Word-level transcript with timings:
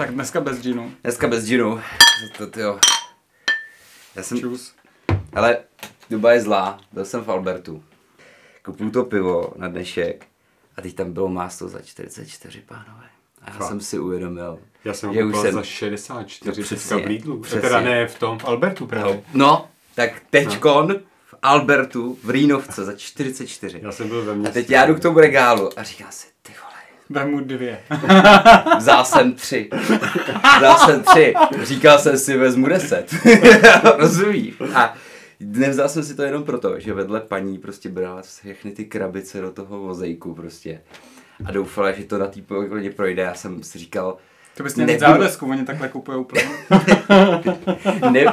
Tak 0.00 0.10
dneska 0.14 0.40
bez 0.40 0.62
džinu. 0.62 0.92
Dneska 1.02 1.28
bez 1.28 1.44
džinu. 1.46 1.80
To, 2.38 2.46
to, 2.46 2.60
jo. 2.60 2.78
Já 4.16 4.22
jsem, 4.22 4.38
Čus. 4.40 4.74
ale 5.32 5.58
doba 6.10 6.32
je 6.32 6.40
zlá. 6.40 6.80
Byl 6.92 7.04
jsem 7.04 7.24
v 7.24 7.30
Albertu. 7.30 7.82
Koupil 8.62 8.90
to 8.90 9.04
pivo 9.04 9.52
na 9.56 9.68
dnešek 9.68 10.26
a 10.76 10.82
teď 10.82 10.94
tam 10.94 11.12
bylo 11.12 11.28
másto 11.28 11.68
za 11.68 11.80
44, 11.82 12.60
pánové. 12.66 13.04
A 13.42 13.50
já 13.50 13.56
Fakt? 13.56 13.68
jsem 13.68 13.80
si 13.80 13.98
uvědomil, 13.98 14.58
Já 14.84 14.94
jsem 14.94 15.12
že 15.14 15.24
už 15.24 15.36
jsem... 15.36 15.52
za 15.54 15.62
64 15.62 16.60
No, 16.60 16.64
přesně, 16.64 16.96
v 16.96 17.06
Lidlu. 17.06 17.40
přesně. 17.40 17.60
Teda 17.60 17.80
ne 17.80 18.06
v 18.06 18.18
tom, 18.18 18.38
v 18.38 18.44
Albertu 18.44 18.86
právě. 18.86 19.22
No, 19.34 19.68
tak 19.94 20.12
teďkon 20.30 20.94
v 21.26 21.34
Albertu 21.42 22.18
v 22.24 22.30
Rýnovce 22.30 22.84
za 22.84 22.92
44. 22.96 23.80
Já 23.82 23.92
jsem 23.92 24.08
byl 24.08 24.24
ve 24.24 24.32
A 24.32 24.34
městě. 24.34 24.52
teď 24.60 24.70
já 24.70 24.86
jdu 24.86 24.94
k 24.94 25.00
tomu 25.00 25.18
regálu 25.18 25.78
a 25.78 25.82
říkám 25.82 26.12
si, 26.12 26.26
ty 26.42 26.52
vole, 26.62 26.69
Vemu 27.10 27.40
dvě. 27.40 27.80
vzal 28.78 29.04
jsem 29.04 29.32
tři. 29.32 29.68
Vzal 30.58 30.78
jsem 30.78 31.02
tři. 31.02 31.34
Říkal 31.62 31.98
jsem 31.98 32.18
si, 32.18 32.36
vezmu 32.36 32.68
deset. 32.68 33.14
Rozumíš? 33.96 34.54
A 34.74 34.94
nevzal 35.40 35.88
jsem 35.88 36.04
si 36.04 36.14
to 36.14 36.22
jenom 36.22 36.44
proto, 36.44 36.80
že 36.80 36.94
vedle 36.94 37.20
paní 37.20 37.58
prostě 37.58 37.88
brala 37.88 38.22
všechny 38.22 38.70
ty 38.70 38.84
krabice 38.84 39.40
do 39.40 39.52
toho 39.52 39.78
vozejku 39.78 40.34
prostě. 40.34 40.80
A 41.44 41.52
doufala, 41.52 41.92
že 41.92 42.04
to 42.04 42.18
na 42.18 42.26
té 42.26 42.40
projde. 42.96 43.22
Já 43.22 43.34
jsem 43.34 43.62
si 43.62 43.78
říkal, 43.78 44.16
To 44.56 44.62
bys 44.62 44.74
měl 44.74 44.86
Nebudu. 44.86 45.00
závodesku, 45.06 45.46
oni 45.50 45.64
takhle 45.64 45.88
kupují 45.88 46.18
úplně. 46.18 46.42
ne, 48.10 48.24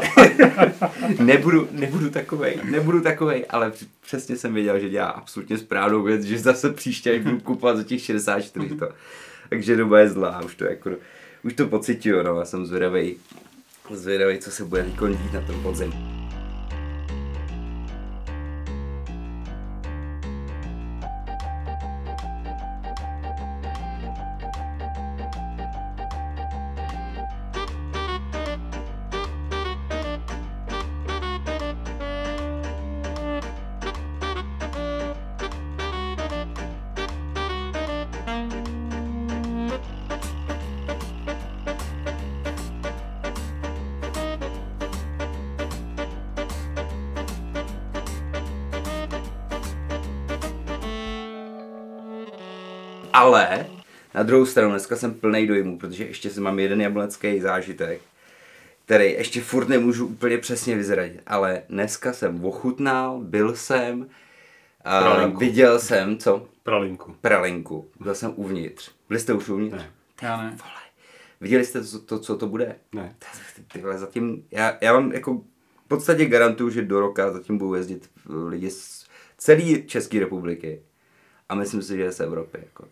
nebudu, 1.20 1.68
nebudu 1.72 2.10
takovej, 2.10 2.60
nebudu 2.64 3.02
takovej, 3.02 3.46
ale 3.50 3.70
př- 3.72 3.86
přesně 4.06 4.36
jsem 4.36 4.54
věděl, 4.54 4.80
že 4.80 4.90
dělá 4.90 5.08
absolutně 5.08 5.58
správnou 5.58 6.04
věc, 6.04 6.24
že 6.24 6.40
zase 6.40 6.74
příště 6.74 7.12
až 7.12 7.22
budu 7.22 7.40
kupovat 7.40 7.78
za 7.78 7.84
těch 7.84 8.02
64 8.02 8.76
to. 8.76 8.90
Takže 9.50 9.76
doba 9.76 10.00
je 10.00 10.10
zlá, 10.10 10.42
už 10.46 10.56
to 10.56 10.66
jako, 10.66 10.90
už 11.44 11.54
to 11.54 11.68
pocituju, 11.68 12.24
no, 12.24 12.40
já 12.40 12.46
jsem 12.46 12.66
zvědavej, 12.66 13.16
zvědavej, 13.92 14.38
co 14.38 14.52
se 14.52 14.66
bude 14.66 14.84
dít 14.84 15.34
na 15.34 15.42
tom 15.42 15.64
podzim. 15.64 16.17
Druhou 54.28 54.46
stranu 54.46 54.70
dneska 54.70 54.96
jsem 54.96 55.14
plný 55.14 55.48
dojmu, 55.48 55.78
protože 55.80 56.06
ještě 56.06 56.30
jsem 56.30 56.44
mám 56.44 56.60
jeden 56.60 56.82
jablonecký 56.82 57.40
zážitek, 57.42 58.02
který 58.86 59.12
ještě 59.12 59.42
furt 59.42 59.68
nemůžu 59.70 60.06
úplně 60.08 60.38
přesně 60.38 60.76
vyzradit. 60.76 61.22
Ale 61.28 61.64
dneska 61.70 62.14
jsem 62.14 62.46
ochutnal, 62.46 63.20
byl 63.24 63.56
jsem, 63.56 64.08
a 64.86 65.02
Pralinku. 65.02 65.40
viděl 65.40 65.80
jsem, 65.80 66.18
co? 66.18 66.48
Pralinku. 66.64 67.16
Pralinku. 67.22 67.88
Byl 68.00 68.16
jsem 68.16 68.34
uvnitř. 68.36 68.92
Byli 69.08 69.20
jste 69.20 69.34
už 69.34 69.50
uvnitř? 69.50 69.76
Ne. 69.78 69.92
Já 70.22 70.38
ne. 70.44 70.58
Viděli 71.42 71.66
jste, 71.66 71.82
to, 71.82 72.00
to, 72.00 72.20
co 72.20 72.38
to 72.38 72.48
bude? 72.48 72.76
Ne. 72.94 73.16
Ty- 73.56 73.62
Tyhle 73.74 73.98
zatím, 73.98 74.44
já, 74.52 74.78
já 74.82 74.94
vám 74.94 75.12
jako 75.12 75.34
v 75.86 75.88
podstatě 75.88 76.26
garantuju, 76.26 76.70
že 76.70 76.82
do 76.82 77.00
roka 77.00 77.32
zatím 77.34 77.58
budou 77.58 77.74
jezdit 77.74 78.10
lidi 78.48 78.70
z 78.70 79.06
celé 79.38 79.82
České 79.82 80.20
republiky. 80.20 80.82
A 81.50 81.56
myslím 81.56 81.82
si, 81.82 81.98
že 81.98 82.12
z 82.12 82.20
Evropy. 82.20 82.58
Jako. 82.64 82.86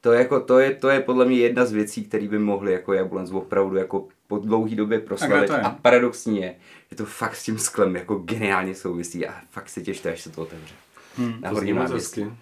To, 0.00 0.12
je 0.12 0.18
jako, 0.18 0.40
to, 0.40 0.58
je, 0.58 0.74
to 0.74 0.88
je 0.88 1.00
podle 1.00 1.24
mě 1.24 1.36
jedna 1.38 1.64
z 1.64 1.72
věcí, 1.72 2.04
které 2.04 2.28
by 2.28 2.38
mohly 2.38 2.72
jako 2.72 2.92
Jablonec 2.92 3.30
opravdu 3.30 3.76
jako 3.76 4.08
po 4.26 4.38
dlouhé 4.38 4.74
době 4.76 4.98
proslavit. 5.00 5.46
to 5.46 5.52
je? 5.52 5.60
A 5.60 5.70
paradoxní 5.70 6.40
je, 6.40 6.54
že 6.90 6.96
to 6.96 7.04
fakt 7.04 7.36
s 7.36 7.44
tím 7.44 7.58
sklem 7.58 7.96
jako 7.96 8.14
geniálně 8.14 8.74
souvisí 8.74 9.26
a 9.26 9.34
fakt 9.50 9.68
se 9.68 9.80
těšte, 9.82 10.12
až 10.12 10.20
se 10.20 10.30
to 10.30 10.42
otevře. 10.42 10.74
Hmm, 11.16 11.34
na 11.40 11.48
To 11.48 11.54
horním 11.54 11.76
náměstí. 11.76 12.20
hezky. 12.22 12.36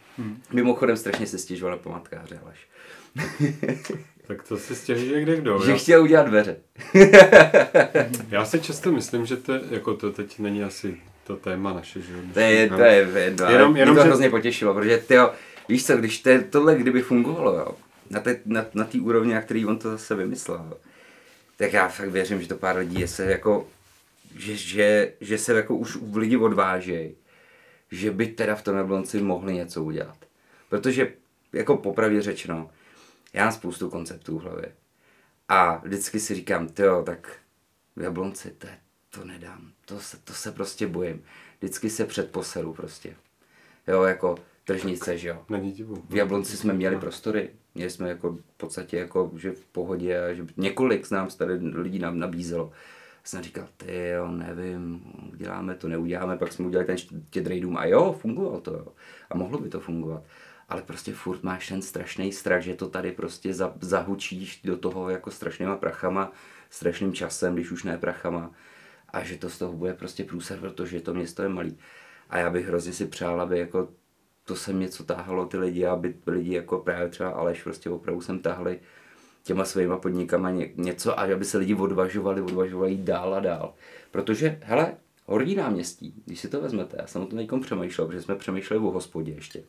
Mimochodem 0.53 0.97
strašně 0.97 1.27
se 1.27 1.39
stěžoval 1.39 1.77
na 1.77 1.83
pamatkáře, 1.83 2.41
Aleš. 2.45 2.59
Tak 4.27 4.43
to 4.49 4.57
si 4.57 4.75
stěží 4.75 5.13
kde 5.21 5.37
kdo. 5.37 5.63
Že 5.65 5.71
Já, 5.71 5.77
chtěl 5.77 6.03
udělat 6.03 6.27
dveře. 6.27 6.57
já 8.31 8.45
si 8.45 8.61
často 8.61 8.93
myslím, 8.93 9.27
že 9.27 9.37
to, 9.37 9.53
jako 9.71 9.95
to 9.95 10.13
teď 10.13 10.39
není 10.39 10.63
asi 10.65 10.97
to 11.27 11.37
téma 11.37 11.73
naše, 11.73 12.01
že. 12.01 12.13
To 12.35 12.41
je, 12.41 12.69
to 12.69 12.81
je 12.83 12.95
jenom, 12.95 13.17
Jenom- 13.17 13.51
jenom, 13.53 13.53
jenom, 13.53 13.73
mě 13.73 13.87
to 13.87 13.95
že- 13.95 14.01
hrozně 14.09 14.31
potěšilo, 14.31 14.75
protože 14.75 14.99
tyjo, 14.99 15.31
víš 15.69 15.87
co, 15.87 15.97
když 15.97 16.19
te, 16.19 16.43
tohle 16.43 16.77
kdyby 16.77 17.03
fungovalo, 17.03 17.59
jo, 17.59 17.77
na 18.11 18.21
té 18.21 18.41
na, 18.45 18.67
na 18.75 18.85
té 18.85 19.01
úrovni, 19.01 19.35
na 19.35 19.41
který 19.43 19.67
on 19.67 19.79
to 19.79 19.91
zase 19.91 20.15
vymyslel, 20.15 20.79
tak 21.57 21.73
já 21.73 21.89
fakt 21.89 22.09
věřím, 22.09 22.43
že 22.43 22.49
to 22.49 22.57
pár 22.57 22.77
lidí 22.77 23.09
se 23.09 23.25
jako, 23.25 23.69
že, 24.37 24.57
že, 24.57 25.13
že 25.21 25.39
se 25.39 25.53
jako 25.55 25.77
už 25.77 25.99
lidi 26.15 26.37
odvážejí, 26.37 27.15
že 27.91 28.11
by 28.11 28.27
teda 28.27 28.57
v 28.57 28.63
tom 28.63 28.77
Jablonci 28.77 29.21
mohli 29.21 29.55
něco 29.55 29.85
udělat. 29.85 30.17
Protože, 30.69 31.13
jako 31.53 31.77
popravdě 31.77 32.23
řečeno, 32.23 32.71
já 33.33 33.45
mám 33.45 33.53
spoustu 33.53 33.91
konceptů 33.91 34.39
v 34.39 34.43
hlavě. 34.43 34.73
A 35.49 35.77
vždycky 35.85 36.21
si 36.21 36.35
říkám, 36.35 36.69
jo, 36.79 37.03
tak 37.07 37.37
v 37.97 38.03
Jablonci, 38.03 38.51
to, 38.51 38.67
je- 38.67 38.79
to 39.11 39.25
nedám, 39.25 39.71
to 39.85 40.01
se, 40.01 40.17
to 40.25 40.33
se 40.33 40.53
prostě 40.53 40.87
bojím. 40.87 41.25
Vždycky 41.59 41.91
se 41.91 42.05
předposeru 42.05 42.73
prostě. 42.75 43.17
Jo, 43.89 44.03
jako 44.03 44.35
tržnice, 44.67 45.19
že 45.19 45.29
jo. 45.29 45.43
Není 45.49 45.73
divu. 45.73 46.03
V 46.09 46.15
Jablonci 46.17 46.57
jsme 46.57 46.73
měli 46.73 46.97
prostory, 46.97 47.51
měli 47.75 47.91
jsme 47.91 48.09
jako 48.09 48.33
v 48.33 48.57
podstatě 48.57 48.97
jako, 48.97 49.31
že 49.37 49.53
v 49.53 49.65
pohodě 49.65 50.21
a 50.21 50.35
že 50.35 50.47
několik 50.57 51.07
z 51.07 51.11
nám 51.11 51.29
tady 51.29 51.55
lidí 51.55 51.99
nám 51.99 52.19
nabízelo. 52.19 52.73
Jsem 53.25 53.43
říkal, 53.43 53.69
ty 53.77 54.09
jo, 54.09 54.29
nevím, 54.29 55.03
uděláme 55.33 55.75
to, 55.75 55.89
neuděláme, 55.89 56.37
pak 56.37 56.53
jsme 56.53 56.67
udělali 56.67 56.87
ten 56.87 56.99
štědrý 56.99 57.61
dům 57.61 57.77
a 57.77 57.87
jo, 57.87 58.17
fungovalo 58.21 58.61
to, 58.61 58.73
jo. 58.73 58.87
A 59.31 59.37
mohlo 59.37 59.59
by 59.59 59.69
to 59.69 59.81
fungovat. 59.81 60.23
Ale 60.69 60.83
prostě 60.83 61.13
furt 61.13 61.43
máš 61.43 61.69
ten 61.69 61.83
strašný 61.83 62.33
strach, 62.33 62.63
že 62.63 62.75
to 62.75 62.89
tady 62.89 63.13
prostě 63.13 63.55
za, 63.55 63.75
zahučíš 63.81 64.61
do 64.65 64.77
toho 64.77 65.11
jako 65.11 65.31
strašnýma 65.31 65.77
prachama, 65.77 66.33
strašným 66.71 67.13
časem, 67.13 67.55
když 67.55 67.71
už 67.71 67.85
ne 67.85 67.99
prachama. 67.99 68.51
A 69.09 69.25
že 69.25 69.37
to 69.37 69.51
z 69.51 69.59
toho 69.59 69.73
bude 69.73 69.95
prostě 69.95 70.25
průser, 70.25 70.59
protože 70.59 71.01
to 71.01 71.15
město 71.15 71.43
je 71.43 71.49
malý. 71.49 71.79
A 72.31 72.39
já 72.39 72.51
bych 72.51 72.67
hrozně 72.67 72.93
si 72.93 73.07
přál, 73.07 73.41
aby 73.41 73.59
jako 73.59 73.89
to 74.47 74.57
sem 74.57 74.81
něco 74.81 75.05
táhalo 75.05 75.47
ty 75.47 75.59
lidi, 75.59 75.87
aby 75.87 76.15
lidi 76.27 76.55
jako 76.55 76.79
právě 76.79 77.09
třeba 77.09 77.31
Aleš 77.31 77.63
prostě 77.63 77.91
opravdu 77.91 78.21
sem 78.21 78.39
tahli 78.39 78.81
těma 79.43 79.65
svýma 79.65 79.97
podnikama 79.97 80.51
ně, 80.51 80.71
něco 80.77 81.21
a 81.21 81.23
aby 81.23 81.45
se 81.45 81.59
lidi 81.59 81.75
odvažovali, 81.75 82.43
odvažovali 82.43 82.97
dál 82.97 83.35
a 83.35 83.41
dál. 83.41 83.75
Protože, 84.11 84.59
hele, 84.63 84.97
Horní 85.29 85.55
náměstí, 85.55 86.23
když 86.25 86.41
si 86.41 86.49
to 86.49 86.61
vezmete, 86.61 86.97
já 87.01 87.07
jsem 87.07 87.23
o 87.23 87.27
tom 87.27 87.39
teď 87.39 87.51
přemýšlel, 87.61 88.07
protože 88.07 88.23
jsme 88.23 88.37
přemýšleli 88.37 88.83
o 88.87 88.91
hospodě 88.91 89.33
ještě. 89.33 89.63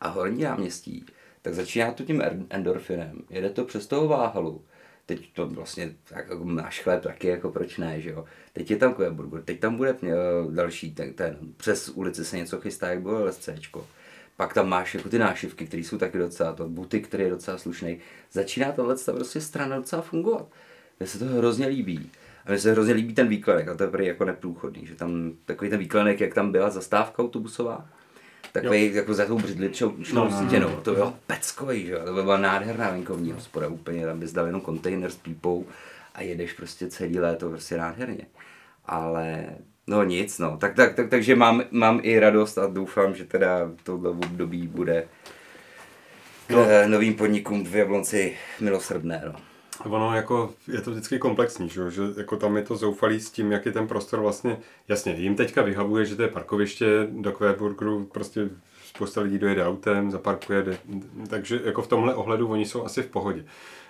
A 0.00 0.08
Horní 0.08 0.42
náměstí, 0.42 1.04
tak 1.42 1.54
začíná 1.54 1.92
to 1.92 2.04
tím 2.04 2.22
endorfinem, 2.50 3.22
jede 3.30 3.50
to 3.50 3.64
přes 3.64 3.86
toho 3.86 4.08
váhalu, 4.08 4.64
teď 5.06 5.32
to 5.32 5.46
vlastně 5.46 5.94
tak 6.04 6.28
jako 6.28 6.44
náš 6.44 6.80
chléb 6.80 7.02
taky, 7.02 7.28
jako 7.28 7.50
proč 7.50 7.78
ne, 7.78 8.00
že 8.00 8.10
jo. 8.10 8.24
Teď 8.52 8.70
je 8.70 8.76
tam 8.76 8.94
Kveburger, 8.94 9.42
teď 9.42 9.60
tam 9.60 9.76
bude 9.76 9.96
eh, 10.02 10.10
další, 10.50 10.94
ten, 10.94 11.12
ten, 11.12 11.38
přes 11.56 11.88
ulici 11.88 12.24
se 12.24 12.36
něco 12.36 12.60
chystá, 12.60 12.88
jak 12.88 13.02
bylo 13.02 13.24
LSCčko. 13.24 13.86
Pak 14.36 14.54
tam 14.54 14.68
máš 14.68 14.94
jako 14.94 15.08
ty 15.08 15.18
nášivky, 15.18 15.66
které 15.66 15.82
jsou 15.82 15.98
taky 15.98 16.18
docela, 16.18 16.52
to 16.52 16.68
buty, 16.68 17.00
který 17.00 17.24
je 17.24 17.30
docela 17.30 17.58
slušný. 17.58 17.98
Začíná 18.32 18.72
tahle 18.72 18.96
ta 18.96 19.12
prostě 19.12 19.40
strana 19.40 19.76
docela 19.76 20.02
fungovat. 20.02 20.46
Mně 21.00 21.06
se 21.06 21.18
to 21.18 21.24
hrozně 21.24 21.66
líbí. 21.66 22.10
A 22.46 22.50
mně 22.50 22.58
se 22.58 22.72
hrozně 22.72 22.94
líbí 22.94 23.14
ten 23.14 23.28
výkladek, 23.28 23.68
a 23.68 23.74
to 23.74 23.82
je 23.82 23.90
prý 23.90 24.06
jako 24.06 24.24
neprůchodný, 24.24 24.86
že 24.86 24.94
tam 24.94 25.32
takový 25.44 25.70
ten 25.70 25.78
výkladek, 25.78 26.20
jak 26.20 26.34
tam 26.34 26.52
byla 26.52 26.70
zastávka 26.70 27.22
autobusová, 27.22 27.88
takový 28.52 28.86
jo. 28.86 28.94
jako 28.94 29.14
za 29.14 29.26
tou 29.26 29.38
břidličnou 29.38 29.94
no, 30.12 30.24
no, 30.30 30.46
stěnou, 30.46 30.70
to 30.70 30.94
bylo 30.94 31.14
peckový, 31.26 31.86
že 31.86 31.92
jo, 31.92 32.00
to 32.04 32.12
byla 32.12 32.36
nádherná 32.36 32.90
venkovní 32.90 33.32
hospoda, 33.32 33.68
úplně, 33.68 34.06
tam 34.06 34.20
bys 34.20 34.32
dal 34.32 34.46
jenom 34.46 34.60
kontejner 34.60 35.10
s 35.10 35.16
pípou 35.16 35.66
a 36.14 36.22
jedeš 36.22 36.52
prostě 36.52 36.90
celý 36.90 37.18
léto 37.18 37.48
prostě 37.48 37.76
nádherně. 37.76 38.26
Ale 38.86 39.44
no 39.86 40.04
nic, 40.04 40.38
no, 40.38 40.56
tak, 40.56 40.74
tak, 40.74 40.94
tak 40.94 41.08
takže 41.08 41.36
mám, 41.36 41.62
mám 41.70 42.00
i 42.02 42.18
radost 42.18 42.58
a 42.58 42.66
doufám, 42.66 43.14
že 43.14 43.24
teda 43.24 43.70
tohle 43.82 44.10
období 44.10 44.66
bude 44.66 45.08
no. 46.50 46.66
novým 46.86 47.14
podnikům 47.14 47.64
v 47.64 47.74
Jablonci 47.74 48.36
milosrdné, 48.60 49.22
no. 49.26 49.49
Ono 49.84 50.16
jako, 50.16 50.50
je 50.68 50.80
to 50.80 50.90
vždycky 50.90 51.18
komplexní, 51.18 51.68
že, 51.68 51.90
že 51.90 52.02
jako 52.16 52.36
tam 52.36 52.56
je 52.56 52.62
to 52.62 52.76
zoufalý 52.76 53.20
s 53.20 53.30
tím, 53.30 53.52
jak 53.52 53.66
je 53.66 53.72
ten 53.72 53.88
prostor 53.88 54.20
vlastně, 54.20 54.58
jasně, 54.88 55.12
jim 55.12 55.36
teďka 55.36 55.62
vyhavuje, 55.62 56.04
že 56.04 56.16
to 56.16 56.22
je 56.22 56.28
parkoviště 56.28 57.08
do 57.10 57.32
Kvéburgeru, 57.32 58.04
prostě 58.04 58.48
spousta 58.84 59.20
lidí 59.20 59.38
dojede 59.38 59.66
autem, 59.66 60.10
zaparkuje, 60.10 60.62
jde, 60.62 60.78
takže 61.28 61.60
jako 61.64 61.82
v 61.82 61.88
tomhle 61.88 62.14
ohledu 62.14 62.48
oni 62.48 62.66
jsou 62.66 62.84
asi 62.84 63.02
v 63.02 63.06
pohodě. 63.06 63.44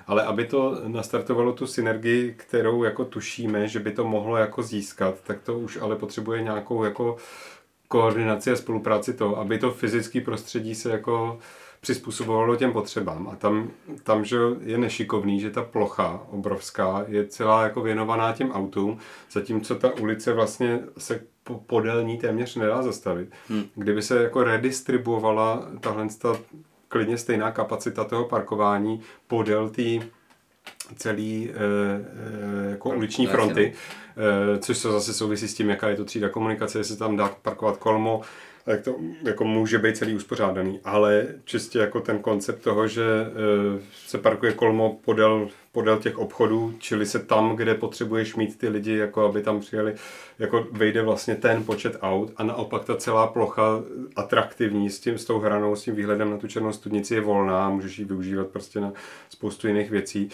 ale 0.07 0.23
aby 0.23 0.45
to 0.45 0.81
nastartovalo 0.87 1.53
tu 1.53 1.67
synergii, 1.67 2.35
kterou 2.39 2.85
jako 2.85 3.05
tušíme, 3.05 3.69
že 3.69 3.79
by 3.79 3.91
to 3.93 4.05
mohlo 4.05 4.37
jako 4.37 4.63
získat, 4.63 5.15
tak 5.25 5.43
to 5.43 5.59
už 5.59 5.79
ale 5.81 5.97
potřebuje 5.97 6.43
nějakou 6.43 6.85
jako 6.85 7.17
koordinaci 7.89 8.51
a 8.51 8.57
spolupráci 8.57 9.15
to, 9.15 9.39
aby 9.39 9.59
to 9.59 9.71
fyzické 9.71 10.21
prostředí 10.21 10.75
se 10.75 10.91
jako 10.91 11.39
přizpůsobovalo 11.81 12.57
těm 12.57 12.73
potřebám. 12.73 13.29
A 13.29 13.37
tam, 13.37 13.71
tam 14.03 14.25
že 14.25 14.39
je 14.61 14.79
nešikovný, 14.79 15.41
že 15.41 15.51
ta 15.51 15.63
plocha 15.63 16.23
obrovská 16.31 17.05
je 17.09 17.27
celá 17.27 17.63
jako 17.63 17.81
věnovaná 17.83 18.33
těm 18.33 18.53
autům, 18.53 18.99
zatímco 19.31 19.75
ta 19.75 19.91
ulice 20.01 20.33
vlastně 20.33 20.81
se 20.99 21.21
podél 21.67 22.05
ní 22.05 22.19
téměř 22.19 22.57
nedá 22.57 22.83
zastavit. 22.83 23.31
Hmm. 23.49 23.65
Kdyby 23.75 24.03
se 24.03 24.23
jako 24.23 24.45
redistribuovala 24.45 25.69
tahle 25.81 26.07
ta 26.19 26.37
klidně 26.89 27.19
stejná 27.19 27.51
kapacita 27.51 28.05
toho 28.05 28.25
parkování 28.25 29.01
podél 29.27 29.69
té 29.69 29.83
celý 30.97 31.51
e, 31.51 32.71
jako 32.71 32.91
uliční 32.91 33.27
fronty, 33.27 33.73
e, 34.55 34.59
což 34.59 34.79
se 34.79 34.93
zase 34.93 35.15
souvisí 35.15 35.49
s 35.49 35.55
tím, 35.55 35.71
jaká 35.71 35.89
je 35.89 35.97
to 35.97 36.05
třída 36.05 36.29
komunikace, 36.29 36.79
jestli 36.79 36.97
tam 36.97 37.17
dá 37.17 37.29
parkovat 37.43 37.77
kolmo, 37.77 38.21
tak 38.71 38.81
to 38.81 38.97
jako 39.23 39.45
může 39.45 39.79
být 39.79 39.97
celý 39.97 40.15
uspořádaný, 40.15 40.81
ale 40.85 41.27
čistě 41.45 41.79
jako 41.79 42.01
ten 42.01 42.19
koncept 42.19 42.63
toho, 42.63 42.89
že 42.89 43.03
e, 43.03 43.27
se 44.07 44.19
parkuje 44.19 44.53
kolmo 44.53 44.99
podél, 45.05 45.49
podél 45.73 45.99
těch 45.99 46.19
obchodů, 46.19 46.75
čili 46.79 47.07
se 47.07 47.19
tam, 47.19 47.57
kde 47.57 47.75
potřebuješ 47.75 48.37
mít 48.37 48.59
ty 48.59 48.69
lidi, 48.69 48.97
jako 48.97 49.25
aby 49.25 49.43
tam 49.43 49.61
přijeli, 49.61 49.95
jako 50.39 50.67
vejde 50.73 51.03
vlastně 51.03 51.35
ten 51.35 51.65
počet 51.65 51.97
aut 52.01 52.33
a 52.37 52.43
naopak 52.43 52.85
ta 52.85 52.97
celá 52.97 53.27
plocha 53.27 53.83
atraktivní 54.17 54.91
s 54.91 55.01
tím, 55.01 55.19
s 55.19 55.25
tou 55.25 55.39
hranou, 55.39 55.77
s 55.77 55.83
tím 55.83 55.95
výhledem 55.95 56.31
na 56.31 56.37
tu 56.37 56.49
černou 56.49 56.73
studnici 56.73 57.15
je 57.15 57.21
volná, 57.21 57.71
můžeš 57.71 57.99
ji 57.99 58.05
využívat 58.05 58.47
prostě 58.47 58.81
na 58.81 58.93
spoustu 59.31 59.69
jiných 59.69 59.91
věcí 59.91 60.31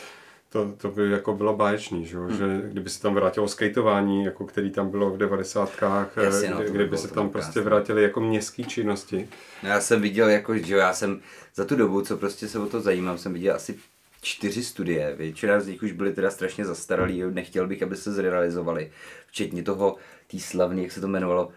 to, 0.56 0.72
to 0.76 0.90
by 0.90 1.10
jako 1.10 1.34
bylo 1.34 1.56
báječný, 1.56 2.06
že, 2.06 2.16
hmm. 2.16 2.36
že 2.36 2.62
kdyby 2.64 2.90
se 2.90 3.02
tam 3.02 3.14
vrátilo 3.14 3.48
skateování, 3.48 4.24
jako 4.24 4.44
který 4.44 4.70
tam 4.70 4.90
bylo 4.90 5.10
v 5.10 5.18
devadesátkách, 5.18 6.16
Jasně, 6.16 6.50
no, 6.50 6.60
kdyby 6.62 6.98
se 6.98 7.08
tam 7.08 7.30
prostě 7.30 7.60
vrátily 7.60 8.02
jako 8.02 8.20
městské 8.20 8.64
činnosti. 8.64 9.28
No, 9.62 9.68
já 9.68 9.80
jsem 9.80 10.00
viděl, 10.02 10.28
jako, 10.28 10.58
že 10.58 10.76
já 10.76 10.92
jsem 10.92 11.20
za 11.54 11.64
tu 11.64 11.76
dobu, 11.76 12.02
co 12.02 12.16
prostě 12.16 12.48
se 12.48 12.58
o 12.58 12.66
to 12.66 12.80
zajímám, 12.80 13.18
jsem 13.18 13.32
viděl 13.32 13.54
asi 13.54 13.78
čtyři 14.22 14.64
studie, 14.64 15.14
většina 15.18 15.60
z 15.60 15.66
nich 15.66 15.82
už 15.82 15.92
byly 15.92 16.12
teda 16.12 16.30
strašně 16.30 16.64
zastaralý, 16.64 17.22
nechtěl 17.30 17.66
bych, 17.66 17.82
aby 17.82 17.96
se 17.96 18.12
zrealizovali, 18.12 18.90
včetně 19.26 19.62
toho, 19.62 19.96
tý 20.26 20.40
slavný, 20.40 20.82
jak 20.82 20.92
se 20.92 21.00
to 21.00 21.06
jmenovalo, 21.06 21.48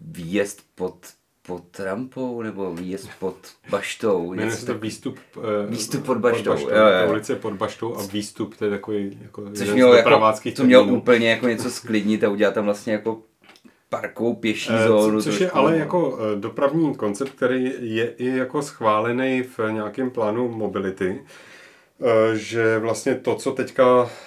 výjezd 0.00 0.60
pod 0.74 0.96
pod 1.46 1.80
rampou 1.80 2.42
nebo 2.42 2.74
výjezd 2.74 3.10
pod 3.18 3.36
baštou. 3.70 4.32
Jmenuje 4.32 4.56
se 4.56 4.66
to 4.66 4.74
výstup, 4.74 5.18
uh, 5.36 5.44
výstup 5.66 6.06
pod 6.06 6.18
baštou. 6.18 6.50
Pod 6.50 6.50
baštou. 6.50 6.70
Jo, 6.70 6.86
jo. 7.02 7.10
ulice 7.10 7.36
pod 7.36 7.52
baštou 7.52 7.96
a 7.96 8.02
výstup, 8.06 8.56
to 8.56 8.64
je 8.64 8.70
takový 8.70 9.18
jako 9.22 9.50
Což 9.54 9.70
mělo, 9.70 9.94
jako, 9.94 10.32
to 10.56 10.64
mělo 10.64 10.84
úplně 10.84 11.30
jako 11.30 11.48
něco 11.48 11.70
sklidnit 11.70 12.24
a 12.24 12.28
udělat 12.28 12.54
tam 12.54 12.64
vlastně 12.64 12.92
jako 12.92 13.22
parkovou 13.88 14.34
pěší 14.34 14.70
uh, 14.70 14.86
zónu. 14.86 15.22
Což 15.22 15.40
je 15.40 15.50
ale 15.50 15.76
jako 15.76 16.18
eh, 16.20 16.40
dopravní 16.40 16.94
koncept, 16.94 17.30
který 17.30 17.72
je 17.80 18.08
i 18.08 18.26
jako 18.26 18.62
schválený 18.62 19.42
v 19.42 19.72
nějakém 19.72 20.10
plánu 20.10 20.48
mobility, 20.48 21.22
že 22.34 22.78
vlastně 22.78 23.14
to, 23.14 23.34
co 23.34 23.52
teďka 23.52 24.08
Eh, 24.08 24.25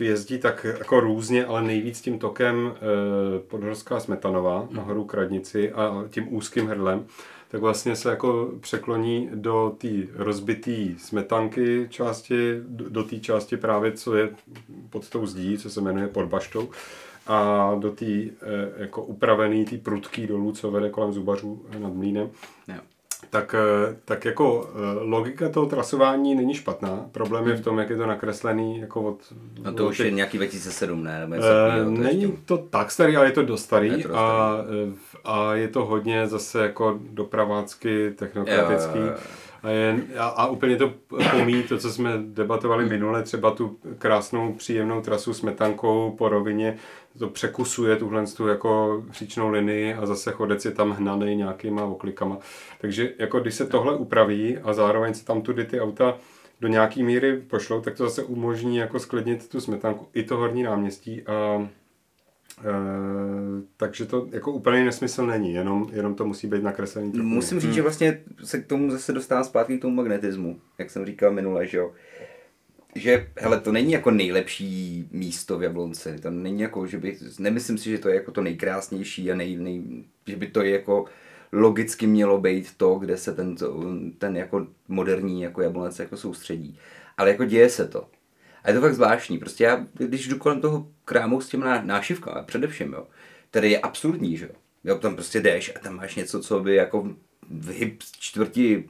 jezdí 0.00 0.38
tak 0.38 0.66
jako 0.78 1.00
různě, 1.00 1.46
ale 1.46 1.62
nejvíc 1.62 2.00
tím 2.00 2.18
tokem 2.18 2.74
eh, 2.74 3.38
podhorská 3.38 4.00
Smetanová 4.00 4.62
mhm. 4.62 4.76
nahoru 4.76 5.04
k 5.04 5.14
radnici 5.14 5.72
a 5.72 6.04
tím 6.10 6.34
úzkým 6.34 6.66
hrdlem, 6.66 7.06
tak 7.48 7.60
vlastně 7.60 7.96
se 7.96 8.10
jako 8.10 8.50
překloní 8.60 9.30
do 9.34 9.74
té 9.78 9.88
rozbité 10.14 10.76
smetanky 10.98 11.86
části, 11.90 12.36
do 12.68 13.02
té 13.02 13.18
části 13.18 13.56
právě, 13.56 13.92
co 13.92 14.16
je 14.16 14.30
pod 14.90 15.08
tou 15.08 15.26
zdí, 15.26 15.58
co 15.58 15.70
se 15.70 15.80
jmenuje 15.80 16.08
pod 16.08 16.24
baštou, 16.24 16.70
a 17.26 17.70
do 17.78 17.90
té 17.90 18.06
eh, 18.06 18.30
jako 18.76 19.02
upravený, 19.02 19.64
té 19.64 19.76
prudký 19.78 20.26
dolů, 20.26 20.52
co 20.52 20.70
vede 20.70 20.90
kolem 20.90 21.12
zubařů 21.12 21.64
nad 21.78 21.94
mlínem. 21.94 22.30
Yeah 22.68 22.95
tak, 23.30 23.54
eh, 23.58 23.96
tak 24.04 24.24
jako 24.24 24.70
eh, 24.74 24.78
logika 25.00 25.48
toho 25.48 25.66
trasování 25.66 26.34
není 26.34 26.54
špatná. 26.54 27.06
Problém 27.12 27.48
je 27.48 27.54
v 27.54 27.60
tom, 27.60 27.78
jak 27.78 27.90
je 27.90 27.96
to 27.96 28.06
nakreslený. 28.06 28.80
Jako 28.80 29.02
od, 29.02 29.32
no 29.64 29.72
to 29.72 29.86
od 29.86 29.90
už 29.90 29.96
těch... 29.96 30.06
je 30.06 30.12
nějaký 30.12 30.38
2007, 30.38 31.04
ne? 31.04 31.20
Nebo 31.20 31.36
uh, 31.36 31.92
není 31.92 32.20
to, 32.20 32.26
ještě... 32.26 32.42
to 32.44 32.58
tak 32.58 32.90
starý, 32.90 33.16
ale 33.16 33.26
je 33.26 33.32
to 33.32 33.42
dost 33.42 33.62
starý. 33.62 33.88
Je 33.88 34.02
to 34.02 34.08
dost 34.08 34.18
a, 34.18 34.64
a 35.24 35.54
je 35.54 35.68
to 35.68 35.84
hodně 35.84 36.26
zase 36.26 36.62
jako 36.62 36.98
dopravácky, 37.10 38.10
technokratický. 38.10 38.98
Jo, 38.98 39.04
jo, 39.04 39.10
jo. 39.10 39.45
A, 39.66 39.70
je, 39.70 40.02
a, 40.18 40.26
a 40.26 40.46
úplně 40.46 40.76
to 40.76 40.92
pomí 41.30 41.62
to, 41.62 41.78
co 41.78 41.92
jsme 41.92 42.10
debatovali 42.18 42.88
minule, 42.88 43.22
třeba 43.22 43.50
tu 43.50 43.78
krásnou, 43.98 44.52
příjemnou 44.52 45.00
trasu 45.00 45.34
s 45.34 45.42
metankou 45.42 46.14
po 46.18 46.28
rovině, 46.28 46.76
to 47.18 47.28
překusuje 47.28 47.96
tuhle 47.96 48.26
tu 48.26 48.46
jako 48.46 49.02
příčnou 49.10 49.48
linii 49.48 49.94
a 49.94 50.06
zase 50.06 50.32
chodec 50.32 50.64
je 50.64 50.70
tam 50.70 50.90
hnaný 50.90 51.36
nějakýma 51.36 51.84
oklikama. 51.84 52.38
Takže 52.80 53.12
jako 53.18 53.40
když 53.40 53.54
se 53.54 53.66
tohle 53.66 53.96
upraví 53.96 54.58
a 54.58 54.72
zároveň 54.72 55.14
se 55.14 55.24
tam 55.24 55.42
tudy 55.42 55.64
ty 55.64 55.80
auta 55.80 56.16
do 56.60 56.68
nějaký 56.68 57.02
míry 57.02 57.40
pošlou, 57.40 57.80
tak 57.80 57.96
to 57.96 58.04
zase 58.04 58.22
umožní 58.22 58.76
jako 58.76 58.98
sklidnit 58.98 59.48
tu 59.48 59.60
smetanku 59.60 60.08
i 60.14 60.22
to 60.22 60.36
horní 60.36 60.62
náměstí 60.62 61.22
a 61.22 61.68
e, 62.60 62.72
takže 63.76 64.06
to 64.06 64.28
jako 64.32 64.52
úplně 64.52 64.84
nesmysl 64.84 65.26
není, 65.26 65.52
jenom, 65.52 65.88
jenom 65.92 66.14
to 66.14 66.26
musí 66.26 66.46
být 66.46 66.62
nakreslený. 66.62 67.12
Trochu. 67.12 67.28
Musím 67.28 67.60
říct, 67.60 67.68
hmm. 67.68 67.74
že 67.74 67.82
vlastně 67.82 68.20
se 68.44 68.58
k 68.58 68.66
tomu 68.66 68.90
zase 68.90 69.12
dostávám 69.12 69.44
zpátky 69.44 69.78
k 69.78 69.82
tomu 69.82 69.94
magnetismu, 69.94 70.60
jak 70.78 70.90
jsem 70.90 71.06
říkal 71.06 71.32
minule, 71.32 71.66
že 71.66 71.78
jo 71.78 71.92
že 72.96 73.28
hele, 73.36 73.60
to 73.60 73.72
není 73.72 73.92
jako 73.92 74.10
nejlepší 74.10 75.08
místo 75.12 75.58
v 75.58 75.62
Jablonci. 75.62 76.18
To 76.18 76.30
není 76.30 76.60
jako, 76.60 76.86
že 76.86 76.98
bych, 76.98 77.38
nemyslím 77.38 77.78
si, 77.78 77.90
že 77.90 77.98
to 77.98 78.08
je 78.08 78.14
jako 78.14 78.32
to 78.32 78.42
nejkrásnější 78.42 79.32
a 79.32 79.34
nej, 79.34 79.56
nej, 79.56 79.82
že 80.26 80.36
by 80.36 80.46
to 80.46 80.62
je 80.62 80.70
jako 80.70 81.04
logicky 81.52 82.06
mělo 82.06 82.40
být 82.40 82.76
to, 82.76 82.94
kde 82.94 83.16
se 83.16 83.34
ten, 83.34 83.56
ten 84.18 84.36
jako 84.36 84.66
moderní 84.88 85.42
jako 85.42 85.62
Jablonec 85.62 85.98
jako 85.98 86.16
soustředí. 86.16 86.78
Ale 87.16 87.30
jako 87.30 87.44
děje 87.44 87.68
se 87.68 87.88
to. 87.88 88.08
A 88.66 88.70
je 88.70 88.74
to 88.74 88.80
fakt 88.80 88.94
zvláštní. 88.94 89.38
Prostě 89.38 89.64
já, 89.64 89.86
když 89.94 90.28
jdu 90.28 90.38
kolem 90.38 90.60
toho 90.60 90.88
krámu 91.04 91.40
s 91.40 91.48
těmi 91.48 91.64
nášivkami, 91.82 92.40
především, 92.46 92.92
jo, 92.92 93.06
tady 93.50 93.70
je 93.70 93.78
absurdní, 93.78 94.36
že 94.36 94.44
jo. 94.44 94.52
jo. 94.84 94.98
tam 94.98 95.14
prostě 95.14 95.40
jdeš 95.40 95.72
a 95.76 95.78
tam 95.78 95.96
máš 95.96 96.14
něco, 96.14 96.40
co 96.40 96.60
by 96.60 96.74
jako 96.74 97.10
v 97.50 97.68
hip 97.68 98.02
čtvrti 98.20 98.84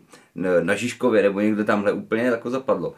na 0.63 0.75
Žižkově 0.75 1.23
nebo 1.23 1.41
někde 1.41 1.65
tamhle 1.65 1.93
úplně 1.93 2.23
jako 2.23 2.51
zapadlo 2.51 2.95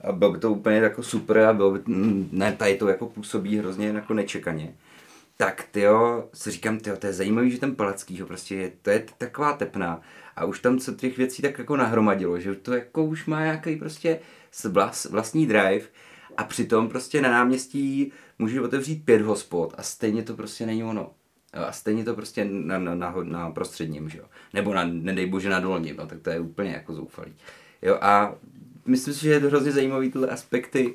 a 0.00 0.12
bylo 0.12 0.32
by 0.32 0.38
to 0.38 0.52
úplně 0.52 0.76
jako 0.76 1.02
super 1.02 1.38
a 1.38 1.52
bylo 1.52 1.70
by, 1.70 1.80
mm, 1.86 2.28
ne, 2.32 2.52
tady 2.52 2.76
to 2.76 2.88
jako 2.88 3.06
působí 3.06 3.58
hrozně 3.58 3.88
jako 3.88 4.14
nečekaně. 4.14 4.74
Tak 5.36 5.64
tyjo, 5.70 6.28
si 6.34 6.50
říkám, 6.50 6.78
tyjo, 6.78 6.96
to 6.96 7.06
je 7.06 7.12
zajímavý, 7.12 7.50
že 7.50 7.58
ten 7.58 7.76
Palackýho 7.76 8.26
prostě 8.26 8.54
je, 8.54 8.72
to 8.82 8.90
je 8.90 9.04
taková 9.18 9.52
tepná 9.52 10.00
a 10.36 10.44
už 10.44 10.60
tam 10.60 10.78
se 10.78 10.94
těch 10.94 11.16
věcí 11.16 11.42
tak 11.42 11.58
jako 11.58 11.76
nahromadilo, 11.76 12.40
že 12.40 12.54
to 12.54 12.72
jako 12.72 13.04
už 13.04 13.26
má 13.26 13.40
nějaký 13.40 13.76
prostě 13.76 14.18
vlas, 14.68 15.04
vlastní 15.04 15.46
drive 15.46 15.84
a 16.36 16.44
přitom 16.44 16.88
prostě 16.88 17.22
na 17.22 17.30
náměstí 17.30 18.12
můžeš 18.38 18.58
otevřít 18.58 19.04
pět 19.04 19.22
hospod 19.22 19.74
a 19.78 19.82
stejně 19.82 20.22
to 20.22 20.36
prostě 20.36 20.66
není 20.66 20.84
ono. 20.84 21.10
A 21.52 21.72
stejně 21.72 22.04
to 22.04 22.14
prostě 22.14 22.44
na, 22.44 22.78
na, 22.78 22.94
na, 22.94 23.14
na 23.22 23.50
prostředním, 23.50 24.08
že 24.08 24.18
jo. 24.18 24.24
Nebo 24.54 24.74
na, 24.74 24.84
nedej 24.84 25.26
bože 25.26 25.50
na 25.50 25.60
dolním, 25.60 25.96
no, 25.96 26.06
tak 26.06 26.20
to 26.20 26.30
je 26.30 26.40
úplně 26.40 26.70
jako 26.70 26.94
zoufalý. 26.94 27.32
Jo, 27.82 27.98
a 28.00 28.34
myslím 28.86 29.14
si, 29.14 29.20
že 29.20 29.30
je 29.30 29.40
to 29.40 29.46
hrozně 29.46 29.72
zajímavý 29.72 30.10
tyhle 30.10 30.28
aspekty 30.28 30.94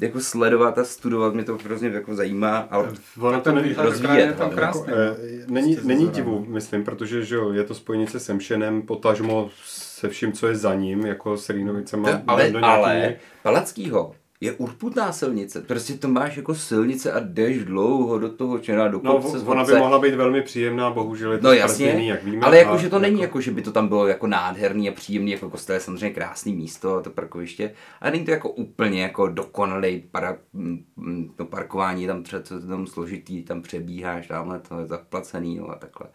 jako 0.00 0.20
sledovat 0.20 0.78
a 0.78 0.84
studovat, 0.84 1.34
mě 1.34 1.44
to 1.44 1.58
hrozně 1.64 1.88
jako 1.88 2.14
zajímá, 2.14 2.58
ale 2.58 2.92
ono 3.20 3.40
to 3.40 3.52
není 3.52 3.74
rozvíjet. 3.74 4.36
Tam 4.36 4.50
krásný, 4.50 4.80
jako, 4.80 5.00
e, 5.00 5.16
není, 5.46 5.78
není 5.82 6.08
divu, 6.08 6.46
myslím, 6.48 6.84
protože 6.84 7.24
že 7.24 7.34
jo, 7.34 7.52
je 7.52 7.64
to 7.64 7.74
spojnice 7.74 8.20
s 8.20 8.28
Emšenem, 8.28 8.82
potažmo 8.82 9.50
se 9.64 10.08
vším, 10.08 10.32
co 10.32 10.46
je 10.46 10.56
za 10.56 10.74
ním, 10.74 11.06
jako 11.06 11.36
s 11.36 11.50
Rýnovicema. 11.50 12.22
Ale, 12.26 12.52
ale 12.62 13.16
Palackýho 13.42 14.14
je 14.40 14.52
urputná 14.52 15.12
silnice. 15.12 15.62
Prostě 15.62 15.94
to 15.94 16.08
máš 16.08 16.36
jako 16.36 16.54
silnice 16.54 17.12
a 17.12 17.20
jdeš 17.20 17.64
dlouho 17.64 18.18
do 18.18 18.28
toho 18.28 18.58
černá 18.58 18.88
do 18.88 19.00
kopce. 19.00 19.38
No, 19.38 19.44
ona 19.44 19.64
by 19.64 19.72
mohla 19.72 19.98
být 19.98 20.14
velmi 20.14 20.42
příjemná, 20.42 20.90
bohužel 20.90 21.32
je 21.32 21.38
to 21.38 21.46
no, 21.46 21.52
jasně, 21.52 21.86
jak 21.86 22.24
víme. 22.24 22.46
Ale 22.46 22.58
jako, 22.58 22.78
že 22.78 22.90
to 22.90 22.98
není 22.98 23.20
jako, 23.20 23.40
že 23.40 23.50
by 23.50 23.62
to 23.62 23.72
tam 23.72 23.88
bylo 23.88 24.06
jako 24.06 24.26
nádherný 24.26 24.88
a 24.88 24.92
příjemný, 24.92 25.30
jako 25.30 25.50
kostel 25.50 25.74
je 25.74 25.80
samozřejmě 25.80 26.10
krásný 26.10 26.56
místo 26.56 26.96
a 26.96 27.02
to 27.02 27.10
parkoviště, 27.10 27.72
ale 28.00 28.10
není 28.10 28.24
to 28.24 28.30
jako 28.30 28.50
úplně 28.50 29.02
jako 29.02 29.28
dokonalý 29.28 30.02
para, 30.10 30.36
to 31.36 31.44
parkování, 31.44 32.06
tam 32.06 32.22
třeba 32.22 32.42
to 32.42 32.66
tam 32.66 32.86
složitý, 32.86 33.42
tam 33.42 33.62
přebíháš, 33.62 34.26
tamhle 34.26 34.60
to 34.60 34.80
je 34.80 34.86
zaplacený 34.86 35.56
no, 35.56 35.70
a 35.70 35.74
takhle. 35.74 36.06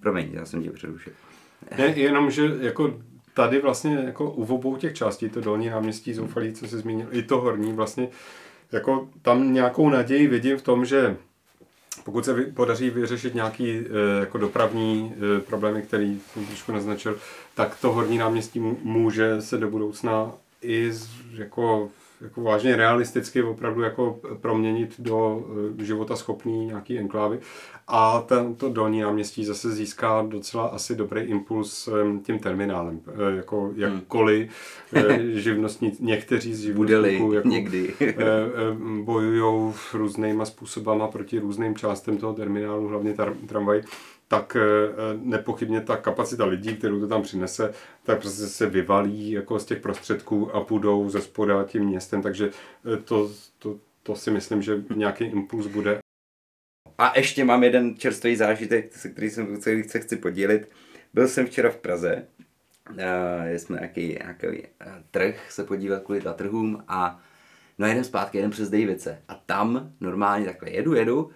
Promiň, 0.00 0.28
já 0.32 0.44
jsem 0.44 0.62
tě 0.62 0.70
přerušil. 0.70 1.12
Ne, 1.78 1.86
jenom, 1.86 2.30
že 2.30 2.56
jako 2.60 2.94
tady 3.34 3.60
vlastně 3.60 3.94
jako 3.94 4.30
u 4.30 4.54
obou 4.54 4.76
těch 4.76 4.94
částí, 4.94 5.28
to 5.28 5.40
dolní 5.40 5.68
náměstí 5.68 6.14
zoufalí, 6.14 6.52
co 6.52 6.68
se 6.68 6.78
zmínil, 6.78 7.08
i 7.10 7.22
to 7.22 7.40
horní, 7.40 7.72
vlastně 7.72 8.08
jako 8.72 9.08
tam 9.22 9.52
nějakou 9.52 9.90
naději 9.90 10.26
vidím 10.26 10.58
v 10.58 10.62
tom, 10.62 10.84
že 10.84 11.16
pokud 12.04 12.24
se 12.24 12.34
podaří 12.42 12.90
vyřešit 12.90 13.34
nějaký 13.34 13.70
e, 13.70 13.84
jako 14.20 14.38
dopravní 14.38 15.14
e, 15.36 15.40
problémy, 15.40 15.82
který 15.82 16.20
jsem 16.32 16.46
trošku 16.46 16.72
naznačil, 16.72 17.18
tak 17.54 17.80
to 17.80 17.92
horní 17.92 18.18
náměstí 18.18 18.60
může 18.82 19.42
se 19.42 19.58
do 19.58 19.70
budoucna 19.70 20.32
i 20.62 20.92
jako 21.32 21.90
jako 22.20 22.42
vážně 22.42 22.76
realisticky 22.76 23.42
opravdu 23.42 23.82
jako 23.82 24.20
proměnit 24.40 24.94
do 24.98 25.44
eh, 25.80 25.84
života 25.84 26.16
schopný 26.16 26.66
nějaký 26.66 26.98
enklávy. 26.98 27.38
A 27.88 28.20
tento 28.20 28.68
dolní 28.68 29.00
náměstí 29.00 29.44
zase 29.44 29.70
získá 29.70 30.22
docela 30.28 30.66
asi 30.66 30.96
dobrý 30.96 31.20
impuls 31.20 31.88
eh, 31.88 32.18
tím 32.22 32.38
terminálem. 32.38 33.00
Eh, 33.08 33.36
Jako 33.36 33.72
jakkoliv 33.76 34.50
hmm. 34.92 35.32
živnostní, 35.32 35.92
někteří 36.00 36.54
z 36.54 36.60
živnostníků 36.60 37.32
jako, 37.32 37.48
někdy. 37.48 37.94
bojují 39.02 39.72
různýma 39.94 40.44
způsobama 40.44 41.08
proti 41.08 41.38
různým 41.38 41.74
částem 41.76 42.16
toho 42.16 42.32
terminálu, 42.34 42.88
hlavně 42.88 43.12
tar- 43.12 43.34
tramvaj, 43.46 43.82
tak 44.30 44.56
eh, 44.56 44.60
nepochybně 45.22 45.80
ta 45.80 45.96
kapacita 45.96 46.44
lidí, 46.44 46.76
kterou 46.76 47.00
to 47.00 47.08
tam 47.08 47.22
přinese, 47.22 47.72
tak 48.02 48.20
prostě 48.20 48.46
se 48.46 48.66
vyvalí 48.66 49.30
jako 49.30 49.58
z 49.58 49.64
těch 49.64 49.80
prostředků 49.80 50.54
a 50.54 50.64
půjdou 50.64 51.08
ze 51.08 51.20
spoda 51.20 51.64
tím 51.64 51.84
městem, 51.84 52.22
takže 52.22 52.50
eh, 52.94 52.96
to, 52.96 53.30
to, 53.58 53.78
to 54.02 54.16
si 54.16 54.30
myslím, 54.30 54.62
že 54.62 54.82
nějaký 54.96 55.24
impuls 55.24 55.66
bude. 55.66 55.98
A 56.98 57.18
ještě 57.18 57.44
mám 57.44 57.64
jeden 57.64 57.96
čerstvý 57.96 58.36
zážitek, 58.36 58.92
se 58.92 59.08
který 59.08 59.30
jsem, 59.30 59.60
který 59.60 59.84
se 59.84 60.00
chci 60.00 60.16
podělit. 60.16 60.70
Byl 61.14 61.28
jsem 61.28 61.46
včera 61.46 61.70
v 61.70 61.76
Praze, 61.76 62.26
uh, 62.90 62.96
jsme 63.56 63.76
nějaký, 63.76 64.08
nějaký 64.08 64.66
trh 65.10 65.52
se 65.52 65.64
podívat 65.64 66.02
kvůli 66.02 66.22
trhům 66.34 66.84
a 66.88 67.22
no 67.78 67.86
jeden 67.86 68.04
zpátky, 68.04 68.38
jeden 68.38 68.50
přes 68.50 68.70
Davice. 68.70 69.22
A 69.28 69.34
tam 69.34 69.92
normálně 70.00 70.44
takhle 70.44 70.70
jedu, 70.70 70.94
jedu 70.94 71.30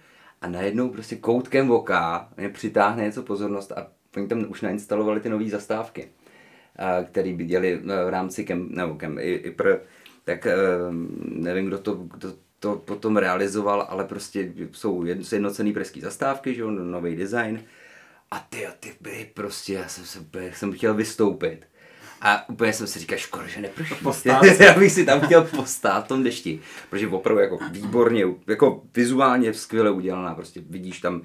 a 0.45 0.47
najednou 0.47 0.89
prostě 0.89 1.15
koutkem 1.15 1.71
oka 1.71 2.29
mě 2.37 2.49
přitáhne 2.49 3.03
něco 3.03 3.23
pozornost 3.23 3.71
a 3.71 3.87
oni 4.17 4.27
tam 4.27 4.45
už 4.49 4.61
nainstalovali 4.61 5.19
ty 5.19 5.29
nové 5.29 5.49
zastávky, 5.49 6.09
které 7.05 7.33
by 7.33 7.45
děli 7.45 7.77
v 7.77 8.09
rámci 8.09 8.45
kem, 8.45 8.67
nebo 8.71 8.95
kem, 8.95 9.19
i, 9.19 9.33
i 9.33 9.51
pro, 9.51 9.69
tak 10.23 10.47
uh, 10.47 10.95
nevím, 11.25 11.65
kdo 11.65 11.77
to, 11.77 11.93
kdo 11.93 12.33
to 12.59 12.75
potom 12.75 13.17
realizoval, 13.17 13.87
ale 13.89 14.05
prostě 14.05 14.53
jsou 14.71 15.05
jednocený 15.05 15.73
pražský 15.73 16.01
zastávky, 16.01 16.55
že 16.55 16.61
jo, 16.61 16.71
nový 16.71 17.15
design. 17.15 17.63
A 18.31 18.47
ty, 18.49 18.67
ty 18.79 18.93
byly 19.01 19.31
prostě, 19.33 19.73
já 19.73 19.87
jsem, 19.87 20.05
se, 20.05 20.19
jsem 20.53 20.73
chtěl 20.73 20.93
vystoupit. 20.93 21.65
A 22.25 22.49
úplně 22.49 22.73
jsem 22.73 22.87
si 22.87 22.99
říkal, 22.99 23.17
škoda, 23.17 23.47
že 23.47 23.61
neprší. 23.61 23.95
já 24.59 24.79
bych 24.79 24.91
si 24.91 25.05
tam 25.05 25.21
chtěl 25.21 25.43
postát 25.43 26.05
v 26.05 26.07
tom 26.07 26.23
dešti. 26.23 26.59
Protože 26.89 27.07
opravdu 27.07 27.41
jako 27.41 27.59
výborně, 27.71 28.23
jako 28.47 28.81
vizuálně 28.95 29.53
skvěle 29.53 29.91
udělaná, 29.91 30.35
prostě 30.35 30.61
vidíš 30.69 31.01
tam 31.01 31.15
uh, 31.15 31.21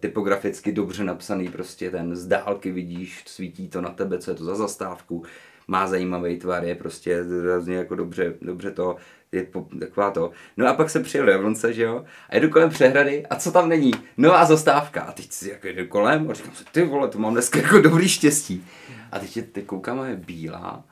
typograficky 0.00 0.72
dobře 0.72 1.04
napsaný, 1.04 1.48
prostě 1.48 1.90
ten 1.90 2.16
z 2.16 2.26
dálky 2.26 2.72
vidíš, 2.72 3.22
svítí 3.26 3.68
to 3.68 3.80
na 3.80 3.90
tebe, 3.90 4.18
co 4.18 4.30
je 4.30 4.34
to 4.34 4.44
za 4.44 4.54
zastávku, 4.54 5.24
má 5.68 5.86
zajímavý 5.86 6.38
tvar, 6.38 6.64
je 6.64 6.74
prostě 6.74 7.22
hrozně 7.22 7.76
jako 7.76 7.94
dobře, 7.94 8.34
dobře 8.42 8.70
to, 8.70 8.96
je 9.32 9.42
po, 9.42 9.66
taková 9.80 10.10
to. 10.10 10.30
No 10.56 10.68
a 10.68 10.74
pak 10.74 10.90
se 10.90 11.00
přijel 11.00 11.26
do 11.26 11.32
Jablonce, 11.32 11.72
že 11.72 11.82
jo, 11.82 12.04
a 12.28 12.34
jedu 12.34 12.48
kolem 12.50 12.70
přehrady 12.70 13.26
a 13.26 13.36
co 13.36 13.52
tam 13.52 13.68
není? 13.68 13.92
Nová 14.16 14.44
zastávka. 14.44 15.00
A 15.00 15.12
teď 15.12 15.32
si 15.32 15.50
jako 15.50 15.66
jedu 15.66 15.86
kolem 15.86 16.30
a 16.30 16.34
říkám 16.34 16.54
si, 16.54 16.64
ty 16.72 16.82
vole, 16.82 17.08
to 17.08 17.18
mám 17.18 17.32
dneska 17.32 17.58
jako 17.58 17.78
dobrý 17.78 18.08
štěstí. 18.08 18.66
A 19.12 19.18
teď, 19.18 19.36
je, 19.36 19.42
teď 19.42 19.64
koukám, 19.64 20.04
je 20.04 20.16
bílá, 20.16 20.84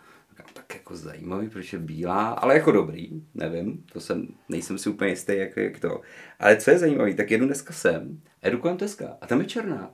tak 0.52 0.74
jako 0.74 0.96
zajímavý, 0.96 1.48
proč 1.48 1.72
je 1.72 1.78
bílá, 1.78 2.28
ale 2.28 2.54
jako 2.54 2.72
dobrý, 2.72 3.22
nevím, 3.34 3.84
to 3.92 4.00
jsem, 4.00 4.28
nejsem 4.48 4.78
si 4.78 4.88
úplně 4.88 5.10
jistý, 5.10 5.36
jak, 5.36 5.56
jak 5.56 5.80
to. 5.80 6.00
Ale 6.38 6.56
co 6.56 6.70
je 6.70 6.78
zajímavý, 6.78 7.14
tak 7.14 7.30
jedu 7.30 7.46
dneska 7.46 7.72
sem, 7.72 8.20
jedu 8.42 8.58
kolem 8.58 8.76
Teska 8.76 9.16
a 9.20 9.26
tam 9.26 9.40
je 9.40 9.46
černá. 9.46 9.90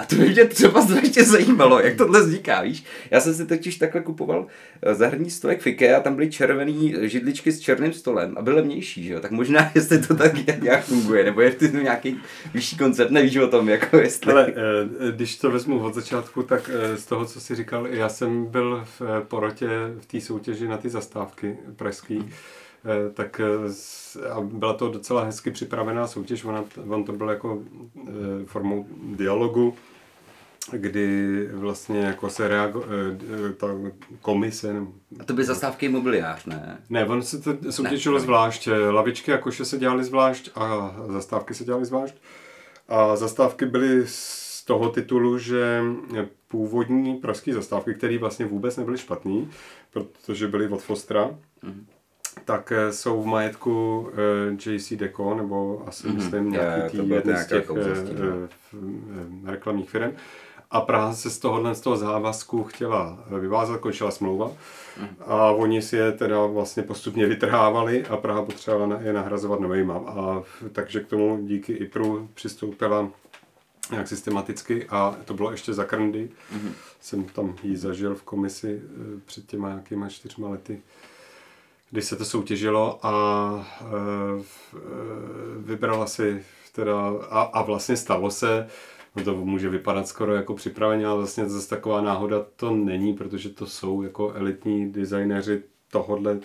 A 0.00 0.04
to 0.04 0.16
by 0.16 0.28
mě 0.28 0.44
třeba 0.44 0.80
zvláště 0.80 1.24
zajímalo, 1.24 1.80
jak 1.80 1.96
tohle 1.96 2.20
vzniká, 2.20 2.62
víš? 2.62 2.84
Já 3.10 3.20
jsem 3.20 3.34
si 3.34 3.46
totiž 3.46 3.76
takhle 3.76 4.00
kupoval 4.00 4.46
zahrní 4.92 5.30
stojek 5.30 5.60
v 5.60 5.94
a 5.96 6.00
tam 6.00 6.14
byly 6.14 6.30
červený 6.30 6.94
židličky 7.00 7.52
s 7.52 7.60
černým 7.60 7.92
stolem 7.92 8.34
a 8.38 8.42
byl 8.42 8.54
levnější, 8.54 9.04
že 9.04 9.12
jo? 9.12 9.20
Tak 9.20 9.30
možná, 9.30 9.70
jestli 9.74 9.98
to 9.98 10.14
tak 10.14 10.62
nějak 10.62 10.84
funguje, 10.84 11.24
nebo 11.24 11.40
je 11.40 11.50
to 11.52 11.64
nějaký 11.64 12.20
vyšší 12.54 12.76
koncept, 12.76 13.10
nevíš 13.10 13.36
o 13.36 13.48
tom, 13.48 13.68
jako 13.68 13.96
jestli... 13.96 14.32
Ale 14.32 14.52
když 15.10 15.38
to 15.38 15.50
vezmu 15.50 15.78
od 15.78 15.94
začátku, 15.94 16.42
tak 16.42 16.70
z 16.94 17.06
toho, 17.06 17.24
co 17.24 17.40
jsi 17.40 17.54
říkal, 17.54 17.86
já 17.86 18.08
jsem 18.08 18.46
byl 18.46 18.84
v 18.98 19.24
porotě 19.28 19.68
v 20.00 20.06
té 20.06 20.20
soutěži 20.20 20.68
na 20.68 20.76
ty 20.76 20.88
zastávky 20.88 21.56
pražský, 21.76 22.18
hmm 22.18 22.30
tak 23.14 23.40
a 24.30 24.40
byla 24.40 24.72
to 24.72 24.88
docela 24.88 25.24
hezky 25.24 25.50
připravená 25.50 26.06
soutěž, 26.06 26.44
ona, 26.44 26.64
on 26.88 27.04
to 27.04 27.12
byl 27.12 27.28
jako 27.28 27.62
formou 28.46 28.86
dialogu, 29.16 29.74
kdy 30.72 31.46
vlastně 31.52 32.00
jako 32.00 32.30
se 32.30 32.48
reago, 32.48 32.84
ta 33.56 33.66
komise... 34.20 34.76
A 35.20 35.24
to 35.24 35.32
by 35.32 35.44
zastávky 35.44 35.88
mobiliář, 35.88 36.46
ne? 36.46 36.78
Ne, 36.90 37.06
on 37.06 37.22
se 37.22 37.40
to 37.40 37.72
soutěžilo 37.72 38.18
ne, 38.18 38.24
zvlášť. 38.24 38.68
Lavičky 38.90 39.32
a 39.32 39.38
koše 39.38 39.64
se 39.64 39.78
dělaly 39.78 40.04
zvlášť 40.04 40.50
a 40.54 40.96
zastávky 41.08 41.54
se 41.54 41.64
dělaly 41.64 41.84
zvlášť. 41.84 42.14
A 42.88 43.16
zastávky 43.16 43.66
byly 43.66 44.02
z 44.06 44.64
toho 44.64 44.88
titulu, 44.88 45.38
že 45.38 45.82
původní 46.48 47.14
pražské 47.14 47.54
zastávky, 47.54 47.94
které 47.94 48.18
vlastně 48.18 48.46
vůbec 48.46 48.76
nebyly 48.76 48.98
špatný, 48.98 49.50
protože 49.92 50.48
byly 50.48 50.68
od 50.68 50.82
Fostra, 50.82 51.30
mm-hmm 51.64 51.84
tak 52.44 52.72
jsou 52.90 53.22
v 53.22 53.26
majetku 53.26 54.00
uh, 54.00 54.72
JC 54.72 54.92
Deco, 54.92 55.34
nebo 55.34 55.82
asi 55.86 56.08
mm-hmm. 56.08 56.14
myslím 56.14 56.50
nějaký 56.50 56.98
tý, 56.98 57.08
jeden 57.08 57.36
z 57.36 57.46
těch 57.46 57.70
uh, 57.70 57.78
uh, 57.78 59.50
reklamních 59.50 59.90
firm. 59.90 60.12
A 60.70 60.80
Praha 60.80 61.14
se 61.14 61.30
z 61.30 61.38
tohohle 61.38 61.74
z 61.74 61.80
toho 61.80 61.96
závazku 61.96 62.64
chtěla 62.64 63.24
vyvázat, 63.40 63.80
končila 63.80 64.10
smlouva. 64.10 64.52
A 65.26 65.50
oni 65.50 65.82
si 65.82 65.96
je 65.96 66.12
teda 66.12 66.46
vlastně 66.46 66.82
postupně 66.82 67.26
vytrhávali 67.26 68.06
a 68.06 68.16
Praha 68.16 68.42
potřebovala 68.42 69.00
je 69.00 69.12
nahrazovat 69.12 69.60
novejma. 69.60 69.94
A 69.94 70.42
takže 70.72 71.00
k 71.00 71.06
tomu 71.06 71.38
díky 71.46 71.72
IPRu 71.72 72.28
přistoupila 72.34 73.08
nějak 73.90 74.08
systematicky 74.08 74.86
a 74.88 75.16
to 75.24 75.34
bylo 75.34 75.50
ještě 75.50 75.74
za 75.74 75.84
Krndy. 75.84 76.30
Mm-hmm. 76.54 76.72
Jsem 77.00 77.24
tam 77.24 77.56
jí 77.62 77.76
zažil 77.76 78.14
v 78.14 78.22
komisi 78.22 78.82
před 79.24 79.46
těma 79.46 79.68
nějakýma 79.68 80.08
čtyřma 80.08 80.48
lety 80.48 80.82
když 81.90 82.04
se 82.04 82.16
to 82.16 82.24
soutěžilo 82.24 83.06
a 83.06 83.66
e, 83.80 83.84
vybrala 85.58 86.06
si 86.06 86.44
teda 86.72 87.12
a, 87.30 87.40
a 87.40 87.62
vlastně 87.62 87.96
stalo 87.96 88.30
se, 88.30 88.68
no 89.16 89.24
to 89.24 89.44
může 89.44 89.68
vypadat 89.68 90.08
skoro 90.08 90.34
jako 90.34 90.54
připraveně, 90.54 91.06
ale 91.06 91.16
vlastně 91.16 91.48
zase 91.48 91.68
taková 91.68 92.00
náhoda 92.00 92.46
to 92.56 92.70
není, 92.70 93.14
protože 93.14 93.48
to 93.48 93.66
jsou 93.66 94.02
jako 94.02 94.32
elitní 94.32 94.92
designéři 94.92 95.62
tohodle 95.90 96.40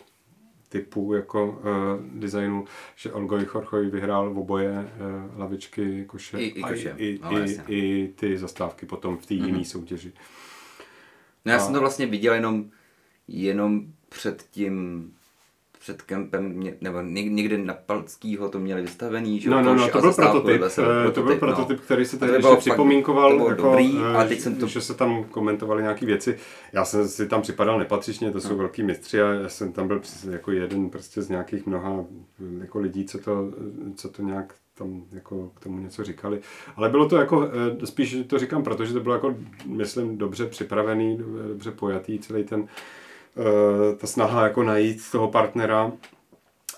typu 0.69 1.13
jako 1.13 1.47
uh, 1.47 2.19
designu, 2.19 2.65
že 2.95 3.11
Olgoj 3.11 3.45
Chorchoj 3.45 3.89
vyhrál 3.89 4.33
v 4.33 4.39
oboje 4.39 4.71
uh, 4.71 5.39
lavičky, 5.39 6.05
koše, 6.07 6.37
I, 6.37 6.45
i, 6.45 6.63
koše. 6.63 6.91
A 6.91 6.95
i, 6.97 7.19
no, 7.23 7.39
i, 7.39 7.61
i 7.67 8.13
ty 8.15 8.37
zastávky 8.37 8.85
potom 8.85 9.17
v 9.17 9.25
té 9.25 9.33
mm-hmm. 9.33 9.45
jiné 9.45 9.65
soutěži. 9.65 10.11
No 11.45 11.51
já 11.51 11.57
a... 11.57 11.61
jsem 11.61 11.73
to 11.73 11.79
vlastně 11.79 12.05
viděl 12.05 12.33
jenom, 12.33 12.65
jenom 13.27 13.85
před 14.09 14.45
tím 14.51 15.11
před 15.85 16.01
kempem, 16.01 16.63
nebo 16.81 17.01
někde 17.01 17.57
na 17.57 17.73
Palckýho 17.73 18.49
to 18.49 18.59
měli 18.59 18.81
vystavený, 18.81 19.39
že 19.39 19.49
No, 19.49 19.61
no, 19.61 19.75
no, 19.75 19.89
to 19.89 20.01
byl 20.01 20.13
prototyp, 20.13 20.61
prototyp, 20.75 21.13
to 21.13 21.23
byl 21.23 21.35
prototyp, 21.37 21.77
no. 21.77 21.83
který 21.83 22.05
se 22.05 22.17
tady 22.17 22.33
ještě 22.33 22.55
připomínkoval, 22.55 23.37
to 23.37 23.49
jako, 23.49 23.61
dobrý, 23.63 23.97
ale 23.97 24.27
teď 24.27 24.39
jsem 24.39 24.55
to... 24.55 24.67
že 24.67 24.81
se 24.81 24.93
tam 24.93 25.23
komentovali 25.23 25.81
nějaké 25.81 26.05
věci. 26.05 26.37
Já 26.73 26.85
jsem 26.85 27.07
si 27.07 27.27
tam 27.27 27.41
připadal 27.41 27.79
nepatřičně, 27.79 28.31
to 28.31 28.41
jsou 28.41 28.49
no. 28.49 28.55
velký 28.55 28.83
mistři 28.83 29.21
a 29.21 29.33
já 29.33 29.49
jsem 29.49 29.71
tam 29.71 29.87
byl 29.87 30.01
jako 30.29 30.51
jeden 30.51 30.89
prostě 30.89 31.21
z 31.21 31.29
nějakých 31.29 31.65
mnoha 31.65 32.05
jako 32.59 32.79
lidí, 32.79 33.05
co 33.05 33.17
to, 33.17 33.53
co 33.95 34.09
to 34.09 34.21
nějak 34.21 34.53
tam 34.77 35.03
jako 35.11 35.51
k 35.55 35.59
tomu 35.59 35.79
něco 35.79 36.03
říkali. 36.03 36.39
Ale 36.75 36.89
bylo 36.89 37.09
to 37.09 37.17
jako, 37.17 37.49
eh, 37.81 37.85
spíš 37.87 38.17
to 38.27 38.39
říkám, 38.39 38.63
protože 38.63 38.93
to 38.93 38.99
bylo 38.99 39.15
jako, 39.15 39.35
myslím, 39.65 40.17
dobře 40.17 40.45
připravený, 40.45 41.17
dobře 41.47 41.71
pojatý 41.71 42.19
celý 42.19 42.43
ten 42.43 42.67
Eh, 42.67 43.04
ta 43.97 44.07
snaha 44.07 44.43
jako 44.43 44.63
najít 44.63 45.11
toho 45.11 45.27
partnera 45.27 45.91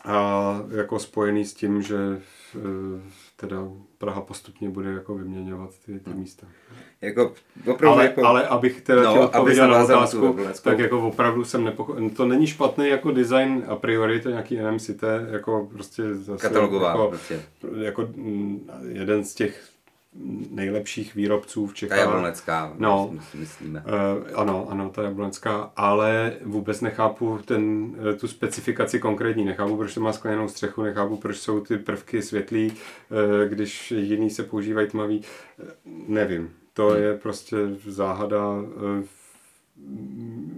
a 0.06 0.62
jako 0.70 1.00
spojený 1.00 1.46
s 1.46 1.54
tím, 1.54 1.82
že 1.82 1.98
eh, 2.56 3.02
teda 3.36 3.58
Praha 3.98 4.22
postupně 4.22 4.70
bude 4.70 4.90
jako 4.90 5.16
vyměňovat 5.16 5.70
ty, 5.86 6.00
ty 6.00 6.10
hmm. 6.10 6.20
místa. 6.20 6.48
Jako, 7.02 7.34
opravdu 7.72 7.88
ale, 7.88 8.04
jako, 8.04 8.26
ale 8.26 8.48
abych 8.48 8.82
teda 8.82 9.04
no, 9.04 9.22
odpověděl 9.22 9.68
na 9.68 9.84
otázku, 9.84 10.38
tak 10.64 10.80
jako 10.80 11.08
opravdu 11.08 11.46
jsem 11.46 11.64
nepochopil. 11.64 12.10
To 12.10 12.26
není 12.26 12.48
špatný 12.48 12.88
jako 12.90 13.12
design 13.12 13.64
a 13.68 13.76
priori, 13.76 14.20
to 14.20 14.30
nějaký 14.30 14.58
NMCT, 14.58 15.04
jako 15.32 15.70
prostě 15.74 16.16
zase 16.16 16.48
Katalogová, 16.48 16.90
jako, 16.90 17.08
prostě. 17.08 17.42
jako 17.82 18.10
mm, 18.16 18.70
jeden 18.88 19.24
z 19.24 19.34
těch 19.36 19.77
nejlepších 20.52 21.16
výrobců 21.16 21.68
v 21.68 21.74
Čechách. 21.74 21.98
Ta 21.98 22.04
jablonecká, 22.04 22.74
no, 22.78 23.14
myslíme. 23.34 23.84
Uh, 23.88 24.40
ano, 24.40 24.68
ano, 24.70 24.90
ta 24.90 25.04
jablonecká, 25.04 25.72
ale 25.76 26.34
vůbec 26.44 26.82
nechápu 26.82 27.40
ten, 27.46 27.96
eh, 28.10 28.14
tu 28.14 28.28
specifikaci 28.28 29.00
konkrétní, 29.00 29.46
nechápu, 29.46 29.78
proč 29.78 29.94
to 29.94 30.02
má 30.02 30.14
skleněnou 30.14 30.48
střechu, 30.48 30.82
nechápu, 30.82 31.18
proč 31.18 31.38
jsou 31.38 31.60
ty 31.60 31.78
prvky 31.78 32.22
světlý, 32.22 32.72
uh, 32.72 33.50
když 33.50 33.92
jiný 33.92 34.30
se 34.30 34.44
používají 34.44 34.88
tmavý, 34.88 35.24
uh, 35.60 35.66
nevím. 36.08 36.50
To 36.74 36.88
hmm. 36.88 37.04
je 37.04 37.18
prostě 37.18 37.58
záhada. 37.88 38.52
mm, 38.52 39.06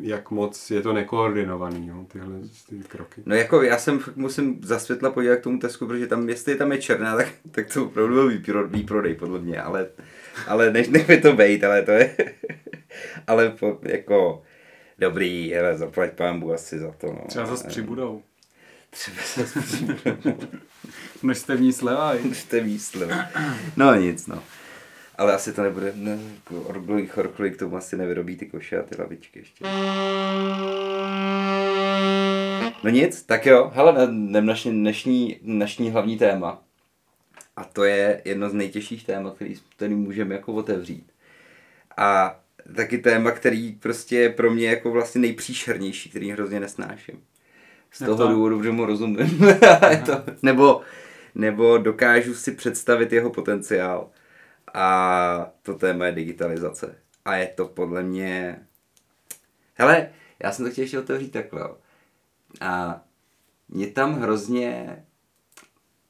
jak 0.02 0.32
moc 0.32 0.72
je 0.72 0.82
to 0.82 0.94
nekoordinovaný, 0.94 1.88
jo, 1.88 2.06
tyhle 2.12 2.36
ty 2.70 2.76
kroky. 2.88 3.22
No 3.26 3.36
jako 3.36 3.62
já 3.62 3.78
jsem 3.78 4.00
musím 4.16 4.60
za 4.64 4.80
světla 4.80 5.12
podívat 5.12 5.36
k 5.36 5.44
tomu 5.44 5.60
Tesku, 5.60 5.88
protože 5.88 6.08
tam, 6.08 6.30
jestli 6.30 6.56
tam 6.56 6.72
je 6.72 6.78
černá, 6.78 7.16
tak, 7.16 7.28
tak 7.52 7.74
to 7.74 7.86
opravdu 7.86 8.14
byl 8.14 8.28
výpro, 8.30 8.68
výprodej 8.68 9.16
podle 9.16 9.40
mě, 9.40 9.62
ale, 9.62 9.88
ale 10.48 10.74
než 10.74 10.88
nechme 10.88 11.18
to 11.18 11.34
bejt, 11.34 11.64
ale 11.64 11.82
to 11.82 11.92
je, 11.92 12.16
ale 13.28 13.50
po, 13.50 13.80
jako 13.84 14.44
dobrý, 15.00 15.58
ale 15.58 15.78
zaplať 15.78 16.12
pámbu 16.12 16.54
asi 16.54 16.80
za 16.80 16.92
to. 16.92 17.08
No. 17.08 17.22
Třeba 17.28 17.46
zase 17.46 17.68
přibudou. 17.68 18.22
Třeba 18.90 19.18
zase 19.36 19.78
Než 21.24 21.38
jste 21.38 22.60
v 22.60 22.68
ní 22.68 22.80
sleva. 22.80 23.26
No 23.78 23.96
nic, 23.96 24.28
no. 24.28 24.44
Ale 25.20 25.34
asi 25.34 25.54
to 25.54 25.64
nebude, 25.64 25.94
ne, 25.96 26.20
jako 26.36 26.62
orglový 26.62 27.08
chorchlí 27.08 27.52
k 27.52 27.58
tomu 27.58 27.78
asi 27.78 27.98
nevyrobí 27.98 28.36
ty 28.36 28.46
koše 28.46 28.80
a 28.80 28.84
ty 28.84 29.02
lavičky 29.02 29.40
ještě. 29.40 29.66
No 32.84 32.90
nic, 32.90 33.24
tak 33.24 33.46
jo, 33.46 33.72
hele, 33.76 34.04
jdem 34.30 34.46
naše 34.46 34.70
dnešní, 34.70 35.40
dnešní 35.42 35.92
hlavní 35.92 36.18
téma. 36.18 36.62
A 37.56 37.64
to 37.64 37.84
je 37.84 38.22
jedno 38.26 38.50
z 38.50 38.54
nejtěžších 38.54 39.06
témat, 39.06 39.36
který, 39.36 39.56
který 39.76 39.96
můžeme 39.96 40.36
jako 40.36 40.54
otevřít. 40.54 41.12
A 41.98 42.40
taky 42.76 42.98
téma, 42.98 43.32
který 43.32 43.72
prostě 43.72 44.18
je 44.18 44.30
pro 44.30 44.52
mě 44.52 44.70
jako 44.70 44.92
vlastně 44.92 45.22
nejpříšernější, 45.22 46.10
který 46.10 46.32
hrozně 46.32 46.60
nesnáším. 46.60 47.22
Z 47.92 48.00
toho 48.06 48.18
to? 48.18 48.28
důvodu, 48.28 48.64
že 48.64 48.72
mu 48.72 48.86
rozumím. 48.86 49.40
To, 50.06 50.24
nebo, 50.42 50.82
nebo 51.36 51.78
dokážu 51.78 52.34
si 52.34 52.52
představit 52.52 53.14
jeho 53.14 53.30
potenciál. 53.30 54.10
A 54.74 55.52
to 55.62 55.74
téma 55.74 56.06
je 56.06 56.12
digitalizace. 56.12 56.96
A 57.26 57.36
je 57.36 57.48
to 57.48 57.68
podle 57.68 58.04
mě... 58.04 58.60
Hele, 59.74 60.10
já 60.44 60.52
jsem 60.52 60.66
to 60.66 60.72
chtěl 60.72 60.82
ještě 60.82 61.00
otevřít 61.00 61.32
takhle. 61.32 61.70
A 62.62 63.02
mě 63.70 63.88
tam 63.88 64.22
hrozně... 64.22 64.98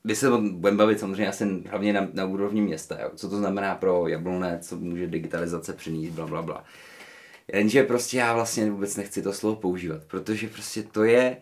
Když 0.04 0.18
se 0.18 0.30
budeme 0.30 0.78
bavit 0.78 1.00
samozřejmě 1.00 1.28
asi 1.28 1.64
hlavně 1.70 1.94
na, 1.94 2.08
na 2.14 2.26
úrovni 2.26 2.62
města, 2.62 3.02
jo. 3.02 3.12
co 3.16 3.30
to 3.30 3.38
znamená 3.38 3.76
pro 3.76 4.08
Jablonec, 4.08 4.68
co 4.68 4.78
může 4.78 5.08
digitalizace 5.08 5.74
přinést, 5.74 6.12
bla, 6.12 6.28
bla, 6.28 6.42
bla. 6.42 6.64
Jenže 7.54 7.84
prostě 7.84 8.18
já 8.18 8.34
vlastně 8.34 8.72
vůbec 8.72 8.96
nechci 8.96 9.22
to 9.22 9.34
slovo 9.34 9.56
používat, 9.56 10.04
protože 10.04 10.48
prostě 10.48 10.84
to 10.84 11.04
je, 11.04 11.38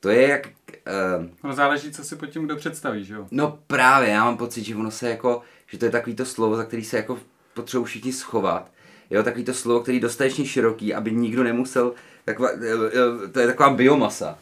to 0.00 0.08
je 0.08 0.28
jak, 0.28 0.46
uh, 0.46 1.26
No 1.44 1.52
záleží, 1.52 1.92
co 1.92 2.04
si 2.04 2.16
pod 2.16 2.26
tím 2.26 2.44
kdo 2.44 2.56
představí, 2.56 3.04
že 3.04 3.14
jo? 3.14 3.26
No 3.30 3.58
právě, 3.66 4.10
já 4.10 4.24
mám 4.24 4.36
pocit, 4.36 4.64
že 4.64 4.76
ono 4.76 4.90
se 4.90 5.10
jako, 5.10 5.42
že 5.70 5.78
to 5.78 5.84
je 5.84 5.90
takový 5.90 6.16
to 6.16 6.24
slovo, 6.24 6.56
za 6.56 6.64
který 6.64 6.84
se 6.84 6.96
jako 6.96 7.18
potřebují 7.54 7.86
všichni 7.86 8.12
schovat. 8.12 8.70
Jo, 9.10 9.22
takový 9.22 9.44
to 9.44 9.54
slovo, 9.54 9.80
který 9.80 9.96
je 9.96 10.02
dostatečně 10.02 10.46
široký, 10.46 10.94
aby 10.94 11.12
nikdo 11.12 11.44
nemusel, 11.44 11.92
taková, 12.24 12.48
eh, 12.48 12.90
eh, 13.24 13.28
to 13.28 13.40
je 13.40 13.46
taková 13.46 13.70
biomasa. 13.70 14.38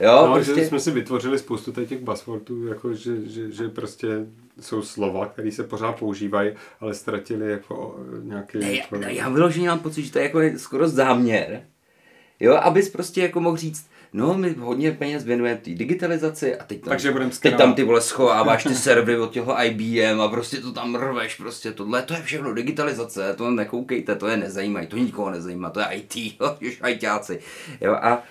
Jo, 0.00 0.26
No, 0.26 0.34
prostě, 0.34 0.54
že 0.54 0.66
jsme 0.66 0.80
si 0.80 0.90
vytvořili 0.90 1.38
spoustu 1.38 1.72
těch 1.72 2.00
buzzwordů, 2.00 2.66
jako 2.66 2.94
že, 2.94 3.28
že, 3.28 3.50
že 3.52 3.68
prostě 3.68 4.08
jsou 4.60 4.82
slova, 4.82 5.26
které 5.26 5.52
se 5.52 5.64
pořád 5.64 5.92
používají, 5.98 6.52
ale 6.80 6.94
ztratili 6.94 7.50
jako 7.50 8.00
nějaký... 8.22 8.58
ne, 8.58 8.74
jako, 8.74 8.96
já, 8.96 9.08
já 9.08 9.28
vyloženě 9.28 9.68
mám 9.68 9.78
pocit, 9.78 10.02
že 10.02 10.12
to 10.12 10.18
je 10.18 10.24
jako 10.24 10.58
skoro 10.58 10.88
záměr. 10.88 11.62
Jo, 12.40 12.54
abys 12.54 12.88
prostě 12.88 13.22
jako 13.22 13.40
mohl 13.40 13.56
říct, 13.56 13.86
no 14.14 14.34
my 14.34 14.52
hodně 14.52 14.92
peněz 14.92 15.24
věnujeme 15.24 15.60
té 15.60 15.70
digitalizaci 15.70 16.56
a 16.56 16.64
teď 16.64 16.80
tam, 16.80 16.88
Takže 16.88 17.12
budem 17.12 17.30
teď 17.30 17.56
tam 17.56 17.74
ty 17.74 17.84
vole 17.84 18.00
schováváš 18.00 18.64
ty 18.64 18.74
servery 18.74 19.18
od 19.18 19.32
těho 19.32 19.56
IBM 19.64 20.20
a 20.20 20.28
prostě 20.28 20.56
to 20.56 20.72
tam 20.72 20.94
rveš, 20.94 21.34
prostě 21.34 21.72
tohle, 21.72 22.02
to 22.02 22.14
je 22.14 22.22
všechno 22.22 22.54
digitalizace, 22.54 23.34
to 23.36 23.50
nekoukejte, 23.50 24.16
to 24.16 24.26
je 24.28 24.36
nezajímají, 24.36 24.86
to 24.86 24.96
nikoho 24.96 25.30
nezajímá, 25.30 25.70
to 25.70 25.80
je 25.80 25.86
IT, 25.90 26.16
jo, 26.40 26.58
už 26.68 26.80
ITáci, 26.88 27.40
jo, 27.80 27.92
a, 27.92 28.22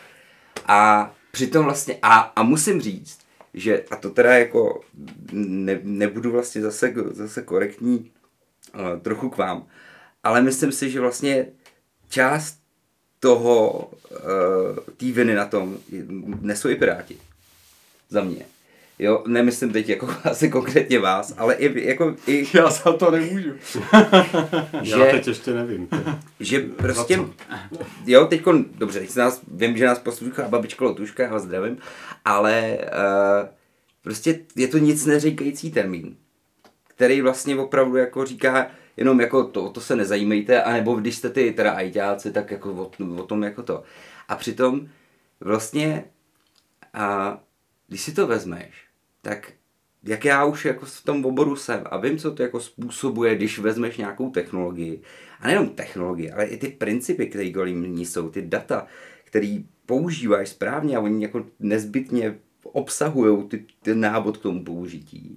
a 0.68 1.12
přitom 1.32 1.66
vlastně, 1.66 1.98
a, 2.02 2.20
a 2.20 2.44
musím 2.44 2.82
říct, 2.82 3.20
že, 3.54 3.84
a 3.92 3.96
to 3.96 4.10
teda 4.10 4.34
jako 4.34 4.82
ne, 5.32 5.80
nebudu 5.84 6.32
vlastně 6.32 6.62
zase, 6.62 6.94
zase 7.12 7.42
korektní 7.42 8.12
uh, 8.76 9.00
trochu 9.02 9.30
k 9.30 9.38
vám, 9.38 9.66
ale 10.24 10.42
myslím 10.42 10.72
si, 10.72 10.90
že 10.90 11.00
vlastně 11.00 11.46
část 12.10 12.63
toho, 13.24 13.90
uh, 14.12 14.78
té 14.98 15.06
viny 15.06 15.36
na 15.36 15.46
tom 15.46 15.78
nesou 16.42 16.70
i 16.70 16.76
Piráti. 16.76 17.18
Za 18.10 18.22
mě. 18.24 18.46
Jo, 19.00 19.24
nemyslím 19.28 19.72
teď 19.74 19.90
jako 19.90 20.10
asi 20.24 20.50
konkrétně 20.50 21.00
vás, 21.00 21.34
ale 21.38 21.54
i, 21.54 21.88
jako, 21.88 22.16
i 22.28 22.46
Já 22.58 22.70
za 22.70 22.94
to 22.94 23.12
nemůžu. 23.12 23.50
Já 24.74 24.84
že- 24.84 25.12
teď 25.12 25.28
ještě 25.28 25.54
nevím. 25.54 25.88
že 26.40 26.60
prostě, 26.60 27.20
jo, 28.06 28.26
teďko, 28.26 28.54
dobře, 28.78 29.00
teď 29.00 29.16
nás, 29.16 29.42
vím, 29.52 29.78
že 29.78 29.86
nás 29.86 30.00
poslouchá 30.00 30.48
babička 30.48 30.86
Lotuška, 30.86 31.24
já 31.24 31.32
vás 31.32 31.44
zdravím, 31.44 31.78
ale 32.26 32.78
uh, 32.78 33.48
prostě 34.02 34.40
je 34.56 34.68
to 34.68 34.78
nic 34.78 35.06
neříkající 35.06 35.72
termín, 35.72 36.16
který 36.88 37.22
vlastně 37.22 37.56
opravdu 37.56 37.96
jako 37.98 38.26
říká, 38.26 38.68
jenom 38.98 39.22
jako 39.22 39.44
to, 39.44 39.70
to 39.70 39.82
se 39.82 39.96
nezajímejte, 39.96 40.64
anebo 40.64 40.96
když 40.96 41.16
jste 41.16 41.30
ty 41.30 41.52
teda 41.52 41.72
ajťáci, 41.72 42.32
tak 42.32 42.52
jako 42.52 42.74
o, 42.74 42.92
o 43.22 43.24
tom 43.24 43.44
jako 43.44 43.64
to. 43.64 43.84
A 44.28 44.36
přitom 44.36 44.90
vlastně, 45.40 46.06
a 46.94 47.40
když 47.88 48.02
si 48.02 48.14
to 48.14 48.28
vezmeš, 48.28 48.86
tak 49.22 49.52
jak 50.04 50.26
já 50.26 50.46
už 50.46 50.66
jako 50.66 50.86
v 50.86 51.04
tom 51.04 51.26
oboru 51.26 51.56
jsem 51.56 51.84
a 51.86 51.98
vím, 51.98 52.18
co 52.18 52.32
to 52.32 52.44
jako 52.44 52.60
způsobuje, 52.60 53.36
když 53.36 53.60
vezmeš 53.60 53.98
nějakou 53.98 54.30
technologii, 54.30 55.02
a 55.40 55.48
nejenom 55.48 55.70
technologie, 55.70 56.34
ale 56.34 56.46
i 56.46 56.58
ty 56.58 56.68
principy, 56.68 57.28
které 57.28 57.52
kolem 57.52 57.96
ní 57.96 58.06
jsou, 58.06 58.30
ty 58.30 58.42
data, 58.42 58.88
které 59.24 59.58
používáš 59.86 60.50
správně 60.50 60.98
a 60.98 61.00
oni 61.00 61.24
jako 61.24 61.46
nezbytně 61.60 62.40
obsahují 62.64 63.48
ty, 63.48 63.66
ty 63.82 63.96
návod 63.96 64.38
k 64.38 64.42
tomu 64.42 64.64
použití, 64.64 65.36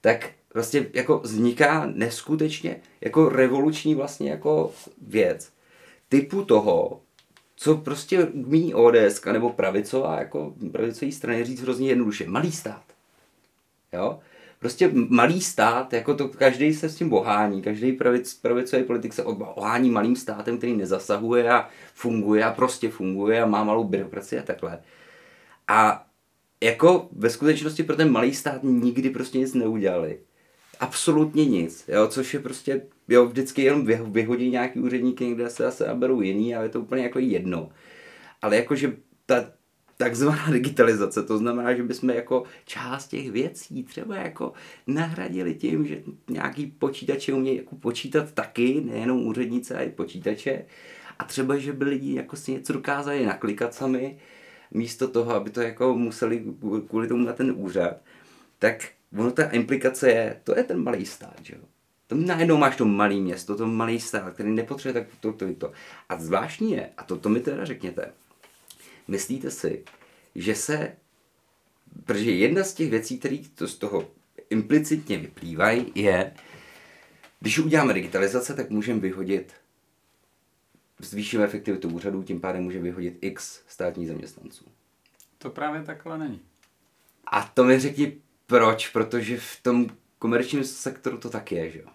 tak 0.00 0.30
vlastně 0.56 0.86
jako 0.92 1.18
vzniká 1.18 1.90
neskutečně 1.94 2.80
jako 3.00 3.28
revoluční 3.28 3.94
vlastně 3.94 4.30
jako 4.30 4.72
věc 5.06 5.52
typu 6.08 6.44
toho, 6.44 7.00
co 7.56 7.76
prostě 7.76 8.24
umí 8.24 8.74
ODS 8.74 9.24
nebo 9.32 9.50
pravicová, 9.50 10.18
jako 10.18 10.54
pravicový 10.72 11.12
strany 11.12 11.44
říct 11.44 11.60
hrozně 11.60 11.88
jednoduše. 11.88 12.26
Malý 12.26 12.52
stát. 12.52 12.82
Jo? 13.92 14.18
Prostě 14.58 14.90
malý 15.08 15.40
stát, 15.40 15.92
jako 15.92 16.14
to 16.14 16.28
každý 16.28 16.74
se 16.74 16.88
s 16.88 16.96
tím 16.96 17.08
bohání, 17.08 17.62
každý 17.62 17.92
pravic, 17.92 18.34
pravicový 18.34 18.84
politik 18.84 19.12
se 19.12 19.24
ohání 19.24 19.90
malým 19.90 20.16
státem, 20.16 20.58
který 20.58 20.76
nezasahuje 20.76 21.50
a 21.50 21.68
funguje 21.94 22.44
a 22.44 22.52
prostě 22.52 22.88
funguje 22.88 23.42
a 23.42 23.46
má 23.46 23.64
malou 23.64 23.84
byrokracii 23.84 24.38
a 24.38 24.42
takhle. 24.42 24.78
A 25.68 26.06
jako 26.60 27.08
ve 27.12 27.30
skutečnosti 27.30 27.82
pro 27.82 27.96
ten 27.96 28.12
malý 28.12 28.34
stát 28.34 28.62
nikdy 28.62 29.10
prostě 29.10 29.38
nic 29.38 29.54
neudělali. 29.54 30.18
Absolutně 30.80 31.44
nic, 31.44 31.84
jo, 31.88 32.08
což 32.08 32.34
je 32.34 32.40
prostě, 32.40 32.86
jo, 33.08 33.26
vždycky 33.26 33.62
jenom 33.62 33.86
vy- 33.86 34.00
vyhodí 34.06 34.50
nějaký 34.50 34.80
úředníky, 34.80 35.24
někde 35.24 35.50
se 35.50 35.62
zase 35.62 35.86
naberou 35.86 36.20
jiný, 36.20 36.54
ale 36.54 36.64
je 36.64 36.68
to 36.68 36.80
úplně 36.80 37.02
jako 37.02 37.18
jedno. 37.18 37.68
Ale 38.42 38.56
jakože 38.56 38.96
ta 39.26 39.52
takzvaná 39.96 40.46
digitalizace, 40.50 41.22
to 41.22 41.38
znamená, 41.38 41.74
že 41.74 41.82
bychom 41.82 42.10
jako 42.10 42.42
část 42.64 43.08
těch 43.08 43.30
věcí 43.30 43.84
třeba 43.84 44.16
jako 44.16 44.52
nahradili 44.86 45.54
tím, 45.54 45.86
že 45.86 46.02
nějaký 46.30 46.66
počítače 46.66 47.32
umějí 47.32 47.56
jako 47.56 47.76
počítat 47.76 48.32
taky, 48.32 48.80
nejenom 48.80 49.26
úřednice, 49.26 49.74
ale 49.74 49.84
i 49.84 49.90
počítače. 49.90 50.64
A 51.18 51.24
třeba, 51.24 51.56
že 51.56 51.72
by 51.72 51.84
lidi 51.84 52.14
jako 52.14 52.36
si 52.36 52.52
něco 52.52 52.72
dokázali 52.72 53.26
naklikat 53.26 53.74
sami, 53.74 54.18
místo 54.70 55.08
toho, 55.08 55.34
aby 55.34 55.50
to 55.50 55.60
jako 55.60 55.94
museli 55.94 56.44
kvůli 56.88 57.08
tomu 57.08 57.26
na 57.26 57.32
ten 57.32 57.54
úřad, 57.56 57.96
tak 58.58 58.84
ono 59.18 59.30
ta 59.30 59.50
implikace 59.50 60.10
je, 60.10 60.40
to 60.44 60.58
je 60.58 60.64
ten 60.64 60.82
malý 60.82 61.06
stát, 61.06 61.36
že 61.42 61.54
jo. 61.54 61.62
Tam 62.06 62.26
najednou 62.26 62.56
máš 62.56 62.76
to 62.76 62.84
malý 62.84 63.20
město, 63.20 63.56
to 63.56 63.66
malý 63.66 64.00
stát, 64.00 64.34
který 64.34 64.50
nepotřebuje 64.50 65.04
tak 65.04 65.14
to, 65.20 65.32
to, 65.32 65.54
to. 65.54 65.72
A 66.08 66.18
zvláštní 66.18 66.72
je, 66.72 66.90
a 66.96 67.04
to, 67.04 67.16
to 67.16 67.28
mi 67.28 67.40
teda 67.40 67.64
řekněte, 67.64 68.12
myslíte 69.08 69.50
si, 69.50 69.84
že 70.34 70.54
se, 70.54 70.96
protože 72.04 72.30
jedna 72.30 72.64
z 72.64 72.74
těch 72.74 72.90
věcí, 72.90 73.18
které 73.18 73.38
to 73.54 73.68
z 73.68 73.74
toho 73.74 74.10
implicitně 74.50 75.18
vyplývají, 75.18 75.92
je, 75.94 76.34
když 77.40 77.58
uděláme 77.58 77.94
digitalizace, 77.94 78.54
tak 78.54 78.70
můžeme 78.70 79.00
vyhodit, 79.00 79.52
zvýšíme 80.98 81.44
efektivitu 81.44 81.88
úřadů, 81.88 82.22
tím 82.22 82.40
pádem 82.40 82.62
může 82.62 82.78
vyhodit 82.78 83.18
x 83.20 83.62
státních 83.68 84.08
zaměstnanců. 84.08 84.64
To 85.38 85.50
právě 85.50 85.82
takhle 85.82 86.18
není. 86.18 86.40
A 87.26 87.42
to 87.42 87.64
mi 87.64 87.78
řekni 87.78 88.25
proč, 88.46 88.88
protože 88.88 89.36
v 89.36 89.60
tom 89.62 89.86
komerčním 90.18 90.64
sektoru 90.64 91.18
to 91.18 91.30
tak 91.30 91.52
je, 91.52 91.70
že 91.70 91.78
jo? 91.78 91.88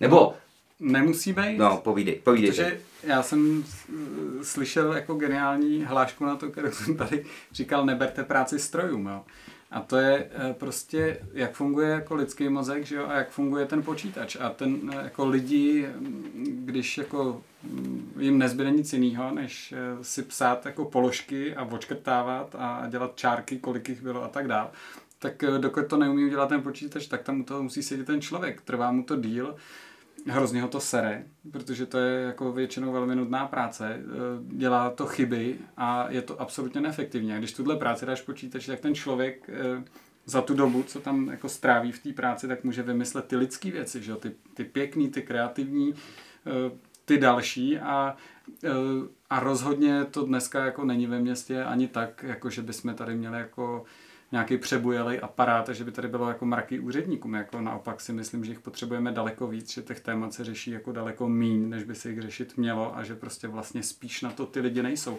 Nebo, 0.00 0.34
Nemusí 0.80 1.32
být. 1.32 1.58
no, 1.58 1.76
povídej, 1.76 2.14
povídej. 2.14 2.50
Protože 2.50 2.80
já 3.02 3.22
jsem 3.22 3.64
eh, 3.88 4.44
slyšel 4.44 4.92
jako 4.92 5.14
geniální 5.14 5.84
hlášku 5.84 6.24
na 6.24 6.36
to, 6.36 6.50
kterou 6.50 6.70
jsem 6.70 6.96
tady 6.96 7.24
říkal, 7.52 7.86
neberte 7.86 8.24
práci 8.24 8.58
strojům. 8.58 9.06
Jo. 9.06 9.24
A 9.70 9.80
to 9.80 9.96
je 9.96 10.30
eh, 10.30 10.54
prostě, 10.54 11.18
jak 11.32 11.52
funguje 11.52 11.88
jako 11.88 12.14
lidský 12.14 12.48
mozek, 12.48 12.86
že 12.86 12.96
jo, 12.96 13.06
a 13.08 13.14
jak 13.14 13.30
funguje 13.30 13.66
ten 13.66 13.82
počítač. 13.82 14.36
A 14.40 14.50
ten 14.50 14.90
eh, 14.92 15.04
jako 15.04 15.28
lidi, 15.28 15.88
mm, 15.98 16.62
když 16.64 16.98
jako 16.98 17.42
mm, 17.62 18.12
jim 18.18 18.38
nezbyde 18.38 18.70
nic 18.70 18.92
jiného, 18.92 19.34
než 19.34 19.74
si 20.02 20.22
psát 20.22 20.66
jako 20.66 20.84
položky 20.84 21.54
a 21.54 21.64
očkrtávat 21.64 22.54
a 22.58 22.86
dělat 22.88 23.16
čárky, 23.16 23.58
kolik 23.58 23.88
jich 23.88 24.02
bylo 24.02 24.24
a 24.24 24.28
tak 24.28 24.48
dál, 24.48 24.70
tak 25.22 25.44
dokud 25.58 25.86
to 25.86 25.96
neumí 25.96 26.24
udělat 26.24 26.48
ten 26.48 26.62
počítač, 26.62 27.06
tak 27.06 27.22
tam 27.22 27.40
u 27.40 27.44
toho 27.44 27.62
musí 27.62 27.82
sedět 27.82 28.06
ten 28.06 28.20
člověk. 28.20 28.60
Trvá 28.60 28.92
mu 28.92 29.02
to 29.02 29.16
díl, 29.16 29.56
hrozně 30.26 30.62
ho 30.62 30.68
to 30.68 30.80
sere, 30.80 31.24
protože 31.52 31.86
to 31.86 31.98
je 31.98 32.22
jako 32.22 32.52
většinou 32.52 32.92
velmi 32.92 33.16
nudná 33.16 33.46
práce, 33.46 33.94
eh, 33.94 34.04
dělá 34.42 34.90
to 34.90 35.06
chyby 35.06 35.58
a 35.76 36.10
je 36.10 36.22
to 36.22 36.40
absolutně 36.40 36.80
neefektivní. 36.80 37.32
A 37.32 37.38
když 37.38 37.52
tuhle 37.52 37.76
práci 37.76 38.06
dáš 38.06 38.20
počítač, 38.20 38.66
tak 38.66 38.80
ten 38.80 38.94
člověk 38.94 39.50
eh, 39.52 39.84
za 40.26 40.42
tu 40.42 40.54
dobu, 40.54 40.82
co 40.82 41.00
tam 41.00 41.28
jako 41.28 41.48
stráví 41.48 41.92
v 41.92 42.02
té 42.02 42.12
práci, 42.12 42.48
tak 42.48 42.64
může 42.64 42.82
vymyslet 42.82 43.24
ty 43.24 43.36
lidské 43.36 43.70
věci, 43.70 44.02
že? 44.02 44.16
Ty, 44.16 44.32
ty 44.54 44.64
pěkný, 44.64 45.10
ty 45.10 45.22
kreativní, 45.22 45.94
eh, 46.46 46.78
ty 47.04 47.18
další 47.18 47.78
a, 47.78 48.16
a 49.30 49.40
rozhodně 49.40 50.04
to 50.04 50.26
dneska 50.26 50.64
jako 50.64 50.84
není 50.84 51.06
ve 51.06 51.20
městě 51.20 51.64
ani 51.64 51.88
tak, 51.88 52.22
jako 52.22 52.50
že 52.50 52.62
bychom 52.62 52.94
tady 52.94 53.14
měli 53.14 53.38
jako 53.38 53.84
nějaký 54.32 54.58
přebujelý 54.58 55.20
aparát, 55.20 55.68
že 55.68 55.84
by 55.84 55.92
tady 55.92 56.08
bylo 56.08 56.28
jako 56.28 56.46
mraky 56.46 56.80
úředníků. 56.80 57.30
Jako 57.34 57.60
naopak 57.60 58.00
si 58.00 58.12
myslím, 58.12 58.44
že 58.44 58.50
jich 58.52 58.60
potřebujeme 58.60 59.12
daleko 59.12 59.46
víc, 59.46 59.72
že 59.72 59.82
těch 59.82 60.00
témat 60.00 60.34
se 60.34 60.44
řeší 60.44 60.70
jako 60.70 60.92
daleko 60.92 61.28
míň, 61.28 61.68
než 61.68 61.84
by 61.84 61.94
se 61.94 62.10
jich 62.10 62.20
řešit 62.20 62.56
mělo 62.56 62.96
a 62.98 63.04
že 63.04 63.14
prostě 63.14 63.48
vlastně 63.48 63.82
spíš 63.82 64.22
na 64.22 64.30
to 64.30 64.46
ty 64.46 64.60
lidi 64.60 64.82
nejsou. 64.82 65.18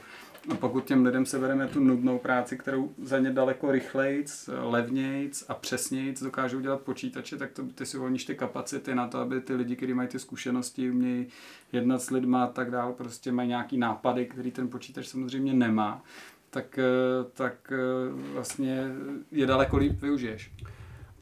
A 0.50 0.56
pokud 0.56 0.86
těm 0.86 1.06
lidem 1.06 1.26
se 1.26 1.40
bereme 1.40 1.68
tu 1.68 1.80
nudnou 1.80 2.20
práci, 2.20 2.58
kterou 2.58 2.92
za 3.02 3.20
ně 3.20 3.32
daleko 3.32 3.72
rychlejc, 3.72 4.50
levnějc 4.60 5.44
a 5.48 5.54
přesnějc 5.54 6.24
dokážou 6.24 6.60
dělat 6.60 6.82
počítače, 6.82 7.38
tak 7.38 7.52
to, 7.52 7.64
ty 7.66 7.86
si 7.86 7.98
uvolníš 7.98 8.26
ty 8.26 8.36
kapacity 8.36 8.96
na 8.96 9.08
to, 9.08 9.18
aby 9.18 9.42
ty 9.42 9.56
lidi, 9.56 9.76
kteří 9.76 9.94
mají 9.94 10.10
ty 10.10 10.20
zkušenosti, 10.20 10.92
umějí 10.92 11.28
jednat 11.72 12.02
s 12.02 12.10
lidma 12.10 12.44
a 12.44 12.48
tak 12.48 12.72
dál, 12.72 12.94
prostě 12.94 13.32
mají 13.32 13.50
nějaký 13.50 13.78
nápady, 13.78 14.26
který 14.26 14.52
ten 14.52 14.70
počítač 14.70 15.08
samozřejmě 15.08 15.54
nemá 15.54 16.04
tak, 16.52 16.80
eh, 16.80 17.26
tak 17.34 17.54
eh, 17.72 17.78
vlastně 18.34 18.84
je 19.32 19.46
daleko 19.46 19.78
líp 19.78 20.02
využiješ. 20.02 20.52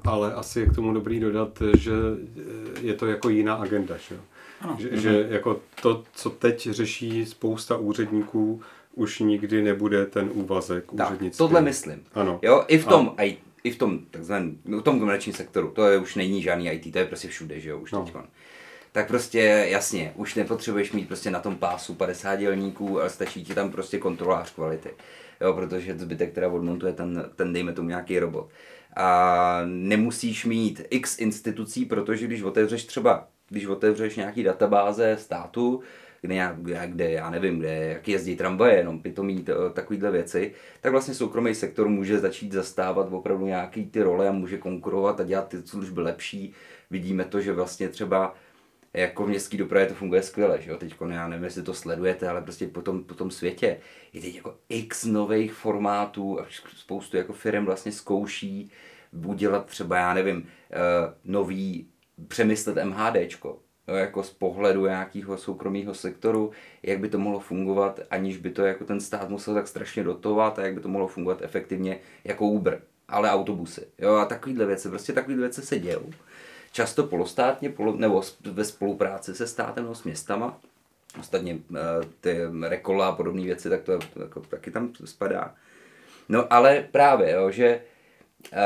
Ale 0.05 0.33
asi 0.33 0.59
je 0.59 0.65
k 0.65 0.75
tomu 0.75 0.93
dobrý 0.93 1.19
dodat, 1.19 1.63
že 1.77 1.91
eh, 1.91 2.79
je 2.81 2.93
to 2.93 3.07
jako 3.07 3.29
jiná 3.29 3.55
agenda, 3.55 3.97
že, 3.97 4.15
ano. 4.61 4.77
že, 4.79 4.89
mhm. 4.89 4.99
že 4.99 5.27
jako 5.29 5.61
to, 5.81 6.03
co 6.13 6.29
teď 6.29 6.69
řeší 6.69 7.25
spousta 7.25 7.77
úředníků, 7.77 8.61
už 8.93 9.19
nikdy 9.19 9.61
nebude 9.61 10.05
ten 10.05 10.29
úvazek 10.33 10.91
tak, 10.97 11.07
úřednický. 11.07 11.37
tohle 11.37 11.61
myslím. 11.61 12.03
Ano. 12.13 12.39
Jo, 12.41 12.65
i 12.67 12.77
v 12.77 12.85
tom, 12.85 13.13
a... 13.17 13.39
i 13.63 13.71
v 13.71 13.77
tom 13.77 13.99
takzvaném, 14.11 14.57
v 14.65 14.81
tom 14.81 14.99
komerčním 14.99 15.35
sektoru, 15.35 15.71
to 15.75 15.87
je 15.87 15.97
už 15.97 16.15
není 16.15 16.41
žádný 16.41 16.69
IT, 16.69 16.93
to 16.93 16.99
je 16.99 17.05
prostě 17.05 17.27
všude, 17.27 17.59
že 17.59 17.69
jo, 17.69 17.79
už 17.79 17.91
no. 17.91 18.03
teďkon 18.03 18.25
tak 18.91 19.07
prostě 19.07 19.65
jasně, 19.69 20.13
už 20.15 20.35
nepotřebuješ 20.35 20.91
mít 20.91 21.07
prostě 21.07 21.31
na 21.31 21.39
tom 21.39 21.55
pásu 21.55 21.95
50 21.95 22.35
dělníků, 22.35 22.99
ale 22.99 23.09
stačí 23.09 23.43
ti 23.43 23.53
tam 23.53 23.71
prostě 23.71 23.97
kontrolář 23.97 24.53
kvality 24.53 24.89
jo, 25.41 25.53
protože 25.53 25.97
zbytek 25.97 26.33
teda 26.33 26.49
odmontuje 26.49 26.93
ten, 26.93 27.29
ten 27.35 27.53
dejme 27.53 27.73
tomu 27.73 27.89
nějaký 27.89 28.19
robot. 28.19 28.49
A 28.95 29.61
nemusíš 29.65 30.45
mít 30.45 30.81
x 30.89 31.19
institucí, 31.19 31.85
protože 31.85 32.27
když 32.27 32.41
otevřeš 32.41 32.85
třeba, 32.85 33.27
když 33.49 33.65
otevřeš 33.65 34.15
nějaký 34.15 34.43
databáze 34.43 35.17
státu, 35.19 35.81
kde, 36.21 36.33
nějak, 36.33 36.55
kde 36.85 37.11
já 37.11 37.29
nevím, 37.29 37.59
kde, 37.59 37.75
jak 37.75 38.07
jezdí 38.07 38.35
tramvaje, 38.35 38.77
jenom 38.77 39.01
pitomí 39.01 39.45
takovýhle 39.73 40.11
věci, 40.11 40.53
tak 40.81 40.91
vlastně 40.91 41.13
soukromý 41.13 41.55
sektor 41.55 41.89
může 41.89 42.19
začít 42.19 42.51
zastávat 42.51 43.07
opravdu 43.11 43.45
nějaký 43.45 43.85
ty 43.85 44.01
role 44.01 44.27
a 44.27 44.31
může 44.31 44.57
konkurovat 44.57 45.19
a 45.19 45.23
dělat 45.23 45.47
ty 45.47 45.61
služby 45.65 46.01
lepší. 46.01 46.53
Vidíme 46.91 47.25
to, 47.25 47.41
že 47.41 47.53
vlastně 47.53 47.89
třeba 47.89 48.35
jako 48.93 49.25
v 49.25 49.29
městské 49.29 49.57
dopravě 49.57 49.87
to 49.87 49.93
funguje 49.93 50.23
skvěle, 50.23 50.61
že 50.61 50.69
jo? 50.69 50.77
Teď 50.77 50.95
já 51.09 51.27
nevím, 51.27 51.43
jestli 51.43 51.63
to 51.63 51.73
sledujete, 51.73 52.29
ale 52.29 52.41
prostě 52.41 52.67
po 52.67 52.81
tom, 52.81 53.03
po 53.03 53.13
tom 53.13 53.31
světě 53.31 53.79
je 54.13 54.21
teď 54.21 54.35
jako 54.35 54.57
x 54.69 55.05
nových 55.05 55.53
formátů 55.53 56.39
a 56.39 56.45
spoustu 56.77 57.17
jako 57.17 57.33
firm 57.33 57.65
vlastně 57.65 57.91
zkouší 57.91 58.71
udělat 59.25 59.65
třeba, 59.65 59.97
já 59.97 60.13
nevím, 60.13 60.37
uh, 60.37 60.43
nový, 61.23 61.87
přemyslet 62.27 62.77
MHDčko, 62.83 63.59
jako 63.87 64.23
z 64.23 64.29
pohledu 64.29 64.85
nějakého 64.85 65.37
soukromého 65.37 65.93
sektoru, 65.93 66.51
jak 66.83 66.99
by 66.99 67.09
to 67.09 67.19
mohlo 67.19 67.39
fungovat, 67.39 67.99
aniž 68.09 68.37
by 68.37 68.49
to 68.49 68.65
jako 68.65 68.85
ten 68.85 68.99
stát 68.99 69.29
musel 69.29 69.53
tak 69.53 69.67
strašně 69.67 70.03
dotovat 70.03 70.59
a 70.59 70.61
jak 70.61 70.73
by 70.73 70.81
to 70.81 70.87
mohlo 70.87 71.07
fungovat 71.07 71.41
efektivně 71.41 71.99
jako 72.23 72.47
Uber, 72.47 72.81
ale 73.07 73.29
autobusy. 73.29 73.87
Jo, 73.97 74.15
a 74.15 74.25
takovýhle 74.25 74.65
věci, 74.65 74.89
prostě 74.89 75.13
takovýhle 75.13 75.41
věci 75.41 75.61
se 75.61 75.79
dějou 75.79 76.09
často 76.71 77.03
polostátně 77.03 77.69
polo, 77.69 77.95
nebo 77.97 78.21
ve 78.41 78.65
spolupráci 78.65 79.35
se 79.35 79.47
státem 79.47 79.83
nebo 79.83 79.95
s 79.95 80.03
městama. 80.03 80.59
Ostatně 81.19 81.57
eh, 81.75 81.79
ty 82.21 82.37
rekola 82.61 83.07
a 83.07 83.15
podobné 83.15 83.41
věci, 83.41 83.69
tak 83.69 83.81
to, 83.83 83.91
jako, 84.21 84.39
taky 84.39 84.71
tam 84.71 84.93
spadá. 85.05 85.55
No 86.29 86.53
ale 86.53 86.87
právě, 86.91 87.31
jo, 87.31 87.51
že 87.51 87.81
uh, 88.53 88.59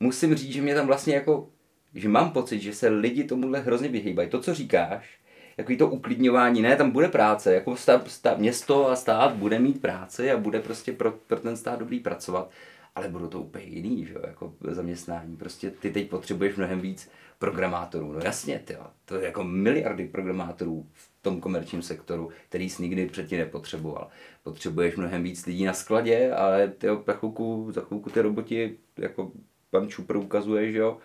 musím 0.00 0.34
říct, 0.34 0.52
že 0.52 0.62
mě 0.62 0.74
tam 0.74 0.86
vlastně 0.86 1.14
jako, 1.14 1.48
že 1.94 2.08
mám 2.08 2.30
pocit, 2.30 2.60
že 2.60 2.74
se 2.74 2.88
lidi 2.88 3.24
tomuhle 3.24 3.60
hrozně 3.60 3.88
vyhýbají. 3.88 4.28
To, 4.28 4.40
co 4.40 4.54
říkáš, 4.54 5.18
jako 5.56 5.76
to 5.76 5.88
uklidňování, 5.88 6.62
ne, 6.62 6.76
tam 6.76 6.90
bude 6.90 7.08
práce, 7.08 7.54
jako 7.54 7.76
stav, 7.76 8.12
stav, 8.12 8.38
město 8.38 8.88
a 8.88 8.96
stát 8.96 9.34
bude 9.34 9.58
mít 9.58 9.80
práci 9.80 10.30
a 10.30 10.36
bude 10.36 10.60
prostě 10.60 10.92
pro, 10.92 11.10
pro 11.10 11.40
ten 11.40 11.56
stát 11.56 11.78
dobrý 11.78 12.00
pracovat, 12.00 12.50
ale 12.94 13.08
budou 13.08 13.26
to 13.26 13.40
úplně 13.40 13.64
jiný, 13.64 14.06
že 14.06 14.14
jo, 14.14 14.20
jako 14.26 14.54
zaměstnání. 14.62 15.36
Prostě 15.36 15.70
ty 15.70 15.90
teď 15.90 16.10
potřebuješ 16.10 16.56
mnohem 16.56 16.80
víc 16.80 17.10
programátorů. 17.40 18.12
No 18.12 18.20
jasně, 18.24 18.62
tyjo, 18.64 18.86
to 19.04 19.16
je 19.16 19.24
jako 19.24 19.44
miliardy 19.44 20.08
programátorů 20.08 20.86
v 20.92 21.10
tom 21.22 21.40
komerčním 21.40 21.82
sektoru, 21.82 22.30
který 22.48 22.70
jsi 22.70 22.82
nikdy 22.82 23.06
předtím 23.06 23.38
nepotřeboval. 23.38 24.08
Potřebuješ 24.42 24.96
mnohem 24.96 25.22
víc 25.22 25.46
lidí 25.46 25.64
na 25.64 25.72
skladě, 25.72 26.32
ale 26.32 26.68
tyjo, 26.68 27.02
za 27.06 27.12
chvilku, 27.12 27.72
za 27.72 27.80
chvilku 27.80 28.10
ty 28.10 28.20
roboti, 28.22 28.76
jako 28.96 29.32
pan 29.70 29.88
Čupr 29.88 30.16
ukazuje, 30.16 30.72
že 30.72 30.78
jo, 30.78 30.98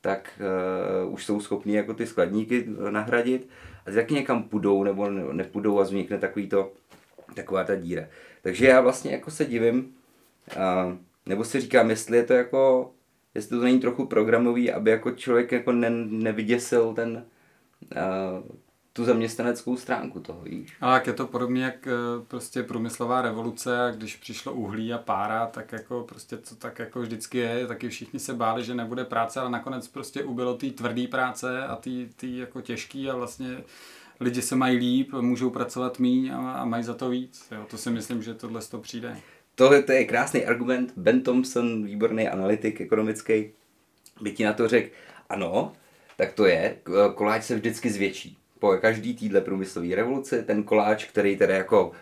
tak 0.00 0.40
uh, 1.06 1.12
už 1.12 1.24
jsou 1.24 1.40
schopní 1.40 1.74
jako 1.74 1.94
ty 1.94 2.06
skladníky 2.06 2.66
nahradit 2.90 3.48
a 3.86 3.90
taky 3.90 4.14
někam 4.14 4.42
půjdou 4.42 4.84
nebo 4.84 5.10
nepůjdou 5.10 5.80
a 5.80 5.82
vznikne 5.82 6.18
takový 6.18 6.48
to, 6.48 6.72
taková 7.34 7.64
ta 7.64 7.74
díra. 7.74 8.06
Takže 8.42 8.66
já 8.66 8.80
vlastně 8.80 9.12
jako 9.12 9.30
se 9.30 9.44
divím, 9.44 9.94
uh, 10.56 10.96
nebo 11.26 11.44
si 11.44 11.60
říkám, 11.60 11.90
jestli 11.90 12.16
je 12.16 12.22
to 12.22 12.32
jako 12.32 12.92
jestli 13.36 13.58
to 13.58 13.64
není 13.64 13.80
trochu 13.80 14.06
programový, 14.06 14.72
aby 14.72 14.90
jako 14.90 15.10
člověk 15.10 15.52
jako 15.52 15.72
ne, 15.72 15.90
nevyděsil 16.06 16.94
ten, 16.94 17.24
uh, 17.96 18.56
tu 18.92 19.04
zaměstnaneckou 19.04 19.76
stránku 19.76 20.20
toho, 20.20 20.40
víš. 20.40 20.76
Ale 20.80 20.94
jak 20.94 21.06
je 21.06 21.12
to 21.12 21.26
podobně 21.26 21.64
jak 21.64 21.86
uh, 21.86 22.24
prostě 22.24 22.62
průmyslová 22.62 23.22
revoluce 23.22 23.86
a 23.86 23.90
když 23.90 24.16
přišlo 24.16 24.52
uhlí 24.52 24.92
a 24.92 24.98
pára, 24.98 25.46
tak 25.46 25.72
jako 25.72 26.04
prostě 26.08 26.38
co 26.38 26.56
tak 26.56 26.78
jako 26.78 27.00
vždycky 27.00 27.38
je, 27.38 27.66
taky 27.66 27.88
všichni 27.88 28.18
se 28.18 28.34
báli, 28.34 28.64
že 28.64 28.74
nebude 28.74 29.04
práce, 29.04 29.40
ale 29.40 29.50
nakonec 29.50 29.88
prostě 29.88 30.24
ubylo 30.24 30.54
té 30.54 30.70
tvrdé 30.70 31.06
práce 31.06 31.66
a 31.66 31.76
ty 31.76 32.08
jako 32.22 32.60
těžký 32.60 33.10
a 33.10 33.16
vlastně 33.16 33.64
lidi 34.20 34.42
se 34.42 34.56
mají 34.56 34.76
líp, 34.78 35.12
můžou 35.12 35.50
pracovat 35.50 35.98
míň 35.98 36.30
a, 36.34 36.52
a 36.52 36.64
mají 36.64 36.84
za 36.84 36.94
to 36.94 37.08
víc. 37.08 37.48
Jo. 37.52 37.66
To 37.70 37.78
si 37.78 37.90
myslím, 37.90 38.22
že 38.22 38.34
tohle 38.34 38.60
toho 38.60 38.82
přijde. 38.82 39.16
Tohle 39.58 39.82
to 39.82 39.92
je 39.92 40.04
krásný 40.04 40.44
argument. 40.44 40.92
Ben 40.96 41.22
Thompson, 41.22 41.84
výborný 41.84 42.28
analytik 42.28 42.80
ekonomický, 42.80 43.50
by 44.20 44.32
ti 44.32 44.44
na 44.44 44.52
to 44.52 44.68
řekl, 44.68 44.90
ano, 45.28 45.72
tak 46.16 46.32
to 46.32 46.46
je, 46.46 46.76
koláč 47.14 47.44
se 47.44 47.54
vždycky 47.54 47.90
zvětší. 47.90 48.38
Po 48.58 48.76
každý 48.76 49.16
týdle 49.16 49.40
průmyslové 49.40 49.94
revoluce, 49.94 50.42
ten 50.42 50.62
koláč, 50.62 51.04
který 51.04 51.36
tedy 51.36 51.52
jako 51.52 51.92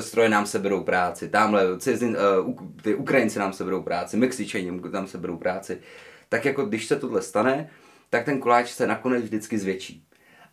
stroje 0.00 0.28
nám 0.28 0.46
seberou 0.46 0.82
práci, 0.82 1.28
tamhle 1.28 1.78
cizin, 1.78 2.16
uh, 2.46 2.54
ty 2.82 2.94
Ukrajinci 2.94 3.38
nám 3.38 3.52
seberou 3.52 3.82
práci, 3.82 4.16
Mexičani 4.16 4.80
nám 4.92 5.06
seberou 5.06 5.36
práci, 5.36 5.80
tak 6.28 6.44
jako 6.44 6.64
když 6.64 6.86
se 6.86 6.96
tohle 6.96 7.22
stane, 7.22 7.70
tak 8.10 8.24
ten 8.24 8.40
koláč 8.40 8.70
se 8.70 8.86
nakonec 8.86 9.24
vždycky 9.24 9.58
zvětší. 9.58 10.04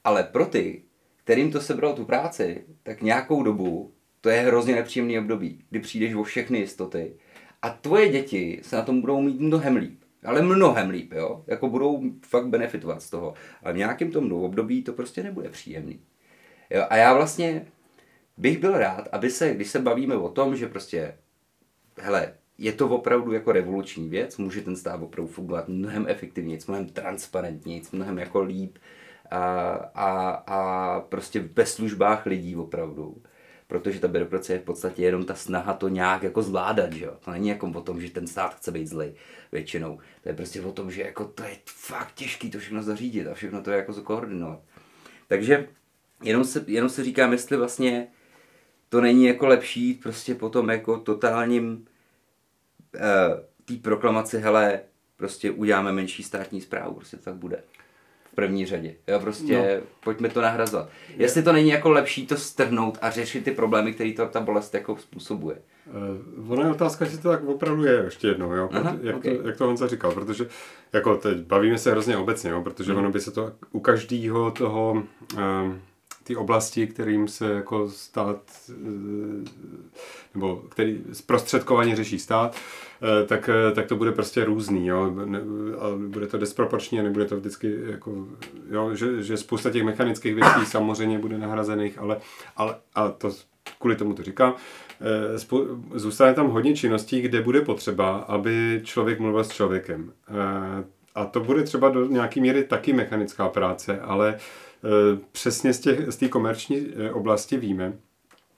Ale 0.03 0.23
pro 0.23 0.45
ty, 0.45 0.83
kterým 1.23 1.51
to 1.51 1.61
sebralo 1.61 1.95
tu 1.95 2.05
práci, 2.05 2.65
tak 2.83 3.01
nějakou 3.01 3.43
dobu 3.43 3.93
to 4.21 4.29
je 4.29 4.41
hrozně 4.41 4.75
nepříjemný 4.75 5.19
období, 5.19 5.65
kdy 5.69 5.79
přijdeš 5.79 6.13
o 6.13 6.23
všechny 6.23 6.59
jistoty 6.59 7.13
a 7.61 7.69
tvoje 7.69 8.09
děti 8.09 8.59
se 8.63 8.75
na 8.75 8.81
tom 8.81 9.01
budou 9.01 9.21
mít 9.21 9.39
mnohem 9.39 9.75
líp. 9.75 9.99
Ale 10.25 10.41
mnohem 10.41 10.89
líp, 10.89 11.13
jo? 11.13 11.43
Jako 11.47 11.69
budou 11.69 12.03
fakt 12.25 12.47
benefitovat 12.47 13.01
z 13.01 13.09
toho. 13.09 13.33
Ale 13.63 13.73
v 13.73 13.77
nějakém 13.77 14.11
tom 14.11 14.33
období 14.33 14.83
to 14.83 14.93
prostě 14.93 15.23
nebude 15.23 15.49
příjemný. 15.49 15.99
Jo? 16.69 16.85
A 16.89 16.97
já 16.97 17.13
vlastně 17.13 17.65
bych 18.37 18.57
byl 18.57 18.77
rád, 18.77 19.07
aby 19.11 19.29
se, 19.29 19.53
když 19.53 19.69
se 19.69 19.79
bavíme 19.79 20.15
o 20.15 20.29
tom, 20.29 20.55
že 20.55 20.67
prostě, 20.67 21.17
hele, 21.97 22.33
je 22.57 22.71
to 22.71 22.89
opravdu 22.89 23.33
jako 23.33 23.51
revoluční 23.51 24.09
věc, 24.09 24.37
může 24.37 24.61
ten 24.61 24.75
stát 24.75 25.01
opravdu 25.01 25.31
fungovat 25.31 25.67
mnohem 25.67 26.05
efektivněji, 26.07 26.59
mnohem 26.67 26.89
transparentněji, 26.89 27.81
mnohem 27.91 28.17
jako 28.17 28.41
líp 28.41 28.77
a, 29.31 29.39
a, 29.95 30.29
a 30.29 30.99
prostě 30.99 31.49
ve 31.55 31.65
službách 31.65 32.25
lidí 32.25 32.55
opravdu 32.55 33.17
protože 33.69 33.99
ta 33.99 34.07
byrokracie 34.07 34.55
je 34.55 34.61
v 34.61 34.63
podstatě 34.63 35.03
jenom 35.03 35.25
ta 35.25 35.35
snaha 35.35 35.73
to 35.73 35.87
nějak 35.87 36.23
jako 36.23 36.41
zvládat, 36.41 36.93
že 36.93 37.05
jo. 37.05 37.13
To 37.25 37.31
není 37.31 37.47
jako 37.47 37.67
o 37.67 37.81
tom, 37.81 38.01
že 38.01 38.09
ten 38.09 38.27
stát 38.27 38.55
chce 38.55 38.71
být 38.71 38.87
zlej 38.87 39.13
většinou. 39.51 39.99
To 40.23 40.29
je 40.29 40.35
prostě 40.35 40.61
o 40.61 40.71
tom, 40.71 40.91
že 40.91 41.01
jako 41.01 41.25
to 41.25 41.43
je 41.43 41.57
fakt 41.65 42.13
těžký 42.13 42.51
to 42.51 42.59
všechno 42.59 42.83
zařídit 42.83 43.27
a 43.27 43.33
všechno 43.33 43.61
to 43.61 43.71
je 43.71 43.77
jako 43.77 43.93
zakoordinovat. 43.93 44.59
Takže 45.27 45.67
jenom 46.23 46.45
se, 46.45 46.63
jenom 46.67 46.89
se 46.89 47.03
říkám, 47.03 47.31
jestli 47.31 47.57
vlastně 47.57 48.07
to 48.89 49.01
není 49.01 49.25
jako 49.25 49.47
lepší 49.47 49.93
prostě 49.93 50.35
potom 50.35 50.69
jako 50.69 50.99
totálním 50.99 51.71
uh, 51.73 53.01
té 53.65 53.73
proklamaci, 53.81 54.39
hele, 54.39 54.81
prostě 55.15 55.51
uděláme 55.51 55.91
menší 55.91 56.23
státní 56.23 56.61
zprávu, 56.61 56.93
prostě 56.93 57.17
to 57.17 57.23
tak 57.23 57.35
bude. 57.35 57.63
První 58.39 58.65
řadě. 58.65 58.95
Jo, 59.07 59.19
prostě 59.19 59.79
no. 59.81 59.87
pojďme 60.03 60.29
to 60.29 60.41
nahrazovat. 60.41 60.89
Je. 61.09 61.15
Jestli 61.23 61.43
to 61.43 61.53
není 61.53 61.69
jako 61.69 61.89
lepší 61.89 62.27
to 62.27 62.37
strhnout 62.37 62.97
a 63.01 63.09
řešit 63.09 63.43
ty 63.43 63.51
problémy, 63.51 63.93
které 63.93 64.13
to 64.13 64.25
ta 64.25 64.39
bolest 64.39 64.73
jako 64.73 64.97
způsobuje. 64.97 65.57
Uh, 66.37 66.51
ona 66.51 66.65
je 66.65 66.71
otázka, 66.71 67.05
že 67.05 67.17
to 67.17 67.29
tak 67.29 67.43
opravdu 67.43 67.85
je 67.85 68.01
ještě 68.03 68.27
jednou, 68.27 68.53
jo? 68.53 68.69
Aha, 68.71 68.97
jak, 69.01 69.15
okay. 69.15 69.37
to, 69.37 69.47
jak 69.47 69.57
to 69.57 69.65
Honza 69.65 69.87
říkal, 69.87 70.11
protože 70.11 70.47
jako 70.93 71.15
teď 71.15 71.37
bavíme 71.37 71.77
se 71.77 71.91
hrozně 71.91 72.17
obecně, 72.17 72.49
jo? 72.49 72.61
protože 72.61 72.91
hmm. 72.91 72.99
ono 72.99 73.11
by 73.11 73.19
se 73.19 73.31
to 73.31 73.51
u 73.71 73.79
každého 73.79 74.51
toho 74.51 75.03
um, 75.37 75.81
ty 76.29 76.35
oblasti, 76.35 76.87
kterým 76.87 77.27
se 77.27 77.53
jako 77.53 77.89
stát, 77.89 78.41
eh, 78.69 79.49
nebo 80.33 80.55
který 80.69 81.01
zprostředkovaně 81.13 81.95
řeší 81.95 82.19
stát, 82.19 82.55
eh, 82.55 83.25
tak, 83.25 83.49
eh, 83.49 83.71
tak 83.71 83.85
to 83.85 83.95
bude 83.95 84.11
prostě 84.11 84.45
různý, 84.45 84.87
jo? 84.87 85.13
A 85.79 85.85
bude 86.07 86.27
to 86.27 86.37
disproporčně, 86.37 87.03
nebude 87.03 87.25
to 87.25 87.37
vždycky 87.37 87.75
jako, 87.85 88.27
jo? 88.69 88.95
Že, 88.95 89.23
že 89.23 89.37
spousta 89.37 89.69
těch 89.69 89.83
mechanických 89.83 90.35
věcí 90.35 90.65
samozřejmě 90.65 91.19
bude 91.19 91.37
nahrazených, 91.37 91.97
ale, 91.97 92.17
ale 92.57 92.75
a 92.95 93.09
to 93.09 93.31
kvůli 93.79 93.95
tomu 93.95 94.13
to 94.13 94.23
říkám, 94.23 94.55
zůstane 95.95 96.33
tam 96.33 96.47
hodně 96.47 96.75
činností, 96.75 97.21
kde 97.21 97.41
bude 97.41 97.61
potřeba, 97.61 98.17
aby 98.17 98.81
člověk 98.83 99.19
mluvil 99.19 99.43
s 99.43 99.49
člověkem. 99.49 100.13
A 101.15 101.25
to 101.25 101.39
bude 101.39 101.63
třeba 101.63 101.89
do 101.89 102.05
nějaké 102.05 102.41
míry 102.41 102.63
taky 102.63 102.93
mechanická 102.93 103.49
práce, 103.49 103.99
ale 103.99 104.37
přesně 105.31 105.73
z, 105.73 105.79
těch, 105.79 106.11
z 106.11 106.17
té 106.17 106.27
komerční 106.27 106.87
eh, 106.95 107.11
oblasti 107.11 107.57
víme, 107.57 107.93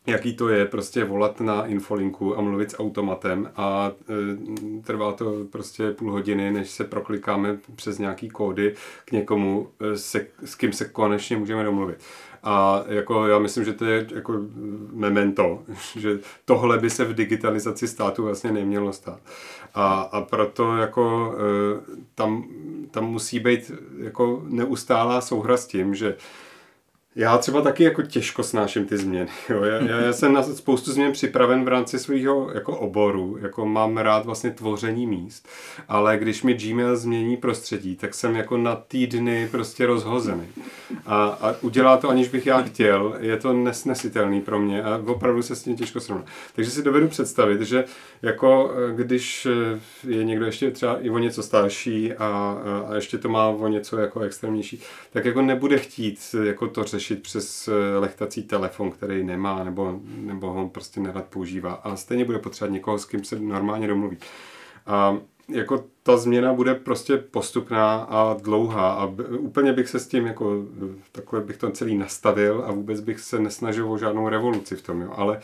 jaký 0.08 0.36
to 0.36 0.50
je 0.50 0.66
prostě 0.66 1.04
volat 1.04 1.42
na 1.42 1.66
infolinku 1.66 2.38
a 2.38 2.42
mluvit 2.42 2.72
s 2.72 2.80
automatem 2.80 3.52
a 3.56 3.92
e, 3.92 4.82
trvá 4.82 5.12
to 5.14 5.34
prostě 5.52 5.92
půl 5.92 6.12
hodiny, 6.12 6.52
než 6.52 6.70
se 6.70 6.84
proklikáme 6.84 7.58
přes 7.76 7.98
nějaký 7.98 8.30
kódy 8.30 8.76
k 9.06 9.12
někomu, 9.12 9.70
se, 9.96 10.28
s 10.46 10.56
kým 10.56 10.74
se 10.74 10.86
konečně 10.86 11.38
můžeme 11.38 11.64
domluvit. 11.64 11.98
A 12.44 12.84
jako 12.88 13.28
já 13.28 13.40
myslím, 13.40 13.66
že 13.66 13.74
to 13.74 13.86
je 13.86 14.08
jako 14.16 14.34
memento, 14.94 15.64
že 15.96 16.20
tohle 16.46 16.78
by 16.78 16.90
se 16.90 17.06
v 17.06 17.14
digitalizaci 17.14 17.88
státu 17.88 18.24
vlastně 18.24 18.52
nemělo 18.52 18.94
stát. 18.94 19.20
A, 19.74 20.02
a 20.02 20.22
proto 20.22 20.78
jako 20.78 21.36
e, 21.38 21.42
tam, 22.16 22.44
tam 22.92 23.06
musí 23.06 23.40
být 23.40 23.72
jako 23.98 24.42
neustálá 24.46 25.22
souhra 25.22 25.58
s 25.58 25.68
tím, 25.68 25.96
že 25.96 26.18
já 27.16 27.38
třeba 27.38 27.62
taky 27.62 27.84
jako 27.84 28.02
těžko 28.02 28.44
snáším 28.44 28.86
ty 28.86 28.98
změny. 28.98 29.30
Jo. 29.50 29.64
Já, 29.64 29.84
já, 29.84 30.02
já 30.02 30.14
jsem 30.14 30.34
na 30.34 30.44
spoustu 30.44 30.92
změn 30.92 31.12
připraven 31.12 31.66
v 31.66 31.68
rámci 31.68 32.00
svého 32.00 32.52
jako 32.54 32.78
oboru, 32.78 33.38
jako 33.42 33.66
mám 33.66 33.98
rád 33.98 34.26
vlastně 34.26 34.52
tvoření 34.52 35.08
míst, 35.08 35.48
ale 35.88 36.18
když 36.18 36.44
mi 36.44 36.54
Gmail 36.54 36.98
změní 36.98 37.38
prostředí, 37.38 37.96
tak 37.96 38.14
jsem 38.14 38.36
jako 38.36 38.58
na 38.58 38.76
týdny 38.76 39.48
prostě 39.52 39.86
rozhozený. 39.86 40.48
A, 41.06 41.26
a 41.26 41.56
udělá 41.62 41.98
to, 41.98 42.10
aniž 42.10 42.28
bych 42.28 42.46
já 42.46 42.62
chtěl, 42.62 43.16
je 43.20 43.38
to 43.38 43.54
nesnesitelný 43.54 44.42
pro 44.42 44.60
mě 44.60 44.84
a 44.84 45.02
opravdu 45.06 45.42
se 45.42 45.56
s 45.56 45.64
tím 45.64 45.76
těžko 45.76 46.00
srovnat. 46.00 46.26
Takže 46.56 46.72
si 46.72 46.84
dovedu 46.84 47.08
představit, 47.08 47.62
že 47.62 47.86
jako 48.22 48.74
eh, 48.76 48.96
když 48.96 49.46
eh, 49.46 49.80
je 50.08 50.24
někdo 50.24 50.46
ještě 50.46 50.72
třeba 50.72 51.00
i 51.00 51.10
o 51.10 51.18
něco 51.18 51.44
starší 51.44 52.14
a, 52.14 52.58
a 52.90 52.96
ještě 52.96 53.18
to 53.18 53.30
má 53.30 53.48
o 53.48 53.68
něco 53.68 53.98
jako 53.98 54.20
extrémnější, 54.20 54.82
tak 55.12 55.26
jako 55.26 55.42
nebude 55.42 55.78
chtít 55.78 56.36
jako 56.44 56.68
to 56.68 56.84
řešit 56.84 57.01
řešit 57.02 57.24
přes 57.24 57.68
eh, 57.68 57.98
lechtací 57.98 58.44
telefon, 58.44 58.92
který 58.92 59.24
nemá, 59.24 59.64
nebo, 59.64 60.00
nebo 60.04 60.52
ho 60.52 60.70
prostě 60.70 61.00
nerad 61.00 61.26
používá. 61.26 61.74
A 61.74 61.96
stejně 61.96 62.26
bude 62.26 62.40
potřebovat 62.40 62.74
někoho, 62.74 63.00
s 63.00 63.06
kým 63.06 63.24
se 63.24 63.40
normálně 63.40 63.88
domluví. 63.88 64.18
A 64.86 65.18
jako 65.50 65.86
ta 66.04 66.18
změna 66.18 66.54
bude 66.54 66.76
prostě 66.76 67.18
postupná 67.18 67.96
a 67.96 68.38
dlouhá 68.42 68.94
a 68.94 69.08
b- 69.08 69.24
úplně 69.24 69.74
bych 69.74 69.90
se 69.90 70.00
s 70.00 70.08
tím 70.08 70.26
jako 70.26 70.66
takhle 71.12 71.42
bych 71.42 71.58
to 71.58 71.72
celý 71.72 71.98
nastavil 71.98 72.64
a 72.68 72.72
vůbec 72.72 73.00
bych 73.00 73.20
se 73.20 73.40
nesnažil 73.40 73.92
o 73.92 73.98
žádnou 73.98 74.30
revoluci 74.30 74.76
v 74.76 74.82
tom, 74.82 75.02
jo. 75.02 75.14
ale 75.16 75.40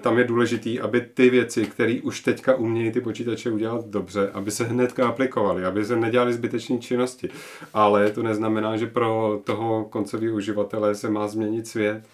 tam 0.00 0.18
je 0.18 0.24
důležitý, 0.24 0.80
aby 0.80 1.00
ty 1.00 1.30
věci, 1.30 1.66
které 1.66 1.98
už 2.02 2.20
teďka 2.20 2.54
umějí 2.54 2.92
ty 2.92 3.00
počítače 3.00 3.50
udělat 3.50 3.86
dobře, 3.86 4.30
aby 4.32 4.50
se 4.50 4.64
hnedka 4.64 5.08
aplikovaly, 5.08 5.64
aby 5.64 5.84
se 5.84 5.96
nedělali 5.96 6.32
zbytečné 6.32 6.78
činnosti. 6.78 7.30
Ale 7.74 8.10
to 8.10 8.22
neznamená, 8.22 8.76
že 8.76 8.86
pro 8.86 9.40
toho 9.44 9.84
koncového 9.84 10.36
uživatele 10.36 10.94
se 10.94 11.10
má 11.10 11.28
změnit 11.28 11.68
svět. 11.68 12.04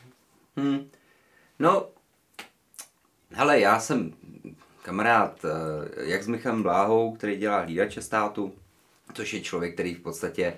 Hmm. 0.56 0.88
No, 1.58 1.86
hele, 3.30 3.60
já 3.60 3.80
jsem 3.80 4.12
kamarád 4.82 5.44
eh, 5.44 6.08
jak 6.10 6.22
s 6.22 6.28
Michalem 6.28 6.62
Bláhou, 6.62 7.14
který 7.14 7.36
dělá 7.36 7.60
hlídače 7.60 8.02
státu, 8.02 8.52
což 9.14 9.34
je 9.34 9.40
člověk, 9.40 9.74
který 9.74 9.94
v 9.94 10.00
podstatě 10.00 10.54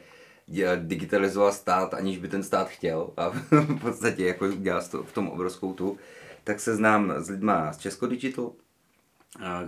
digitalizoval 0.76 1.52
stát, 1.52 1.94
aniž 1.94 2.18
by 2.18 2.28
ten 2.28 2.42
stát 2.42 2.68
chtěl 2.68 3.10
a 3.16 3.28
v 3.50 3.80
podstatě 3.80 4.26
jako 4.26 4.52
dělá 4.52 4.80
v 4.80 5.12
tom 5.12 5.28
obrovskou 5.28 5.72
tu, 5.72 5.98
tak 6.44 6.60
se 6.60 6.76
znám 6.76 7.14
s 7.16 7.30
lidma 7.30 7.72
z 7.72 7.78
Česko 7.78 8.06
Digital, 8.06 8.52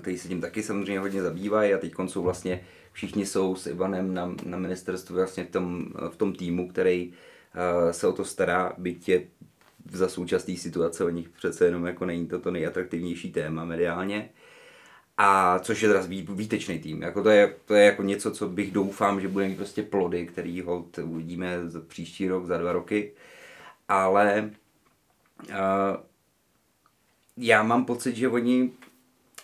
který 0.00 0.18
se 0.18 0.28
tím 0.28 0.40
taky 0.40 0.62
samozřejmě 0.62 1.00
hodně 1.00 1.22
zabývají 1.22 1.74
a 1.74 1.78
teď 1.78 1.92
jsou 2.06 2.22
vlastně 2.22 2.64
všichni 2.92 3.26
jsou 3.26 3.56
s 3.56 3.66
Ivanem 3.66 4.14
na, 4.14 4.34
na 4.44 4.58
ministerstvu 4.58 5.16
vlastně 5.16 5.44
v 5.44 5.50
tom, 5.50 5.86
v 6.08 6.16
tom 6.16 6.32
týmu, 6.32 6.68
který 6.68 7.12
se 7.90 8.06
o 8.06 8.12
to 8.12 8.24
stará, 8.24 8.72
byť 8.78 9.08
je 9.08 9.24
za 9.90 10.08
současné 10.08 10.56
situace 10.56 11.04
o 11.04 11.08
nich 11.08 11.28
přece 11.28 11.64
jenom 11.64 11.86
jako 11.86 12.06
není 12.06 12.26
to 12.26 12.38
to 12.38 12.50
nejatraktivnější 12.50 13.32
téma 13.32 13.64
mediálně. 13.64 14.30
A 15.16 15.58
což 15.58 15.82
je 15.82 15.88
teda 15.88 16.02
výtečný 16.34 16.78
tým. 16.78 17.02
Jako 17.02 17.22
to, 17.22 17.28
je, 17.28 17.54
to 17.64 17.74
je 17.74 17.84
jako 17.84 18.02
něco, 18.02 18.30
co 18.30 18.48
bych 18.48 18.72
doufám, 18.72 19.20
že 19.20 19.28
bude 19.28 19.48
mít 19.48 19.56
prostě 19.56 19.82
plody, 19.82 20.26
který 20.26 20.60
ho 20.60 20.86
uvidíme 21.04 21.68
za 21.68 21.80
příští 21.80 22.28
rok, 22.28 22.46
za 22.46 22.58
dva 22.58 22.72
roky. 22.72 23.12
Ale 23.88 24.50
uh, 25.48 25.56
já 27.36 27.62
mám 27.62 27.84
pocit, 27.84 28.16
že 28.16 28.28
oni, 28.28 28.70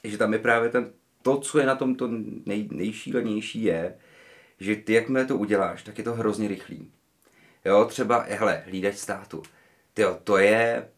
že 0.05 0.19
tam 0.19 0.33
je 0.33 0.39
právě 0.39 0.69
ten, 0.69 0.91
to, 1.23 1.39
co 1.39 1.59
je 1.59 1.67
na 1.67 1.75
tom 1.75 1.95
to 1.95 2.09
nej, 2.47 2.69
nejšílenější 2.73 3.63
je, 3.63 3.95
že 4.61 4.77
ty, 4.77 4.93
jakmile 4.93 5.25
to 5.25 5.37
uděláš, 5.37 5.83
tak 5.83 5.99
je 5.99 6.05
to 6.05 6.15
hrozně 6.15 6.49
rychlý. 6.49 6.91
Jo, 7.65 7.85
třeba, 7.85 8.27
hele, 8.29 8.63
hlídač 8.67 8.97
státu. 8.97 9.43
Tyjo, 9.95 10.19
to 10.25 10.39
je, 10.39 10.89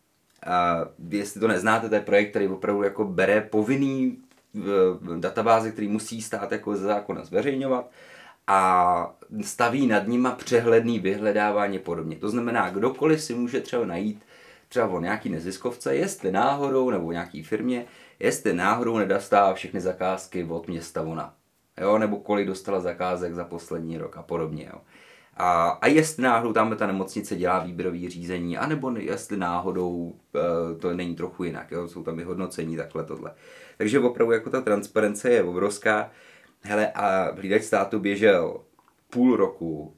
uh, 0.47 1.13
jestli 1.13 1.41
to 1.41 1.49
neznáte, 1.49 1.89
to 1.89 1.95
je 1.95 2.01
projekt, 2.01 2.31
který 2.31 2.49
opravdu 2.49 2.83
jako 2.83 3.05
bere 3.05 3.41
povinný 3.41 4.19
databáze, 5.19 5.71
který 5.71 5.89
musí 5.89 6.23
stát 6.23 6.53
jako 6.53 6.77
ze 6.77 6.83
zákona 6.83 7.25
zveřejňovat 7.25 7.91
a 8.47 9.15
staví 9.43 9.87
nad 9.87 10.07
nima 10.07 10.31
přehledný 10.31 10.99
vyhledávání 10.99 11.79
podobně. 11.79 12.17
To 12.17 12.29
znamená, 12.29 12.71
kdokoliv 12.71 13.23
si 13.23 13.35
může 13.35 13.61
třeba 13.61 13.85
najít 13.85 14.25
třeba 14.71 14.87
o 14.87 15.01
nějaký 15.01 15.29
neziskovce, 15.29 15.97
jestli 15.97 16.33
náhodou, 16.33 16.91
nebo 16.91 17.13
nějaký 17.13 17.43
firmě, 17.43 17.85
jestli 18.19 18.53
náhodou 18.53 18.99
nedostává 18.99 19.55
všechny 19.55 19.81
zakázky 19.81 20.45
od 20.45 20.69
města 20.69 21.03
ona. 21.03 21.35
Jo, 21.81 21.99
nebo 21.99 22.17
kolik 22.17 22.47
dostala 22.47 22.81
zakázek 22.81 23.35
za 23.35 23.45
poslední 23.45 23.99
rok 23.99 24.17
a 24.17 24.23
podobně. 24.23 24.71
Jo. 24.73 24.81
A, 25.37 25.69
a 25.69 25.87
jestli 25.87 26.23
náhodou 26.23 26.53
tam 26.53 26.77
ta 26.77 26.87
nemocnice 26.87 27.37
dělá 27.37 27.59
výběrový 27.59 28.11
řízení, 28.11 28.59
anebo 28.59 28.91
jestli 28.91 29.37
náhodou 29.37 30.15
e, 30.35 30.75
to 30.75 30.95
není 30.95 31.17
trochu 31.17 31.45
jinak, 31.45 31.71
jo, 31.71 31.89
jsou 31.89 32.03
tam 32.03 32.21
i 32.21 32.23
hodnocení, 32.23 32.77
takhle 32.77 33.05
tohle. 33.05 33.35
Takže 33.79 34.01
opravdu 34.01 34.33
jako 34.33 34.51
ta 34.51 34.61
transparence 34.61 35.31
je 35.31 35.43
obrovská. 35.43 36.11
Hele, 36.63 36.93
a 36.93 37.35
hlídač 37.35 37.63
státu 37.63 37.99
běžel 37.99 38.61
půl 39.11 39.37
roku 39.37 39.95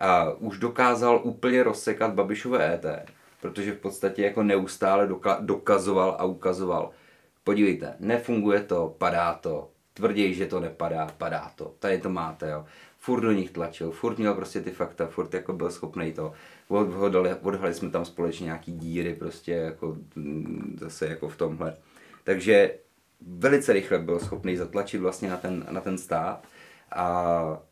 a 0.00 0.30
už 0.30 0.58
dokázal 0.58 1.20
úplně 1.24 1.62
rozsekat 1.62 2.14
Babišové 2.14 2.74
ET, 2.74 3.10
protože 3.42 3.72
v 3.72 3.78
podstatě 3.78 4.22
jako 4.22 4.42
neustále 4.42 5.06
doka- 5.06 5.40
dokazoval 5.40 6.16
a 6.18 6.24
ukazoval. 6.24 6.90
Podívejte, 7.44 7.96
nefunguje 7.98 8.60
to, 8.62 8.94
padá 8.98 9.34
to, 9.34 9.70
tvrdí, 9.94 10.34
že 10.34 10.46
to 10.46 10.60
nepadá, 10.60 11.06
padá 11.18 11.52
to. 11.56 11.74
Tady 11.78 11.98
to 11.98 12.10
máte, 12.10 12.50
jo. 12.50 12.64
Furt 12.98 13.20
do 13.20 13.32
nich 13.32 13.50
tlačil, 13.50 13.90
furt 13.90 14.18
měl 14.18 14.34
prostě 14.34 14.60
ty 14.60 14.70
fakta, 14.70 15.06
furt 15.06 15.34
jako 15.34 15.52
byl 15.52 15.70
schopný 15.70 16.12
to. 16.12 16.32
Odhali, 16.68 17.34
odhali 17.42 17.74
jsme 17.74 17.90
tam 17.90 18.04
společně 18.04 18.44
nějaký 18.44 18.72
díry, 18.72 19.14
prostě 19.14 19.52
jako 19.52 19.96
mm, 20.16 20.78
zase 20.80 21.06
jako 21.06 21.28
v 21.28 21.36
tomhle. 21.36 21.76
Takže 22.24 22.74
velice 23.20 23.72
rychle 23.72 23.98
byl 23.98 24.18
schopný 24.18 24.56
zatlačit 24.56 25.00
vlastně 25.00 25.30
na 25.30 25.36
ten, 25.36 25.66
na 25.70 25.80
ten 25.80 25.98
stát 25.98 26.46
a 26.92 27.62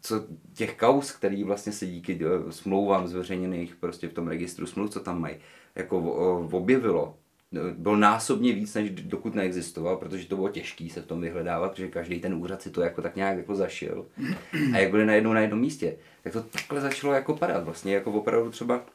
co 0.00 0.24
těch 0.54 0.74
kaus, 0.74 1.12
který 1.12 1.44
vlastně 1.44 1.72
se 1.72 1.86
díky 1.86 2.20
eh, 2.22 2.52
smlouvám 2.52 3.08
zveřejněných 3.08 3.76
prostě 3.76 4.08
v 4.08 4.12
tom 4.12 4.28
registru 4.28 4.66
smluv, 4.66 4.90
co 4.90 5.00
tam 5.00 5.20
mají, 5.20 5.36
jako 5.74 5.98
objevilo, 6.52 7.14
byl 7.78 7.96
násobně 7.96 8.52
víc, 8.52 8.74
než 8.74 8.90
dokud 8.90 9.34
neexistoval, 9.34 9.96
protože 9.96 10.28
to 10.28 10.36
bylo 10.36 10.48
těžké 10.48 10.88
se 10.90 11.02
v 11.02 11.06
tom 11.06 11.20
vyhledávat, 11.20 11.70
protože 11.70 11.88
každý 11.88 12.20
ten 12.20 12.34
úřad 12.34 12.62
si 12.62 12.70
to 12.70 12.82
jako 12.82 13.02
tak 13.02 13.16
nějak 13.16 13.36
jako 13.36 13.54
zašil. 13.54 14.06
A 14.74 14.78
jak 14.78 14.90
byli 14.90 15.06
najednou 15.06 15.32
na 15.32 15.40
jednom 15.40 15.60
místě, 15.60 15.96
tak 16.22 16.32
to 16.32 16.42
takhle 16.42 16.80
začalo 16.80 17.12
jako 17.12 17.36
padat. 17.36 17.64
Vlastně 17.64 17.94
jako 17.94 18.12
opravdu 18.12 18.50
třeba 18.50 18.86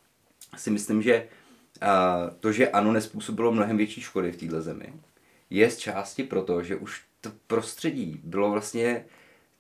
si 0.58 0.70
myslím, 0.70 1.02
že 1.02 1.28
to, 2.40 2.52
že 2.52 2.70
ANO 2.70 2.92
nespůsobilo 2.92 3.52
mnohem 3.52 3.78
větší 3.78 4.02
škody 4.02 4.32
v 4.32 4.38
této 4.38 4.62
zemi, 4.62 4.94
je 5.50 5.70
z 5.70 5.78
části 5.78 6.24
proto, 6.24 6.64
že 6.64 6.76
už 6.76 7.02
to 7.22 7.32
prostředí 7.48 8.22
bylo 8.24 8.52
vlastně 8.52 9.06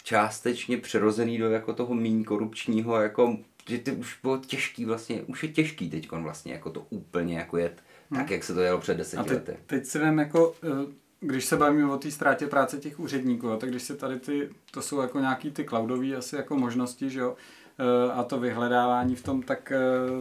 částečně 0.03 0.77
přirozený 0.77 1.37
do 1.37 1.49
jako 1.49 1.73
toho 1.73 1.95
méně 1.95 2.23
korupčního, 2.23 3.01
jako, 3.01 3.37
že 3.69 3.77
to 3.77 3.91
už 3.91 4.19
bylo 4.23 4.37
těžký 4.37 4.85
vlastně, 4.85 5.21
už 5.21 5.43
je 5.43 5.49
těžký 5.49 5.89
teď 5.89 6.11
vlastně 6.11 6.53
jako 6.53 6.69
to 6.69 6.85
úplně 6.89 7.37
jako 7.37 7.57
jet 7.57 7.83
hmm. 8.11 8.21
tak, 8.21 8.31
jak 8.31 8.43
se 8.43 8.53
to 8.53 8.61
jelo 8.61 8.79
před 8.79 8.97
deseti 8.97 9.23
teď, 9.23 9.33
lety. 9.33 9.57
Teď 9.65 9.85
si 9.85 9.99
vím 9.99 10.19
jako, 10.19 10.53
eh, 10.63 10.93
když 11.19 11.45
se 11.45 11.57
bavíme 11.57 11.91
o 11.91 11.97
té 11.97 12.11
ztrátě 12.11 12.47
práce 12.47 12.77
těch 12.77 12.99
úředníků, 12.99 13.57
tak 13.57 13.69
když 13.69 13.83
se 13.83 13.95
tady 13.95 14.19
ty, 14.19 14.49
to 14.71 14.81
jsou 14.81 15.01
jako 15.01 15.19
nějaký 15.19 15.51
ty 15.51 15.65
cloudové 15.65 16.15
asi 16.15 16.35
jako 16.35 16.57
možnosti, 16.57 17.09
že 17.09 17.19
jo, 17.19 17.35
eh, 17.79 18.11
a 18.11 18.23
to 18.23 18.39
vyhledávání 18.39 19.15
v 19.15 19.23
tom, 19.23 19.41
tak 19.41 19.71
eh, 19.71 19.77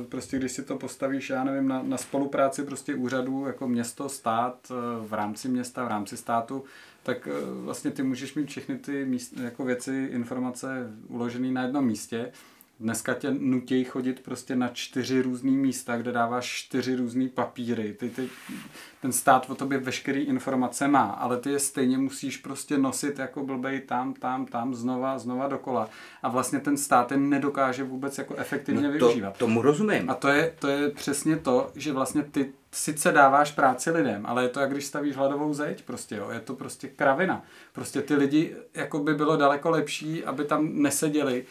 prostě 0.09 0.37
když 0.37 0.53
si 0.53 0.62
to 0.62 0.77
postavíš, 0.77 1.31
já 1.31 1.45
nevím, 1.45 1.69
na, 1.69 1.83
na 1.83 1.97
spolupráci 1.97 2.62
prostě 2.62 2.95
úřadů, 2.95 3.47
jako 3.47 3.69
město, 3.69 4.09
stát, 4.09 4.73
v 5.01 5.14
rámci 5.14 5.49
města, 5.49 5.85
v 5.85 5.88
rámci 5.88 6.16
státu, 6.16 6.64
tak 7.03 7.29
vlastně 7.63 7.91
ty 7.91 8.03
můžeš 8.03 8.35
mít 8.35 8.49
všechny 8.49 8.79
ty 8.79 9.05
míst, 9.05 9.33
jako 9.43 9.65
věci, 9.65 10.09
informace 10.11 10.91
uložené 11.09 11.53
na 11.53 11.63
jednom 11.63 11.87
místě 11.87 12.33
Dneska 12.81 13.14
tě 13.14 13.31
nutějí 13.31 13.85
chodit 13.85 14.21
prostě 14.23 14.57
na 14.57 14.69
čtyři 14.69 15.23
různý 15.23 15.57
místa, 15.57 15.97
kde 15.97 16.12
dáváš 16.12 16.47
čtyři 16.47 16.97
různý 16.97 17.29
papíry. 17.29 17.93
Ty, 17.93 18.11
ty, 18.11 18.29
ten 19.03 19.12
stát 19.12 19.51
o 19.51 19.55
tobě 19.55 19.79
veškerý 19.79 20.21
informace 20.21 20.88
má, 20.88 21.03
ale 21.03 21.37
ty 21.37 21.51
je 21.51 21.59
stejně 21.59 21.99
musíš 21.99 22.37
prostě 22.37 22.79
nosit 22.79 23.19
jako 23.19 23.45
blbej 23.45 23.81
tam, 23.81 24.14
tam, 24.14 24.47
tam, 24.47 24.75
znova, 24.75 25.19
znova 25.19 25.49
dokola. 25.49 25.88
A 26.23 26.29
vlastně 26.29 26.61
ten 26.61 26.77
stát 26.77 27.11
je 27.11 27.16
nedokáže 27.16 27.85
vůbec 27.85 28.19
jako 28.19 28.35
efektivně 28.37 28.83
no 28.83 28.99
to, 28.99 29.07
využívat. 29.07 29.37
Tomu 29.37 29.62
rozumím. 29.62 30.11
A 30.11 30.14
to 30.14 30.29
je, 30.29 30.55
to 30.59 30.69
je 30.69 30.90
přesně 30.90 31.37
to, 31.37 31.73
že 31.75 31.93
vlastně 31.93 32.23
ty 32.23 32.53
sice 32.73 33.12
dáváš 33.12 33.53
práci 33.53 33.90
lidem, 33.90 34.27
ale 34.27 34.43
je 34.43 34.49
to, 34.49 34.61
jak 34.61 34.71
když 34.71 34.85
stavíš 34.85 35.16
hladovou 35.16 35.55
zeď, 35.55 35.83
prostě 35.85 36.16
jo, 36.16 36.31
je 36.31 36.40
to 36.40 36.55
prostě 36.55 36.88
kravina. 36.88 37.45
Prostě 37.73 38.03
ty 38.03 38.14
lidi, 38.14 38.57
jako 38.75 38.99
by 38.99 39.14
bylo 39.14 39.37
daleko 39.37 39.71
lepší, 39.71 40.25
aby 40.25 40.45
tam 40.45 40.69
neseděli, 40.73 41.45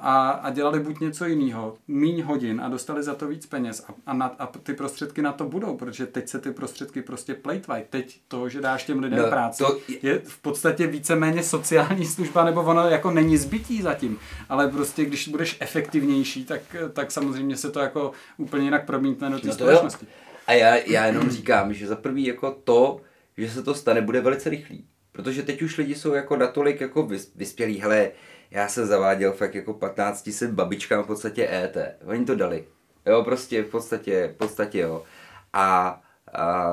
a, 0.00 0.30
a 0.30 0.50
dělali 0.50 0.80
buď 0.80 1.00
něco 1.00 1.24
jiného, 1.24 1.76
míň 1.88 2.22
hodin 2.22 2.60
a 2.60 2.68
dostali 2.68 3.02
za 3.02 3.14
to 3.14 3.28
víc 3.28 3.46
peněz 3.46 3.84
a, 3.88 3.94
a, 4.06 4.14
na, 4.14 4.26
a 4.38 4.46
ty 4.46 4.74
prostředky 4.74 5.22
na 5.22 5.32
to 5.32 5.44
budou, 5.44 5.76
protože 5.76 6.06
teď 6.06 6.28
se 6.28 6.38
ty 6.38 6.50
prostředky 6.50 7.02
prostě 7.02 7.34
plejtvají. 7.34 7.84
Teď 7.90 8.20
to, 8.28 8.48
že 8.48 8.60
dáš 8.60 8.84
těm 8.84 9.00
lidem 9.00 9.18
no, 9.18 9.28
práci, 9.28 9.64
to... 9.64 9.78
je 10.02 10.18
v 10.18 10.38
podstatě 10.38 10.86
víceméně 10.86 11.42
sociální 11.42 12.06
služba, 12.06 12.44
nebo 12.44 12.62
ono 12.62 12.88
jako 12.88 13.10
není 13.10 13.36
zbytí 13.36 13.82
zatím, 13.82 14.18
ale 14.48 14.68
prostě 14.68 15.04
když 15.04 15.28
budeš 15.28 15.56
efektivnější, 15.60 16.44
tak, 16.44 16.60
tak 16.92 17.10
samozřejmě 17.10 17.56
se 17.56 17.70
to 17.70 17.80
jako 17.80 18.12
úplně 18.36 18.64
jinak 18.64 18.86
promítne 18.86 19.30
do 19.30 19.40
té 19.40 19.48
no 19.48 19.54
společnosti. 19.54 20.06
Jo. 20.06 20.12
A 20.46 20.52
já, 20.52 20.76
já 20.76 21.06
jenom 21.06 21.30
říkám, 21.30 21.74
že 21.74 21.86
za 21.86 21.96
prvý 21.96 22.26
jako 22.26 22.50
to, 22.64 23.00
že 23.36 23.50
se 23.50 23.62
to 23.62 23.74
stane, 23.74 24.00
bude 24.00 24.20
velice 24.20 24.50
rychlý. 24.50 24.84
Protože 25.12 25.42
teď 25.42 25.62
už 25.62 25.78
lidi 25.78 25.94
jsou 25.94 26.14
jako 26.14 26.36
natolik 26.36 26.80
jako 26.80 27.08
vyspělí, 27.34 27.80
hele, 27.80 28.10
já 28.50 28.68
jsem 28.68 28.86
zaváděl 28.86 29.32
fakt 29.32 29.54
jako 29.54 29.74
15 29.74 30.30
set 30.32 30.50
babičkám 30.50 31.04
v 31.04 31.06
podstatě 31.06 31.48
ET. 31.50 31.76
Oni 32.04 32.24
to 32.24 32.34
dali. 32.34 32.64
Jo, 33.06 33.24
prostě 33.24 33.62
v 33.62 33.70
podstatě, 33.70 34.30
v 34.34 34.36
podstatě 34.36 34.78
jo. 34.78 35.04
A, 35.52 36.00
a 36.34 36.66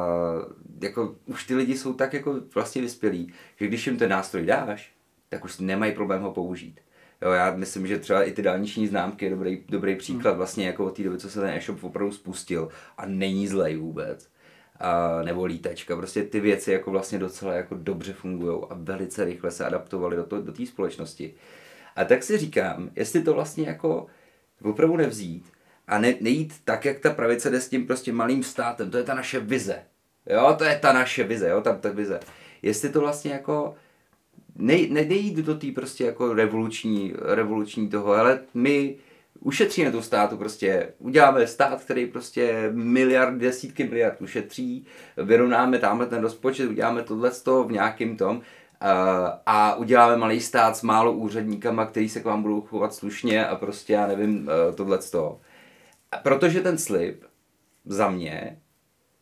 jako 0.82 1.16
už 1.26 1.44
ty 1.44 1.56
lidi 1.56 1.78
jsou 1.78 1.94
tak 1.94 2.14
jako 2.14 2.36
vlastně 2.56 2.82
vyspělí, 2.82 3.34
že 3.56 3.68
když 3.68 3.88
jim 3.88 3.98
ten 3.98 4.10
nástroj 4.10 4.46
dáš, 4.46 4.94
tak 5.30 5.46
už 5.46 5.60
nemají 5.60 5.92
problém 5.92 6.22
ho 6.22 6.32
použít. 6.32 6.80
Jo, 7.22 7.32
já 7.32 7.56
myslím, 7.56 7.88
že 7.88 8.00
třeba 8.00 8.24
i 8.24 8.32
ty 8.32 8.42
dálniční 8.42 8.88
známky 8.88 9.26
je 9.26 9.32
dobrý, 9.32 9.64
dobrý 9.70 9.96
příklad 9.96 10.32
hmm. 10.32 10.38
vlastně 10.38 10.68
jako 10.68 10.86
od 10.86 10.96
té 10.96 11.04
doby, 11.04 11.18
co 11.18 11.30
se 11.30 11.40
ten 11.40 11.50
e-shop 11.50 11.84
opravdu 11.84 12.12
spustil 12.12 12.70
a 12.98 13.06
není 13.06 13.48
zlej 13.48 13.78
vůbec. 13.78 14.30
A, 14.80 15.22
nebo 15.24 15.46
lítačka, 15.46 15.96
prostě 15.96 16.24
ty 16.24 16.40
věci 16.40 16.72
jako 16.72 16.92
vlastně 16.92 17.20
docela 17.20 17.54
jako 17.54 17.76
dobře 17.76 18.14
fungují 18.14 18.62
a 18.70 18.74
velice 18.74 19.26
rychle 19.26 19.52
se 19.52 19.66
adaptovaly 19.66 20.16
do, 20.16 20.24
to, 20.24 20.42
do 20.42 20.52
té 20.52 20.66
společnosti. 20.66 21.34
A 21.96 22.06
tak 22.06 22.24
si 22.24 22.38
říkám, 22.38 22.90
jestli 22.96 23.22
to 23.22 23.34
vlastně 23.34 23.68
jako 23.68 24.08
opravdu 24.64 24.98
nevzít 24.98 25.46
a 25.88 26.00
ne, 26.00 26.16
nejít 26.22 26.54
tak, 26.64 26.86
jak 26.86 27.00
ta 27.00 27.10
pravice 27.10 27.50
jde 27.50 27.62
s 27.62 27.70
tím 27.70 27.88
prostě 27.88 28.14
malým 28.14 28.44
státem, 28.44 28.92
to 28.92 28.98
je 28.98 29.04
ta 29.04 29.14
naše 29.14 29.40
vize. 29.40 29.84
Jo, 30.30 30.56
to 30.58 30.64
je 30.64 30.80
ta 30.80 30.94
naše 30.94 31.24
vize, 31.24 31.50
jo, 31.50 31.62
tam 31.62 31.80
ta 31.80 31.90
vize. 31.90 32.20
Jestli 32.62 32.90
to 32.90 33.00
vlastně 33.00 33.32
jako 33.32 33.76
nej, 34.56 34.90
nejít 34.90 35.36
do 35.36 35.56
té 35.56 35.68
prostě 35.72 36.06
jako 36.06 36.34
revoluční, 36.34 37.14
revoluční 37.22 37.90
toho, 37.90 38.14
ale 38.14 38.40
my 38.54 38.96
ušetříme 39.40 39.92
tu 39.92 40.02
státu 40.02 40.38
prostě, 40.38 40.94
uděláme 41.00 41.48
stát, 41.48 41.84
který 41.84 42.06
prostě 42.06 42.70
miliard, 42.74 43.38
desítky 43.38 43.84
miliard 43.84 44.22
ušetří, 44.22 44.86
vyrovnáme 45.18 45.80
tamhle 45.80 46.08
ten 46.08 46.22
rozpočet, 46.22 46.70
uděláme 46.70 47.04
tohle 47.04 47.32
v 47.68 47.72
nějakým 47.72 48.18
tom 48.18 48.42
a 49.46 49.76
uděláme 49.76 50.18
malý 50.18 50.42
stát 50.42 50.78
s 50.78 50.82
málo 50.82 51.14
úředníkama, 51.14 51.86
který 51.86 52.10
se 52.10 52.20
k 52.20 52.26
vám 52.26 52.42
budou 52.42 52.62
chovat 52.62 52.94
slušně 52.94 53.48
a 53.48 53.56
prostě, 53.56 53.94
já 53.94 54.08
nevím, 54.08 54.50
eh, 54.50 54.74
tohle 54.74 54.98
to. 54.98 55.40
Protože 56.24 56.62
ten 56.62 56.78
slib 56.78 57.24
za 57.86 58.10
mě 58.10 58.60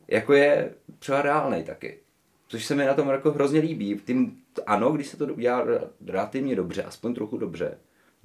jako 0.07 0.33
je 0.33 0.73
třeba 0.99 1.21
reálný 1.21 1.63
taky. 1.63 1.99
Což 2.47 2.65
se 2.65 2.75
mi 2.75 2.85
na 2.85 2.93
tom 2.93 3.09
jako 3.09 3.31
hrozně 3.31 3.59
líbí. 3.59 4.01
Tím, 4.05 4.37
ano, 4.65 4.91
když 4.91 5.07
se 5.07 5.17
to 5.17 5.25
udělá 5.25 5.65
relativně 6.07 6.55
dobře, 6.55 6.83
aspoň 6.83 7.13
trochu 7.13 7.37
dobře, 7.37 7.77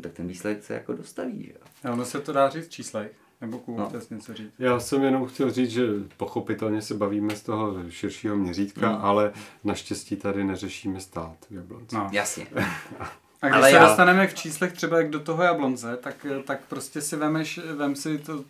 tak 0.02 0.12
ten 0.12 0.26
výsledek 0.26 0.64
se 0.64 0.74
jako 0.74 0.92
dostaví. 0.92 1.44
Že? 1.44 1.90
Ono 1.90 2.04
se 2.04 2.20
to 2.20 2.32
dá 2.32 2.48
říct 2.48 2.68
číslech. 2.68 3.12
Nebo 3.40 3.59
Kubu, 3.59 3.79
no. 3.79 3.92
něco 4.11 4.35
říct? 4.35 4.53
Já 4.59 4.81
jsem 4.81 5.03
jenom 5.03 5.27
chtěl 5.27 5.51
říct, 5.51 5.70
že 5.70 5.87
pochopitelně 6.16 6.83
se 6.83 6.94
bavíme 6.94 7.37
z 7.37 7.42
toho 7.42 7.90
širšího 7.90 8.37
měřítka, 8.37 8.90
mm. 8.90 9.05
ale 9.05 9.33
naštěstí 9.64 10.16
tady 10.16 10.44
neřešíme 10.44 11.01
stát 11.01 11.37
v 11.51 11.55
Jablonci. 11.55 11.96
No. 11.96 12.09
Jasně. 12.12 12.46
A 13.42 13.48
když 13.48 13.57
ale 13.57 13.70
se 13.70 13.77
já... 13.77 13.87
dostaneme 13.87 14.27
v 14.27 14.35
číslech 14.35 14.72
třeba 14.72 14.98
jak 14.98 15.11
do 15.11 15.20
toho 15.20 15.42
Jablonce, 15.42 15.96
tak, 15.96 16.27
tak 16.44 16.61
prostě 16.68 17.01
si 17.01 17.16
vemeš, 17.16 17.61
vem 17.77 17.96
si 17.96 18.18
to, 18.18 18.44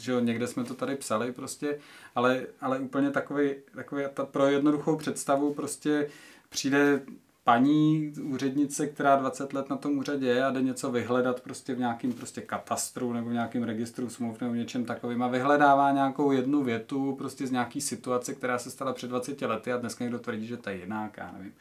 že 0.00 0.12
jo, 0.12 0.20
někde 0.20 0.46
jsme 0.46 0.64
to 0.64 0.74
tady 0.74 0.96
psali 0.96 1.32
prostě, 1.32 1.78
ale, 2.14 2.46
ale 2.60 2.78
úplně 2.78 3.10
takový, 3.10 3.50
takový 3.74 4.04
ta, 4.14 4.24
pro 4.24 4.46
jednoduchou 4.46 4.96
představu 4.96 5.54
prostě 5.54 6.08
přijde 6.48 7.00
paní 7.44 8.12
úřednice, 8.22 8.86
která 8.86 9.16
20 9.16 9.52
let 9.52 9.70
na 9.70 9.76
tom 9.76 9.98
úřadě 9.98 10.26
je 10.26 10.44
a 10.44 10.50
jde 10.50 10.62
něco 10.62 10.90
vyhledat 10.90 11.40
prostě 11.40 11.74
v 11.74 11.78
nějakým 11.78 12.12
prostě 12.12 12.40
katastru 12.40 13.12
nebo 13.12 13.28
v 13.28 13.32
nějakém 13.32 13.62
registru 13.62 14.10
smluv 14.10 14.40
nebo 14.40 14.54
něčem 14.54 14.84
takovým 14.84 15.22
a 15.22 15.28
vyhledává 15.28 15.92
nějakou 15.92 16.32
jednu 16.32 16.64
větu 16.64 17.14
prostě 17.18 17.46
z 17.46 17.50
nějaký 17.50 17.80
situace, 17.80 18.34
která 18.34 18.58
se 18.58 18.70
stala 18.70 18.92
před 18.92 19.08
20 19.08 19.42
lety 19.42 19.72
a 19.72 19.76
dneska 19.76 20.04
někdo 20.04 20.18
tvrdí, 20.18 20.46
že 20.46 20.56
to 20.56 20.70
je 20.70 20.76
jinak, 20.76 21.16
já 21.16 21.32
nevím. 21.32 21.52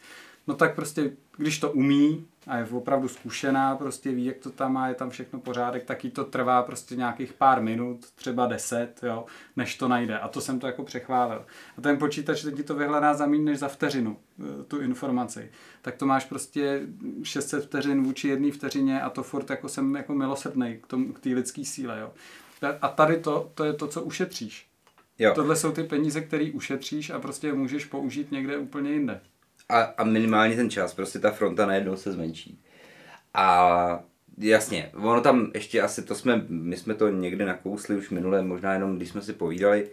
No 0.48 0.56
tak 0.56 0.76
prostě, 0.76 1.12
když 1.38 1.60
to 1.60 1.72
umí 1.72 2.26
a 2.48 2.58
je 2.58 2.66
opravdu 2.72 3.08
zkušená, 3.08 3.76
prostě 3.76 4.12
ví, 4.12 4.26
jak 4.26 4.38
to 4.38 4.50
tam 4.50 4.74
má, 4.74 4.88
je 4.88 4.96
tam 4.96 5.10
všechno 5.10 5.40
pořádek, 5.40 5.84
tak 5.84 6.04
jí 6.04 6.12
to 6.12 6.24
trvá 6.24 6.64
prostě 6.64 6.96
nějakých 6.96 7.34
pár 7.34 7.62
minut, 7.62 8.06
třeba 8.16 8.48
deset, 8.48 9.00
jo, 9.04 9.26
než 9.56 9.76
to 9.76 9.88
najde. 9.88 10.20
A 10.20 10.28
to 10.28 10.42
jsem 10.42 10.60
to 10.60 10.68
jako 10.68 10.84
přechválil. 10.84 11.46
A 11.78 11.82
ten 11.82 11.98
počítač 11.98 12.42
teď 12.42 12.56
ti 12.56 12.64
to 12.64 12.76
vyhledá 12.76 13.14
za 13.14 13.26
méně 13.26 13.44
než 13.44 13.60
za 13.60 13.68
vteřinu, 13.68 14.18
eh, 14.40 14.64
tu 14.64 14.80
informaci. 14.80 15.52
Tak 15.82 15.96
to 15.96 16.06
máš 16.06 16.26
prostě 16.26 16.82
600 17.24 17.64
vteřin 17.64 18.04
vůči 18.04 18.28
jedné 18.28 18.52
vteřině 18.52 19.02
a 19.02 19.10
to 19.10 19.24
furt 19.24 19.50
jako 19.50 19.70
jsem 19.70 19.96
jako 19.96 20.14
milosrdnej 20.14 20.80
k, 20.84 20.88
tomu, 20.88 21.14
k 21.14 21.20
té 21.20 21.30
lidské 21.30 21.66
síle, 21.66 22.00
jo. 22.00 22.12
A 22.82 22.88
tady 22.88 23.18
to, 23.18 23.52
to 23.56 23.64
je 23.64 23.74
to, 23.74 23.88
co 23.88 24.02
ušetříš. 24.02 24.68
Jo. 25.20 25.32
Tohle 25.36 25.56
jsou 25.56 25.72
ty 25.72 25.84
peníze, 25.84 26.22
které 26.22 26.52
ušetříš 26.54 27.10
a 27.10 27.20
prostě 27.20 27.48
je 27.48 27.54
můžeš 27.54 27.86
použít 27.86 28.32
někde 28.32 28.58
úplně 28.58 28.92
jinde 28.92 29.22
a, 29.70 29.82
a 29.82 30.04
minimálně 30.04 30.56
ten 30.56 30.70
čas, 30.70 30.94
prostě 30.94 31.20
ta 31.20 31.32
fronta 31.32 31.66
najednou 31.66 31.96
se 31.96 32.12
zmenší. 32.12 32.60
A 33.34 34.04
jasně, 34.38 34.92
ono 34.94 35.22
tam 35.22 35.52
ještě 35.54 35.82
asi, 35.82 36.02
to 36.02 36.16
jsme, 36.16 36.46
my 36.50 36.78
jsme 36.78 36.94
to 36.94 37.10
někde 37.10 37.46
nakousli 37.46 37.96
už 37.96 38.10
minule, 38.10 38.42
možná 38.42 38.74
jenom 38.74 38.98
když 38.98 39.10
jsme 39.10 39.22
si 39.22 39.34
povídali, 39.34 39.90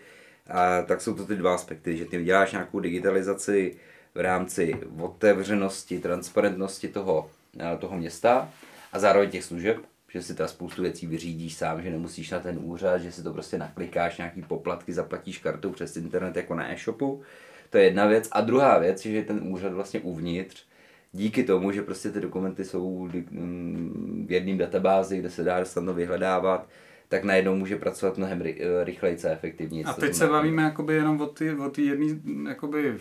a, 0.51 0.83
tak 0.83 1.01
jsou 1.01 1.15
to 1.15 1.27
ty 1.27 1.37
dva 1.37 1.55
aspekty, 1.55 1.97
že 1.97 2.05
ty 2.05 2.25
děláš 2.25 2.53
nějakou 2.53 2.81
digitalizaci 2.81 3.77
v 4.15 4.21
rámci 4.21 4.81
otevřenosti, 4.99 5.99
transparentnosti 5.99 6.89
toho, 6.89 7.31
toho 7.79 7.97
města 7.97 8.53
a 8.93 8.99
zároveň 8.99 9.31
těch 9.31 9.45
služeb, 9.45 9.77
že 10.13 10.23
si 10.23 10.35
ta 10.35 10.49
spoustu 10.49 10.83
věcí 10.83 11.07
vyřídíš 11.07 11.55
sám, 11.55 11.83
že 11.83 11.91
nemusíš 11.91 12.31
na 12.31 12.41
ten 12.41 12.59
úřad, 12.63 12.99
že 12.99 13.13
si 13.13 13.23
to 13.23 13.33
prostě 13.33 13.59
naklikáš, 13.59 14.19
nějaký 14.19 14.43
poplatky 14.43 14.93
zaplatíš 14.93 15.39
kartou 15.39 15.71
přes 15.73 15.97
internet 15.97 16.37
jako 16.37 16.55
na 16.55 16.73
e-shopu 16.73 17.23
to 17.71 17.79
je 17.79 17.85
jedna 17.85 18.07
věc. 18.07 18.29
A 18.33 18.41
druhá 18.41 18.79
věc, 18.79 19.03
že 19.03 19.23
ten 19.23 19.41
úřad 19.43 19.73
vlastně 19.73 20.01
uvnitř, 20.01 20.65
díky 21.13 21.45
tomu, 21.45 21.73
že 21.73 21.83
prostě 21.83 22.11
ty 22.11 22.21
dokumenty 22.21 22.65
jsou 22.65 23.09
mm, 23.31 24.27
v 24.29 24.33
jedné 24.33 24.57
databázi, 24.57 25.19
kde 25.19 25.31
se 25.31 25.45
dá 25.45 25.65
snadno 25.65 25.95
vyhledávat, 25.95 26.69
tak 27.09 27.25
najednou 27.25 27.57
může 27.57 27.77
pracovat 27.77 28.19
mnohem 28.19 28.41
ry- 28.41 28.61
rychleji 28.85 29.19
a 29.25 29.29
efektivněji. 29.29 29.85
A 29.85 29.93
teď 29.93 30.15
se 30.15 30.27
bavíme 30.27 30.63
jakoby 30.63 30.95
jenom 30.95 31.21
o 31.21 31.27
ty, 31.27 31.55
o 31.55 31.71
ty 31.71 31.83
jedné 31.83 32.19
jakoby 32.49 32.99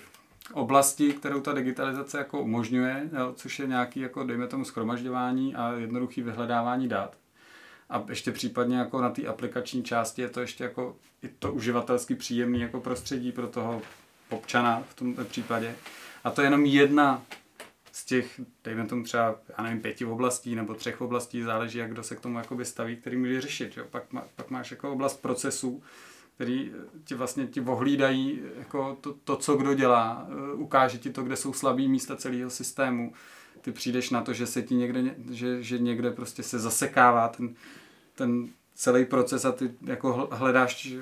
oblasti, 0.53 1.13
kterou 1.13 1.41
ta 1.41 1.53
digitalizace 1.53 2.17
jako 2.17 2.41
umožňuje, 2.41 3.09
jo, 3.19 3.33
což 3.35 3.59
je 3.59 3.67
nějaký, 3.67 3.99
jako 3.99 4.23
dejme 4.23 4.47
tomu, 4.47 4.65
schromažďování 4.65 5.55
a 5.55 5.73
jednoduchý 5.73 6.21
vyhledávání 6.21 6.87
dat. 6.87 7.17
A 7.89 8.05
ještě 8.09 8.31
případně 8.31 8.77
jako 8.77 9.01
na 9.01 9.09
té 9.09 9.25
aplikační 9.25 9.83
části 9.83 10.21
je 10.21 10.29
to 10.29 10.41
ještě 10.41 10.63
jako 10.63 10.95
i 11.23 11.27
to 11.27 11.53
uživatelsky 11.53 12.15
příjemný 12.15 12.61
jako 12.61 12.79
prostředí 12.79 13.31
pro 13.31 13.47
toho 13.47 13.81
občana 14.29 14.83
v 14.89 14.93
tomto 14.93 15.25
případě. 15.25 15.75
A 16.23 16.31
to 16.31 16.41
je 16.41 16.47
jenom 16.47 16.65
jedna 16.65 17.21
z 17.91 18.05
těch, 18.05 18.41
dejme 18.63 18.85
tomu 18.85 19.03
třeba, 19.03 19.35
já 19.57 19.63
nevím, 19.63 19.81
pěti 19.81 20.05
oblastí 20.05 20.55
nebo 20.55 20.73
třech 20.73 21.01
oblastí, 21.01 21.41
záleží, 21.41 21.77
jak 21.77 21.91
kdo 21.91 22.03
se 22.03 22.15
k 22.15 22.19
tomu 22.19 22.37
jakoby 22.37 22.65
staví, 22.65 22.95
který 22.95 23.17
může 23.17 23.41
řešit. 23.41 23.77
Jo. 23.77 23.85
Pak, 23.91 24.13
má, 24.13 24.23
pak 24.35 24.49
máš 24.49 24.71
jako 24.71 24.91
oblast 24.91 25.21
procesů, 25.21 25.83
který 26.35 26.71
ti 27.03 27.15
vlastně 27.15 27.47
ti 27.47 27.61
ohlídají 27.61 28.39
jako 28.57 28.97
to, 29.01 29.13
to, 29.13 29.35
co 29.35 29.55
kdo 29.55 29.73
dělá, 29.73 30.27
eh, 30.29 30.53
ukáže 30.53 30.97
ti 30.97 31.09
to, 31.09 31.23
kde 31.23 31.35
jsou 31.35 31.53
slabý 31.53 31.87
místa 31.87 32.15
celého 32.15 32.49
systému. 32.49 33.13
Ty 33.61 33.71
přijdeš 33.71 34.09
na 34.09 34.21
to, 34.21 34.33
že 34.33 34.47
se 34.47 34.61
ti 34.61 34.75
někde, 34.75 35.15
že, 35.31 35.63
že 35.63 35.79
někde 35.79 36.11
prostě 36.11 36.43
se 36.43 36.59
zasekává 36.59 37.27
ten, 37.27 37.55
ten 38.15 38.47
celý 38.79 39.05
proces 39.05 39.45
a 39.45 39.51
ty 39.51 39.71
jako 39.85 40.13
hl- 40.13 40.27
hledáš 40.31 40.91
eh, 40.91 40.99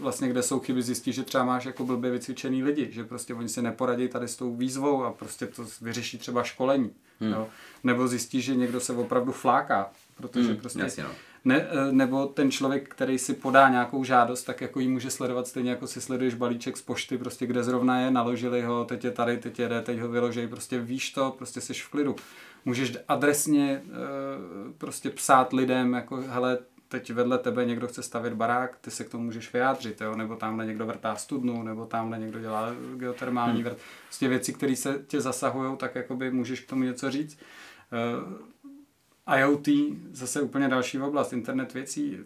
vlastně, 0.00 0.28
kde 0.28 0.42
jsou 0.42 0.60
chyby, 0.60 0.82
zjistíš, 0.82 1.14
že 1.14 1.22
třeba 1.22 1.44
máš 1.44 1.64
jako 1.64 1.84
blbě 1.84 2.10
vycvičený 2.10 2.62
lidi, 2.62 2.88
že 2.92 3.04
prostě 3.04 3.34
oni 3.34 3.48
si 3.48 3.62
neporadí 3.62 4.08
tady 4.08 4.28
s 4.28 4.36
tou 4.36 4.54
výzvou 4.56 5.04
a 5.04 5.12
prostě 5.12 5.46
to 5.46 5.64
vyřeší 5.80 6.18
třeba 6.18 6.42
školení. 6.42 6.90
Hmm. 7.20 7.32
Jo? 7.32 7.48
Nebo 7.84 8.08
zjistíš, 8.08 8.44
že 8.44 8.54
někdo 8.54 8.80
se 8.80 8.92
opravdu 8.92 9.32
fláká, 9.32 9.90
protože 10.16 10.48
Hmm, 10.48 10.56
prostě 10.56 10.80
jasně, 10.80 11.02
no. 11.02 11.10
ne, 11.44 11.66
eh, 11.70 11.92
nebo 11.92 12.26
ten 12.26 12.50
člověk, 12.50 12.88
který 12.88 13.18
si 13.18 13.34
podá 13.34 13.68
nějakou 13.68 14.04
žádost, 14.04 14.42
tak 14.42 14.60
jako 14.60 14.80
ji 14.80 14.88
může 14.88 15.10
sledovat 15.10 15.46
stejně 15.46 15.70
jako 15.70 15.86
si 15.86 16.00
sleduješ 16.00 16.34
balíček 16.34 16.76
z 16.76 16.82
pošty, 16.82 17.18
prostě 17.18 17.46
kde 17.46 17.64
zrovna 17.64 18.00
je, 18.00 18.10
naložili 18.10 18.62
ho, 18.62 18.84
teď 18.84 19.04
je 19.04 19.10
tady, 19.10 19.36
teď 19.38 19.58
jede, 19.58 19.82
teď 19.82 20.00
ho 20.00 20.08
vyložej, 20.08 20.48
prostě 20.48 20.78
víš 20.80 21.10
to, 21.10 21.34
prostě 21.38 21.60
jsi 21.60 21.74
v 21.74 21.88
klidu. 21.88 22.16
Můžeš 22.64 22.96
adresně 23.08 23.82
eh, 23.86 23.92
prostě 24.78 25.10
psát 25.10 25.52
lidem, 25.52 25.92
jako 25.92 26.16
hele, 26.16 26.58
teď 26.90 27.12
vedle 27.12 27.38
tebe 27.38 27.64
někdo 27.64 27.88
chce 27.88 28.02
stavět 28.02 28.34
barák, 28.34 28.76
ty 28.80 28.90
se 28.90 29.04
k 29.04 29.08
tomu 29.08 29.24
můžeš 29.24 29.52
vyjádřit, 29.52 30.00
jo? 30.00 30.16
nebo 30.16 30.36
tamhle 30.36 30.66
někdo 30.66 30.86
vrtá 30.86 31.16
studnu, 31.16 31.62
nebo 31.62 31.86
tamhle 31.86 32.18
někdo 32.18 32.40
dělá 32.40 32.72
geotermální 32.96 33.62
hmm. 33.62 33.64
vrt. 33.64 33.78
Prostě 34.06 34.28
věci, 34.28 34.52
které 34.52 34.76
se 34.76 35.04
tě 35.06 35.20
zasahují, 35.20 35.76
tak 35.76 35.94
jakoby 35.94 36.30
můžeš 36.30 36.60
k 36.60 36.68
tomu 36.68 36.82
něco 36.82 37.10
říct. 37.10 37.38
Eh, 39.28 39.38
IoT, 39.38 39.68
zase 40.12 40.40
úplně 40.40 40.68
další 40.68 40.98
oblast, 40.98 41.32
internet 41.32 41.74
věcí, 41.74 42.18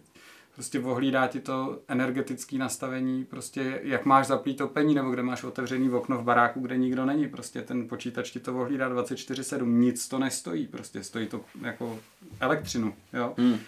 prostě 0.55 0.79
ohlídá 0.79 1.27
ti 1.27 1.39
to 1.39 1.79
energetické 1.87 2.57
nastavení, 2.57 3.25
prostě 3.25 3.79
jak 3.83 4.05
máš 4.05 4.27
zaplý 4.27 4.55
topení, 4.55 4.95
nebo 4.95 5.09
kde 5.09 5.23
máš 5.23 5.43
otevřený 5.43 5.89
okno 5.89 6.17
v 6.17 6.23
baráku, 6.23 6.59
kde 6.59 6.77
nikdo 6.77 7.05
není, 7.05 7.27
prostě 7.27 7.61
ten 7.61 7.87
počítač 7.87 8.31
ti 8.31 8.39
to 8.39 8.59
ohlídá 8.59 8.89
24-7, 8.89 9.65
nic 9.65 10.07
to 10.07 10.19
nestojí, 10.19 10.67
prostě 10.67 11.03
stojí 11.03 11.27
to 11.27 11.41
jako 11.61 11.99
elektřinu, 12.39 12.93
jo. 13.13 13.33
Hmm. 13.37 13.59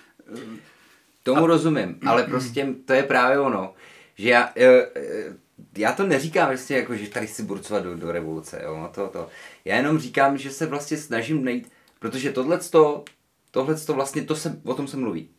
Tomu 1.28 1.44
a... 1.44 1.48
rozumím, 1.48 2.00
ale 2.06 2.24
prostě 2.24 2.68
to 2.86 2.94
je 2.94 3.04
právě 3.04 3.40
ono, 3.40 3.74
že 4.16 4.30
já, 4.30 4.52
eh, 4.56 4.88
eh, 4.96 5.34
já 5.78 5.92
to 5.92 6.08
neříkám 6.08 6.48
vlastně 6.48 6.78
jako, 6.78 6.96
že 6.96 7.10
tady 7.10 7.28
chci 7.28 7.44
burcovat 7.44 7.84
do, 7.84 7.96
do 7.96 8.12
revoluce, 8.12 8.62
jo, 8.64 8.78
no 8.78 8.88
to, 8.88 9.08
to. 9.08 9.30
Já 9.66 9.76
jenom 9.76 10.00
říkám, 10.00 10.38
že 10.38 10.52
se 10.52 10.66
vlastně 10.66 10.98
snažím 10.98 11.46
najít, 11.46 11.72
protože 12.00 12.32
tohleto, 12.32 13.04
tohleto 13.52 13.94
vlastně, 13.94 14.24
to 14.24 14.36
se, 14.36 14.62
o 14.64 14.74
tom 14.74 14.88
se 14.88 14.98
mluví. 14.98 15.30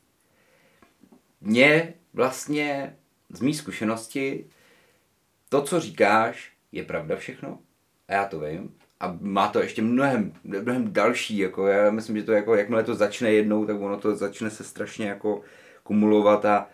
Mně 1.40 1.94
vlastně 2.14 2.96
z 3.30 3.40
mý 3.40 3.54
zkušenosti 3.54 4.46
to, 5.48 5.62
co 5.62 5.80
říkáš, 5.80 6.52
je 6.72 6.84
pravda 6.84 7.16
všechno 7.16 7.58
a 8.08 8.12
já 8.12 8.24
to 8.24 8.40
vím. 8.40 8.74
A 9.00 9.18
má 9.20 9.48
to 9.48 9.60
ještě 9.60 9.82
mnohem, 9.82 10.32
mnohem 10.44 10.92
další, 10.92 11.38
jako 11.38 11.66
já 11.66 11.90
myslím, 11.90 12.16
že 12.16 12.22
to 12.22 12.32
jako, 12.32 12.54
jakmile 12.54 12.84
to 12.84 12.94
začne 12.94 13.32
jednou, 13.32 13.66
tak 13.66 13.80
ono 13.80 13.96
to 13.96 14.16
začne 14.16 14.50
se 14.50 14.64
strašně 14.64 15.08
jako 15.08 15.42
kumulovat 15.88 16.44
a 16.44 16.66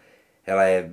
hele... 0.42 0.90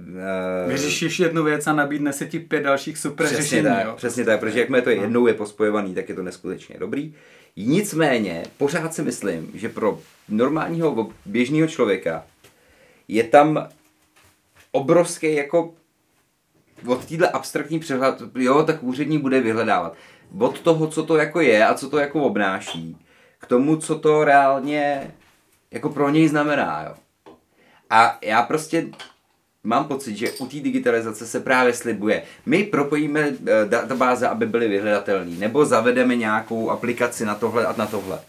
Uh, 0.65 0.72
Vyřešíš 0.72 1.19
jednu 1.19 1.43
věc 1.43 1.67
a 1.67 1.74
nabídne 1.74 2.13
se 2.13 2.26
ti 2.26 2.39
pět 2.39 2.63
dalších 2.63 2.97
super 2.97 3.26
přesně 3.26 3.43
řešení, 3.43 3.63
tak, 3.63 3.86
jo? 3.86 3.93
Přesně 3.95 4.26
tak, 4.26 4.39
protože 4.39 4.59
jakmile 4.59 4.82
to 4.82 4.89
jednou 4.89 5.28
je 5.28 5.34
pospojovaný, 5.34 5.95
tak 5.95 6.09
je 6.09 6.15
to 6.15 6.24
neskutečně 6.24 6.76
dobrý. 6.80 7.13
Nicméně, 7.55 8.43
pořád 8.57 8.93
si 8.93 9.01
myslím, 9.01 9.51
že 9.53 9.69
pro 9.69 9.99
normálního 10.30 11.09
běžného 11.26 11.67
člověka 11.67 12.24
je 13.07 13.24
tam 13.24 13.69
obrovský 14.72 15.36
jako 15.36 15.74
od 16.88 17.05
téhle 17.05 17.30
abstraktní 17.30 17.80
přehled, 17.80 18.15
jo, 18.36 18.63
tak 18.63 18.84
úředník 18.84 19.22
bude 19.22 19.41
vyhledávat. 19.41 19.95
Od 20.39 20.59
toho, 20.59 20.88
co 20.88 21.03
to 21.03 21.17
jako 21.17 21.41
je 21.41 21.65
a 21.65 21.74
co 21.74 21.89
to 21.89 21.97
jako 21.97 22.22
obnáší, 22.22 22.97
k 23.38 23.45
tomu, 23.45 23.78
co 23.78 23.99
to 23.99 24.24
reálně 24.24 25.11
jako 25.72 25.89
pro 25.89 26.09
něj 26.09 26.28
znamená, 26.28 26.84
jo. 26.88 26.95
A 27.92 28.18
já 28.22 28.42
prostě 28.42 28.88
mám 29.64 29.86
pocit, 29.86 30.18
že 30.18 30.32
u 30.32 30.48
té 30.48 30.60
digitalizace 30.60 31.28
se 31.28 31.39
právě 31.39 31.74
slibuje, 31.74 32.24
my 32.46 32.64
propojíme 32.64 33.20
eh, 33.22 33.66
databáze, 33.66 34.28
aby 34.28 34.46
byly 34.46 34.68
vyhledatelné, 34.68 35.38
nebo 35.38 35.66
zavedeme 35.66 36.16
nějakou 36.16 36.70
aplikaci 36.70 37.26
na 37.26 37.36
tohle 37.36 37.66
a 37.66 37.76
na 37.78 37.86
tohle. 37.86 38.20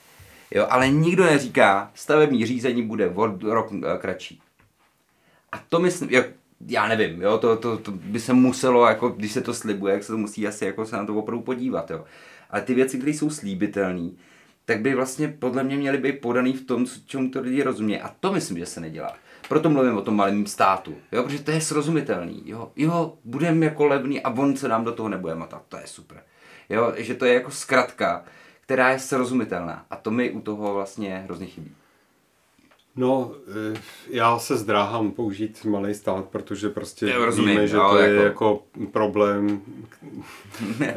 Jo, 0.50 0.66
ale 0.70 0.88
nikdo 0.88 1.24
neříká, 1.24 1.90
stavební 1.94 2.46
řízení 2.46 2.82
bude 2.82 3.08
od 3.08 3.42
rok 3.42 3.72
eh, 3.72 3.98
kratší. 3.98 4.40
A 5.52 5.60
to 5.68 5.80
myslím, 5.80 6.10
jak, 6.10 6.26
já 6.68 6.88
nevím, 6.88 7.22
jo, 7.22 7.38
to, 7.38 7.56
to, 7.56 7.78
to, 7.78 7.90
by 7.92 8.20
se 8.20 8.32
muselo, 8.32 8.86
jako, 8.86 9.08
když 9.08 9.32
se 9.32 9.40
to 9.40 9.54
slibuje, 9.54 9.94
jak 9.94 10.04
se 10.04 10.12
to 10.12 10.18
musí 10.18 10.46
asi 10.46 10.64
jako 10.64 10.86
se 10.86 10.96
na 10.96 11.06
to 11.06 11.14
opravdu 11.14 11.44
podívat, 11.44 11.90
jo. 11.90 12.04
Ale 12.50 12.62
ty 12.62 12.74
věci, 12.74 12.98
které 12.98 13.12
jsou 13.12 13.30
slíbitelné, 13.30 14.10
tak 14.64 14.80
by 14.80 14.94
vlastně 14.94 15.28
podle 15.28 15.64
mě 15.64 15.76
měly 15.76 15.98
být 15.98 16.20
podaný 16.20 16.52
v 16.52 16.66
tom, 16.66 16.86
čemu 17.06 17.30
to 17.30 17.40
lidi 17.40 17.62
rozumí. 17.62 18.00
A 18.00 18.14
to 18.20 18.32
myslím, 18.32 18.58
že 18.58 18.66
se 18.66 18.80
nedělá. 18.80 19.16
Proto 19.52 19.70
mluvím 19.70 19.96
o 19.96 20.02
tom 20.02 20.16
malém 20.16 20.46
státu, 20.46 20.94
jo, 21.12 21.22
protože 21.22 21.42
to 21.42 21.50
je 21.50 21.60
srozumitelný, 21.60 22.42
jo, 22.44 22.72
jo, 22.76 23.14
budeme 23.24 23.66
jako 23.66 23.86
levný 23.86 24.22
a 24.22 24.30
on 24.30 24.56
se 24.56 24.68
nám 24.68 24.84
do 24.84 24.92
toho 24.92 25.08
nebude 25.08 25.34
matat, 25.34 25.62
to 25.68 25.76
je 25.76 25.86
super. 25.86 26.22
Jo, 26.68 26.92
že 26.96 27.14
to 27.14 27.24
je 27.24 27.34
jako 27.34 27.50
zkratka, 27.50 28.24
která 28.60 28.90
je 28.90 28.98
srozumitelná 28.98 29.86
a 29.90 29.96
to 29.96 30.10
mi 30.10 30.30
u 30.30 30.40
toho 30.40 30.74
vlastně 30.74 31.22
hrozně 31.24 31.46
chybí. 31.46 31.74
No, 32.96 33.32
eh, 33.74 33.80
já 34.10 34.38
se 34.38 34.56
zdráhám 34.56 35.10
použít 35.10 35.64
malý 35.64 35.94
stát, 35.94 36.24
protože 36.24 36.68
prostě 36.68 37.06
Já 37.06 37.24
rozumím, 37.24 37.50
víme, 37.50 37.68
že 37.68 37.76
to 37.76 37.98
je 37.98 38.08
jako- 38.14 38.24
jako 38.24 38.62
problém, 38.92 39.60
eh, 40.80 40.94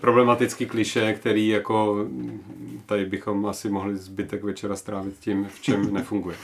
problematický 0.00 0.66
kliše, 0.66 1.12
který 1.12 1.48
jako 1.48 2.06
tady 2.86 3.04
bychom 3.06 3.46
asi 3.46 3.68
mohli 3.68 3.96
zbytek 3.96 4.42
večera 4.44 4.76
strávit 4.76 5.14
tím, 5.20 5.48
v 5.54 5.60
čem 5.60 5.92
nefunguje. 5.94 6.36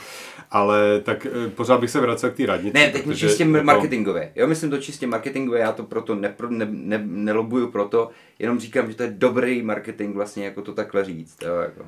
Ale 0.51 1.01
tak 1.03 1.25
eh, 1.25 1.49
pořád 1.49 1.79
bych 1.79 1.89
se 1.89 1.99
vracel 1.99 2.29
k 2.29 2.35
té 2.35 2.45
radnici. 2.45 2.73
Ne, 2.77 2.89
teď 2.89 3.15
čistě 3.17 3.43
jako- 3.43 3.63
marketingově. 3.63 4.31
Jo, 4.35 4.47
myslím 4.47 4.69
to 4.69 4.77
čistě 4.77 5.07
marketingově, 5.07 5.61
já 5.61 5.71
to 5.71 5.83
proto 5.83 6.15
nepro, 6.15 6.49
ne, 6.49 6.67
ne, 6.71 7.01
nelobuju 7.05 7.67
proto, 7.71 8.09
jenom 8.39 8.59
říkám, 8.59 8.91
že 8.91 8.97
to 8.97 9.03
je 9.03 9.09
dobrý 9.17 9.61
marketing 9.61 10.15
vlastně 10.15 10.45
jako 10.45 10.61
to 10.61 10.73
takhle 10.73 11.03
říct. 11.05 11.37
Jo, 11.45 11.55
jako. 11.55 11.81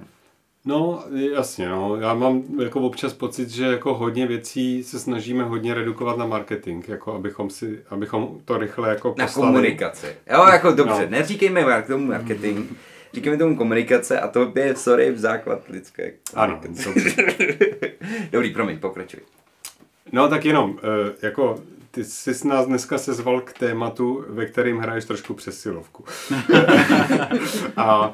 No, 0.68 1.03
jasně, 1.36 1.70
no. 1.70 1.95
Já 1.95 2.13
mám 2.13 2.43
jako 2.61 2.80
občas 2.82 3.13
pocit, 3.13 3.49
že 3.49 3.65
jako 3.65 3.93
hodně 3.93 4.28
věcí 4.28 4.84
se 4.84 4.99
snažíme 4.99 5.43
hodně 5.43 5.74
redukovat 5.74 6.18
na 6.18 6.26
marketing, 6.26 6.88
jako 6.88 7.13
abychom 7.13 7.49
si, 7.49 7.80
abychom 7.89 8.39
to 8.45 8.57
rychle 8.57 8.89
jako 8.89 9.15
Na 9.18 9.26
poslali. 9.26 9.47
komunikaci. 9.47 10.07
Jo, 10.34 10.45
jako 10.51 10.72
dobře, 10.72 11.01
No. 11.05 11.09
neříkejme 11.09 11.84
tomu 11.88 12.05
marketing, 12.05 12.65
říkejme 13.13 13.38
tomu 13.38 13.55
komunikace 13.57 14.20
a 14.20 14.28
to 14.28 14.51
je, 14.55 14.76
sorry, 14.76 15.11
v 15.11 15.20
základ 15.20 15.59
lidské 15.70 16.13
Ano, 16.34 16.59
dobře. 16.63 16.89
Dobrý, 18.32 18.53
promiň, 18.53 18.80
pokračuj. 18.80 19.20
No 20.11 20.28
tak 20.30 20.45
jenom, 20.45 20.80
eh, 20.84 21.13
jako 21.28 21.55
ty 21.91 22.03
jsi 22.03 22.47
nás 22.47 22.65
dneska 22.65 22.97
sezval 22.97 23.41
k 23.41 23.53
tématu, 23.53 24.26
ve 24.30 24.45
kterým 24.45 24.78
hraješ 24.78 25.05
trošku 25.05 25.34
přesilovku. 25.34 26.05
a 27.78 28.13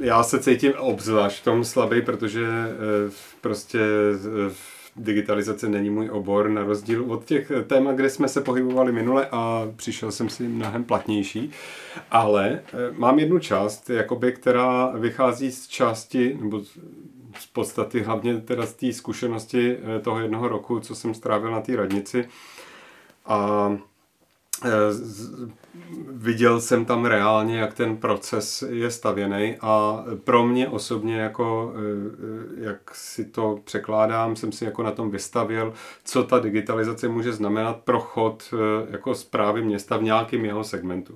já 0.00 0.22
se 0.22 0.38
cítím 0.40 0.72
obzvlášť 0.78 1.40
v 1.40 1.44
tom 1.44 1.64
slabý, 1.64 2.02
protože 2.02 2.46
eh, 2.46 3.10
prostě 3.40 3.78
eh, 3.80 4.52
digitalizace 4.96 5.68
není 5.68 5.90
můj 5.90 6.10
obor, 6.10 6.48
na 6.48 6.62
rozdíl 6.64 7.04
od 7.12 7.24
těch 7.24 7.52
témat, 7.66 7.96
kde 7.96 8.10
jsme 8.10 8.28
se 8.28 8.40
pohybovali 8.40 8.92
minule 8.92 9.28
a 9.32 9.68
přišel 9.76 10.12
jsem 10.12 10.28
si 10.28 10.42
mnohem 10.42 10.84
platnější. 10.84 11.50
Ale 12.10 12.60
eh, 12.66 12.76
mám 12.96 13.18
jednu 13.18 13.38
část, 13.38 13.90
jakoby, 13.90 14.32
která 14.32 14.86
vychází 14.86 15.50
z 15.52 15.66
části, 15.68 16.38
nebo 16.40 16.60
z- 16.60 16.78
podstaty 17.52 18.00
hlavně 18.00 18.40
teda 18.40 18.66
z 18.66 18.72
té 18.72 18.92
zkušenosti 18.92 19.76
eh, 19.76 20.00
toho 20.00 20.20
jednoho 20.20 20.48
roku, 20.48 20.80
co 20.80 20.94
jsem 20.94 21.14
strávil 21.14 21.50
na 21.50 21.60
té 21.60 21.76
radnici. 21.76 22.28
A 23.26 23.68
Eh, 23.74 23.78
viděl 26.12 26.60
jsem 26.60 26.84
tam 26.84 27.04
reálně, 27.04 27.58
jak 27.58 27.74
ten 27.74 27.96
proces 27.96 28.64
je 28.68 28.90
stavěný 28.90 29.56
a 29.60 30.04
pro 30.24 30.46
mě 30.46 30.68
osobně, 30.68 31.16
jako, 31.16 31.72
eh, 31.76 32.60
eh, 32.60 32.64
jak 32.64 32.94
si 32.94 33.24
to 33.24 33.60
překládám, 33.64 34.36
jsem 34.36 34.52
si 34.52 34.64
jako 34.64 34.82
na 34.82 34.90
tom 34.90 35.10
vystavil, 35.10 35.72
co 36.04 36.22
ta 36.22 36.38
digitalizace 36.38 37.08
může 37.08 37.32
znamenat 37.32 37.76
pro 37.76 38.00
chod 38.00 38.44
eh, 38.52 38.86
jako 38.90 39.14
zprávy 39.14 39.62
města 39.62 39.96
v 39.96 40.02
nějakém 40.02 40.44
jeho 40.44 40.64
segmentu. 40.64 41.14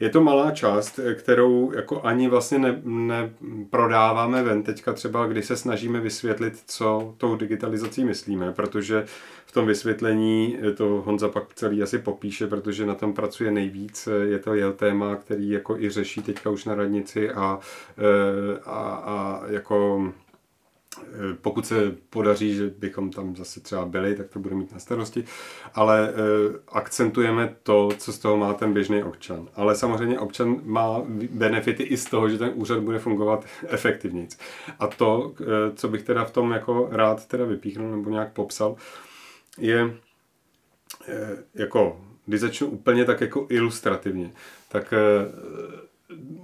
Je 0.00 0.10
to 0.10 0.20
malá 0.20 0.50
část, 0.50 0.98
eh, 0.98 1.14
kterou 1.14 1.72
jako 1.72 2.02
ani 2.02 2.28
vlastně 2.28 2.58
ne, 2.58 2.82
neprodáváme 2.84 4.42
ven 4.42 4.62
teďka 4.62 4.92
třeba, 4.92 5.26
když 5.26 5.46
se 5.46 5.56
snažíme 5.56 6.00
vysvětlit, 6.00 6.62
co 6.66 7.14
tou 7.18 7.36
digitalizací 7.36 8.04
myslíme, 8.04 8.52
protože 8.52 9.04
v 9.46 9.52
tom 9.52 9.66
vysvětlení 9.66 10.58
eh, 10.62 10.72
to 10.72 11.02
Honza 11.06 11.28
pak 11.28 11.54
celý 11.54 11.82
asi 11.82 11.98
popíše, 11.98 12.46
protože 12.46 12.86
na 12.86 12.94
tom 12.94 13.12
pracuje 13.14 13.50
nejvíc. 13.50 14.06
Eh, 14.06 14.26
Je 14.26 14.38
to 14.38 14.54
jeho 14.54 14.72
téma, 14.72 15.16
který 15.16 15.50
jako 15.50 15.78
i 15.78 15.90
řeší 15.90 16.22
teďka 16.22 16.50
už 16.50 16.64
na 16.64 16.74
radnici 16.74 17.30
a, 17.30 17.58
eh, 17.98 18.60
a, 18.64 18.80
a 19.06 19.42
jako 19.46 20.08
pokud 21.42 21.66
se 21.66 21.94
podaří, 22.10 22.54
že 22.54 22.70
bychom 22.78 23.10
tam 23.10 23.36
zase 23.36 23.60
třeba 23.60 23.84
byli, 23.84 24.14
tak 24.14 24.28
to 24.28 24.38
bude 24.38 24.54
mít 24.54 24.72
na 24.72 24.78
starosti, 24.78 25.24
ale 25.74 26.12
akcentujeme 26.68 27.56
to, 27.62 27.88
co 27.98 28.12
z 28.12 28.18
toho 28.18 28.36
má 28.36 28.54
ten 28.54 28.72
běžný 28.72 29.02
občan. 29.02 29.48
Ale 29.54 29.74
samozřejmě 29.74 30.18
občan 30.18 30.60
má 30.64 31.02
benefity 31.30 31.82
i 31.82 31.96
z 31.96 32.04
toho, 32.04 32.28
že 32.28 32.38
ten 32.38 32.52
úřad 32.54 32.78
bude 32.78 32.98
fungovat 32.98 33.44
efektivněji. 33.68 34.28
A 34.78 34.86
to, 34.86 35.34
co 35.74 35.88
bych 35.88 36.02
teda 36.02 36.24
v 36.24 36.30
tom 36.30 36.52
jako 36.52 36.88
rád 36.90 37.26
teda 37.26 37.44
vypíchnul 37.44 37.90
nebo 37.90 38.10
nějak 38.10 38.32
popsal, 38.32 38.76
je 39.58 39.94
eh, 41.08 41.36
jako, 41.54 42.00
když 42.26 42.40
začnu 42.40 42.66
úplně 42.66 43.04
tak 43.04 43.20
jako 43.20 43.46
ilustrativně, 43.50 44.32
tak 44.68 44.92
eh, 44.92 44.98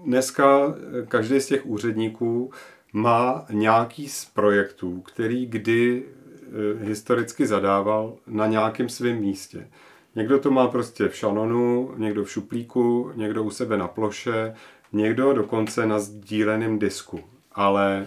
dneska 0.05 0.75
každý 1.09 1.41
z 1.41 1.47
těch 1.47 1.67
úředníků 1.67 2.53
má 2.93 3.47
nějaký 3.51 4.09
z 4.09 4.25
projektů, 4.25 5.01
který 5.01 5.47
kdy 5.47 6.05
eh, 6.05 6.85
historicky 6.85 7.47
zadával 7.47 8.17
na 8.27 8.47
nějakém 8.47 8.89
svém 8.89 9.17
místě. 9.17 9.69
Někdo 10.15 10.39
to 10.39 10.51
má 10.51 10.69
prostě 10.69 11.09
v 11.09 11.17
šanonu, 11.17 11.95
někdo 11.97 12.25
v 12.25 12.31
šuplíku, 12.31 13.13
někdo 13.15 13.45
u 13.45 13.51
sebe 13.51 13.77
na 13.77 13.89
ploše, 13.89 14.55
někdo 14.93 15.33
dokonce 15.33 15.87
na 15.87 15.99
sdíleném 15.99 16.79
disku. 16.79 17.21
Ale 17.53 18.07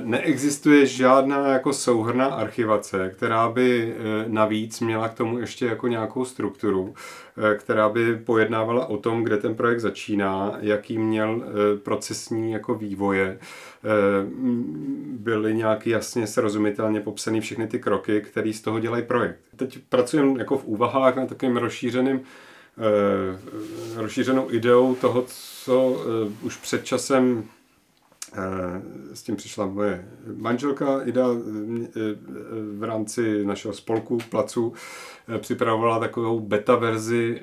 neexistuje 0.00 0.86
žádná 0.86 1.46
jako 1.46 1.72
souhrná 1.72 2.26
archivace, 2.26 3.12
která 3.16 3.48
by 3.48 3.94
eh, 3.94 4.24
navíc 4.28 4.80
měla 4.80 5.08
k 5.08 5.14
tomu 5.14 5.38
ještě 5.38 5.66
jako 5.66 5.88
nějakou 5.88 6.24
strukturu, 6.24 6.94
eh, 7.52 7.54
která 7.54 7.88
by 7.88 8.16
pojednávala 8.16 8.86
o 8.86 8.96
tom, 8.96 9.24
kde 9.24 9.36
ten 9.36 9.54
projekt 9.54 9.80
začíná, 9.80 10.56
jaký 10.60 10.98
měl 10.98 11.42
eh, 11.44 11.78
procesní 11.78 12.52
jako 12.52 12.74
vývoje, 12.74 13.38
eh, 13.38 13.88
byly 15.12 15.54
nějak 15.54 15.86
jasně 15.86 16.26
srozumitelně 16.26 17.00
popsané 17.00 17.40
všechny 17.40 17.66
ty 17.66 17.78
kroky, 17.78 18.20
které 18.20 18.52
z 18.52 18.60
toho 18.60 18.80
dělají 18.80 19.02
projekt. 19.02 19.38
Teď 19.56 19.78
pracujeme 19.88 20.38
jako 20.38 20.58
v 20.58 20.64
úvahách 20.64 21.16
na 21.16 21.26
takovým 21.26 21.56
rozšířeným 21.56 22.20
eh, 22.78 24.00
rozšířenou 24.02 24.50
ideou 24.50 24.94
toho, 24.94 25.24
co 25.26 26.02
eh, 26.02 26.32
už 26.42 26.56
před 26.56 26.84
časem 26.84 27.44
eh, 27.44 27.59
s 29.14 29.22
tím 29.22 29.36
přišla 29.36 29.66
moje 29.66 30.08
manželka 30.36 31.02
Ida 31.02 31.26
eh, 31.26 31.90
v 32.78 32.82
rámci 32.82 33.44
našeho 33.44 33.74
spolku 33.74 34.18
Placu 34.30 34.72
eh, 35.28 35.38
připravovala 35.38 35.98
takovou 35.98 36.40
beta 36.40 36.74
verzi 36.76 37.42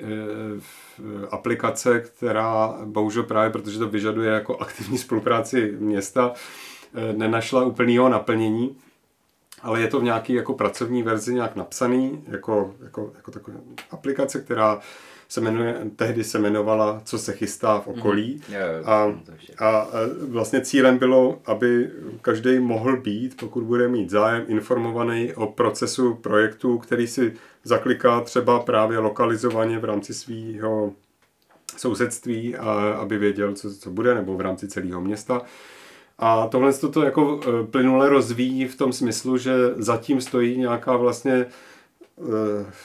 v- 0.58 0.98
aplikace, 1.30 2.00
která 2.00 2.78
bohužel 2.84 3.22
právě, 3.22 3.50
protože 3.50 3.78
to 3.78 3.88
vyžaduje 3.88 4.32
jako 4.32 4.56
aktivní 4.56 4.98
spolupráci 4.98 5.76
města, 5.78 6.32
nenašla 7.16 7.64
úplného 7.64 8.08
naplnění 8.08 8.76
ale 9.62 9.80
je 9.80 9.88
to 9.88 10.00
v 10.00 10.04
nějaký 10.04 10.32
jako 10.32 10.54
pracovní 10.54 11.02
verzi 11.02 11.34
nějak 11.34 11.56
napsaný, 11.56 12.24
jako, 12.28 12.74
jako, 12.82 13.12
jako 13.16 13.30
taková 13.30 13.56
aplikace, 13.90 14.40
která 14.40 14.80
se 15.28 15.40
jmenuje, 15.40 15.76
tehdy 15.96 16.24
se 16.24 16.38
jmenovala 16.38 17.02
Co 17.04 17.18
se 17.18 17.32
chystá 17.32 17.80
v 17.80 17.88
okolí. 17.88 18.42
Jo, 18.48 18.58
A, 18.84 19.14
a 19.58 19.78
a 19.78 19.88
vlastně 20.28 20.60
cílem 20.60 20.98
bylo, 20.98 21.40
aby 21.46 21.90
každý 22.22 22.58
mohl 22.58 22.96
být, 22.96 23.36
pokud 23.40 23.64
bude 23.64 23.88
mít 23.88 24.10
zájem, 24.10 24.44
informovaný 24.48 25.34
o 25.34 25.46
procesu 25.46 26.14
projektu, 26.14 26.78
který 26.78 27.06
si 27.06 27.34
zakliká 27.64 28.20
třeba 28.20 28.60
právě 28.60 28.98
lokalizovaně 28.98 29.78
v 29.78 29.84
rámci 29.84 30.14
svého 30.14 30.92
sousedství, 31.76 32.56
a 32.56 32.72
aby 33.00 33.18
věděl, 33.18 33.52
co, 33.52 33.74
co 33.74 33.90
bude, 33.90 34.14
nebo 34.14 34.36
v 34.36 34.40
rámci 34.40 34.68
celého 34.68 35.00
města. 35.00 35.42
A 36.18 36.46
tohle 36.46 36.72
se 36.72 36.88
to 36.88 37.02
jako 37.02 37.40
eh, 37.42 37.66
plynule 37.66 38.08
rozvíjí 38.08 38.66
v 38.68 38.76
tom 38.76 38.92
smyslu, 38.92 39.38
že 39.38 39.54
zatím 39.76 40.20
stojí 40.20 40.58
nějaká 40.58 40.96
vlastně 40.96 41.46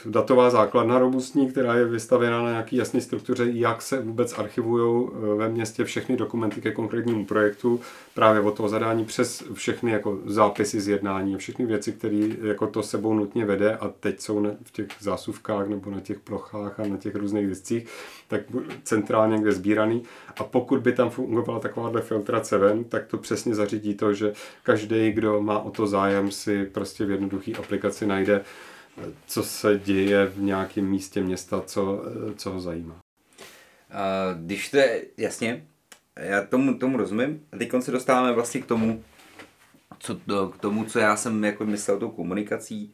datová 0.06 0.50
základna 0.50 1.00
robustní, 1.00 1.52
která 1.52 1.76
je 1.76 1.86
vystavěna 1.86 2.44
na 2.44 2.50
nějaký 2.50 2.76
jasné 2.76 3.02
struktuře, 3.02 3.46
jak 3.50 3.82
se 3.82 4.02
vůbec 4.02 4.40
archivují 4.40 5.10
ve 5.38 5.50
městě 5.50 5.84
všechny 5.84 6.18
dokumenty 6.18 6.62
ke 6.62 6.72
konkrétnímu 6.72 7.26
projektu, 7.26 7.80
právě 8.14 8.42
od 8.42 8.58
toho 8.58 8.70
zadání 8.70 9.06
přes 9.06 9.44
všechny 9.54 9.92
jako 9.92 10.20
zápisy 10.26 10.80
z 10.80 10.88
jednání 10.88 11.38
všechny 11.38 11.66
věci, 11.66 11.92
které 11.92 12.30
jako 12.42 12.68
to 12.68 12.84
sebou 12.84 13.14
nutně 13.14 13.46
vede 13.46 13.76
a 13.76 13.88
teď 14.00 14.20
jsou 14.20 14.48
v 14.64 14.72
těch 14.72 14.88
zásuvkách 15.00 15.68
nebo 15.68 15.92
na 15.92 16.00
těch 16.00 16.20
plochách 16.20 16.80
a 16.80 16.88
na 16.88 16.98
těch 16.98 17.16
různých 17.16 17.48
discích, 17.48 17.88
tak 18.28 18.42
centrálně 18.84 19.36
někde 19.36 19.52
sbíraný. 19.52 20.04
A 20.40 20.44
pokud 20.44 20.80
by 20.80 20.92
tam 20.92 21.10
fungovala 21.10 21.60
takováhle 21.60 22.02
filtrace 22.02 22.58
ven, 22.58 22.84
tak 22.84 23.08
to 23.08 23.18
přesně 23.18 23.56
zařídí 23.56 23.94
to, 23.94 24.14
že 24.14 24.34
každý, 24.64 25.12
kdo 25.12 25.42
má 25.42 25.60
o 25.60 25.72
to 25.72 25.88
zájem, 25.88 26.32
si 26.32 26.66
prostě 26.66 27.06
v 27.06 27.12
jednoduché 27.12 27.52
aplikaci 27.60 28.06
najde 28.06 28.42
co 29.26 29.44
se 29.44 29.80
děje 29.84 30.26
v 30.26 30.42
nějakém 30.42 30.86
místě 30.86 31.24
města, 31.24 31.62
co, 31.62 32.04
co 32.36 32.52
ho 32.52 32.62
zajímá. 32.62 33.00
Když 34.36 34.70
to 34.70 34.78
je, 34.78 35.06
jasně, 35.18 35.68
já 36.16 36.44
tomu, 36.44 36.78
tomu 36.78 36.98
rozumím. 36.98 37.46
A 37.52 37.58
teď 37.58 37.72
se 37.80 37.92
dostáváme 37.92 38.34
vlastně 38.34 38.62
k 38.62 38.66
tomu, 38.66 39.04
co 40.00 40.16
k 40.52 40.58
tomu, 40.58 40.86
co 40.86 41.00
já 41.00 41.16
jsem 41.16 41.44
jako 41.44 41.66
myslel 41.66 42.00
tou 42.00 42.10
komunikací, 42.10 42.94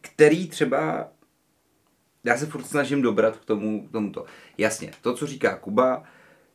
který 0.00 0.48
třeba 0.48 1.08
já 2.24 2.38
se 2.38 2.46
furt 2.46 2.64
snažím 2.64 3.02
dobrat 3.02 3.36
k 3.36 3.44
tomu, 3.44 3.88
k 3.88 3.92
tomuto. 3.92 4.24
Jasně, 4.58 4.90
to, 5.00 5.14
co 5.14 5.26
říká 5.26 5.56
Kuba, 5.56 6.04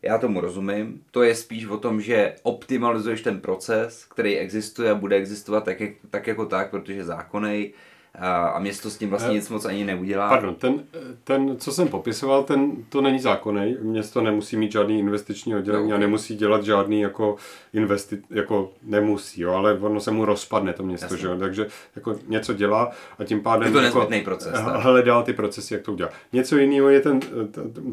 já 0.02 0.18
tomu 0.18 0.42
rozumím. 0.42 1.04
To 1.12 1.24
je 1.24 1.36
spíš 1.36 1.66
o 1.66 1.78
tom, 1.78 2.02
že 2.02 2.36
optimalizuješ 2.44 3.22
ten 3.22 3.40
proces, 3.40 4.06
který 4.06 4.38
existuje 4.38 4.92
a 4.92 4.96
bude 4.96 5.16
existovat 5.16 5.66
tak, 5.66 5.80
jak, 5.80 5.92
tak 6.10 6.28
jako 6.28 6.46
tak, 6.46 6.70
protože 6.70 6.94
je 6.94 7.04
zákonnej 7.04 7.74
a, 8.20 8.60
město 8.60 8.90
s 8.90 8.98
tím 8.98 9.10
vlastně 9.10 9.32
Eh, 9.32 9.34
nic 9.34 9.50
moc 9.50 9.66
ani 9.66 9.86
neudělá. 9.86 10.30
Pardon, 10.30 10.56
ten, 10.56 10.84
ten, 11.24 11.58
co 11.58 11.72
jsem 11.72 11.88
popisoval, 11.88 12.44
ten, 12.44 12.72
to 12.90 13.02
není 13.02 13.20
zákonný. 13.20 13.78
Město 13.82 14.22
nemusí 14.22 14.58
mít 14.58 14.72
žádný 14.72 15.00
investiční 15.00 15.56
oddělení 15.56 15.90
No, 15.90 15.96
a 15.96 16.00
nemusí 16.00 16.36
dělat 16.36 16.64
žádný 16.64 17.02
jako 17.02 17.36
investi, 17.74 18.18
jako 18.30 18.72
nemusí, 18.84 19.42
jo, 19.42 19.52
ale 19.52 19.74
ono 19.74 20.00
se 20.00 20.12
mu 20.12 20.26
rozpadne 20.26 20.74
to 20.74 20.84
město, 20.84 21.06
Jasně. 21.06 21.18
že 21.18 21.28
jo, 21.28 21.38
takže 21.40 21.68
jako 21.96 22.16
něco 22.28 22.54
dělá 22.54 22.92
a 23.20 23.24
tím 23.24 23.42
pádem 23.42 23.68
Je 23.68 23.72
to 23.74 23.80
jako 23.80 24.10
proces, 24.24 24.54
tak. 24.54 24.82
hledá 24.82 25.22
ty 25.22 25.34
procesy, 25.34 25.74
jak 25.74 25.84
to 25.84 25.94
udělat. 25.94 26.12
Něco 26.34 26.58
jiného 26.58 26.90
je 26.90 27.02
ten, 27.02 27.20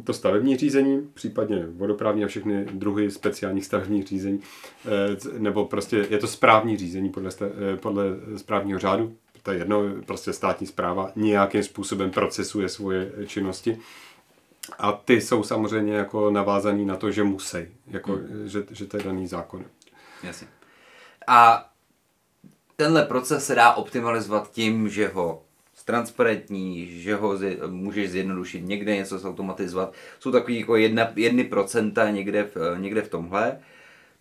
to, 0.05 0.12
stavební 0.12 0.57
řízení, 0.57 1.09
případně 1.14 1.66
vodoprávní 1.68 2.25
a 2.25 2.27
všechny 2.27 2.64
druhy 2.72 3.11
speciálních 3.11 3.64
stavebních 3.64 4.07
řízení, 4.07 4.41
eh, 4.87 5.39
nebo 5.39 5.64
prostě 5.64 6.07
je 6.11 6.18
to 6.18 6.27
správní 6.27 6.77
řízení 6.77 7.09
podle, 7.09 7.31
eh, 7.41 7.77
podle 7.77 8.05
správního 8.37 8.79
řádu, 8.79 9.12
to 9.45 9.53
je 9.53 9.59
jedno, 9.59 9.82
prostě 10.07 10.32
státní 10.32 10.66
zpráva 10.66 11.12
nějakým 11.16 11.62
způsobem 11.62 12.11
procesuje 12.11 12.68
svoje 12.68 13.12
činnosti. 13.26 13.78
A 14.78 14.92
ty 14.92 15.20
jsou 15.20 15.42
samozřejmě 15.42 15.95
jako 15.95 16.30
navázaný 16.30 16.84
na 16.84 16.97
to, 16.97 17.11
že 17.11 17.24
musí, 17.24 17.59
jako, 17.86 18.12
hmm. 18.12 18.49
že, 18.49 18.64
že 18.70 18.86
to 18.86 18.97
je 18.97 19.03
daný 19.03 19.26
zákon. 19.26 19.64
Jasně. 20.22 20.47
A 21.26 21.70
tenhle 22.76 23.03
proces 23.03 23.47
se 23.47 23.55
dá 23.55 23.74
optimalizovat 23.74 24.51
tím, 24.51 24.88
že 24.88 25.09
ho 25.09 25.42
transparentní, 25.84 27.01
že 27.01 27.14
ho 27.14 27.36
zi, 27.36 27.59
můžeš 27.66 28.11
zjednodušit, 28.11 28.61
někde 28.61 28.97
něco 28.97 29.18
zautomatizovat. 29.18 29.92
Jsou 30.20 30.32
takový 30.32 30.61
jako 30.61 30.76
jedna, 30.76 31.12
jedny 31.16 31.45
procenta 31.45 32.11
někde 32.11 32.45
v, 32.55 32.57
někde 32.78 33.03
v 33.03 33.09
tomhle. 33.09 33.59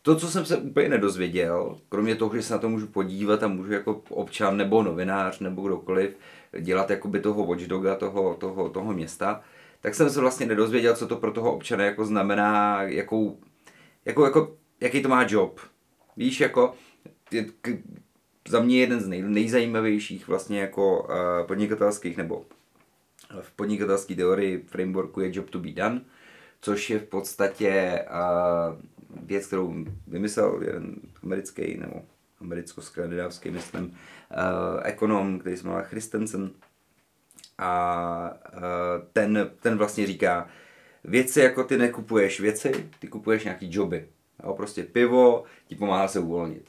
To, 0.05 0.15
co 0.15 0.27
jsem 0.27 0.45
se 0.45 0.57
úplně 0.57 0.89
nedozvěděl, 0.89 1.77
kromě 1.89 2.15
toho, 2.15 2.35
že 2.35 2.43
se 2.43 2.53
na 2.53 2.59
to 2.59 2.69
můžu 2.69 2.87
podívat 2.87 3.43
a 3.43 3.47
můžu 3.47 3.73
jako 3.73 4.01
občan 4.09 4.57
nebo 4.57 4.83
novinář 4.83 5.39
nebo 5.39 5.61
kdokoliv 5.61 6.17
dělat 6.59 6.89
jakoby 6.89 7.19
toho 7.19 7.45
watchdoga 7.45 7.95
toho, 7.95 8.33
toho, 8.35 8.69
toho 8.69 8.93
města, 8.93 9.41
tak 9.81 9.95
jsem 9.95 10.09
se 10.09 10.19
vlastně 10.19 10.45
nedozvěděl, 10.45 10.95
co 10.95 11.07
to 11.07 11.15
pro 11.15 11.31
toho 11.31 11.53
občana 11.55 11.83
jako 11.83 12.05
znamená, 12.05 12.81
jakou, 12.83 13.39
jako, 14.05 14.25
jako, 14.25 14.57
jaký 14.81 15.01
to 15.01 15.09
má 15.09 15.25
job. 15.29 15.59
Víš, 16.17 16.39
jako, 16.39 16.73
je- 17.31 17.45
k- 17.61 17.77
za 18.47 18.59
mě 18.59 18.79
jeden 18.79 18.99
z 18.99 19.07
nej, 19.07 19.21
nejzajímavějších 19.21 20.27
vlastně 20.27 20.59
jako 20.61 21.01
uh, 21.03 21.47
podnikatelských 21.47 22.17
nebo 22.17 22.45
v 23.41 23.51
podnikatelské 23.51 24.15
teorii 24.15 24.63
frameworku 24.67 25.21
je 25.21 25.29
job 25.35 25.49
to 25.49 25.59
be 25.59 25.71
done, 25.71 26.01
což 26.61 26.89
je 26.89 26.99
v 26.99 27.03
podstatě 27.03 27.99
uh, 28.11 28.79
věc, 29.21 29.47
kterou 29.47 29.85
vymyslel 30.07 30.59
jeden 30.65 30.95
americký 31.23 31.77
nebo 31.77 32.01
americko-skandinávský, 32.41 33.51
myslím, 33.51 33.85
uh, 33.85 33.91
ekonom, 34.83 35.39
který 35.39 35.57
se 35.57 35.67
jmenuje 35.67 35.83
Christensen. 35.83 36.51
A 37.57 38.33
uh, 38.53 38.61
ten, 39.13 39.51
ten 39.61 39.77
vlastně 39.77 40.07
říká, 40.07 40.47
věci 41.03 41.39
jako 41.39 41.63
ty 41.63 41.77
nekupuješ 41.77 42.39
věci, 42.39 42.89
ty 42.99 43.07
kupuješ 43.07 43.43
nějaký 43.43 43.67
joby. 43.71 44.07
Jo, 44.43 44.53
prostě 44.53 44.83
pivo 44.83 45.43
ti 45.67 45.75
pomáhá 45.75 46.07
se 46.07 46.19
uvolnit. 46.19 46.65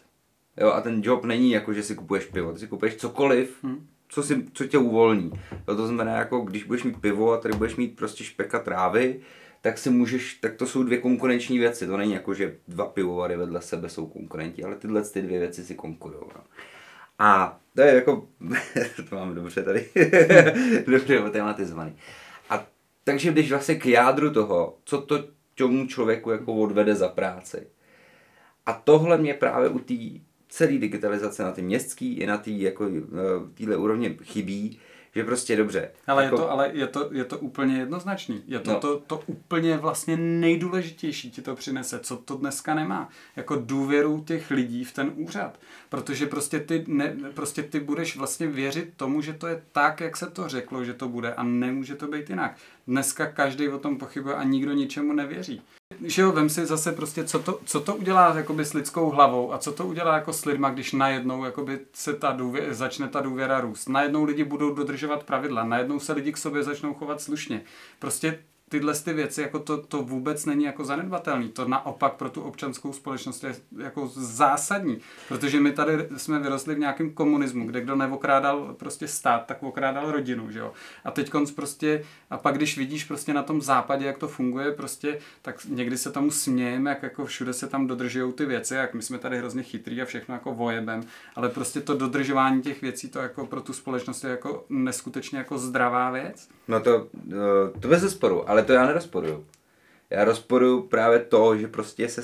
Jo, 0.57 0.73
a 0.73 0.81
ten 0.81 1.01
job 1.05 1.25
není 1.25 1.51
jako, 1.51 1.73
že 1.73 1.83
si 1.83 1.95
kupuješ 1.95 2.25
pivo, 2.25 2.53
ty 2.53 2.59
si 2.59 2.67
kupuješ 2.67 2.97
cokoliv, 2.97 3.65
hmm. 3.65 3.87
co, 4.09 4.23
si, 4.23 4.45
co 4.53 4.67
tě 4.67 4.79
uvolní. 4.79 5.33
Jo, 5.69 5.77
to 5.77 5.87
znamená, 5.87 6.17
jako 6.17 6.41
když 6.41 6.65
budeš 6.65 6.85
mít 6.85 7.01
pivo 7.01 7.33
a 7.33 7.37
tady 7.37 7.57
budeš 7.57 7.77
mít 7.77 7.97
prostě 7.97 8.25
špeka 8.25 8.59
trávy, 8.59 9.21
tak 9.65 9.79
si 9.79 9.91
můžeš, 9.91 10.35
tak 10.35 10.55
to 10.55 10.67
jsou 10.67 10.83
dvě 10.83 10.99
konkurenční 10.99 11.59
věci. 11.59 11.87
To 11.87 11.97
není 11.97 12.13
jako, 12.13 12.35
že 12.35 12.57
dva 12.69 12.87
pivovary 12.87 13.37
vedle 13.37 13.63
sebe 13.63 13.89
jsou 13.89 14.07
konkurenti, 14.07 14.65
ale 14.65 14.77
tyhle 14.77 15.03
ty 15.03 15.23
dvě 15.23 15.39
věci 15.39 15.65
si 15.65 15.75
konkurují. 15.75 16.25
No. 16.35 16.45
A 17.19 17.61
to 17.75 17.83
je 17.83 17.95
jako, 17.95 18.29
to 19.09 19.17
mám 19.17 19.35
dobře 19.35 19.63
tady, 19.63 19.89
dobře 20.87 21.31
tematizovaný. 21.31 21.97
A 22.51 22.67
takže 23.05 23.33
když 23.33 23.51
vlastně 23.51 23.75
k 23.75 23.87
jádru 23.87 24.31
toho, 24.31 24.79
co 24.85 25.01
to 25.01 25.25
tomu 25.55 25.87
člověku 25.87 26.31
jako 26.31 26.55
odvede 26.55 26.95
za 26.95 27.09
práci. 27.09 27.67
A 28.67 28.73
tohle 28.73 29.19
mě 29.19 29.35
právě 29.35 29.69
u 29.69 29.79
té 29.79 29.95
celé 30.49 30.79
digitalizace 30.79 31.43
na 31.43 31.53
ty 31.53 31.63
městský 31.63 32.15
i 32.15 32.27
na 32.27 32.39
té 32.39 32.51
jako, 32.51 32.87
týhle 33.55 33.77
úrovně 33.77 34.17
chybí, 34.23 34.79
že 35.15 35.25
prostě 35.25 35.57
dobře. 35.57 35.91
Ale, 36.07 36.25
jako... 36.25 36.37
je, 36.37 36.41
to, 36.41 36.51
ale 36.51 36.71
je, 36.73 36.87
to, 36.87 37.09
je 37.13 37.25
to 37.25 37.39
úplně 37.39 37.79
jednoznačný. 37.79 38.43
Je 38.47 38.59
to, 38.59 38.73
no. 38.73 38.81
to, 38.81 39.03
to 39.07 39.23
úplně 39.27 39.77
vlastně 39.77 40.17
nejdůležitější 40.17 41.31
ti 41.31 41.43
to 41.43 41.55
přinese, 41.55 42.01
co 42.01 42.17
to 42.17 42.37
dneska 42.37 42.75
nemá. 42.75 43.09
Jako 43.37 43.57
důvěru 43.57 44.25
těch 44.27 44.51
lidí 44.51 44.85
v 44.85 44.93
ten 44.93 45.13
úřad. 45.17 45.59
Protože 45.89 46.27
prostě 46.27 46.61
ty, 46.61 46.85
ne, 46.89 47.17
prostě 47.35 47.63
ty 47.63 47.81
budeš 47.81 48.17
vlastně 48.17 48.47
věřit 48.47 48.93
tomu, 48.97 49.21
že 49.21 49.33
to 49.33 49.47
je 49.47 49.63
tak, 49.73 50.01
jak 50.01 50.17
se 50.17 50.31
to 50.31 50.49
řeklo, 50.49 50.85
že 50.85 50.95
to 50.95 51.09
bude 51.09 51.35
a 51.35 51.43
nemůže 51.43 51.95
to 51.95 52.07
být 52.07 52.31
jinak. 52.31 52.57
Dneska 52.87 53.27
každý 53.27 53.69
o 53.69 53.79
tom 53.79 53.99
pochybuje 53.99 54.35
a 54.35 54.45
nikdo 54.45 54.73
ničemu 54.73 55.13
nevěří 55.13 55.63
že 56.03 56.23
jo, 56.23 56.33
vem 56.33 56.49
si 56.49 56.67
zase 56.67 56.93
prostě, 56.93 57.25
co 57.25 57.39
to, 57.39 57.61
co 57.65 57.81
to 57.81 57.97
udělá 57.97 58.37
jakoby 58.37 58.65
s 58.65 58.75
lidskou 58.75 59.11
hlavou 59.11 59.53
a 59.53 59.59
co 59.59 59.73
to 59.73 59.87
udělá 59.87 60.15
jako 60.15 60.33
s 60.33 60.45
lidma, 60.45 60.71
když 60.71 60.93
najednou 60.93 61.45
jakoby 61.45 61.81
se 61.93 62.13
ta 62.13 62.33
důvěra, 62.33 62.75
začne 62.75 63.09
ta 63.09 63.21
důvěra 63.21 63.61
růst. 63.61 63.89
Najednou 63.89 64.25
lidi 64.25 64.45
budou 64.45 64.75
dodržovat 64.75 65.25
pravidla, 65.25 65.65
najednou 65.65 66.01
se 66.01 66.13
lidi 66.13 66.33
k 66.33 66.37
sobě 66.37 66.63
začnou 66.63 66.95
chovat 66.95 67.21
slušně. 67.21 67.63
Prostě 67.99 68.39
tyhle 68.75 68.95
ty 68.95 69.13
věci, 69.13 69.41
jako 69.43 69.59
to, 69.59 69.77
to 69.77 70.03
vůbec 70.03 70.47
není 70.47 70.65
jako 70.65 70.85
zanedbatelný. 70.85 71.49
To 71.49 71.69
naopak 71.69 72.13
pro 72.13 72.31
tu 72.31 72.41
občanskou 72.41 72.93
společnost 72.93 73.45
je 73.45 73.55
jako 73.79 74.07
zásadní, 74.15 74.99
protože 75.29 75.61
my 75.61 75.73
tady 75.73 76.09
jsme 76.17 76.39
vyrostli 76.39 76.75
v 76.75 76.79
nějakém 76.79 77.11
komunismu, 77.11 77.67
kde 77.67 77.81
kdo 77.81 77.97
neokrádal 77.97 78.75
prostě 78.79 79.09
stát, 79.09 79.47
tak 79.47 79.63
okrádal 79.63 80.11
rodinu, 80.11 80.51
že 80.51 80.59
jo. 80.59 80.73
A 81.05 81.11
teď 81.11 81.31
konc 81.31 81.51
prostě, 81.51 82.05
a 82.31 82.39
pak 82.39 82.55
když 82.55 82.79
vidíš 82.79 83.05
prostě 83.05 83.35
na 83.35 83.43
tom 83.43 83.63
západě, 83.63 84.07
jak 84.07 84.19
to 84.19 84.29
funguje, 84.29 84.73
prostě, 84.73 85.19
tak 85.43 85.65
někdy 85.69 85.99
se 85.99 86.13
tomu 86.13 86.31
smějeme, 86.31 86.91
jak 86.91 87.03
jako 87.03 87.27
všude 87.27 87.53
se 87.53 87.69
tam 87.69 87.87
dodržují 87.87 88.33
ty 88.33 88.47
věci, 88.47 88.75
jak 88.75 88.95
my 88.95 89.03
jsme 89.03 89.19
tady 89.19 89.39
hrozně 89.39 89.63
chytrý 89.63 90.03
a 90.03 90.05
všechno 90.05 90.35
jako 90.35 90.55
vojebem, 90.55 91.03
ale 91.37 91.49
prostě 91.49 91.81
to 91.81 91.95
dodržování 91.95 92.63
těch 92.63 92.83
věcí, 92.83 93.09
to 93.09 93.19
jako 93.19 93.47
pro 93.47 93.61
tu 93.61 93.73
společnost 93.73 94.25
je 94.25 94.31
jako 94.31 94.65
neskutečně 94.69 95.39
jako 95.39 95.59
zdravá 95.59 96.11
věc. 96.11 96.49
No 96.69 96.81
to, 96.81 97.07
eh, 97.33 97.81
to 97.81 97.89
bez 97.89 98.15
sporu, 98.25 98.51
ale 98.51 98.63
to 98.65 98.73
já 98.73 98.87
nerozporuju. 98.87 99.47
Já 100.11 100.25
rozporuju 100.25 100.83
právě 100.83 101.19
to, 101.19 101.57
že 101.57 101.69
prostě 101.69 102.09
se 102.09 102.23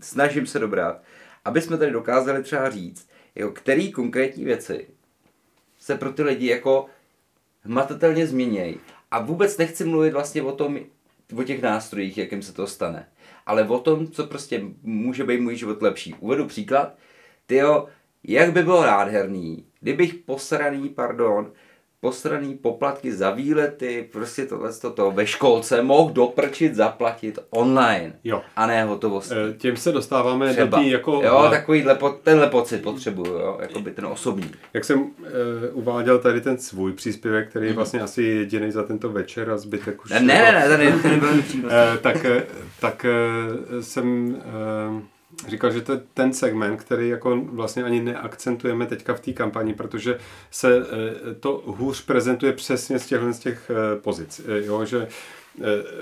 snažím 0.00 0.46
se 0.46 0.58
dobrat, 0.58 1.02
aby 1.44 1.60
jsme 1.60 1.78
tady 1.78 1.90
dokázali 1.90 2.42
třeba 2.42 2.70
říct, 2.70 3.08
jako 3.34 3.52
který 3.52 3.92
konkrétní 3.92 4.44
věci 4.44 4.86
se 5.78 5.96
pro 5.96 6.12
ty 6.12 6.22
lidi 6.22 6.46
jako 6.46 6.86
hmatatelně 7.62 8.26
změnějí. 8.26 8.80
A 9.10 9.22
vůbec 9.22 9.58
nechci 9.58 9.84
mluvit 9.84 10.12
vlastně 10.12 10.42
o 10.42 10.52
tom, 10.52 10.78
o 11.36 11.42
těch 11.42 11.62
nástrojích, 11.62 12.18
jakým 12.18 12.42
se 12.42 12.52
to 12.52 12.66
stane. 12.66 13.08
Ale 13.46 13.68
o 13.68 13.78
tom, 13.78 14.06
co 14.06 14.26
prostě 14.26 14.62
může 14.82 15.24
být 15.24 15.40
můj 15.40 15.56
život 15.56 15.82
lepší. 15.82 16.14
Uvedu 16.14 16.46
příklad. 16.46 16.94
Tyjo, 17.46 17.88
jak 18.24 18.52
by 18.52 18.62
bylo 18.62 18.82
nádherný, 18.82 19.66
kdybych 19.80 20.14
posraný, 20.14 20.88
pardon, 20.88 21.52
posraný 22.02 22.54
poplatky 22.54 23.12
za 23.12 23.30
výlety, 23.30 24.08
prostě 24.12 24.46
tohle 24.46 24.72
to 24.94 25.10
ve 25.10 25.26
školce 25.26 25.82
mohl 25.82 26.12
doprčit, 26.12 26.74
zaplatit 26.74 27.38
online 27.50 28.12
jo. 28.24 28.42
a 28.56 28.66
ne 28.66 28.84
hotovost. 28.84 29.32
E, 29.32 29.52
tím 29.58 29.76
se 29.76 29.92
dostáváme 29.92 30.52
Třeba. 30.52 30.78
do 30.78 30.82
tý 30.82 30.90
jako... 30.90 31.20
Jo, 31.24 31.46
takovýhle, 31.50 31.98
tenhle 32.22 32.46
pocit 32.46 32.82
potřebuju, 32.82 33.32
jo, 33.32 33.58
jako 33.60 33.80
by 33.80 33.90
ten 33.90 34.06
osobní. 34.06 34.50
Jak 34.74 34.84
jsem 34.84 35.10
e, 35.24 35.70
uváděl 35.70 36.18
tady 36.18 36.40
ten 36.40 36.58
svůj 36.58 36.92
příspěvek, 36.92 37.50
který 37.50 37.66
je 37.66 37.72
mm. 37.72 37.76
vlastně 37.76 38.00
asi 38.00 38.22
jediný 38.22 38.70
za 38.70 38.82
tento 38.82 39.08
večer 39.08 39.50
a 39.50 39.56
zbytek 39.56 40.04
už... 40.04 40.10
Ne, 40.10 40.20
ne, 40.20 40.68
ne, 40.68 40.78
ne, 40.78 40.98
ten 41.02 41.10
nebyl 41.10 41.28
e, 41.70 41.98
Tak, 41.98 42.26
tak 42.80 43.04
e, 43.04 43.82
jsem... 43.82 44.36
E, 45.08 45.11
říkal, 45.48 45.72
že 45.72 45.80
to 45.80 45.92
je 45.92 46.00
ten 46.14 46.32
segment, 46.32 46.80
který 46.80 47.08
jako 47.08 47.40
vlastně 47.40 47.84
ani 47.84 48.02
neakcentujeme 48.02 48.86
teďka 48.86 49.14
v 49.14 49.20
té 49.20 49.32
kampani, 49.32 49.74
protože 49.74 50.18
se 50.50 50.76
eh, 50.76 51.34
to 51.34 51.62
hůř 51.66 52.04
prezentuje 52.04 52.52
přesně 52.52 52.98
z 52.98 53.06
těchto 53.06 53.32
z 53.32 53.38
těch 53.38 53.70
eh, 53.70 54.00
pozic. 54.00 54.40
Eh, 54.48 54.66
jo, 54.66 54.84
že 54.84 55.08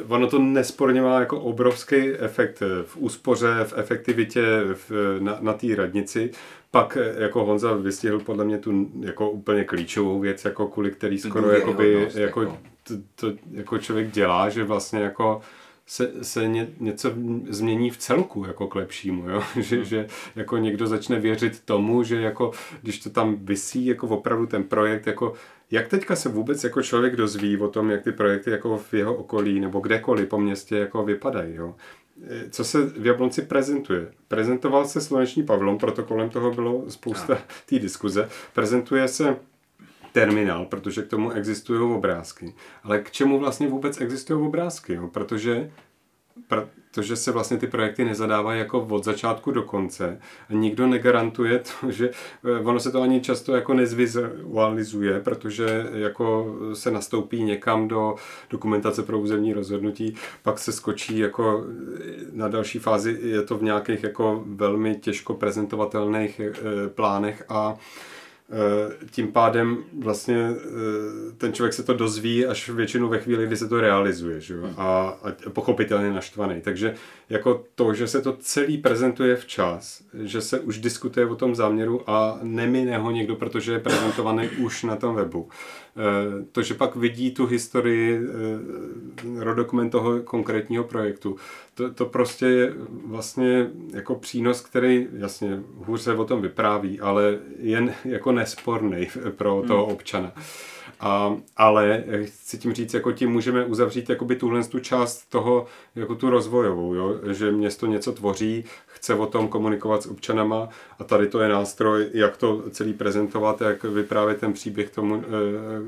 ono 0.09 0.27
to 0.27 0.39
nesporně 0.39 1.03
má 1.03 1.21
jako 1.21 1.41
obrovský 1.41 1.97
efekt 2.19 2.63
v 2.85 2.97
úspoře, 2.97 3.65
v 3.65 3.75
efektivitě 3.77 4.43
v, 4.75 4.91
na, 5.21 5.39
na 5.41 5.53
té 5.53 5.67
radnici. 5.77 6.31
Pak 6.71 6.99
jako 7.19 7.45
Honza 7.45 7.73
vystihl 7.73 8.19
podle 8.19 8.45
mě 8.45 8.59
tu 8.59 8.91
jako 9.01 9.31
úplně 9.31 9.65
klíčovou 9.65 10.21
věc, 10.21 10.45
jako 10.45 10.67
kvůli 10.67 10.91
který 10.91 11.19
skoro 11.19 11.51
jakoby, 11.51 12.11
jako, 12.15 12.43
jako, 12.43 12.59
to, 12.89 12.95
to, 13.15 13.39
jako 13.51 13.79
člověk 13.79 14.11
dělá, 14.11 14.49
že 14.49 14.65
vlastně 14.65 15.01
jako 15.01 15.41
se, 15.91 16.11
se 16.23 16.49
ně, 16.49 16.69
něco 16.81 17.13
změní 17.49 17.91
v 17.91 17.97
celku 17.97 18.45
jako 18.47 18.67
k 18.67 18.75
lepšímu, 18.75 19.29
jo? 19.29 19.43
že, 19.61 19.77
hmm. 19.77 19.85
že 19.85 20.07
jako 20.37 20.57
někdo 20.57 20.87
začne 20.87 21.21
věřit 21.21 21.61
tomu, 21.65 22.03
že 22.03 22.21
jako 22.21 22.51
když 22.83 23.01
to 23.01 23.11
tam 23.11 23.37
vysí 23.37 23.87
jako 23.87 24.09
opravdu 24.09 24.47
ten 24.47 24.65
projekt, 24.65 25.07
jako 25.07 25.35
jak 25.71 25.89
teďka 25.89 26.17
se 26.17 26.29
vůbec 26.29 26.65
jako 26.65 26.83
člověk 26.83 27.17
dozví 27.17 27.57
o 27.57 27.69
tom, 27.69 27.91
jak 27.91 28.03
ty 28.03 28.13
projekty 28.13 28.51
jako 28.51 28.79
v 28.79 28.95
jeho 28.95 29.15
okolí 29.15 29.61
nebo 29.61 29.81
kdekoliv 29.81 30.29
po 30.29 30.39
městě 30.39 30.77
jako 30.77 31.05
vypadají, 31.05 31.55
jo? 31.55 31.75
E, 32.29 32.51
co 32.51 32.65
se 32.65 32.87
v 32.87 33.07
Jablonci 33.07 33.43
prezentuje. 33.43 34.13
Prezentoval 34.29 34.89
se 34.89 35.01
sluneční 35.01 35.43
pavilon, 35.43 35.79
proto 35.79 36.03
kolem 36.03 36.31
toho 36.31 36.51
bylo 36.51 36.85
spousta 36.91 37.39
té 37.67 37.79
diskuze. 37.79 38.29
Prezentuje 38.55 39.09
se 39.09 39.37
terminál, 40.13 40.65
protože 40.65 41.03
k 41.03 41.09
tomu 41.09 41.31
existují 41.31 41.95
obrázky. 41.95 42.55
Ale 42.85 42.99
k 42.99 43.11
čemu 43.11 43.39
vlastně 43.39 43.69
vůbec 43.69 44.01
existují 44.01 44.47
obrázky? 44.47 44.95
Jo? 44.95 45.09
Protože, 45.09 45.71
protože 46.49 47.17
se 47.17 47.33
vlastně 47.33 47.57
ty 47.57 47.67
projekty 47.67 48.05
nezadávají 48.05 48.59
jako 48.59 48.87
od 48.91 49.05
začátku 49.05 49.51
do 49.51 49.63
konce 49.63 50.19
a 50.49 50.53
nikdo 50.53 50.87
negarantuje 50.87 51.59
to, 51.59 51.91
že 51.93 52.11
eh, 52.45 52.61
ono 52.61 52.81
se 52.81 52.93
to 52.93 53.03
ani 53.03 53.21
často 53.21 53.55
jako 53.55 53.75
nezvizualizuje, 53.75 55.21
protože 55.21 55.87
jako 55.93 56.57
se 56.75 56.91
nastoupí 56.91 57.43
někam 57.43 57.89
do 57.89 58.15
dokumentace 58.51 59.03
pro 59.03 59.19
územní 59.19 59.53
rozhodnutí, 59.53 60.15
pak 60.43 60.59
se 60.59 60.73
skočí 60.73 61.19
jako 61.19 61.65
eh, 61.65 62.13
na 62.33 62.49
další 62.49 62.79
fázi, 62.79 63.19
je 63.23 63.43
to 63.43 63.59
v 63.59 63.63
nějakých 63.63 64.03
jako 64.03 64.45
velmi 64.47 64.95
těžko 64.95 65.35
prezentovatelných 65.35 66.41
eh, 66.41 66.89
plánech 66.89 67.45
a 67.49 67.77
tím 69.11 69.33
pádem 69.33 69.79
vlastně 69.99 70.51
eh, 70.51 71.33
ten 71.39 71.53
člověk 71.53 71.73
se 71.73 71.83
to 71.83 71.95
dozví 71.95 72.47
až 72.47 72.69
většinou 72.69 73.09
ve 73.09 73.19
chvíli, 73.19 73.47
kdy 73.47 73.57
se 73.57 73.69
to 73.69 73.81
realizuje 73.81 74.41
že 74.41 74.55
jo? 74.55 74.63
Hmm. 74.63 74.75
A, 74.79 75.09
a 75.09 75.51
pochopitelně 75.53 76.11
naštvaný. 76.11 76.61
Takže 76.61 76.95
jako 77.31 77.65
to, 77.75 77.95
že 77.95 78.09
se 78.09 78.23
to 78.23 78.37
celý 78.41 78.79
prezentuje 78.79 79.37
včas, 79.37 80.03
že 80.15 80.41
se 80.41 80.61
už 80.61 80.79
diskutuje 80.79 81.27
o 81.27 81.37
tom 81.37 81.55
záměru 81.55 82.11
a 82.11 82.39
nemine 82.43 82.99
ho 82.99 83.11
někdo, 83.11 83.37
protože 83.37 83.73
je 83.73 83.79
prezentovaný 83.79 84.49
už 84.59 84.83
na 84.83 84.97
tom 84.97 85.15
webu. 85.15 85.49
Eh, 85.97 86.45
to, 86.53 86.63
že 86.63 86.75
pak 86.75 86.97
vidí 86.97 87.31
tu 87.31 87.47
historii, 87.47 88.21
rodokument 89.39 89.91
toho 89.91 90.21
konkrétního 90.21 90.85
projektu, 90.85 91.37
to, 91.75 91.91
to 91.91 92.07
prostě 92.07 92.47
je 92.47 92.73
vlastně 93.07 93.71
jako 93.95 94.15
přínos, 94.15 94.61
který 94.61 95.09
jasně 95.13 95.63
hůř 95.77 96.01
se 96.01 96.15
o 96.15 96.25
tom 96.25 96.43
vypráví, 96.43 97.01
ale 97.01 97.39
jen 97.59 97.95
jako 98.05 98.33
nesporný 98.33 99.09
pro 99.37 99.63
toho 99.67 99.87
hmm. 99.87 99.95
A, 101.01 101.37
ale 101.57 102.05
chci 102.25 102.59
tím 102.59 102.73
říct, 102.73 102.95
jako 102.95 103.13
tím 103.13 103.31
můžeme 103.31 103.65
uzavřít 103.65 104.11
jakoby 104.11 104.37
tuhle 104.37 104.65
tu 104.65 104.79
část 104.79 105.31
toho, 105.31 105.67
jako 105.95 106.15
tu 106.15 106.31
rozvojovou, 106.31 106.95
jo? 106.95 107.15
že 107.31 107.53
město 107.53 107.87
něco 107.87 108.13
tvoří, 108.13 108.65
chce 108.87 109.15
o 109.15 109.27
tom 109.27 109.49
komunikovat 109.49 110.03
s 110.03 110.07
občanama 110.07 110.69
a 110.99 111.05
tady 111.05 111.29
to 111.29 111.41
je 111.41 111.49
nástroj, 111.49 112.11
jak 112.13 112.37
to 112.37 112.63
celý 112.71 112.93
prezentovat, 112.93 113.61
jak 113.61 113.85
vyprávět 113.85 114.41
ten 114.41 114.53
příběh 114.53 114.91
tomu 114.91 115.15
eh, 115.17 115.27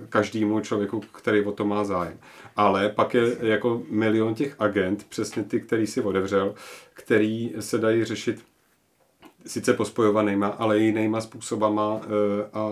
každému 0.08 0.60
člověku, 0.60 1.00
který 1.00 1.44
o 1.44 1.52
to 1.52 1.64
má 1.64 1.84
zájem. 1.84 2.18
Ale 2.56 2.88
pak 2.88 3.14
je 3.14 3.36
jako 3.40 3.82
milion 3.90 4.34
těch 4.34 4.56
agent, 4.58 5.04
přesně 5.08 5.42
ty, 5.42 5.60
který 5.60 5.86
si 5.86 6.00
otevřel, 6.00 6.54
který 6.94 7.52
se 7.60 7.78
dají 7.78 8.04
řešit 8.04 8.51
sice 9.47 9.74
pospojovanýma, 9.74 10.47
ale 10.47 10.78
i 10.78 10.82
jinýma 10.82 11.20
způsobama 11.20 12.01
eh, 12.05 12.09
a 12.53 12.70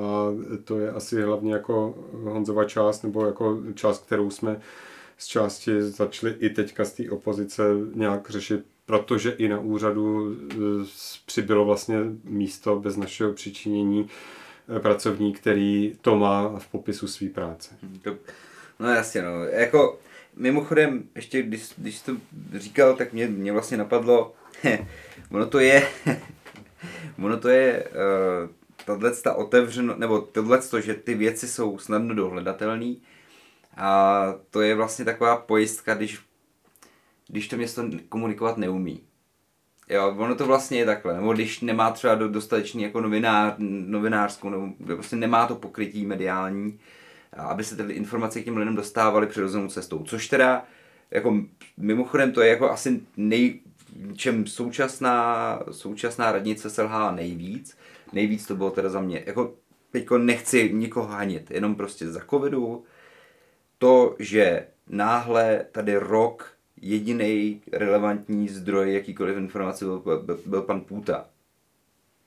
to 0.64 0.79
je 0.79 0.91
asi 0.91 1.23
hlavně 1.23 1.53
jako 1.53 1.95
Honzova 2.12 2.64
část, 2.64 3.03
nebo 3.03 3.27
jako 3.27 3.59
část, 3.75 4.07
kterou 4.07 4.31
jsme 4.31 4.61
z 5.18 5.27
části 5.27 5.83
začali 5.83 6.35
i 6.39 6.51
teďka 6.51 6.85
z 6.85 6.93
té 6.93 7.11
opozice 7.11 7.62
nějak 7.95 8.31
řešit, 8.31 8.64
protože 8.87 9.31
i 9.31 9.49
na 9.49 9.61
úřadu 9.61 10.37
eh, 10.53 10.57
přibylo 11.27 11.64
vlastně 11.64 11.97
místo 12.25 12.77
bez 12.81 12.97
našeho 12.97 13.33
přičinění 13.33 14.09
eh, 14.77 14.81
pracovník, 14.81 15.41
který 15.41 15.97
to 16.01 16.16
má 16.16 16.59
v 16.59 16.66
popisu 16.68 17.09
své 17.09 17.29
práce. 17.29 17.75
No 18.79 18.89
jasně, 18.89 19.23
no. 19.23 19.45
Jako, 19.45 19.99
mimochodem, 20.37 21.03
ještě 21.14 21.43
když, 21.43 21.73
když 21.77 22.01
to 22.01 22.12
říkal, 22.55 22.97
tak 22.97 23.12
mě, 23.12 23.27
mě 23.27 23.53
vlastně 23.53 23.77
napadlo, 23.77 24.33
ono 25.31 25.47
to 25.47 25.59
je, 25.59 25.87
ono 27.22 27.37
to 27.37 27.49
je 27.49 27.89
uh, 27.89 28.51
tahle 28.85 29.11
ta 29.11 29.35
otevřeno, 29.35 29.95
nebo 29.97 30.20
tohle, 30.20 30.61
že 30.81 30.95
ty 30.95 31.14
věci 31.14 31.49
jsou 31.49 31.78
snadno 31.78 32.14
dohledatelné 32.14 32.95
a 33.76 34.24
to 34.51 34.61
je 34.61 34.74
vlastně 34.74 35.05
taková 35.05 35.37
pojistka, 35.37 35.95
když, 35.95 36.18
když 37.28 37.49
to 37.49 37.57
město 37.57 37.91
komunikovat 38.09 38.57
neumí. 38.57 39.01
Jo, 39.89 40.14
ono 40.18 40.35
to 40.35 40.47
vlastně 40.47 40.78
je 40.78 40.87
takhle, 40.87 41.14
nebo 41.14 41.33
když 41.33 41.61
nemá 41.61 41.91
třeba 41.91 42.14
dostatečný 42.14 42.83
jako 42.83 43.01
novinář, 43.01 43.55
novinářskou, 43.87 44.51
nebo 44.51 44.72
prostě 44.87 45.16
nemá 45.16 45.47
to 45.47 45.55
pokrytí 45.55 46.07
mediální, 46.07 46.78
aby 47.33 47.64
se 47.64 47.76
ty 47.76 47.93
informace 47.93 48.41
k 48.41 48.45
těm 48.45 48.57
lidem 48.57 48.76
dostávaly 48.76 49.26
přirozenou 49.26 49.68
cestou. 49.68 50.05
Což 50.05 50.28
teda, 50.28 50.64
jako 51.11 51.41
mimochodem, 51.76 52.33
to 52.33 52.41
je 52.41 52.49
jako 52.49 52.70
asi 52.70 53.01
nej, 53.16 53.61
čem 54.16 54.47
současná, 54.47 55.62
současná 55.70 56.32
radnice 56.32 56.70
selhá 56.70 57.11
nejvíc. 57.11 57.76
Nejvíc 58.12 58.47
to 58.47 58.57
bylo 58.57 58.70
teda 58.70 58.88
za 58.88 59.01
mě. 59.01 59.22
Jako 59.26 59.55
teďko 59.91 60.18
nechci 60.18 60.72
nikoho 60.72 61.07
hanit, 61.07 61.51
jenom 61.51 61.74
prostě 61.74 62.09
za 62.09 62.20
covidu. 62.30 62.84
To, 63.78 64.16
že 64.18 64.66
náhle 64.88 65.66
tady 65.72 65.97
rok 65.97 66.53
jediný 66.80 67.62
relevantní 67.72 68.49
zdroj 68.49 68.95
jakýkoliv 68.95 69.36
informace 69.36 69.84
byl, 69.84 69.99
byl, 69.99 70.41
byl 70.47 70.62
pan 70.62 70.80
Půta. 70.80 71.26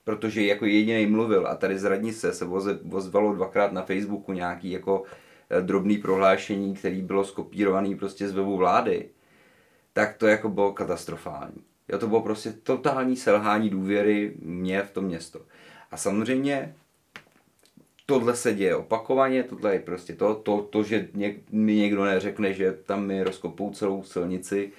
Protože 0.03 0.45
jako 0.45 0.65
jediný 0.65 1.05
mluvil 1.05 1.47
a 1.47 1.55
tady 1.55 1.79
z 1.79 1.83
radnice 1.83 2.33
se 2.33 2.45
ozvalo 2.91 3.33
dvakrát 3.33 3.71
na 3.71 3.81
Facebooku 3.81 4.33
nějaký 4.33 4.71
jako 4.71 5.03
eh, 5.49 5.61
drobný 5.61 5.97
prohlášení, 5.97 6.73
který 6.73 7.01
bylo 7.01 7.23
skopírovaný 7.23 7.95
prostě 7.95 8.27
z 8.29 8.31
webu 8.33 8.57
vlády 8.57 9.09
tak 9.93 10.17
to 10.17 10.27
jako 10.27 10.49
bylo 10.49 10.73
katastrofální. 10.73 11.63
Jo, 11.89 11.99
to 11.99 12.07
bylo 12.07 12.21
prostě 12.21 12.53
totální 12.53 13.15
selhání 13.15 13.69
důvěry 13.69 14.33
mě 14.39 14.81
v 14.81 14.91
to 14.91 15.01
město. 15.01 15.41
A 15.91 15.97
samozřejmě 15.97 16.75
tohle 18.05 18.35
se 18.35 18.53
děje 18.53 18.75
opakovaně, 18.75 19.43
tohle 19.43 19.73
je 19.73 19.79
prostě 19.79 20.15
to, 20.15 20.35
to, 20.35 20.61
to 20.61 20.83
že 20.83 21.07
něk, 21.13 21.37
mi 21.51 21.75
někdo 21.75 22.05
neřekne, 22.05 22.53
že 22.53 22.71
tam 22.85 23.05
mi 23.05 23.23
rozkopou 23.23 23.71
celou 23.71 24.03
silnici, 24.03 24.71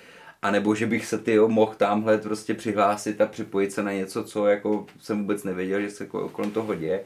anebo 0.43 0.75
že 0.75 0.87
bych 0.87 1.07
se 1.07 1.19
ty 1.19 1.39
mohl 1.39 1.75
tamhle 1.75 2.19
prostě 2.19 2.55
přihlásit 2.55 3.21
a 3.21 3.27
připojit 3.27 3.73
se 3.73 3.83
na 3.83 3.93
něco, 3.93 4.25
co 4.25 4.47
jako 4.47 4.87
jsem 5.01 5.19
vůbec 5.19 5.45
nevěděl, 5.45 5.81
že 5.81 5.91
se 5.91 6.07
kolem 6.07 6.51
toho 6.51 6.75
děje, 6.75 7.05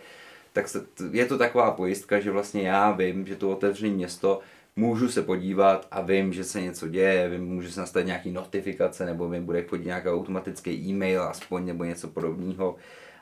tak 0.52 0.68
se, 0.68 0.86
je 1.12 1.26
to 1.26 1.38
taková 1.38 1.70
pojistka, 1.70 2.20
že 2.20 2.30
vlastně 2.30 2.62
já 2.62 2.90
vím, 2.90 3.26
že 3.26 3.36
to 3.36 3.50
otevřené 3.50 3.94
město 3.94 4.40
můžu 4.78 5.08
se 5.08 5.22
podívat 5.22 5.86
a 5.90 6.00
vím, 6.00 6.32
že 6.32 6.44
se 6.44 6.62
něco 6.62 6.88
děje, 6.88 7.28
vím, 7.28 7.44
může 7.44 7.72
se 7.72 7.80
nastavit 7.80 8.06
nějaký 8.06 8.30
notifikace, 8.30 9.06
nebo 9.06 9.28
vím, 9.28 9.46
bude 9.46 9.62
chodit 9.62 9.86
nějaký 9.86 10.08
automatický 10.08 10.70
e-mail 10.70 11.22
aspoň, 11.22 11.66
nebo 11.66 11.84
něco 11.84 12.08
podobného. 12.08 12.76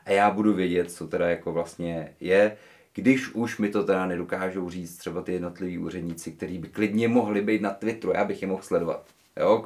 A 0.05 0.11
já 0.11 0.31
budu 0.31 0.53
vědět, 0.53 0.91
co 0.91 1.07
teda 1.07 1.29
jako 1.29 1.53
vlastně 1.53 2.13
je, 2.19 2.57
když 2.93 3.29
už 3.29 3.57
mi 3.57 3.69
to 3.69 3.83
teda 3.83 4.05
nedokážou 4.05 4.69
říct 4.69 4.97
třeba 4.97 5.21
ty 5.21 5.33
jednotliví 5.33 5.77
úředníci, 5.77 6.31
kteří 6.31 6.57
by 6.57 6.67
klidně 6.67 7.07
mohli 7.07 7.41
být 7.41 7.61
na 7.61 7.69
Twitteru, 7.69 8.13
já 8.13 8.25
bych 8.25 8.41
je 8.41 8.47
mohl 8.47 8.63
sledovat. 8.63 9.05
Jo, 9.39 9.65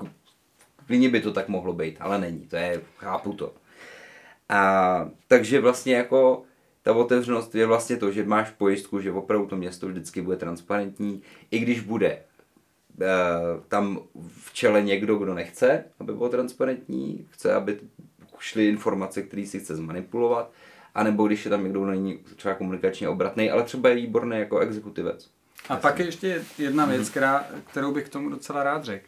klidně 0.88 1.10
by 1.10 1.22
to 1.22 1.34
tak 1.34 1.48
mohlo 1.48 1.74
být, 1.74 1.98
ale 2.00 2.20
není, 2.20 2.40
to 2.40 2.56
je, 2.56 2.82
chápu 2.98 3.34
to. 3.34 3.54
A 4.50 5.10
takže 5.28 5.62
vlastně 5.62 5.96
jako 5.96 6.44
ta 6.84 6.94
otevřenost 6.94 7.56
je 7.56 7.66
vlastně 7.66 7.98
to, 7.98 8.12
že 8.12 8.26
máš 8.26 8.50
pojistku, 8.50 9.00
že 9.00 9.12
opravdu 9.12 9.48
to 9.48 9.56
město 9.56 9.88
vždycky 9.88 10.22
bude 10.22 10.38
transparentní, 10.38 11.22
i 11.52 11.60
když 11.60 11.80
bude 11.80 12.08
e, 12.08 12.24
tam 13.68 14.00
v 14.38 14.54
čele 14.54 14.82
někdo, 14.82 15.16
kdo 15.16 15.34
nechce, 15.34 15.84
aby 16.00 16.14
bylo 16.14 16.30
transparentní, 16.30 17.28
chce, 17.32 17.54
aby 17.54 17.80
šly 18.40 18.68
informace, 18.68 19.22
které 19.22 19.46
si 19.46 19.60
chce 19.60 19.76
zmanipulovat, 19.76 20.52
anebo 20.96 21.28
když 21.28 21.46
je 21.46 21.50
tam 21.50 21.64
někdo 21.64 21.86
není 21.86 22.20
třeba 22.36 22.56
komunikačně 22.56 23.10
obratný, 23.10 23.52
ale 23.52 23.64
třeba 23.64 23.90
je 23.90 23.96
výborný 23.96 24.40
jako 24.40 24.60
exekutivec. 24.60 25.30
A 25.70 25.76
pak 25.76 26.00
je 26.00 26.06
ještě 26.06 26.46
jedna 26.58 26.86
věc, 26.86 27.10
která, 27.10 27.46
kterou 27.72 27.94
bych 27.94 28.06
k 28.06 28.12
tomu 28.12 28.30
docela 28.30 28.64
rád 28.64 28.84
řekl. 28.84 29.08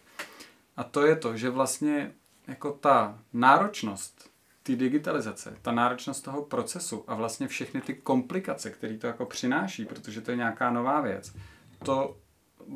A 0.78 0.84
to 0.84 1.06
je 1.06 1.16
to, 1.16 1.38
že 1.38 1.50
vlastně 1.50 2.12
jako 2.48 2.72
ta 2.72 3.20
náročnost 3.34 4.30
ty 4.64 4.76
digitalizace, 4.76 5.58
ta 5.62 5.72
náročnost 5.72 6.24
toho 6.24 6.42
procesu 6.42 7.04
a 7.08 7.16
vlastně 7.16 7.48
všechny 7.48 7.82
ty 7.82 7.94
komplikace, 7.94 8.70
které 8.70 8.98
to 8.98 9.08
jako 9.08 9.26
přináší, 9.26 9.86
protože 9.86 10.22
to 10.22 10.32
je 10.32 10.38
nějaká 10.38 10.72
nová 10.72 11.02
věc, 11.02 11.36
to 11.84 12.18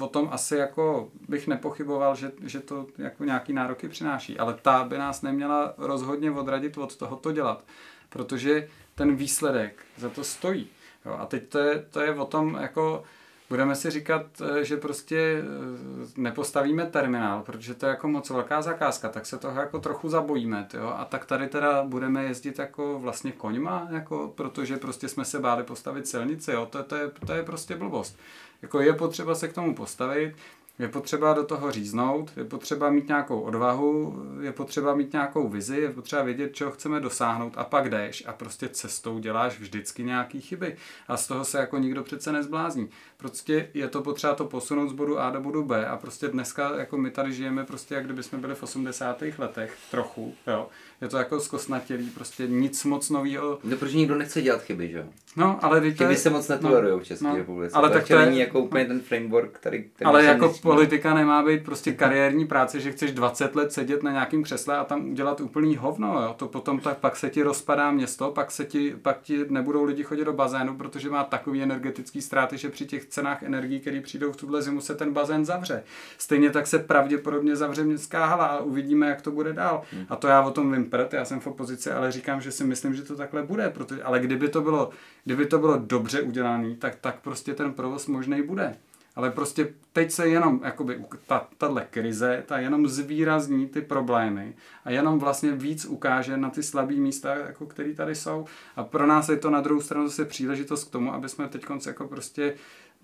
o 0.01 0.07
tom 0.07 0.29
asi 0.31 0.55
jako 0.55 1.11
bych 1.29 1.47
nepochyboval, 1.47 2.15
že, 2.15 2.31
že 2.43 2.59
to 2.59 2.87
jako 2.97 3.23
nějaký 3.23 3.53
nároky 3.53 3.89
přináší, 3.89 4.39
ale 4.39 4.53
ta 4.53 4.83
by 4.83 4.97
nás 4.97 5.21
neměla 5.21 5.73
rozhodně 5.77 6.31
odradit 6.31 6.77
od 6.77 6.95
toho 6.95 7.15
to 7.15 7.31
dělat, 7.31 7.65
protože 8.09 8.67
ten 8.95 9.15
výsledek 9.15 9.85
za 9.97 10.09
to 10.09 10.23
stojí. 10.23 10.69
Jo, 11.05 11.17
a 11.19 11.25
teď 11.25 11.49
to 11.49 11.59
je, 11.59 11.79
to 11.79 12.01
je 12.01 12.15
o 12.15 12.25
tom 12.25 12.57
jako 12.61 13.03
budeme 13.49 13.75
si 13.75 13.89
říkat, 13.89 14.25
eh, 14.41 14.63
že 14.63 14.77
prostě 14.77 15.17
eh, 15.17 16.07
nepostavíme 16.17 16.85
terminál, 16.85 17.43
protože 17.43 17.73
to 17.73 17.85
je 17.85 17.89
jako 17.89 18.07
moc 18.07 18.29
velká 18.29 18.61
zakázka, 18.61 19.09
tak 19.09 19.25
se 19.25 19.37
toho 19.37 19.59
jako 19.59 19.79
trochu 19.79 20.09
zabojíme, 20.09 20.67
jo? 20.73 20.93
a 20.97 21.05
tak 21.05 21.25
tady 21.25 21.47
teda 21.47 21.83
budeme 21.83 22.23
jezdit 22.23 22.59
jako 22.59 22.99
vlastně 22.99 23.31
koňma, 23.31 23.87
jako, 23.91 24.33
protože 24.35 24.77
prostě 24.77 25.09
jsme 25.09 25.25
se 25.25 25.39
báli 25.39 25.63
postavit 25.63 26.07
silnici, 26.07 26.51
jo? 26.51 26.65
To, 26.65 26.83
to, 26.83 26.95
je, 26.95 27.11
to 27.25 27.33
je 27.33 27.43
prostě 27.43 27.75
blbost. 27.75 28.17
Jako 28.61 28.81
je 28.81 28.93
potřeba 28.93 29.35
se 29.35 29.47
k 29.47 29.53
tomu 29.53 29.75
postavit, 29.75 30.35
je 30.79 30.87
potřeba 30.87 31.33
do 31.33 31.43
toho 31.43 31.71
říznout, 31.71 32.31
je 32.37 32.43
potřeba 32.43 32.89
mít 32.89 33.07
nějakou 33.07 33.39
odvahu, 33.39 34.23
je 34.41 34.51
potřeba 34.51 34.95
mít 34.95 35.13
nějakou 35.13 35.49
vizi, 35.49 35.77
je 35.77 35.91
potřeba 35.91 36.21
vědět, 36.21 36.55
čeho 36.55 36.71
chceme 36.71 36.99
dosáhnout 36.99 37.53
a 37.57 37.63
pak 37.63 37.89
jdeš 37.89 38.23
a 38.27 38.33
prostě 38.33 38.69
cestou 38.69 39.19
děláš 39.19 39.59
vždycky 39.59 40.03
nějaký 40.03 40.41
chyby 40.41 40.75
a 41.07 41.17
z 41.17 41.27
toho 41.27 41.45
se 41.45 41.57
jako 41.57 41.77
nikdo 41.77 42.03
přece 42.03 42.31
nezblázní. 42.31 42.89
Prostě 43.17 43.69
je 43.73 43.87
to 43.87 44.01
potřeba 44.01 44.35
to 44.35 44.45
posunout 44.45 44.89
z 44.89 44.93
bodu 44.93 45.19
A 45.19 45.29
do 45.29 45.41
bodu 45.41 45.63
B 45.63 45.87
a 45.87 45.97
prostě 45.97 46.27
dneska 46.27 46.77
jako 46.77 46.97
my 46.97 47.11
tady 47.11 47.33
žijeme 47.33 47.63
prostě 47.63 47.95
jak 47.95 48.05
kdyby 48.05 48.23
jsme 48.23 48.37
byli 48.37 48.55
v 48.55 48.63
80. 48.63 49.23
letech 49.37 49.77
trochu, 49.91 50.35
jo. 50.47 50.69
Je 51.01 51.07
to 51.07 51.17
jako 51.17 51.39
zkosnatělý, 51.39 52.09
prostě 52.09 52.47
nic 52.47 52.83
moc 52.83 53.09
nového. 53.09 53.59
No, 53.63 53.77
protože 53.77 53.97
nikdo 53.97 54.15
nechce 54.15 54.41
dělat 54.41 54.61
chyby, 54.61 54.89
že 54.89 54.97
jo? 54.97 55.05
No, 55.37 55.59
ale 55.61 55.81
Chyby 55.91 56.13
je... 56.13 56.17
se 56.17 56.29
moc 56.29 56.47
netolerují 56.47 56.93
no, 56.93 56.99
v 56.99 57.03
České 57.03 57.27
no, 57.27 57.35
republice. 57.35 57.77
Ale 57.77 57.89
tak 57.89 58.07
to 58.07 58.13
je... 58.13 58.25
není 58.25 58.39
jako 58.39 58.59
úplně 58.59 58.85
ten 58.85 58.99
framework, 58.99 59.51
který... 59.51 59.83
který 59.83 60.07
ale 60.07 60.23
jako 60.23 60.47
nesmí. 60.47 60.61
politika 60.61 61.13
nemá 61.13 61.43
být 61.43 61.63
prostě 61.63 61.91
kariérní 61.91 62.47
práce, 62.47 62.79
že 62.79 62.91
chceš 62.91 63.11
20 63.11 63.55
let 63.55 63.73
sedět 63.73 64.03
na 64.03 64.11
nějakém 64.11 64.43
křesle 64.43 64.77
a 64.77 64.83
tam 64.83 65.09
udělat 65.09 65.41
úplný 65.41 65.75
hovno, 65.75 66.21
jo. 66.21 66.35
To 66.37 66.47
potom 66.47 66.79
tak 66.79 66.97
pak 66.97 67.15
se 67.15 67.29
ti 67.29 67.43
rozpadá 67.43 67.91
město, 67.91 68.31
pak 68.31 68.51
se 68.51 68.65
ti, 68.65 68.95
pak 69.01 69.21
ti 69.21 69.45
nebudou 69.49 69.83
lidi 69.83 70.03
chodit 70.03 70.25
do 70.25 70.33
bazénu, 70.33 70.75
protože 70.75 71.09
má 71.09 71.23
takový 71.23 71.63
energetický 71.63 72.21
ztráty, 72.21 72.57
že 72.57 72.69
při 72.69 72.85
těch 72.85 73.05
cenách 73.05 73.43
energií, 73.43 73.79
které 73.79 74.01
přijdou 74.01 74.31
v 74.31 74.37
tuhle 74.37 74.61
zimu, 74.61 74.81
se 74.81 74.95
ten 74.95 75.13
bazén 75.13 75.45
zavře. 75.45 75.83
Stejně 76.17 76.49
tak 76.49 76.67
se 76.67 76.79
pravděpodobně 76.79 77.55
zavře 77.55 77.83
městská 77.83 78.25
hala 78.25 78.45
a 78.45 78.59
uvidíme, 78.59 79.09
jak 79.09 79.21
to 79.21 79.31
bude 79.31 79.53
dál. 79.53 79.81
Hmm. 79.91 80.05
A 80.09 80.15
to 80.15 80.27
já 80.27 80.41
o 80.41 80.51
tom 80.51 80.73
vím 80.73 80.86
prd, 80.89 81.13
já 81.13 81.25
jsem 81.25 81.39
v 81.39 81.47
opozici, 81.47 81.91
ale 81.91 82.11
říkám, 82.11 82.41
že 82.41 82.51
si 82.51 82.63
myslím, 82.63 82.95
že 82.95 83.01
to 83.01 83.15
takhle 83.15 83.43
bude, 83.43 83.69
protože, 83.69 84.03
ale 84.03 84.19
kdyby 84.19 84.49
to 84.49 84.61
bylo, 84.61 84.89
kdyby 85.25 85.45
to 85.45 85.59
bylo 85.59 85.77
dobře 85.77 86.21
udělané, 86.21 86.75
tak, 86.75 86.95
tak 86.95 87.19
prostě 87.21 87.53
ten 87.53 87.73
provoz 87.73 88.07
možný 88.07 88.41
bude. 88.41 88.75
Ale 89.15 89.31
prostě 89.31 89.73
teď 89.93 90.11
se 90.11 90.27
jenom, 90.27 90.61
jakoby, 90.63 91.05
ta, 91.27 91.47
tahle 91.57 91.87
krize, 91.89 92.43
ta 92.47 92.59
jenom 92.59 92.87
zvýrazní 92.87 93.67
ty 93.67 93.81
problémy 93.81 94.55
a 94.85 94.91
jenom 94.91 95.19
vlastně 95.19 95.51
víc 95.51 95.85
ukáže 95.85 96.37
na 96.37 96.49
ty 96.49 96.63
slabé 96.63 96.93
místa, 96.93 97.35
jako 97.35 97.65
které 97.65 97.93
tady 97.93 98.15
jsou. 98.15 98.45
A 98.75 98.83
pro 98.83 99.07
nás 99.07 99.29
je 99.29 99.37
to 99.37 99.49
na 99.49 99.61
druhou 99.61 99.81
stranu 99.81 100.07
zase 100.07 100.25
příležitost 100.25 100.83
k 100.83 100.91
tomu, 100.91 101.13
aby 101.13 101.29
jsme 101.29 101.47
teď 101.47 101.65
jako 101.87 102.07
prostě 102.07 102.53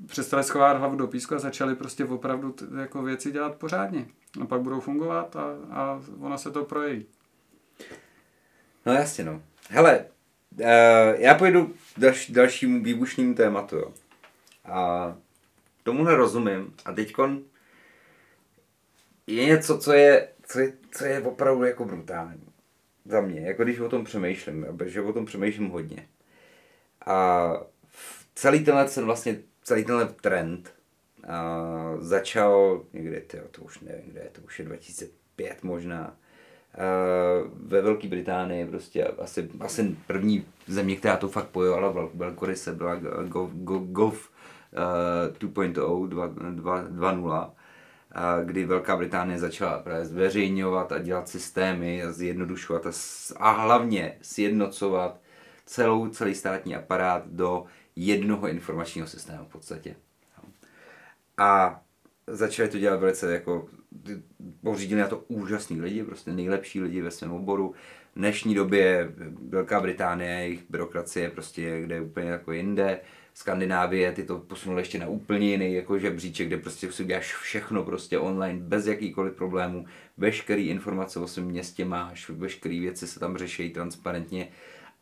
přestali 0.07 0.43
schovat 0.43 0.77
hlavu 0.77 0.95
do 0.95 1.07
písku 1.07 1.35
a 1.35 1.39
začali 1.39 1.75
prostě 1.75 2.05
opravdu 2.05 2.51
t- 2.51 2.65
jako 2.81 3.03
věci 3.03 3.31
dělat 3.31 3.55
pořádně. 3.55 4.05
A 4.41 4.45
pak 4.45 4.61
budou 4.61 4.79
fungovat 4.79 5.35
a, 5.35 5.45
a 5.71 6.01
ono 6.19 6.37
se 6.37 6.51
to 6.51 6.63
projeví. 6.63 7.05
No 8.85 8.93
jasně, 8.93 9.23
no. 9.23 9.41
Hele, 9.69 10.05
uh, 10.51 10.65
já 11.17 11.35
pojdu 11.35 11.73
další, 11.97 12.33
dalšímu 12.33 12.83
výbušnému 12.83 13.35
tématu, 13.35 13.75
jo. 13.75 13.93
A 14.65 15.15
tomuhle 15.83 16.15
rozumím. 16.15 16.73
A 16.85 16.91
teďkon 16.91 17.43
je 19.27 19.45
něco, 19.45 19.77
co 19.77 19.93
je, 19.93 20.27
co 20.47 20.59
je, 20.59 20.73
co 20.91 21.05
je 21.05 21.21
opravdu 21.21 21.63
jako 21.63 21.85
brutální. 21.85 22.47
Za 23.05 23.21
mě, 23.21 23.41
jako 23.41 23.63
když 23.63 23.79
o 23.79 23.89
tom 23.89 24.03
přemýšlím, 24.03 24.65
protože 24.77 25.01
o 25.01 25.13
tom 25.13 25.25
přemýšlím 25.25 25.69
hodně. 25.69 26.07
A 27.05 27.53
celý 28.35 28.65
tenhle, 28.65 28.85
ten 28.85 29.05
vlastně, 29.05 29.39
celý 29.63 29.85
tenhle 29.85 30.07
trend 30.07 30.73
a 31.27 31.63
začal 31.99 32.85
někde, 32.93 33.21
to 33.51 33.61
už 33.61 33.79
nevím, 33.79 34.11
kde 34.11 34.21
je, 34.21 34.29
to 34.29 34.41
už 34.41 34.59
je 34.59 34.65
2005 34.65 35.63
možná, 35.63 36.17
ve 37.53 37.81
Velké 37.81 38.07
Británii 38.07 38.65
prostě 38.65 39.03
asi, 39.05 39.49
asi 39.59 39.97
první 40.07 40.45
země, 40.67 40.95
která 40.95 41.17
to 41.17 41.29
fakt 41.29 41.47
pojovala 41.47 42.09
velkoryse 42.13 42.73
byla 42.73 42.95
Gov, 43.27 43.51
Gov, 43.53 43.83
Gov 43.83 44.29
uh, 45.39 45.49
2.0 45.49 46.07
2.0 46.07 47.49
kdy 48.43 48.65
Velká 48.65 48.97
Británie 48.97 49.39
začala 49.39 49.79
právě 49.79 50.05
zveřejňovat 50.05 50.91
a 50.91 50.99
dělat 50.99 51.29
systémy 51.29 52.03
a 52.03 52.11
zjednodušovat 52.11 52.85
a, 52.85 52.91
a 53.37 53.51
hlavně 53.51 54.17
sjednocovat 54.21 55.19
celou, 55.65 56.09
celý 56.09 56.35
státní 56.35 56.75
aparát 56.75 57.23
do 57.27 57.65
jednoho 57.95 58.47
informačního 58.47 59.07
systému 59.07 59.45
v 59.45 59.51
podstatě. 59.51 59.95
A 61.37 61.81
začali 62.27 62.69
to 62.69 62.79
dělat 62.79 62.99
velice 62.99 63.33
jako, 63.33 63.67
pořídili 64.61 65.01
na 65.01 65.07
to 65.07 65.23
úžasní 65.27 65.81
lidi, 65.81 66.03
prostě 66.03 66.31
nejlepší 66.31 66.81
lidi 66.81 67.01
ve 67.01 67.11
svém 67.11 67.31
oboru. 67.31 67.73
V 68.15 68.19
dnešní 68.19 68.55
době 68.55 69.13
Velká 69.49 69.79
Británie, 69.79 70.31
jejich 70.31 70.63
byrokracie 70.69 71.29
prostě 71.29 71.61
je 71.61 71.81
kde 71.81 72.01
úplně 72.01 72.29
jako 72.29 72.51
jinde. 72.51 72.99
Skandinávie, 73.33 74.11
ty 74.11 74.23
to 74.23 74.37
posunuli 74.37 74.81
ještě 74.81 74.99
na 74.99 75.07
úplně 75.07 75.49
jiný 75.49 75.73
jako 75.73 75.99
žebříček, 75.99 76.47
kde 76.47 76.57
prostě 76.57 76.91
si 76.91 77.03
uděláš 77.03 77.35
všechno 77.35 77.83
prostě 77.83 78.19
online, 78.19 78.59
bez 78.59 78.87
jakýkoliv 78.87 79.33
problémů. 79.33 79.85
Veškerý 80.17 80.67
informace 80.67 81.19
o 81.19 81.27
svém 81.27 81.45
městě 81.45 81.85
máš, 81.85 82.29
veškeré 82.29 82.79
věci 82.79 83.07
se 83.07 83.19
tam 83.19 83.37
řeší 83.37 83.69
transparentně 83.69 84.47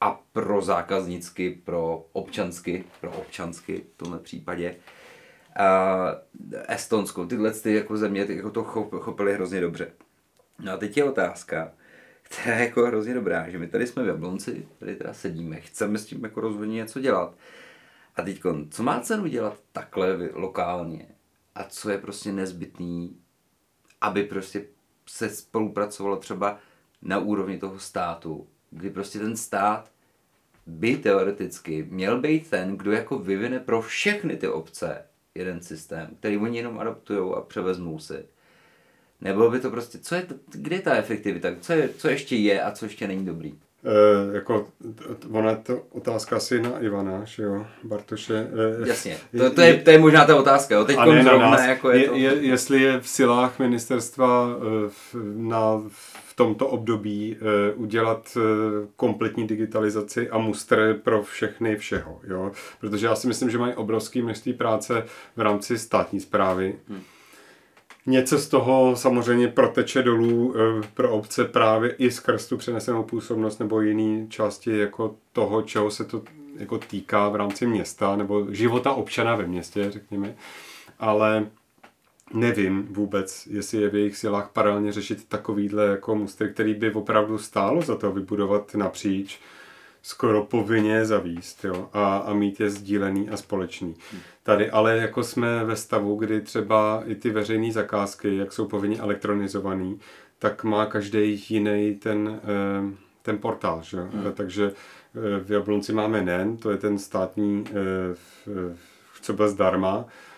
a 0.01 0.21
pro 0.33 0.61
zákaznicky, 0.61 1.61
pro 1.63 2.05
občansky, 2.11 2.83
pro 3.01 3.11
občansky 3.11 3.83
v 3.93 3.97
tomhle 3.97 4.19
případě. 4.19 4.75
Uh, 5.59 6.61
Estonsko, 6.67 7.25
tyhle 7.25 7.51
ty 7.51 7.73
jako 7.73 7.97
země 7.97 8.25
ty 8.25 8.35
jako 8.35 8.49
to 8.49 8.63
chop, 8.63 8.93
chopili 8.93 9.33
hrozně 9.33 9.61
dobře. 9.61 9.91
No 10.59 10.71
a 10.71 10.77
teď 10.77 10.97
je 10.97 11.03
otázka, 11.03 11.71
která 12.21 12.55
je 12.55 12.65
jako 12.65 12.85
hrozně 12.85 13.13
dobrá, 13.13 13.49
že 13.49 13.57
my 13.57 13.67
tady 13.67 13.87
jsme 13.87 14.03
v 14.03 14.07
Jablonci, 14.07 14.67
tady 14.79 14.95
teda 14.95 15.13
sedíme, 15.13 15.61
chceme 15.61 15.97
s 15.97 16.05
tím 16.05 16.23
jako 16.23 16.41
rozhodně 16.41 16.75
něco 16.75 16.99
dělat. 16.99 17.35
A 18.15 18.21
teď, 18.21 18.41
co 18.69 18.83
má 18.83 18.99
cenu 18.99 19.27
dělat 19.27 19.59
takhle 19.71 20.29
lokálně? 20.33 21.07
A 21.55 21.63
co 21.63 21.89
je 21.89 21.97
prostě 21.97 22.31
nezbytný, 22.31 23.17
aby 24.01 24.23
prostě 24.23 24.65
se 25.07 25.29
spolupracovalo 25.29 26.17
třeba 26.17 26.59
na 27.01 27.19
úrovni 27.19 27.57
toho 27.57 27.79
státu, 27.79 28.47
kdy 28.69 28.89
prostě 28.89 29.19
ten 29.19 29.37
stát 29.37 29.91
by 30.65 30.97
teoreticky 30.97 31.87
měl 31.89 32.21
být 32.21 32.49
ten, 32.49 32.77
kdo 32.77 32.91
jako 32.91 33.19
vyvine 33.19 33.59
pro 33.59 33.81
všechny 33.81 34.37
ty 34.37 34.47
obce 34.47 35.05
jeden 35.35 35.61
systém, 35.61 36.15
který 36.19 36.37
oni 36.37 36.57
jenom 36.57 36.79
adaptují 36.79 37.33
a 37.37 37.41
převezmou 37.41 37.99
si. 37.99 38.25
Nebo 39.21 39.49
by 39.49 39.59
to 39.59 39.69
prostě, 39.69 39.99
co 39.99 40.15
je 40.15 40.21
to, 40.21 40.35
kde 40.51 40.75
je 40.75 40.81
ta 40.81 40.95
efektivita, 40.95 41.49
co, 41.61 41.73
je, 41.73 41.89
co 41.89 42.09
ještě 42.09 42.35
je 42.35 42.63
a 42.63 42.71
co 42.71 42.85
ještě 42.85 43.07
není 43.07 43.25
dobrý? 43.25 43.59
E, 43.83 44.35
jako, 44.35 44.67
ona 45.31 45.49
je 45.49 45.55
to 45.55 45.81
otázka 45.91 46.35
asi 46.35 46.61
na 46.61 46.79
Ivana, 46.79 47.21
že 47.23 47.43
jo, 47.43 47.65
Bartoše. 47.83 48.47
E, 48.83 48.89
Jasně, 48.89 49.17
to, 49.37 49.51
to, 49.51 49.61
je, 49.61 49.77
to 49.77 49.89
je 49.89 49.99
možná 49.99 50.25
ta 50.25 50.35
otázka, 50.35 50.75
jo, 50.75 50.85
teď 50.85 50.97
zrovna, 51.23 51.65
jako 51.65 51.91
je, 51.91 51.99
je 51.99 52.09
to... 52.09 52.15
Je, 52.15 52.33
jestli 52.35 52.81
je 52.81 52.99
v 52.99 53.07
silách 53.07 53.59
ministerstva 53.59 54.47
e, 54.49 54.89
v, 54.89 55.15
na, 55.35 55.81
v 56.23 56.35
tomto 56.35 56.67
období 56.67 57.37
e, 57.37 57.73
udělat 57.73 58.37
e, 58.37 58.41
kompletní 58.95 59.47
digitalizaci 59.47 60.29
a 60.29 60.37
mustr 60.37 60.99
pro 61.03 61.23
všechny 61.23 61.75
všeho, 61.75 62.21
jo, 62.27 62.51
protože 62.79 63.05
já 63.05 63.15
si 63.15 63.27
myslím, 63.27 63.49
že 63.49 63.57
mají 63.57 63.73
obrovské 63.73 64.21
množství 64.21 64.53
práce 64.53 65.05
v 65.35 65.41
rámci 65.41 65.77
státní 65.77 66.19
zprávy. 66.19 66.75
Hmm 66.87 67.01
Něco 68.05 68.37
z 68.37 68.47
toho 68.47 68.95
samozřejmě 68.95 69.47
proteče 69.47 70.03
dolů 70.03 70.55
eh, 70.55 70.87
pro 70.93 71.11
obce 71.11 71.45
právě 71.45 71.91
i 71.91 72.11
skrz 72.11 72.47
tu 72.47 72.57
přenesenou 72.57 73.03
působnost 73.03 73.59
nebo 73.59 73.81
jiné 73.81 74.27
části 74.27 74.77
jako 74.77 75.15
toho, 75.33 75.61
čeho 75.61 75.91
se 75.91 76.05
to 76.05 76.23
jako 76.55 76.77
týká 76.77 77.29
v 77.29 77.35
rámci 77.35 77.67
města 77.67 78.15
nebo 78.15 78.53
života 78.53 78.91
občana 78.91 79.35
ve 79.35 79.47
městě, 79.47 79.91
řekněme. 79.91 80.35
Ale 80.99 81.47
nevím 82.33 82.87
vůbec, 82.89 83.47
jestli 83.51 83.81
je 83.81 83.89
v 83.89 83.95
jejich 83.95 84.17
silách 84.17 84.49
paralelně 84.53 84.91
řešit 84.91 85.25
takovýhle 85.27 85.85
jako 85.85 86.15
mustry, 86.15 86.49
který 86.49 86.73
by 86.73 86.93
opravdu 86.93 87.37
stálo 87.37 87.81
za 87.81 87.95
to 87.95 88.11
vybudovat 88.11 88.75
napříč 88.75 89.39
skoro 90.01 90.43
povinně 90.43 91.05
zavíst 91.05 91.65
jo, 91.65 91.89
a, 91.93 92.17
a 92.17 92.33
mít 92.33 92.59
je 92.59 92.69
sdílený 92.69 93.29
a 93.29 93.37
společný. 93.37 93.95
Tady 94.43 94.71
ale 94.71 94.97
jako 94.97 95.23
jsme 95.23 95.65
ve 95.65 95.75
stavu, 95.75 96.15
kdy 96.15 96.41
třeba 96.41 97.03
i 97.05 97.15
ty 97.15 97.29
veřejné 97.29 97.71
zakázky, 97.71 98.37
jak 98.37 98.53
jsou 98.53 98.67
povinně 98.67 98.99
elektronizovaný, 98.99 99.99
tak 100.39 100.63
má 100.63 100.85
každý 100.85 101.45
jiný 101.49 101.95
ten, 101.95 102.39
eh, 102.43 102.95
ten 103.21 103.37
portál. 103.37 103.81
Že? 103.83 104.01
Hmm. 104.01 104.33
Takže 104.33 104.71
eh, 104.71 105.43
v 105.43 105.51
Jablonci 105.51 105.93
máme 105.93 106.21
NEN, 106.21 106.57
to 106.57 106.71
je 106.71 106.77
ten 106.77 106.97
státní, 106.97 107.65
eh, 107.69 108.75
co 109.21 109.33
byl 109.33 109.49
zdarma, 109.49 110.05
Eh, 110.05 110.30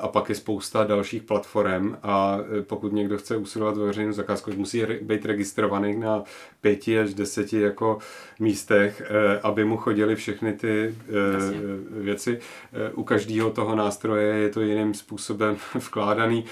a 0.00 0.08
pak 0.08 0.28
je 0.28 0.34
spousta 0.34 0.84
dalších 0.84 1.22
platform 1.22 1.96
a 2.02 2.38
eh, 2.58 2.62
pokud 2.62 2.92
někdo 2.92 3.18
chce 3.18 3.36
usilovat 3.36 3.76
ve 3.76 3.86
veřejnou 3.86 4.12
zakázku, 4.12 4.52
musí 4.56 4.82
být 5.02 5.26
registrovaný 5.26 5.96
na 5.96 6.22
pěti 6.60 6.98
až 6.98 7.14
deseti 7.14 7.60
jako 7.60 7.98
místech, 8.40 9.02
eh, 9.04 9.40
aby 9.42 9.64
mu 9.64 9.76
chodili 9.76 10.16
všechny 10.16 10.52
ty 10.52 10.94
Jasně. 11.34 11.58
věci. 11.90 12.38
U 12.94 13.04
každého 13.04 13.50
toho 13.50 13.74
nástroje 13.74 14.36
je 14.36 14.48
to 14.48 14.60
jiným 14.60 14.94
způsobem 14.94 15.56
vkládaný. 15.74 16.44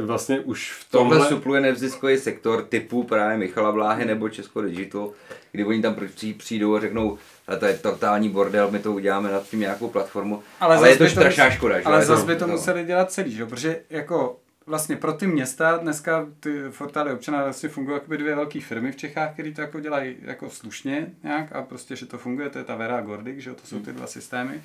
Vlastně 0.00 0.40
už 0.40 0.72
v 0.72 0.90
tomhle... 0.90 1.16
Tohle 1.16 1.28
supluje 1.28 1.60
nevziskový 1.60 2.18
sektor 2.18 2.62
typu 2.62 3.02
právě 3.02 3.36
Michala 3.36 3.70
Vláhy 3.70 4.04
nebo 4.04 4.28
Česko 4.28 4.62
Digital, 4.62 5.10
kdy 5.52 5.64
oni 5.64 5.82
tam 5.82 5.96
přijdou 6.36 6.74
a 6.74 6.80
řeknou, 6.80 7.18
ale 7.46 7.56
to 7.56 7.66
je 7.66 7.74
totální 7.78 8.28
bordel, 8.28 8.70
my 8.70 8.78
to 8.78 8.92
uděláme 8.92 9.32
nad 9.32 9.48
tím 9.48 9.60
nějakou 9.60 9.88
platformu, 9.88 10.42
ale, 10.60 10.76
ale 10.76 10.90
je 10.90 10.96
to 10.96 11.08
strašná 11.08 11.50
škoda. 11.50 11.78
Že? 11.78 11.84
Ale 11.84 12.04
zase 12.04 12.26
by 12.26 12.36
to 12.36 12.46
no. 12.46 12.52
museli 12.52 12.84
dělat 12.84 13.12
celý, 13.12 13.32
že? 13.32 13.46
protože 13.46 13.80
jako 13.90 14.36
vlastně 14.66 14.96
pro 14.96 15.12
ty 15.12 15.26
města 15.26 15.76
dneska 15.76 16.26
ty 16.40 16.62
portály 16.78 17.12
občana 17.12 17.42
vlastně 17.42 17.68
fungují 17.68 17.96
jako 17.96 18.16
dvě 18.16 18.34
velké 18.34 18.60
firmy 18.60 18.92
v 18.92 18.96
Čechách, 18.96 19.32
které 19.32 19.52
to 19.52 19.60
jako 19.60 19.80
dělají 19.80 20.16
jako 20.22 20.50
slušně 20.50 21.06
nějak 21.22 21.52
a 21.52 21.62
prostě, 21.62 21.96
že 21.96 22.06
to 22.06 22.18
funguje, 22.18 22.50
to 22.50 22.58
je 22.58 22.64
ta 22.64 22.74
Vera 22.76 22.96
a 22.96 23.00
Gordik, 23.00 23.38
že 23.38 23.52
to 23.52 23.66
jsou 23.66 23.80
ty 23.80 23.92
dva 23.92 24.06
systémy. 24.06 24.62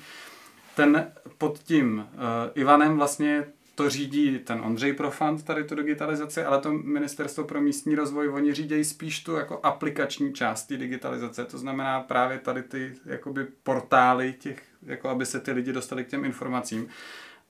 Ten 0.76 1.12
pod 1.38 1.58
tím 1.58 1.98
uh, 2.14 2.20
Ivanem 2.54 2.96
vlastně 2.96 3.44
to 3.82 3.90
řídí 3.90 4.38
ten 4.38 4.60
Ondřej 4.60 4.92
Profant, 4.92 5.44
tady 5.44 5.64
tu 5.64 5.74
digitalizaci, 5.74 6.44
ale 6.44 6.60
to 6.60 6.72
Ministerstvo 6.72 7.44
pro 7.44 7.60
místní 7.60 7.94
rozvoj, 7.94 8.28
oni 8.28 8.54
řídí 8.54 8.84
spíš 8.84 9.24
tu 9.24 9.34
jako 9.34 9.60
aplikační 9.62 10.32
část 10.32 10.62
té 10.62 10.76
digitalizace, 10.76 11.44
to 11.44 11.58
znamená 11.58 12.00
právě 12.00 12.38
tady 12.38 12.62
ty 12.62 12.92
jakoby 13.04 13.46
portály 13.62 14.32
těch, 14.32 14.62
jako 14.82 15.08
aby 15.08 15.26
se 15.26 15.40
ty 15.40 15.52
lidi 15.52 15.72
dostali 15.72 16.04
k 16.04 16.08
těm 16.08 16.24
informacím. 16.24 16.88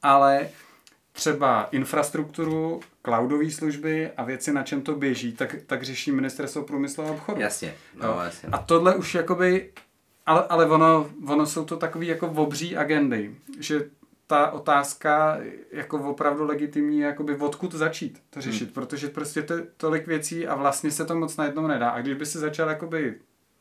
Ale 0.03 0.49
třeba 1.13 1.69
infrastrukturu, 1.73 2.81
cloudové 3.05 3.51
služby 3.51 4.11
a 4.17 4.25
věci, 4.25 4.53
na 4.53 4.63
čem 4.63 4.83
to 4.83 4.95
běží, 4.95 5.33
tak, 5.33 5.57
tak 5.67 5.83
řeší 5.83 6.13
ministerstvo 6.13 6.63
průmyslu 6.63 7.05
a 7.05 7.11
obchodu. 7.11 7.41
Jasně, 7.41 7.75
no, 8.03 8.21
jasně. 8.25 8.49
A 8.53 8.59
tohle 8.59 8.95
už 8.95 9.15
jakoby, 9.15 9.73
ale, 10.27 10.47
ale 10.49 10.67
ono, 10.67 11.11
ono 11.27 11.47
jsou 11.47 11.65
to 11.65 11.77
takové 11.77 12.05
jako 12.05 12.27
obří 12.27 12.77
agendy, 12.77 13.35
že 13.59 13.91
ta 14.31 14.51
otázka 14.51 15.39
jako 15.73 15.99
opravdu 15.99 16.47
legitimní, 16.47 16.99
jakoby 16.99 17.37
odkud 17.37 17.73
začít 17.73 18.23
to 18.31 18.41
řešit, 18.41 18.65
hmm. 18.65 18.73
protože 18.73 19.09
prostě 19.09 19.43
to 19.43 19.55
je 19.55 19.67
tolik 19.77 20.07
věcí 20.07 20.47
a 20.47 20.55
vlastně 20.55 20.91
se 20.91 21.05
to 21.05 21.15
moc 21.15 21.37
najednou 21.37 21.67
nedá. 21.67 21.91
A 21.91 22.01
když 22.01 22.15
by 22.15 22.27
si 22.27 22.39
začal 22.39 22.69
jakoby 22.69 23.15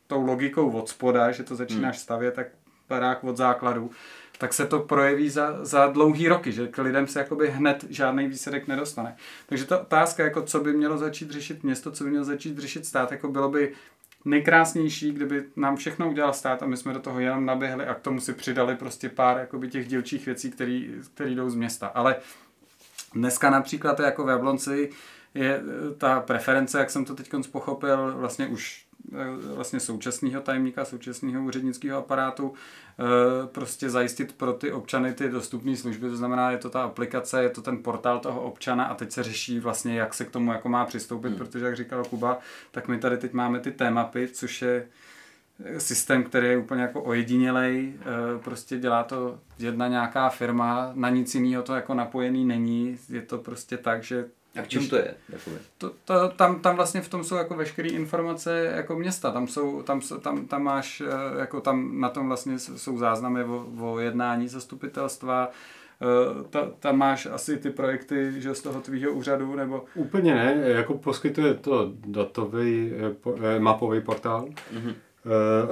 tou 0.07 0.25
logikou 0.25 0.71
od 0.71 0.89
spoda, 0.89 1.31
že 1.31 1.43
to 1.43 1.55
začínáš 1.55 1.95
hmm. 1.95 2.01
stavět, 2.01 2.33
tak 2.33 2.47
barák 2.89 3.23
od 3.23 3.37
základu, 3.37 3.91
tak 4.37 4.53
se 4.53 4.65
to 4.65 4.79
projeví 4.79 5.29
za, 5.29 5.65
za 5.65 5.87
dlouhý 5.87 6.27
roky, 6.27 6.51
že 6.51 6.67
k 6.67 6.77
lidem 6.77 7.07
se 7.07 7.19
jakoby 7.19 7.49
hned 7.49 7.85
žádný 7.89 8.27
výsledek 8.27 8.67
nedostane. 8.67 9.15
Takže 9.45 9.65
ta 9.65 9.79
otázka, 9.79 10.23
jako 10.23 10.41
co 10.41 10.59
by 10.59 10.73
mělo 10.73 10.97
začít 10.97 11.31
řešit 11.31 11.63
město, 11.63 11.91
co 11.91 12.03
by 12.03 12.09
mělo 12.09 12.25
začít 12.25 12.57
řešit 12.57 12.85
stát, 12.85 13.11
jako 13.11 13.27
bylo 13.27 13.49
by 13.49 13.73
nejkrásnější, 14.25 15.11
kdyby 15.11 15.43
nám 15.55 15.75
všechno 15.75 16.09
udělal 16.09 16.33
stát 16.33 16.63
a 16.63 16.65
my 16.65 16.77
jsme 16.77 16.93
do 16.93 16.99
toho 16.99 17.19
jenom 17.19 17.45
naběhli 17.45 17.85
a 17.85 17.93
k 17.93 17.99
tomu 17.99 18.19
si 18.19 18.33
přidali 18.33 18.75
prostě 18.75 19.09
pár 19.09 19.37
jakoby 19.37 19.69
těch 19.69 19.87
dílčích 19.87 20.25
věcí, 20.25 20.51
které 20.51 21.31
jdou 21.31 21.49
z 21.49 21.55
města. 21.55 21.87
Ale 21.87 22.15
dneska 23.13 23.49
například 23.49 23.99
jako 23.99 24.23
v 24.23 24.29
Jablonci 24.29 24.89
je 25.33 25.61
ta 25.97 26.19
preference, 26.19 26.79
jak 26.79 26.89
jsem 26.89 27.05
to 27.05 27.15
teď 27.15 27.29
pochopil, 27.51 28.17
vlastně 28.17 28.47
už 28.47 28.88
Eh, 28.88 28.88
vlastně 29.55 29.79
současného 29.79 30.41
tajemníka, 30.41 30.85
současného 30.85 31.43
úřednického 31.43 31.97
aparátu, 31.97 32.53
eh, 32.53 33.03
prostě 33.47 33.89
zajistit 33.89 34.33
pro 34.33 34.53
ty 34.53 34.71
občany 34.71 35.13
ty 35.13 35.29
dostupné 35.29 35.75
služby, 35.75 36.09
to 36.09 36.15
znamená, 36.15 36.51
je 36.51 36.57
to 36.57 36.69
ta 36.69 36.83
aplikace, 36.83 37.43
je 37.43 37.49
to 37.49 37.61
ten 37.61 37.83
portál 37.83 38.19
toho 38.19 38.41
občana 38.41 38.83
a 38.83 38.95
teď 38.95 39.11
se 39.11 39.23
řeší 39.23 39.59
vlastně, 39.59 39.99
jak 39.99 40.13
se 40.13 40.25
k 40.25 40.31
tomu 40.31 40.51
jako 40.51 40.69
má 40.69 40.85
přistoupit, 40.85 41.29
hmm. 41.29 41.37
protože 41.37 41.65
jak 41.65 41.75
říkal 41.75 42.05
Kuba, 42.05 42.39
tak 42.71 42.87
my 42.87 42.97
tady 42.97 43.17
teď 43.17 43.33
máme 43.33 43.59
ty 43.59 43.71
témapy, 43.71 44.27
což 44.27 44.61
je 44.61 44.87
systém, 45.77 46.23
který 46.23 46.47
je 46.47 46.57
úplně 46.57 46.81
jako 46.81 47.03
ojedinělej, 47.03 47.93
eh, 47.99 48.39
prostě 48.43 48.77
dělá 48.77 49.03
to 49.03 49.39
jedna 49.59 49.87
nějaká 49.87 50.29
firma, 50.29 50.91
na 50.93 51.09
nic 51.09 51.35
jiného 51.35 51.63
to 51.63 51.75
jako 51.75 51.93
napojený 51.93 52.45
není, 52.45 52.97
je 53.09 53.21
to 53.21 53.37
prostě 53.37 53.77
tak, 53.77 54.03
že 54.03 54.25
a 54.55 54.61
v 54.61 54.67
čem 54.67 54.87
to 54.87 54.95
je? 54.95 55.15
To, 55.77 55.91
to, 56.05 56.29
tam, 56.29 56.59
tam 56.59 56.75
vlastně 56.75 57.01
v 57.01 57.09
tom 57.09 57.23
jsou 57.23 57.35
jako 57.35 57.55
veškeré 57.55 57.89
informace 57.89 58.71
jako 58.75 58.95
města, 58.95 59.31
tam 59.31 59.47
jsou, 59.47 59.81
tam, 59.81 60.01
tam, 60.21 60.47
tam 60.47 60.63
máš, 60.63 61.01
eh, 61.01 61.39
jako 61.39 61.61
tam 61.61 61.99
na 61.99 62.09
tom 62.09 62.27
vlastně 62.27 62.59
jsou 62.59 62.97
záznamy 62.97 63.43
o, 63.43 63.65
o 63.81 63.99
jednání 63.99 64.47
zastupitelstva, 64.47 65.49
eh, 66.01 66.43
ta, 66.49 66.71
tam 66.79 66.97
máš 66.97 67.25
asi 67.25 67.57
ty 67.57 67.69
projekty 67.69 68.41
že 68.41 68.55
z 68.55 68.61
toho 68.61 68.81
tvýho 68.81 69.11
úřadu, 69.11 69.55
nebo... 69.55 69.85
Úplně 69.95 70.35
ne, 70.35 70.61
jako 70.65 70.93
poskytuje 70.93 71.53
to 71.53 71.91
datový 72.05 72.91
eh, 73.43 73.59
mapový 73.59 74.01
portál 74.01 74.49
mm-hmm. 74.73 74.95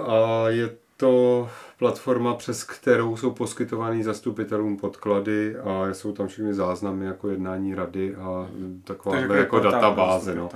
a 0.09 0.49
je 0.49 0.69
to 0.97 1.49
platforma, 1.79 2.33
přes 2.33 2.63
kterou 2.63 3.17
jsou 3.17 3.31
poskytovány 3.31 4.03
zastupitelům 4.03 4.77
podklady 4.77 5.55
a 5.57 5.93
jsou 5.93 6.11
tam 6.11 6.27
všechny 6.27 6.53
záznamy 6.53 7.05
jako 7.05 7.29
jednání 7.29 7.75
rady 7.75 8.15
a 8.15 8.47
taková 8.83 9.15
jako, 9.15 9.33
jako 9.33 9.59
databáze. 9.59 10.35
No. 10.35 10.49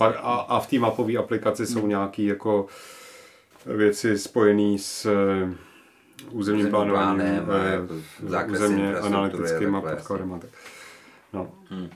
A, 0.00 0.06
a, 0.06 0.60
v 0.60 0.66
té 0.66 0.78
mapové 0.78 1.16
aplikaci 1.16 1.66
jsou 1.66 1.80
hmm. 1.80 1.88
nějaké 1.88 2.22
jako 2.22 2.66
věci 3.66 4.18
spojené 4.18 4.78
s 4.78 5.06
eh, 5.06 5.54
územním 6.30 6.70
plánováním, 6.70 7.42
jako 8.32 8.52
územně 8.52 8.96
analytickým 8.96 9.82
podkladem. 9.90 10.40
No. 11.32 11.50
Hmm. 11.70 11.88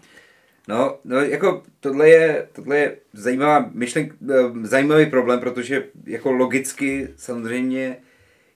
No, 0.68 0.98
no, 1.04 1.20
jako 1.20 1.62
tohle 1.80 2.08
je, 2.08 2.48
tohle 2.52 2.78
je 2.78 2.96
zajímavá 3.12 3.70
myšlenka, 3.72 4.14
eh, 4.30 4.66
zajímavý 4.66 5.06
problém, 5.06 5.40
protože 5.40 5.88
jako 6.06 6.32
logicky 6.32 7.08
samozřejmě 7.16 7.96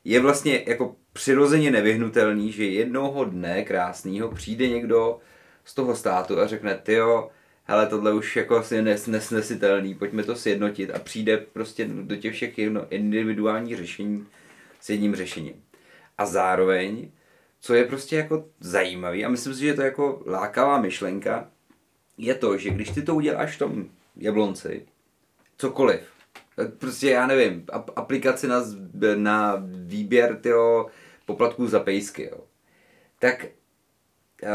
je 0.04 0.20
vlastně 0.20 0.64
jako 0.66 0.96
přirozeně 1.12 1.70
nevyhnutelný, 1.70 2.52
že 2.52 2.64
jednoho 2.64 3.24
dne 3.24 3.64
krásného 3.64 4.30
přijde 4.30 4.68
někdo 4.68 5.18
z 5.64 5.74
toho 5.74 5.96
státu 5.96 6.40
a 6.40 6.46
řekne, 6.46 6.74
tyjo, 6.82 7.30
hele, 7.64 7.86
tohle 7.86 8.12
už 8.12 8.36
jako 8.36 8.56
asi 8.56 8.82
nes, 8.82 9.06
nesnesitelný, 9.06 9.94
pojďme 9.94 10.22
to 10.22 10.36
sjednotit 10.36 10.90
a 10.90 10.98
přijde 10.98 11.36
prostě 11.36 11.84
do 11.84 12.16
těch 12.16 12.34
všech 12.34 12.58
individuálních 12.90 13.76
řešení 13.76 14.26
s 14.80 14.90
jedním 14.90 15.16
řešením. 15.16 15.54
A 16.18 16.26
zároveň, 16.26 17.10
co 17.60 17.74
je 17.74 17.84
prostě 17.84 18.16
jako 18.16 18.44
zajímavý, 18.60 19.24
a 19.24 19.28
myslím 19.28 19.54
si, 19.54 19.60
že 19.60 19.74
to 19.74 19.80
je 19.80 19.86
jako 19.86 20.22
lákavá 20.26 20.80
myšlenka, 20.80 21.51
je 22.22 22.34
to, 22.34 22.58
že 22.58 22.70
když 22.70 22.90
ty 22.90 23.02
to 23.02 23.14
uděláš 23.14 23.56
v 23.56 23.58
tom 23.58 23.84
jablonci, 24.16 24.86
cokoliv, 25.58 26.00
prostě 26.78 27.10
já 27.10 27.26
nevím, 27.26 27.64
aplikaci 27.96 28.48
na, 28.48 28.64
na 29.14 29.62
výběr 29.66 30.36
tyho 30.36 30.90
poplatků 31.26 31.66
za 31.66 31.80
pejsky, 31.80 32.24
jo. 32.24 32.40
tak 33.18 33.46
uh, 34.42 34.48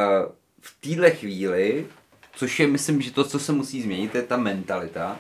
v 0.62 0.78
téhle 0.80 1.12
chvíli, 1.12 1.88
což 2.36 2.60
je 2.60 2.68
myslím, 2.68 3.02
že 3.02 3.14
to, 3.14 3.24
co 3.24 3.40
se 3.40 3.52
musí 3.52 3.82
změnit, 3.82 4.16
je 4.16 4.22
ta 4.22 4.38
mentalita, 4.38 5.20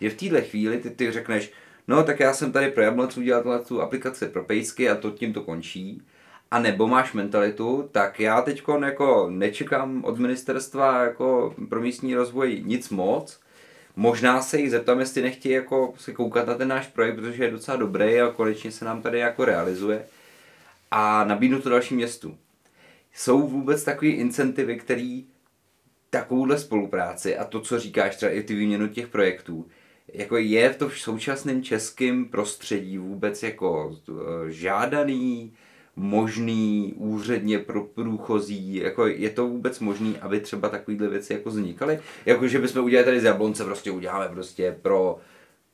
že 0.00 0.10
v 0.10 0.16
téhle 0.16 0.42
chvíli 0.42 0.78
ty, 0.78 0.90
ty 0.90 1.12
řekneš, 1.12 1.52
no 1.88 2.04
tak 2.04 2.20
já 2.20 2.34
jsem 2.34 2.52
tady 2.52 2.70
pro 2.70 2.82
Jablonec 2.82 3.16
udělal 3.16 3.64
tu 3.68 3.82
aplikaci 3.82 4.26
pro 4.26 4.44
pejsky 4.44 4.90
a 4.90 4.94
to 4.94 5.10
tím 5.10 5.32
to 5.32 5.42
končí. 5.42 6.02
A 6.54 6.58
nebo 6.58 6.86
máš 6.86 7.12
mentalitu, 7.12 7.88
tak 7.92 8.20
já 8.20 8.42
teď 8.42 8.62
jako 8.84 9.30
nečekám 9.30 10.04
od 10.04 10.18
ministerstva 10.18 11.04
jako 11.04 11.54
pro 11.68 11.80
místní 11.80 12.14
rozvoj 12.14 12.62
nic 12.64 12.90
moc, 12.90 13.40
Možná 13.96 14.42
se 14.42 14.60
jich 14.60 14.70
zeptám, 14.70 15.00
jestli 15.00 15.22
nechtějí 15.22 15.54
jako 15.54 15.94
se 15.98 16.12
koukat 16.12 16.46
na 16.46 16.54
ten 16.54 16.68
náš 16.68 16.86
projekt, 16.86 17.14
protože 17.14 17.44
je 17.44 17.50
docela 17.50 17.76
dobrý 17.76 18.20
a 18.20 18.30
konečně 18.30 18.70
se 18.72 18.84
nám 18.84 19.02
tady 19.02 19.18
jako 19.18 19.44
realizuje. 19.44 20.04
A 20.90 21.24
nabídnu 21.24 21.60
to 21.60 21.68
dalším 21.68 21.96
městu. 21.96 22.36
Jsou 23.14 23.48
vůbec 23.48 23.84
takové 23.84 24.10
incentivy, 24.10 24.76
které 24.76 25.20
takovouhle 26.10 26.58
spolupráci 26.58 27.36
a 27.36 27.44
to, 27.44 27.60
co 27.60 27.78
říkáš, 27.78 28.16
třeba 28.16 28.32
i 28.32 28.42
ty 28.42 28.54
výměnu 28.54 28.88
těch 28.88 29.08
projektů, 29.08 29.66
jako 30.12 30.36
je 30.36 30.70
v 30.70 30.76
to 30.76 30.88
v 30.88 30.98
současném 30.98 31.62
českém 31.62 32.24
prostředí 32.24 32.98
vůbec 32.98 33.42
jako 33.42 33.96
eh, 34.08 34.52
žádaný, 34.52 35.52
možný 35.96 36.94
úředně 36.96 37.58
pro 37.58 37.84
průchozí, 37.84 38.76
jako 38.76 39.06
je 39.06 39.30
to 39.30 39.48
vůbec 39.48 39.80
možný, 39.80 40.16
aby 40.20 40.40
třeba 40.40 40.68
takovýhle 40.68 41.08
věci 41.08 41.32
jako 41.32 41.50
vznikaly? 41.50 41.98
Jako, 42.26 42.48
že 42.48 42.58
bychom 42.58 42.84
udělali 42.84 43.04
tady 43.04 43.20
z 43.20 43.24
Jablonce, 43.24 43.64
prostě 43.64 43.90
uděláme 43.90 44.28
prostě 44.28 44.76
pro 44.82 45.18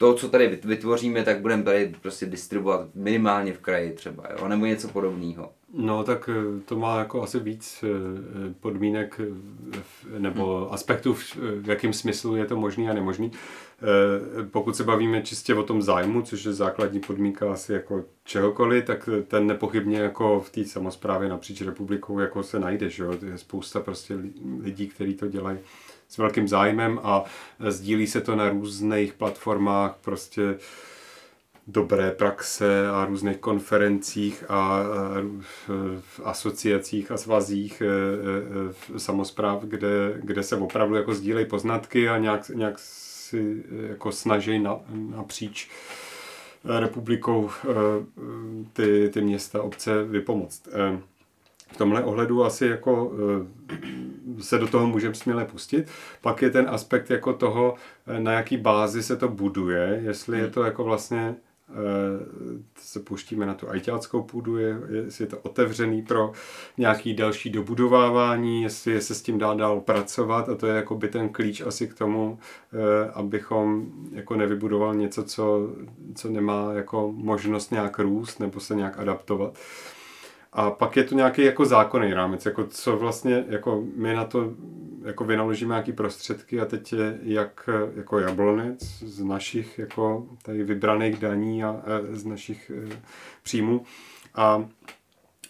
to, 0.01 0.15
co 0.15 0.29
tady 0.29 0.61
vytvoříme, 0.65 1.23
tak 1.23 1.41
budeme 1.41 1.63
tady 1.63 1.95
prostě 2.03 2.27
distribuovat 2.27 2.89
minimálně 2.95 3.53
v 3.53 3.59
kraji 3.59 3.93
třeba, 3.93 4.25
jo? 4.39 4.49
nebo 4.49 4.67
něco 4.67 4.89
podobného. 4.89 5.53
No 5.75 6.05
tak 6.05 6.31
eh, 6.33 6.61
to 6.65 6.77
má 6.77 6.99
jako 6.99 7.23
asi 7.23 7.39
víc 7.41 7.85
eh, 7.85 8.55
podmínek 8.61 9.21
eh, 9.21 10.19
nebo 10.19 10.59
hmm. 10.59 10.75
aspektů, 10.75 11.15
v 11.61 11.69
jakém 11.69 11.93
smyslu 11.93 12.37
je 12.37 12.45
to 12.45 12.57
možný 12.57 12.89
a 12.89 12.93
nemožný. 12.93 13.33
Pokud 14.51 14.77
se 14.77 14.85
bavíme 14.85 15.23
čistě 15.23 15.55
o 15.55 15.63
tom 15.63 15.83
zájmu, 15.83 16.23
což 16.23 16.45
je 16.45 16.53
základní 16.53 17.01
podmínka 17.01 17.53
asi 17.53 17.73
jako 17.73 18.05
čehokoliv, 18.25 18.85
tak 18.85 19.09
ten 19.29 19.47
nepochybně 19.47 19.99
jako 19.99 20.41
v 20.41 20.51
té 20.51 20.65
samozprávě 20.65 21.29
napříč 21.29 21.61
republikou 21.61 22.19
jako 22.19 22.43
se 22.43 22.61
najde, 22.61 22.91
že 22.91 23.03
jo? 23.03 23.15
Je 23.27 23.39
spousta 23.39 23.81
prostě 23.81 24.15
lidí, 24.63 24.89
kteří 24.89 25.15
to 25.15 25.29
dělají 25.29 25.59
s 26.09 26.19
velkým 26.19 26.49
zájmem 26.49 27.01
a 27.03 27.25
sdílí 27.69 28.07
se 28.07 28.21
to 28.21 28.37
na 28.37 28.49
různých 28.49 29.13
platformách, 29.13 29.97
prostě 30.01 30.59
dobré 31.67 32.11
praxe 32.11 32.89
a 32.89 33.05
různých 33.05 33.37
konferencích 33.37 34.45
a 34.49 34.83
v 36.01 36.21
asociacích 36.25 37.11
a 37.11 37.17
svazích 37.17 37.83
e, 37.83 38.99
samozpráv, 38.99 39.63
kde, 39.63 40.21
kde 40.23 40.43
se 40.43 40.57
opravdu 40.57 40.95
jako 40.95 41.15
sdílejí 41.15 41.47
poznatky 41.47 42.09
a 42.09 42.19
nějak, 42.19 42.49
nějak 42.49 42.79
si 43.31 43.65
jako 43.89 44.13
snaží 44.13 44.59
na, 44.59 44.77
napříč 45.17 45.71
republikou 46.65 47.51
e, 47.51 47.75
ty, 48.73 49.11
ty 49.13 49.21
města, 49.21 49.63
obce 49.63 50.05
vypomoct. 50.05 50.69
V 51.73 51.77
tomhle 51.77 52.05
ohledu 52.05 52.45
asi 52.45 52.67
jako 52.67 53.13
se 54.41 54.59
do 54.59 54.69
toho 54.69 54.87
můžeme 54.87 55.15
směle 55.15 55.45
pustit. 55.45 55.91
Pak 56.21 56.43
je 56.43 56.51
ten 56.51 56.67
aspekt 56.71 57.11
jako 57.11 57.33
toho, 57.33 57.75
na 58.19 58.33
jaký 58.33 58.57
bázi 58.57 59.03
se 59.03 59.17
to 59.17 59.29
buduje, 59.29 60.01
jestli 60.05 60.39
je 60.39 60.45
hmm. 60.45 60.53
to 60.53 60.63
jako 60.63 60.85
vlastně 60.85 61.37
Eh, 61.50 61.50
se 62.79 63.01
pouštíme 63.01 63.47
na 63.47 63.55
tu 63.55 63.71
ajťáckou 63.71 64.23
půdu, 64.23 64.57
je, 64.57 64.81
jestli 64.91 65.25
je 65.25 65.29
to 65.29 65.39
otevřený 65.39 66.03
pro 66.03 66.33
nějaký 66.79 67.15
další 67.15 67.51
dobudovávání, 67.51 68.63
jestli 68.63 69.01
se 69.01 69.15
s 69.15 69.23
tím 69.23 69.39
dá 69.39 69.55
dál 69.55 69.81
pracovat 69.81 70.49
a 70.49 70.55
to 70.55 70.67
je 70.67 70.77
jako 70.77 70.95
by 70.95 71.09
ten 71.09 71.29
klíč 71.29 71.61
asi 71.61 71.89
k 71.89 71.95
tomu, 71.95 72.39
eh, 72.73 73.11
abychom 73.11 73.87
jako 74.13 74.37
nevybudoval 74.37 74.95
něco, 74.95 75.25
co, 75.25 75.71
co 76.15 76.31
nemá 76.31 76.73
jako 76.73 77.13
možnost 77.17 77.71
nějak 77.71 77.99
růst 77.99 78.41
nebo 78.41 78.61
se 78.61 78.75
nějak 78.75 78.99
adaptovat. 78.99 79.59
A 80.53 80.71
pak 80.71 80.97
je 80.97 81.05
tu 81.05 81.17
nějaký 81.17 81.43
jako 81.43 81.65
zákonný 81.65 82.15
rámec, 82.15 82.47
jako 82.47 82.65
co 82.65 82.97
vlastně, 82.97 83.45
jako 83.49 83.85
my 83.97 84.15
na 84.15 84.25
to 84.25 84.53
jako 85.05 85.25
vynaložíme 85.25 85.75
nějaký 85.75 85.93
prostředky 85.93 86.61
a 86.61 86.65
teď 86.65 86.93
je 86.93 87.19
jak 87.23 87.69
jako 87.97 88.19
jablonec 88.19 88.83
z 89.03 89.25
našich 89.25 89.79
jako 89.79 90.27
tady 90.43 90.65
vybraných 90.65 91.19
daní 91.19 91.65
a, 91.65 91.69
a 91.69 91.83
z 92.11 92.25
našich 92.25 92.71
e, 92.71 92.97
příjmů 93.43 93.85
a 94.35 94.69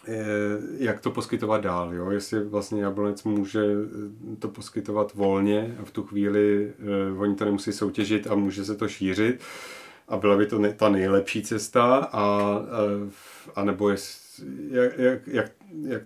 e, 0.07 0.23
jak 0.77 1.01
to 1.01 1.11
poskytovat 1.11 1.61
dál, 1.61 1.93
jo? 1.93 2.11
jestli 2.11 2.43
vlastně 2.43 2.83
jablonec 2.83 3.23
může 3.23 3.61
to 4.39 4.47
poskytovat 4.47 5.13
volně 5.13 5.77
a 5.81 5.85
v 5.85 5.91
tu 5.91 6.03
chvíli 6.03 6.73
e, 7.13 7.19
oni 7.19 7.35
to 7.35 7.45
nemusí 7.45 7.73
soutěžit 7.73 8.27
a 8.27 8.35
může 8.35 8.65
se 8.65 8.75
to 8.75 8.87
šířit 8.87 9.41
a 10.07 10.17
byla 10.17 10.37
by 10.37 10.45
to 10.45 10.59
ne, 10.59 10.73
ta 10.73 10.89
nejlepší 10.89 11.41
cesta 11.41 12.09
a, 12.11 12.55
a 13.55 13.63
nebo 13.63 13.89
jest, 13.89 14.20
jak, 14.71 14.97
jak, 14.97 15.27
jak, 15.27 15.51
jak 15.87 16.01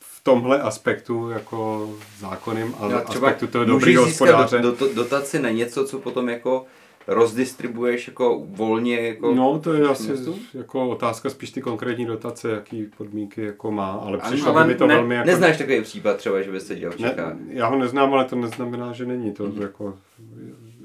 v 0.00 0.24
tomhle 0.24 0.60
aspektu 0.62 1.30
jako 1.30 1.90
zákonným, 2.18 2.74
ale 2.78 2.94
no, 2.94 3.10
aspektu 3.10 3.46
toho 3.46 3.64
dobrého 3.64 4.04
hospodáře. 4.04 4.58
Do, 4.58 4.72
do, 4.72 4.94
dotaci 4.94 5.38
na 5.42 5.50
něco, 5.50 5.84
co 5.84 5.98
potom 5.98 6.28
jako 6.28 6.64
rozdistribuješ 7.08 8.08
jako 8.08 8.42
volně 8.46 9.00
jako 9.00 9.34
No, 9.34 9.58
to 9.58 9.72
je 9.72 9.88
asi 9.88 10.02
městu? 10.12 10.38
jako 10.54 10.88
otázka 10.88 11.30
spíš 11.30 11.50
ty 11.50 11.60
konkrétní 11.62 12.06
dotace, 12.06 12.50
jaký 12.50 12.86
podmínky 12.96 13.42
jako 13.44 13.70
má, 13.70 13.92
ale 13.92 14.18
přišlo 14.18 14.52
by 14.54 14.64
mi 14.64 14.74
to 14.74 14.86
ne- 14.86 14.94
velmi 14.94 15.14
jako... 15.14 15.26
Neznáš 15.26 15.56
takový 15.58 15.80
případ 15.82 16.16
třeba, 16.16 16.42
že 16.42 16.50
byste 16.50 16.74
dělal 16.76 16.96
v 16.96 17.00
Ne, 17.00 17.08
Čechách? 17.08 17.32
já 17.48 17.66
ho 17.66 17.78
neznám, 17.78 18.14
ale 18.14 18.24
to 18.24 18.36
neznamená, 18.36 18.92
že 18.92 19.06
není 19.06 19.32
to 19.32 19.44
Mhm. 19.44 19.62
jako... 19.62 19.98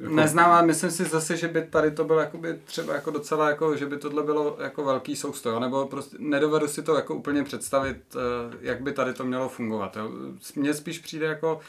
jako 0.02 0.16
Neznám, 0.16 0.52
ale 0.52 0.66
myslím 0.66 0.91
si 0.91 1.04
zase, 1.06 1.38
že 1.38 1.47
by 1.47 1.62
tady 1.62 1.91
to 1.91 2.04
bylo 2.04 2.20
jakoby 2.20 2.60
třeba 2.66 2.93
jako 2.93 3.12
docela 3.12 3.49
jako, 3.49 3.76
že 3.76 3.86
by 3.86 3.97
tohle 3.97 4.24
bylo 4.24 4.58
jako 4.60 4.84
velký 4.84 5.16
soustoj, 5.16 5.54
jo, 5.54 5.60
nebo 5.60 5.86
prostě 5.86 6.18
nedovedu 6.20 6.68
si 6.68 6.84
to 6.84 6.95
jako 6.95 7.16
úplně 7.16 7.43
představit, 7.43 8.16
eh, 8.16 8.58
jak 8.62 8.82
by 8.82 8.93
tady 8.93 9.14
to 9.14 9.24
mělo 9.26 9.49
fungovat. 9.49 9.97
Jo. 9.97 10.10
Mně 10.56 10.74
spíš 10.74 10.99
přijde 10.99 11.26
jako, 11.26 11.60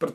pr- 0.00 0.12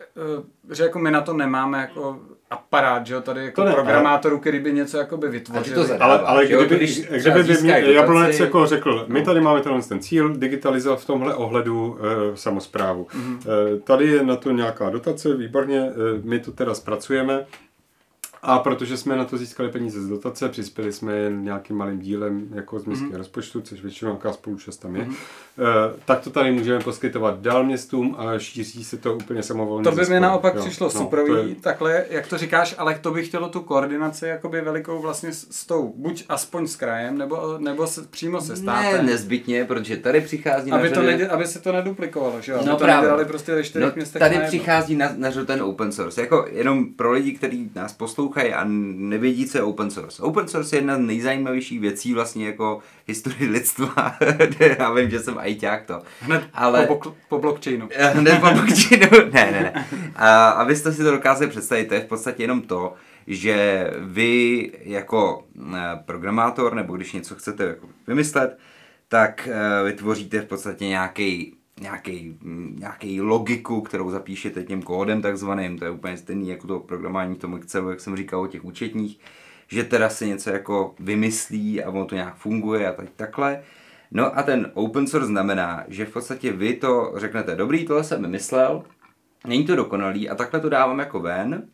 eh, 0.00 0.74
že 0.74 0.82
jako 0.82 0.98
my 0.98 1.10
na 1.10 1.20
to 1.20 1.32
nemáme 1.32 1.80
jako 1.80 2.20
aparát, 2.50 3.06
že 3.06 3.14
jo, 3.14 3.20
tady 3.20 3.44
jako 3.44 3.60
To 3.62 3.68
ne, 3.68 3.72
programátorů, 3.74 4.38
který 4.38 4.60
by 4.60 4.72
něco 4.72 4.98
jako 4.98 5.16
by 5.16 5.28
to 5.74 5.84
zadá- 5.84 6.04
Ale, 6.04 6.18
ale 6.18 6.46
že 6.46 6.54
jo, 6.54 6.60
kdyby, 6.60 6.76
když 6.76 7.00
kdyby, 7.00 7.20
kdyby 7.20 7.42
získají 7.54 7.84
mě 7.84 7.92
Jablonec 7.94 8.26
dotaci- 8.36 8.42
jako 8.42 8.66
řekl, 8.66 9.04
my 9.08 9.18
No. 9.18 9.24
tady 9.24 9.40
máme 9.40 9.60
tenhle 9.60 9.82
ten 9.82 10.00
cíl, 10.00 10.34
digitalizovat 10.36 11.00
v 11.00 11.06
tomhle 11.06 11.34
ohledu 11.34 11.98
e, 12.32 12.36
samozprávu. 12.36 13.06
Mhm. 13.14 13.40
E, 13.76 13.78
tady 13.80 14.06
je 14.06 14.22
na 14.22 14.36
to 14.36 14.50
nějaká 14.50 14.90
dotace, 14.90 15.34
výborně, 15.36 15.78
e, 15.80 15.92
my 16.22 16.38
to 16.40 16.52
teda 16.52 16.74
zpracujeme. 16.74 17.46
A 18.42 18.58
protože 18.58 18.96
jsme 18.96 19.16
na 19.16 19.24
to 19.24 19.36
získali 19.38 19.68
peníze 19.68 20.02
z 20.02 20.08
dotace, 20.08 20.48
přispěli 20.48 20.92
jsme 20.92 21.16
jen 21.16 21.42
nějakým 21.44 21.76
malým 21.76 21.98
dílem 21.98 22.48
jako 22.54 22.78
z 22.78 22.84
městského 22.84 23.18
rozpočtu, 23.18 23.60
což 23.60 23.82
většinou 23.82 24.10
nějaká 24.10 24.32
spolučast 24.32 24.76
tam 24.80 24.96
je, 24.96 25.02
e, 25.02 25.08
tak 26.04 26.20
to 26.20 26.30
tady 26.30 26.52
můžeme 26.52 26.80
poskytovat 26.84 27.40
dál 27.40 27.64
městům 27.64 28.16
a 28.18 28.38
šíří 28.38 28.84
se 28.84 28.96
to 28.96 29.14
úplně 29.14 29.42
samovolně. 29.42 29.84
To 29.84 29.96
by 29.96 30.04
mi 30.06 30.20
naopak 30.20 30.54
Jo, 30.54 30.60
přišlo 30.62 30.90
no, 30.94 31.06
to 31.06 31.36
je- 31.36 31.54
takhle, 31.54 32.04
jak 32.10 32.26
to 32.26 32.38
říkáš, 32.38 32.74
ale 32.78 32.98
to 33.00 33.10
by 33.10 33.24
chtělo 33.24 33.48
tu 33.48 33.60
koordinaci 33.60 34.26
jakoby 34.26 34.60
velikou 34.60 34.98
vlastně 35.02 35.32
s, 35.32 35.46
s 35.50 35.66
tou, 35.66 35.92
buď 35.96 36.24
aspoň 36.28 36.66
s 36.66 36.76
krajem, 36.76 37.18
nebo, 37.18 37.58
nebo 37.58 37.86
se, 37.86 38.02
přímo 38.02 38.40
se 38.40 38.52
Ne, 38.52 38.56
státem. 38.58 39.06
nezbytně, 39.06 39.64
protože 39.64 39.96
tady 39.96 40.20
přichází 40.20 40.70
na 40.70 40.76
aby, 40.76 40.88
to 40.88 40.94
řadu- 40.94 41.06
nedě, 41.06 41.28
aby 41.28 41.46
se 41.46 41.60
to 41.60 41.72
neduplikovalo, 41.72 42.40
že 42.40 42.52
jo? 42.52 42.58
Aby 42.58 42.66
No 42.68 42.76
to 42.76 42.84
právě. 42.84 43.24
prostě 43.24 43.54
ve 43.54 43.64
čtyřech 43.64 43.88
No, 43.88 43.92
městech 43.96 44.20
tady 44.20 44.38
přichází 44.46 44.96
na, 44.96 45.08
na 45.16 45.30
ten 45.46 45.62
open 45.62 45.92
source. 45.92 46.20
Jako 46.20 46.46
jenom 46.52 46.94
pro 46.94 47.12
lidi, 47.12 47.32
kteří 47.32 47.70
nás 47.74 47.92
poslouchají 47.92 48.25
a 48.34 48.64
nevědí, 48.96 49.46
co 49.46 49.58
je 49.58 49.62
open 49.62 49.90
source. 49.90 50.22
Open 50.22 50.48
source 50.48 50.76
je 50.76 50.80
jedna 50.80 50.96
z 50.96 51.00
nejzajímavějších 51.00 51.80
věcí 51.80 52.14
vlastně 52.14 52.46
jako 52.46 52.78
historii 53.06 53.48
lidstva. 53.50 54.16
Já 54.78 54.92
vím, 54.92 55.10
že 55.10 55.20
jsem 55.20 55.38
ajťák 55.38 55.84
to. 55.84 56.02
Hned 56.20 56.42
Ale- 56.54 56.86
po, 56.86 57.00
po 57.28 57.38
blockchainu. 57.38 57.88
Hned 58.12 58.40
po 58.40 58.50
blockchainu. 58.50 59.06
Ne, 59.32 59.50
ne, 59.52 59.72
ne. 59.74 59.86
A 60.16 60.48
abyste 60.48 60.92
si 60.92 61.02
to 61.02 61.10
dokázali 61.10 61.50
představit, 61.50 61.84
to 61.84 61.94
je 61.94 62.00
v 62.00 62.06
podstatě 62.06 62.42
jenom 62.42 62.62
to, 62.62 62.94
že 63.26 63.90
vy 64.00 64.70
jako 64.84 65.44
eh, 65.74 65.80
programátor, 66.06 66.74
nebo 66.74 66.96
když 66.96 67.12
něco 67.12 67.34
chcete 67.34 67.64
jako 67.64 67.86
vymyslet, 68.06 68.58
tak 69.08 69.48
eh, 69.52 69.84
vytvoříte 69.84 70.40
v 70.40 70.46
podstatě 70.46 70.86
nějaký 70.86 71.56
nějaký, 71.80 72.38
nějaký 72.78 73.20
logiku, 73.20 73.80
kterou 73.80 74.10
zapíšete 74.10 74.64
tím 74.64 74.82
kódem 74.82 75.22
takzvaným, 75.22 75.78
to 75.78 75.84
je 75.84 75.90
úplně 75.90 76.16
stejný 76.16 76.48
jako 76.48 76.66
to 76.66 76.80
programování 76.80 77.34
v 77.34 77.38
tom 77.38 77.54
Excelu, 77.54 77.90
jak 77.90 78.00
jsem 78.00 78.16
říkal 78.16 78.40
o 78.40 78.46
těch 78.46 78.64
účetních, 78.64 79.20
že 79.68 79.84
teda 79.84 80.08
se 80.08 80.26
něco 80.26 80.50
jako 80.50 80.94
vymyslí 80.98 81.82
a 81.82 81.90
ono 81.90 82.04
to 82.04 82.14
nějak 82.14 82.36
funguje 82.36 82.88
a 82.88 82.92
tak 82.92 83.10
takhle. 83.16 83.62
No 84.10 84.38
a 84.38 84.42
ten 84.42 84.70
open 84.74 85.06
source 85.06 85.26
znamená, 85.26 85.84
že 85.88 86.06
v 86.06 86.12
podstatě 86.12 86.52
vy 86.52 86.74
to 86.74 87.12
řeknete, 87.16 87.56
dobrý, 87.56 87.86
tohle 87.86 88.04
jsem 88.04 88.22
vymyslel, 88.22 88.84
není 89.46 89.64
to 89.64 89.76
dokonalý 89.76 90.28
a 90.28 90.34
takhle 90.34 90.60
to 90.60 90.68
dávám 90.68 90.98
jako 90.98 91.20
ven 91.20 91.68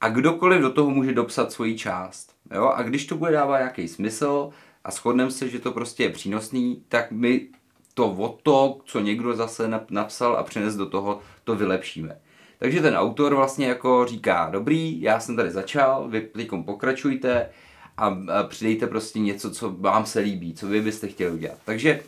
a 0.00 0.08
kdokoliv 0.08 0.60
do 0.60 0.70
toho 0.70 0.90
může 0.90 1.12
dopsat 1.12 1.52
svoji 1.52 1.78
část. 1.78 2.34
Jo? 2.54 2.72
A 2.76 2.82
když 2.82 3.06
to 3.06 3.16
bude 3.16 3.32
dávat 3.32 3.58
nějaký 3.58 3.88
smysl 3.88 4.50
a 4.84 4.90
shodneme 4.90 5.30
se, 5.30 5.48
že 5.48 5.58
to 5.58 5.72
prostě 5.72 6.02
je 6.02 6.10
přínosný, 6.10 6.82
tak 6.88 7.10
my 7.10 7.48
to 7.94 8.06
o 8.06 8.38
to, 8.42 8.78
co 8.84 9.00
někdo 9.00 9.36
zase 9.36 9.68
nap- 9.68 9.86
napsal 9.90 10.36
a 10.36 10.42
přines 10.42 10.76
do 10.76 10.86
toho, 10.86 11.20
to 11.44 11.54
vylepšíme. 11.54 12.18
Takže 12.58 12.82
ten 12.82 12.94
autor 12.94 13.34
vlastně 13.34 13.66
jako 13.66 14.06
říká, 14.08 14.48
dobrý, 14.52 15.02
já 15.02 15.20
jsem 15.20 15.36
tady 15.36 15.50
začal, 15.50 16.08
vy 16.08 16.20
teď 16.20 16.48
pokračujte 16.64 17.48
a, 17.96 18.16
přidejte 18.48 18.86
prostě 18.86 19.18
něco, 19.20 19.50
co 19.50 19.70
vám 19.70 20.06
se 20.06 20.20
líbí, 20.20 20.54
co 20.54 20.66
vy 20.66 20.80
byste 20.80 21.08
chtěli 21.08 21.32
udělat. 21.32 21.58
Takže 21.64 22.00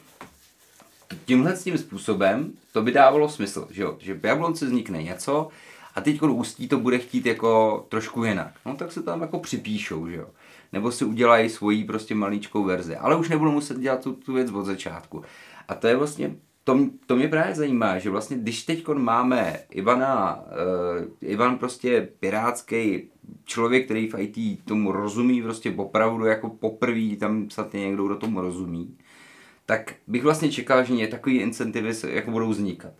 tímhle 1.25 1.57
s 1.57 1.65
tím 1.65 1.79
způsobem 1.79 2.53
to 2.73 2.83
by 2.83 2.93
dávalo 2.93 3.29
smysl, 3.29 3.69
že 3.71 3.83
jo? 3.83 3.97
Že 4.01 4.15
v 4.15 4.25
Jablonci 4.25 4.67
vznikne 4.67 5.03
něco 5.03 5.49
a 5.95 6.01
teď 6.01 6.23
ústí 6.23 6.69
to 6.69 6.79
bude 6.79 6.99
chtít 6.99 7.27
jako 7.27 7.85
trošku 7.89 8.25
jinak. 8.25 8.53
No 8.67 8.77
tak 8.77 8.93
se 8.93 9.03
tam 9.03 9.21
jako 9.21 9.39
připíšou, 9.39 10.09
že 10.09 10.17
jo? 10.17 10.27
Nebo 10.73 10.93
si 10.93 11.05
udělají 11.05 11.49
svoji 11.49 11.85
prostě 11.85 12.15
maličkou 12.15 12.65
verzi, 12.65 12.97
ale 12.97 13.17
už 13.17 13.29
nebudou 13.29 13.51
muset 13.51 13.79
dělat 13.79 14.03
tu, 14.03 14.13
tu 14.13 14.33
věc 14.33 14.51
od 14.51 14.65
začátku. 14.65 15.25
A 15.69 15.75
to 15.75 15.87
je 15.87 15.97
vlastně, 15.97 16.37
to, 16.65 16.79
to 17.07 17.17
mě 17.17 17.29
právě 17.29 17.55
zajímá, 17.55 17.99
že 17.99 18.11
vlastně 18.11 18.37
když 18.37 18.63
teď 18.63 18.89
máme 18.89 19.57
Ivana, 19.71 20.37
uh, 20.37 21.05
Ivan 21.21 21.59
prostě 21.59 22.09
pirátský 22.21 23.11
člověk, 23.45 23.85
který 23.85 24.09
v 24.09 24.19
IT 24.19 24.65
tomu 24.65 24.93
rozumí 24.93 25.43
prostě 25.43 25.75
opravdu 25.77 26.25
jako 26.25 26.49
poprvé, 26.49 27.17
tam 27.21 27.51
snad 27.51 27.75
je 27.75 27.81
někdo, 27.81 28.07
kdo 28.07 28.17
tomu 28.17 28.41
rozumí, 28.41 28.97
tak 29.67 29.95
bych 30.07 30.23
vlastně 30.23 30.53
čekal, 30.53 30.85
že 30.85 30.93
ně 30.93 31.09
takový 31.09 31.37
incentivy 31.37 31.93
jako 32.09 32.31
budou 32.31 32.49
vznikat. 32.49 32.93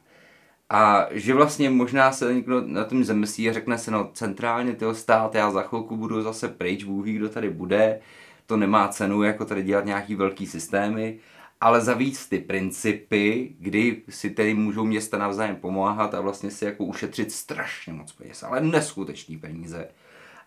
A 0.71 1.07
že 1.11 1.35
vlastně 1.35 1.71
možná 1.71 2.13
se 2.13 2.35
někdo 2.35 2.61
na 2.67 2.85
tom 2.85 3.05
zamyslí 3.05 3.51
a 3.51 3.53
řekne 3.53 3.79
se, 3.79 3.91
no 3.91 4.11
centrálně 4.15 4.73
tyho 4.73 4.95
stát, 4.95 5.35
já 5.35 5.51
za 5.51 5.63
chvilku 5.63 5.97
budu 5.97 6.23
zase 6.23 6.49
pryč, 6.49 6.85
Bůh 6.85 7.05
ví, 7.05 7.13
kdo 7.13 7.29
tady 7.29 7.51
bude, 7.51 8.01
to 8.47 8.57
nemá 8.57 8.89
cenu 8.89 9.23
jako 9.23 9.45
tady 9.45 9.63
dělat 9.63 9.85
nějaký 9.85 10.15
velký 10.15 10.47
systémy, 10.47 11.19
ale 11.67 11.81
zavíc 11.81 12.27
ty 12.29 12.39
principy, 12.39 13.55
kdy 13.59 14.03
si 14.09 14.31
tedy 14.31 14.55
můžou 14.55 14.85
města 14.85 15.19
navzájem 15.19 15.57
pomáhat 15.57 16.15
a 16.15 16.21
vlastně 16.21 16.51
si 16.51 16.65
jako 16.65 16.85
ušetřit 16.85 17.33
strašně 17.33 17.93
moc 17.93 18.13
peněz, 18.13 18.43
ale 18.43 18.61
neskutečný 18.61 19.37
peníze. 19.39 19.89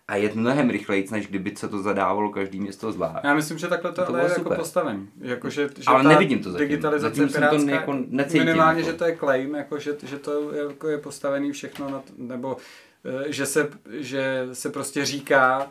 A 0.08 0.16
je 0.16 0.30
mnohem 0.34 0.70
rychleji, 0.70 1.06
než 1.10 1.26
kdyby 1.26 1.56
se 1.56 1.68
to 1.68 1.82
zadávalo 1.82 2.30
každý 2.30 2.60
město 2.60 2.92
zvlášť. 2.92 3.24
Já 3.24 3.34
myslím, 3.34 3.58
že 3.58 3.68
takhle 3.68 3.92
to, 3.92 4.00
To 4.02 4.06
to 4.06 4.12
ale 4.12 4.22
je 4.22 4.28
jako 4.28 4.42
super. 4.42 4.58
postavení. 4.58 5.08
Jako, 5.20 5.50
že, 5.50 5.68
že 5.76 5.84
Ale 5.86 6.02
nevidím 6.04 6.38
to 6.42 6.50
zatím. 6.52 6.68
digitalizace 6.68 7.08
Zatím 7.16 7.28
jsem 7.28 7.42
to 7.42 7.48
pirátská, 7.48 7.70
jako 7.70 7.94
necítím, 8.08 8.44
minimálně, 8.44 8.80
jako. 8.80 8.92
že 8.92 8.96
to 8.98 9.04
je 9.04 9.16
claim, 9.16 9.54
jako, 9.54 9.78
že, 9.78 9.96
že 10.06 10.18
to 10.18 10.52
je, 10.54 10.62
jako 10.62 10.88
je 10.88 10.98
postavený 10.98 11.52
všechno, 11.52 11.90
na, 11.90 11.98
t- 11.98 12.12
nebo 12.16 12.56
eh, 13.04 13.32
že 13.32 13.46
se, 13.46 13.70
že 13.90 14.48
se 14.52 14.70
prostě 14.70 15.04
říká 15.04 15.70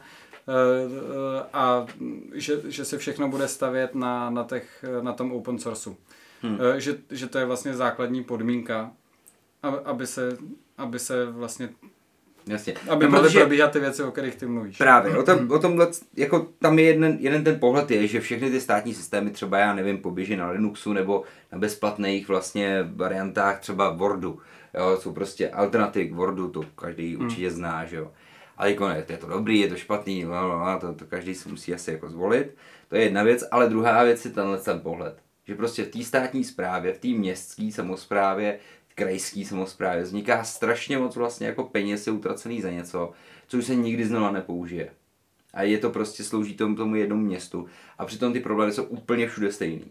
a 1.53 1.85
že, 2.33 2.61
že 2.67 2.85
se 2.85 2.97
všechno 2.97 3.27
bude 3.27 3.47
stavět 3.47 3.95
na, 3.95 4.29
na, 4.29 4.43
těch, 4.43 4.85
na 5.01 5.13
tom 5.13 5.31
open 5.31 5.59
sourceu. 5.59 5.95
Hmm. 6.41 6.57
Eh, 6.75 6.79
Že, 6.81 6.95
že 7.09 7.27
to 7.27 7.37
je 7.37 7.45
vlastně 7.45 7.73
základní 7.73 8.23
podmínka, 8.23 8.91
aby, 9.85 10.07
se, 10.07 10.37
aby 10.77 10.99
se 10.99 11.25
vlastně, 11.25 11.69
Jasně. 12.47 12.73
aby 12.89 13.05
No, 13.05 13.11
mohly 13.11 13.29
probíhat 13.29 13.71
ty 13.71 13.79
věci, 13.79 14.03
o 14.03 14.11
kterých 14.11 14.35
ty 14.35 14.45
mluvíš. 14.45 14.77
Právě, 14.77 15.17
o, 15.17 15.23
tom, 15.23 15.51
o 15.51 15.59
tomhle, 15.59 15.87
jako 16.15 16.47
tam 16.59 16.79
je 16.79 16.85
jeden, 16.85 17.17
jeden 17.19 17.43
ten 17.43 17.59
pohled 17.59 17.91
je, 17.91 18.07
že 18.07 18.21
všechny 18.21 18.51
ty 18.51 18.61
státní 18.61 18.93
systémy, 18.93 19.29
třeba 19.31 19.57
já 19.57 19.73
nevím, 19.73 19.97
poběží 19.97 20.35
na 20.35 20.49
Linuxu 20.49 20.93
nebo 20.93 21.23
na 21.51 21.57
bezplatných 21.57 22.27
vlastně 22.27 22.89
variantách 22.95 23.59
třeba 23.59 23.89
Wordu, 23.89 24.39
jo, 24.73 24.97
jsou 25.01 25.13
prostě 25.13 25.49
alternativy 25.49 26.09
k 26.09 26.13
Wordu, 26.13 26.49
to 26.49 26.63
každý 26.75 27.15
Hmm. 27.15 27.25
určitě 27.25 27.51
zná, 27.51 27.85
že 27.85 27.95
jo. 27.95 28.11
Ale 28.59 28.71
jako 28.71 28.87
je 28.89 29.17
to 29.17 29.27
dobrý, 29.27 29.59
je 29.59 29.67
to 29.67 29.75
špatný, 29.75 30.25
bla, 30.25 30.47
bla, 30.47 30.57
bla, 30.57 30.79
to, 30.79 30.93
to 30.93 31.05
každý 31.05 31.35
si 31.35 31.49
musí 31.49 31.73
asi 31.73 31.91
jako 31.91 32.09
zvolit, 32.09 32.55
to 32.87 32.95
je 32.95 33.03
jedna 33.03 33.23
věc, 33.23 33.43
ale 33.51 33.69
druhá 33.69 34.03
věc 34.03 34.25
je 34.25 34.31
tenhle 34.31 34.57
ten 34.57 34.79
pohled, 34.79 35.17
že 35.47 35.55
prostě 35.55 35.83
v 35.83 35.89
té 35.89 36.03
státní 36.03 36.43
správě, 36.43 36.93
v 36.93 36.99
té 36.99 37.07
městské 37.07 37.71
samozprávě, 37.71 38.59
krajské 38.95 39.45
samozprávě 39.45 40.03
vzniká 40.03 40.43
strašně 40.43 40.97
moc 40.97 41.15
vlastně 41.15 41.47
jako 41.47 41.63
peněz 41.63 42.07
je 42.07 42.13
utracený 42.13 42.61
za 42.61 42.71
něco, 42.71 43.11
co 43.47 43.57
už 43.57 43.65
se 43.65 43.75
nikdy 43.75 44.05
znova 44.05 44.31
nepoužije. 44.31 44.89
A 45.53 45.63
je 45.63 45.77
to 45.77 45.89
prostě 45.89 46.23
slouží 46.23 46.53
tomu, 46.53 46.75
tomu 46.75 46.95
jednomu 46.95 47.23
městu. 47.23 47.67
A 47.97 48.05
přitom 48.05 48.33
ty 48.33 48.39
problémy 48.39 48.71
jsou 48.71 48.83
úplně 48.83 49.27
všude 49.27 49.51
stejný. 49.51 49.85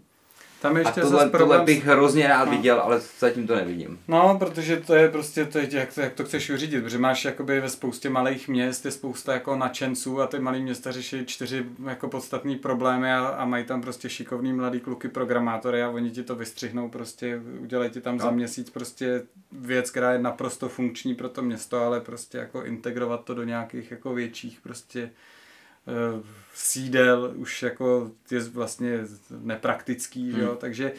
Tam 0.62 0.76
je 0.76 0.84
A 0.84 0.88
ještě 0.88 1.00
tohle, 1.00 1.16
zase 1.18 1.30
tohle 1.30 1.38
problém... 1.38 1.64
bych 1.64 1.84
hrozně 1.86 2.28
rád 2.28 2.44
No. 2.44 2.50
viděl, 2.50 2.80
ale 2.80 3.00
zatím 3.18 3.46
to 3.46 3.54
nevidím. 3.56 3.98
No, 4.08 4.36
protože 4.38 4.76
to 4.76 4.94
je 4.94 5.08
prostě, 5.08 5.44
to 5.44 5.58
je, 5.58 5.68
jak, 5.72 5.94
to, 5.94 6.00
jak 6.00 6.12
to 6.14 6.24
chceš 6.24 6.50
uřídit, 6.50 6.82
protože 6.82 6.98
máš 6.98 7.24
jakoby 7.24 7.60
ve 7.60 7.68
spoustě 7.68 8.10
malých 8.10 8.48
měst 8.48 8.84
je 8.84 8.90
spousta 8.90 9.32
jako 9.32 9.56
nadšenců 9.56 10.20
a 10.20 10.26
ty 10.26 10.38
malý 10.38 10.62
města 10.62 10.92
řeší 10.92 11.26
čtyři 11.26 11.64
jako 11.86 12.08
podstatní 12.08 12.56
problémy 12.56 13.12
a, 13.12 13.26
a 13.26 13.44
mají 13.44 13.64
tam 13.64 13.80
prostě 13.82 14.08
šikovný 14.08 14.52
mladý 14.52 14.80
kluky 14.80 15.08
programátory 15.08 15.82
a 15.82 15.90
oni 15.90 16.10
ti 16.10 16.22
to 16.22 16.34
vystřihnou 16.34 16.88
prostě, 16.88 17.40
udělají 17.60 17.90
ti 17.90 18.00
tam 18.00 18.16
No. 18.18 18.24
za 18.24 18.30
měsíc 18.30 18.70
prostě 18.70 19.22
věc, 19.52 19.90
která 19.90 20.12
je 20.12 20.18
naprosto 20.18 20.68
funkční 20.68 21.14
pro 21.14 21.28
to 21.28 21.42
město, 21.42 21.80
ale 21.80 22.00
prostě 22.00 22.38
jako 22.38 22.64
integrovat 22.64 23.24
to 23.24 23.34
do 23.34 23.44
nějakých 23.44 23.90
jako 23.90 24.14
větších 24.14 24.60
prostě 24.62 25.10
sídel 26.54 27.32
už 27.36 27.62
jako 27.62 28.10
je 28.30 28.40
vlastně 28.40 28.98
nepraktický, 29.40 30.32
že 30.32 30.42
jo, 30.42 30.56
takže 30.60 30.92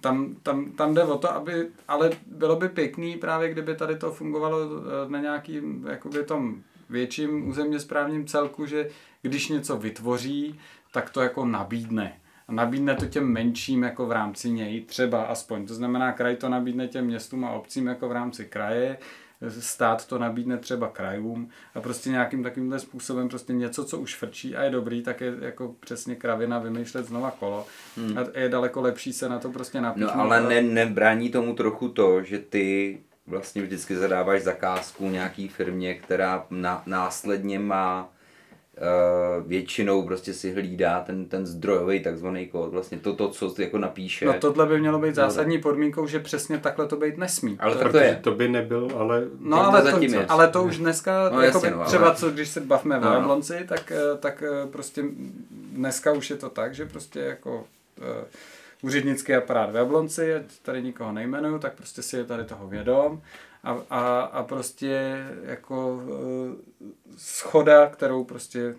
tam, 0.00 0.36
tam, 0.42 0.72
tam 0.72 0.94
jde 0.94 1.04
o 1.04 1.18
to, 1.18 1.32
aby, 1.34 1.68
ale 1.88 2.10
bylo 2.26 2.56
by 2.56 2.68
pěkný 2.68 3.16
právě, 3.16 3.52
kdyby 3.52 3.74
tady 3.74 3.96
to 3.96 4.12
fungovalo 4.12 4.58
eh, 4.60 5.10
na 5.10 5.20
nějakým, 5.20 5.86
jakoby 5.90 6.24
tom 6.24 6.62
větším 6.90 7.48
územně 7.48 7.80
správním 7.80 8.26
celku, 8.26 8.66
že 8.66 8.88
když 9.22 9.48
něco 9.48 9.76
vytvoří, 9.76 10.60
tak 10.92 11.10
to 11.10 11.20
jako 11.20 11.44
nabídne. 11.44 12.20
A 12.48 12.52
nabídne 12.52 12.94
to 12.94 13.06
těm 13.06 13.24
menším 13.32 13.82
jako 13.82 14.06
v 14.06 14.12
rámci 14.12 14.50
něj, 14.50 14.80
třeba 14.80 15.22
aspoň. 15.22 15.66
To 15.66 15.74
znamená, 15.74 16.12
kraj 16.12 16.36
to 16.36 16.48
nabídne 16.48 16.88
těm 16.88 17.06
městům 17.06 17.44
a 17.44 17.50
obcím 17.50 17.86
jako 17.86 18.08
v 18.08 18.12
rámci 18.12 18.44
kraje, 18.44 18.98
stát 19.48 20.06
to 20.06 20.18
nabídne 20.18 20.56
třeba 20.56 20.88
krajům 20.88 21.48
a 21.74 21.80
prostě 21.80 22.10
nějakým 22.10 22.42
takovýmhle 22.42 22.78
způsobem 22.78 23.28
prostě 23.28 23.52
něco, 23.52 23.84
co 23.84 23.98
už 23.98 24.16
frčí 24.16 24.56
a 24.56 24.62
je 24.62 24.70
dobrý, 24.70 25.02
tak 25.02 25.20
je 25.20 25.34
jako 25.40 25.74
přesně 25.80 26.16
kravina 26.16 26.58
vymýšlet 26.58 27.06
znova 27.06 27.30
kolo. 27.30 27.66
Hmm. 27.96 28.18
A 28.18 28.38
je 28.38 28.48
daleko 28.48 28.80
lepší 28.80 29.12
se 29.12 29.28
na 29.28 29.38
to 29.38 29.50
prostě 29.50 29.80
napíchnout. 29.80 30.16
No 30.16 30.22
ale 30.22 30.48
ne, 30.48 30.62
nebrání 30.62 31.30
tomu 31.30 31.54
trochu 31.54 31.88
to, 31.88 32.22
že 32.22 32.38
ty 32.38 32.98
vlastně 33.26 33.62
vždycky 33.62 33.96
zadáváš 33.96 34.42
zakázku 34.42 35.10
nějaký 35.10 35.48
firmě, 35.48 35.94
která 35.94 36.46
na, 36.50 36.82
následně 36.86 37.58
má 37.58 38.12
většinou 39.46 40.02
prostě 40.02 40.34
si 40.34 40.52
hlídá 40.52 41.00
ten, 41.00 41.24
ten 41.24 41.46
zdrojový 41.46 42.00
takzvaný 42.00 42.46
kód, 42.46 42.70
vlastně 42.70 42.98
to, 42.98 43.14
to, 43.14 43.28
co 43.28 43.54
jako 43.58 43.78
napíše. 43.78 44.26
No 44.26 44.32
tohle 44.32 44.66
by 44.66 44.80
mělo 44.80 44.98
být 44.98 45.14
zásadní 45.14 45.58
podmínkou, 45.58 46.06
že 46.06 46.18
přesně 46.18 46.58
takhle 46.58 46.86
to 46.86 46.96
být 46.96 47.18
nesmí. 47.18 47.56
Ale 47.60 47.76
to, 47.76 47.88
to 47.88 47.98
je. 47.98 48.20
To 48.22 48.30
by 48.30 48.48
nebyl, 48.48 48.88
ale... 48.96 49.22
No 49.38 49.56
to 49.56 49.62
ale, 49.62 49.92
to, 49.92 50.02
je. 50.02 50.26
ale 50.26 50.48
to 50.48 50.62
už 50.62 50.78
dneska, 50.78 51.30
no, 51.32 51.40
jako 51.40 51.58
jasně, 51.58 51.70
no, 51.70 51.84
třeba 51.84 52.06
ale... 52.06 52.16
co, 52.16 52.30
když 52.30 52.48
se 52.48 52.60
bavíme 52.60 53.00
no, 53.00 53.10
o 53.10 53.14
Jablonci, 53.14 53.64
tak, 53.68 53.92
eh, 53.92 54.18
tak 54.18 54.42
eh, 54.42 54.66
prostě 54.66 55.04
dneska 55.50 56.12
už 56.12 56.30
je 56.30 56.36
to 56.36 56.50
tak, 56.50 56.74
že 56.74 56.86
prostě 56.86 57.20
jako 57.20 57.56
uh, 57.98 58.06
úřednický 58.82 59.34
aparát 59.34 59.70
v 59.70 59.76
Jablonci, 59.76 60.34
tady 60.62 60.82
nikoho 60.82 61.12
nejmenuju, 61.12 61.58
tak 61.58 61.74
prostě 61.74 62.02
si 62.02 62.16
je 62.16 62.24
tady 62.24 62.44
toho 62.44 62.68
vědom 62.68 63.20
a, 63.64 63.76
a, 63.90 64.20
a 64.20 64.42
prostě 64.42 65.18
jako 65.42 66.02
e, 66.02 66.86
schoda, 67.16 67.86
kterou 67.86 68.24
prostě 68.24 68.74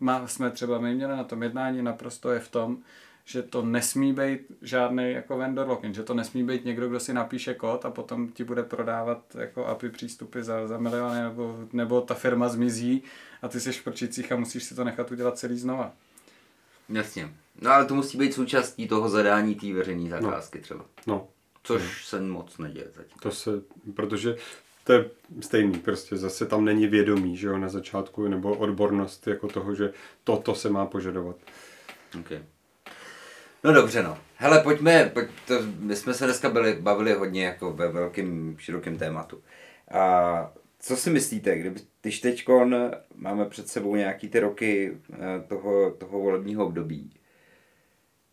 má, 0.00 0.26
jsme 0.26 0.50
třeba 0.50 0.78
my 0.78 0.94
měli 0.94 1.16
na 1.16 1.24
tom 1.24 1.42
jednání, 1.42 1.82
naprosto 1.82 2.32
je 2.32 2.40
v 2.40 2.48
tom, 2.48 2.78
že 3.24 3.42
to 3.42 3.62
nesmí 3.62 4.12
být 4.12 4.40
žádný 4.62 5.12
jako 5.12 5.36
vendor 5.36 5.68
login, 5.68 5.94
že 5.94 6.02
to 6.02 6.14
nesmí 6.14 6.44
být 6.44 6.64
někdo, 6.64 6.88
kdo 6.88 7.00
si 7.00 7.14
napíše 7.14 7.54
kód 7.54 7.84
a 7.84 7.90
potom 7.90 8.28
ti 8.28 8.44
bude 8.44 8.62
prodávat 8.62 9.36
jako 9.38 9.66
API 9.66 9.88
přístupy 9.88 10.42
za, 10.42 10.66
za 10.66 10.78
miliony, 10.78 11.22
nebo, 11.22 11.58
nebo 11.72 12.00
ta 12.00 12.14
firma 12.14 12.48
zmizí 12.48 13.02
a 13.42 13.48
ty 13.48 13.60
jsi 13.60 13.72
v 13.72 13.84
prčicích 13.84 14.32
a 14.32 14.36
musíš 14.36 14.64
si 14.64 14.74
to 14.74 14.84
nechat 14.84 15.10
udělat 15.10 15.38
celý 15.38 15.58
znova. 15.58 15.92
Jasně. 16.88 17.34
No 17.60 17.70
ale 17.70 17.84
to 17.84 17.94
musí 17.94 18.18
být 18.18 18.34
součástí 18.34 18.88
toho 18.88 19.08
zadání 19.08 19.54
té 19.54 19.72
veřejné 19.72 20.10
zakázky 20.10 20.58
no. 20.58 20.62
třeba. 20.62 20.84
No. 21.06 21.28
Což 21.64 21.82
no. 21.82 21.88
se 22.04 22.20
moc 22.20 22.58
neděje 22.58 22.86
zatím. 22.94 23.18
To 23.22 23.30
se, 23.30 23.50
protože 23.94 24.36
to 24.84 24.92
je 24.92 25.10
stejný, 25.40 25.78
prostě 25.78 26.16
zase 26.16 26.46
tam 26.46 26.64
není 26.64 26.86
vědomí, 26.86 27.36
že 27.36 27.46
jo, 27.46 27.58
na 27.58 27.68
začátku, 27.68 28.28
nebo 28.28 28.54
odbornost 28.54 29.26
jako 29.26 29.48
toho, 29.48 29.74
že 29.74 29.92
toto 30.24 30.54
se 30.54 30.70
má 30.70 30.86
požadovat. 30.86 31.36
Okay. 32.20 32.42
No 33.64 33.72
dobře, 33.72 34.02
no. 34.02 34.18
Hele, 34.36 34.60
pojďme, 34.60 35.10
pojď, 35.14 35.28
to, 35.46 35.54
my 35.78 35.96
jsme 35.96 36.14
se 36.14 36.24
dneska 36.24 36.50
byli, 36.50 36.76
bavili 36.80 37.12
hodně 37.12 37.44
jako 37.44 37.72
ve 37.72 37.92
velkým, 37.92 38.56
širokém 38.58 38.98
tématu. 38.98 39.42
A 39.90 40.52
co 40.80 40.96
si 40.96 41.10
myslíte, 41.10 41.58
kdyby, 41.58 41.80
když 42.02 42.20
teď 42.20 42.44
máme 43.14 43.44
před 43.44 43.68
sebou 43.68 43.96
nějaký 43.96 44.28
ty 44.28 44.40
roky 44.40 44.96
eh, 45.12 45.18
toho, 45.48 45.90
toho 45.90 46.20
volebního 46.20 46.66
období, 46.66 47.10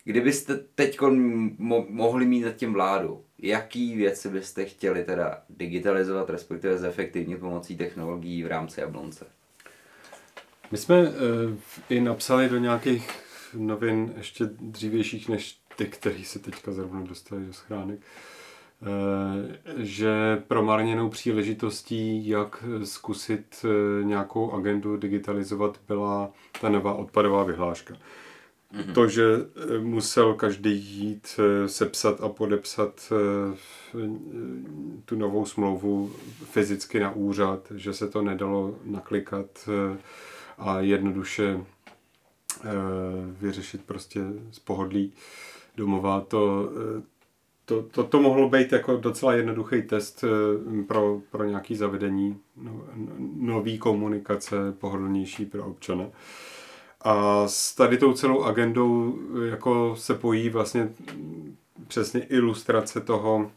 Kdybyste 0.04 0.56
teď 0.74 1.00
mo- 1.00 1.86
mohli 1.88 2.26
mít 2.26 2.44
nad 2.44 2.52
tím 2.52 2.72
vládu, 2.72 3.24
jaký 3.38 3.96
věci 3.96 4.28
byste 4.28 4.64
chtěli 4.64 5.04
teda 5.04 5.42
digitalizovat, 5.50 6.30
respektive 6.30 6.78
zefektivnit 6.78 7.40
pomocí 7.40 7.76
technologií 7.76 8.42
v 8.42 8.46
rámci 8.46 8.80
Jablonce? 8.80 9.26
My 10.70 10.78
jsme 10.78 11.00
uh, 11.02 11.08
i 11.88 12.00
napsali 12.00 12.48
do 12.48 12.58
nějakých 12.58 13.10
novin 13.54 14.12
ještě 14.16 14.44
dřívějších 14.60 15.28
než 15.28 15.58
ty, 15.76 15.86
které 15.86 16.24
se 16.24 16.38
teďka 16.38 16.72
zrovna 16.72 17.00
dostali 17.00 17.46
do 17.46 17.52
schránek, 17.52 17.98
uh, 18.80 18.88
že 19.76 20.42
promarněnou 20.48 21.08
příležitostí, 21.08 22.28
jak 22.28 22.64
zkusit 22.84 23.64
uh, 23.64 24.06
nějakou 24.06 24.52
agendu 24.52 24.96
digitalizovat, 24.96 25.80
byla 25.88 26.32
ta 26.60 26.68
nová 26.68 26.94
odpadová 26.94 27.44
vyhláška. 27.44 27.94
Mm-hmm. 28.72 28.92
To, 28.94 29.08
že 29.08 29.24
eh, 29.24 29.78
musel 29.78 30.34
každý 30.34 30.76
jít 30.76 31.28
eh, 31.38 31.68
sepsat 31.68 32.20
a 32.20 32.28
podepsat 32.28 33.12
eh, 33.12 33.56
tu 35.04 35.16
novou 35.16 35.46
smlouvu 35.46 36.12
fyzicky 36.44 37.00
na 37.00 37.10
úřad, 37.10 37.72
že 37.74 37.92
se 37.92 38.08
to 38.08 38.22
nedalo 38.22 38.78
naklikat 38.84 39.68
a 40.58 40.80
jednoduše 40.80 41.60
vyřešit 43.40 43.84
prostě 43.84 44.20
z 44.50 44.58
pohodlí 44.58 45.12
domova, 45.76 46.20
to, 46.20 46.70
to, 47.64 47.82
to, 47.82 48.04
to 48.04 48.20
mohlo 48.20 48.48
být 48.48 48.72
jako 48.72 48.96
docela 48.96 49.34
jednoduchý 49.34 49.82
test 49.82 50.24
pro, 50.86 51.20
pro 51.30 51.44
nějaké 51.44 51.76
zavedení 51.76 52.38
no, 52.56 52.84
nový 53.36 53.78
komunikace, 53.78 54.56
pohodlnější 54.72 55.46
pro 55.46 55.64
občana. 55.64 56.04
A 57.04 57.48
s 57.48 57.74
tady 57.74 57.98
tou 57.98 58.12
celou 58.12 58.42
agendou 58.42 59.18
jako 59.44 59.96
se 59.96 60.14
pojí 60.14 60.48
vlastně 60.48 60.88
přesně 61.88 62.20
ilustrace 62.24 63.00
toho, 63.00 63.50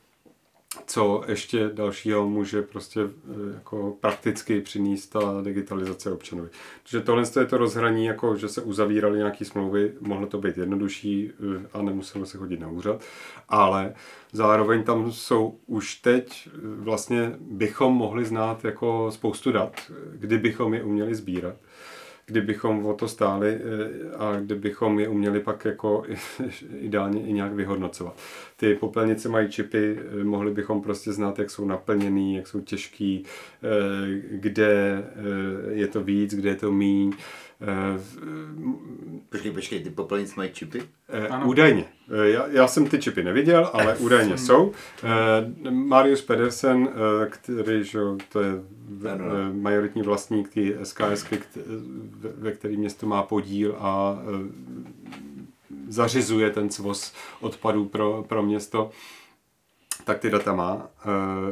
co 0.87 1.23
ještě 1.27 1.69
dalšího 1.73 2.29
může 2.29 2.61
prostě 2.61 3.01
eh, 3.01 3.53
jako 3.53 3.97
prakticky 3.99 4.61
přinést 4.61 5.07
ta 5.07 5.41
digitalizace 5.43 6.11
občanovi. 6.11 6.49
Protože 6.83 7.01
tohle 7.01 7.23
je 7.39 7.45
to 7.45 7.57
rozhraní, 7.57 8.05
jako 8.05 8.35
že 8.35 8.47
se 8.47 8.61
uzavíraly 8.61 9.17
nějaké 9.17 9.45
smlouvy, 9.45 9.93
mohlo 10.01 10.27
to 10.27 10.37
být 10.37 10.57
jednodušší 10.57 11.31
eh, 11.31 11.67
a 11.73 11.81
nemuselo 11.81 12.25
se 12.25 12.37
chodit 12.37 12.59
na 12.59 12.67
úřad, 12.67 13.03
ale 13.49 13.93
zároveň 14.31 14.83
tam 14.83 15.11
jsou 15.11 15.57
už 15.65 15.95
teď, 15.95 16.49
eh, 16.53 16.59
vlastně 16.61 17.35
bychom 17.39 17.93
mohli 17.93 18.25
znát 18.25 18.65
jako 18.65 19.11
spoustu 19.11 19.51
dat, 19.51 19.91
kdybychom 20.13 20.73
je 20.73 20.83
uměli 20.83 21.15
sbírat 21.15 21.55
kdybychom 22.25 22.85
o 22.85 22.93
to 22.93 23.07
stáli 23.07 23.49
eh, 23.49 24.15
a 24.17 24.39
kdybychom 24.39 24.99
je 24.99 25.07
uměli 25.07 25.39
pak 25.39 25.65
jako 25.65 26.03
ideálně 26.79 27.21
i 27.21 27.33
nějak 27.33 27.53
vyhodnocovat. 27.53 28.19
Ty 28.55 28.75
popelnice 28.75 29.29
mají 29.29 29.49
čipy, 29.49 29.99
eh, 29.99 30.23
mohli 30.23 30.51
bychom 30.51 30.81
prostě 30.81 31.11
znát, 31.13 31.39
jak 31.39 31.49
jsou 31.49 31.65
naplněný, 31.65 32.35
jak 32.35 32.47
jsou 32.47 32.61
těžký, 32.61 33.23
eh, 33.23 34.21
kde 34.31 35.03
je 35.69 35.87
to 35.87 36.03
víc, 36.03 36.35
kde 36.35 36.49
je 36.49 36.55
to 36.55 36.71
míň, 36.71 37.13
počkej, 39.29 39.51
počkej, 39.51 39.83
ty 39.83 39.89
popelnic 39.89 40.35
mají 40.35 40.51
čipy? 40.53 40.83
Eh, 41.09 41.27
ano. 41.27 41.47
Údajně. 41.47 41.85
Eh, 42.11 42.29
já, 42.29 42.47
já 42.47 42.67
jsem 42.67 42.87
ty 42.87 42.99
čipy 42.99 43.23
neviděl, 43.23 43.69
ale 43.73 43.95
údajně 43.99 44.37
jsou. 44.37 44.71
Marius 45.69 46.21
Pedersen, 46.21 46.89
který, 47.29 47.83
že, 47.83 47.99
to 48.29 48.41
je 48.41 48.51
ano. 49.11 49.25
majoritní 49.53 50.01
vlastník 50.01 50.53
té 50.53 50.85
SKS, 50.85 51.25
ve 52.37 52.51
který 52.51 52.77
město 52.77 53.07
má 53.07 53.23
podíl 53.23 53.75
a 53.79 54.17
zařizuje 55.87 56.49
ten 56.49 56.69
svoz 56.69 57.13
odpadů 57.41 57.85
pro, 57.85 58.25
pro 58.27 58.43
město, 58.43 58.89
tak 60.03 60.19
ty 60.19 60.29
data 60.29 60.53
má. 60.53 60.89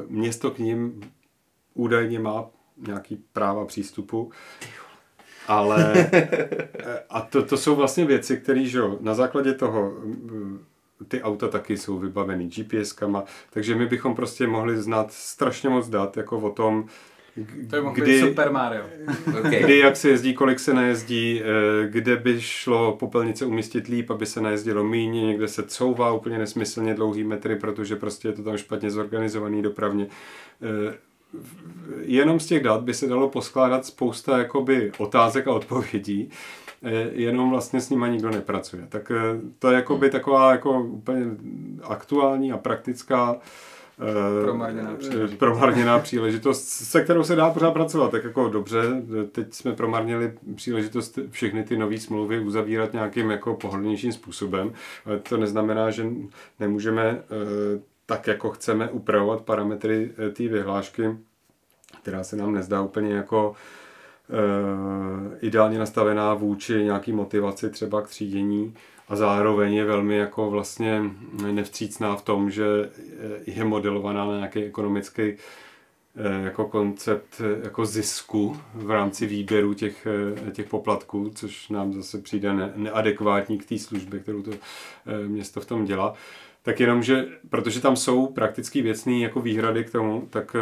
Město 0.08 0.52
k 0.52 0.60
ním 0.60 1.02
údajně 1.74 2.20
má 2.20 2.46
nějaký 2.88 3.16
práva 3.34 3.66
přístupu. 3.66 4.32
Ale 5.48 6.10
a 7.10 7.22
to, 7.22 7.44
to 7.44 7.58
jsou 7.58 7.76
vlastně 7.76 8.06
věci, 8.06 8.38
které, 8.38 8.66
že 8.66 8.82
na 9.00 9.14
základě 9.14 9.54
toho 9.54 9.94
ty 11.08 11.22
auta 11.22 11.48
taky 11.48 11.78
jsou 11.78 12.00
vybavený 12.00 12.50
GPS-kama, 12.50 13.24
takže 13.50 13.76
my 13.76 13.86
bychom 13.86 14.16
prostě 14.16 14.48
mohli 14.48 14.78
znát 14.78 15.12
strašně 15.12 15.70
moc 15.70 15.90
dat 15.90 16.18
jako 16.18 16.38
o 16.38 16.50
tom, 16.50 16.86
to 17.70 17.76
je 17.76 17.82
kdy, 17.94 18.20
Super 18.20 18.52
Mario. 18.52 18.84
okay. 19.40 19.64
kdy, 19.64 19.80
jak 19.80 19.96
se 19.96 20.10
jezdí, 20.10 20.34
kolik 20.34 20.60
se 20.60 20.74
najezdí, 20.74 21.42
eh, 21.42 21.88
kde 21.88 22.16
by 22.16 22.42
šlo 22.42 22.96
popelnice 23.00 23.46
umístit 23.46 23.88
líp, 23.88 24.12
aby 24.12 24.26
se 24.26 24.42
najezdilo 24.42 24.84
míně, 24.84 25.28
někde 25.28 25.48
se 25.48 25.64
couvá 25.64 26.14
úplně 26.14 26.38
nesmyslně 26.38 26.94
dlouhý 26.94 27.24
metry, 27.24 27.56
protože 27.56 27.96
prostě 27.96 28.28
je 28.28 28.32
to 28.32 28.44
tam 28.44 28.58
špatně 28.58 28.92
zorganizovaný 28.92 29.62
dopravně 29.62 30.08
eh, 30.62 30.94
jenom 32.02 32.40
z 32.40 32.46
těch 32.46 32.64
dat 32.64 32.82
by 32.82 32.94
se 32.94 33.08
dalo 33.08 33.30
poskládat 33.30 33.86
spousta 33.86 34.38
jakoby 34.38 34.92
otázek 34.98 35.48
a 35.48 35.54
odpovědí, 35.54 36.30
eh, 36.84 37.10
jenom 37.14 37.50
vlastně 37.50 37.82
s 37.82 37.90
nima 37.90 38.08
nikdo 38.08 38.32
nepracuje. 38.32 38.86
Tak 38.90 39.12
eh, 39.12 39.40
to 39.60 39.72
je 39.72 39.76
jakoby 39.76 40.10
taková 40.10 40.52
jako 40.52 40.82
úplně 40.82 41.26
aktuální 41.84 42.52
a 42.52 42.58
praktická 42.58 43.36
eh, 44.00 44.44
Promarněná 44.44 44.96
příležitost. 44.96 45.40
promarněná 45.40 46.00
příležitost, 46.00 46.68
se 46.68 47.04
kterou 47.04 47.24
se 47.24 47.36
dá 47.36 47.50
pořád 47.50 47.72
pracovat. 47.72 48.12
Tak 48.12 48.24
jako 48.24 48.50
dobře, 48.50 48.82
teď 49.32 49.54
jsme 49.54 49.74
promarnili 49.74 50.34
příležitost 50.56 51.20
všechny 51.30 51.64
ty 51.64 51.78
nové 51.78 51.98
smlouvy 51.98 52.40
uzavírat 52.40 52.94
nějakým 52.94 53.32
jako 53.32 53.54
pohodlnějším 53.54 54.12
způsobem, 54.12 54.74
ale 55.06 55.20
to 55.20 55.38
neznamená, 55.38 55.92
že 55.92 56.06
nemůžeme 56.60 57.24
tak, 58.14 58.28
jako 58.28 58.50
chceme 58.50 58.90
upravovat 58.90 59.42
parametry 59.42 60.12
eh, 60.18 60.30
té 60.30 60.48
vyhlášky, 60.48 61.18
která 62.02 62.24
se 62.24 62.36
nám 62.36 62.54
nezdá 62.54 62.82
úplně 62.82 63.14
jako 63.14 63.56
eh, 64.30 65.38
ideálně 65.42 65.80
nastavená 65.80 66.34
vůči 66.34 66.84
nějaký 66.84 67.12
motivaci 67.12 67.70
třeba 67.70 68.02
k 68.02 68.08
třídění 68.08 68.74
a 69.10 69.16
zároveň 69.16 69.74
je 69.74 69.86
velmi 69.86 70.18
jako 70.18 70.50
vlastně 70.50 71.02
nevstřícná 71.52 72.16
v 72.16 72.22
tom, 72.22 72.52
že 72.52 72.66
je 73.46 73.64
modelovaná 73.64 74.26
na 74.26 74.36
nějaký 74.36 74.64
ekonomický 74.64 75.22
eh, 75.24 75.38
jako 76.44 76.66
koncept 76.66 77.42
eh, 77.42 77.64
jako 77.64 77.86
zisku 77.86 78.60
v 78.74 78.92
rámci 78.92 79.26
výběru 79.26 79.74
těch, 79.74 80.08
eh, 80.48 80.52
těch 80.52 80.68
poplatků, 80.70 81.32
což 81.36 81.70
nám 81.70 81.94
zase 81.94 82.18
přijde 82.18 82.54
ne, 82.54 82.74
neadekvátní 82.76 83.58
k 83.58 83.66
té 83.66 83.80
službě, 83.80 84.20
kterou 84.20 84.42
to 84.42 84.52
město 85.28 85.62
v 85.62 85.66
tom 85.66 85.86
dělá. 85.86 86.14
Tak 86.66 86.80
jenom, 86.80 87.04
že 87.04 87.28
protože 87.50 87.82
tam 87.82 87.96
jsou 87.96 88.28
prakticky 88.28 88.82
věcné 88.82 89.20
jako 89.20 89.42
výhrady 89.42 89.84
k 89.84 89.92
tomu, 89.92 90.28
tak 90.30 90.56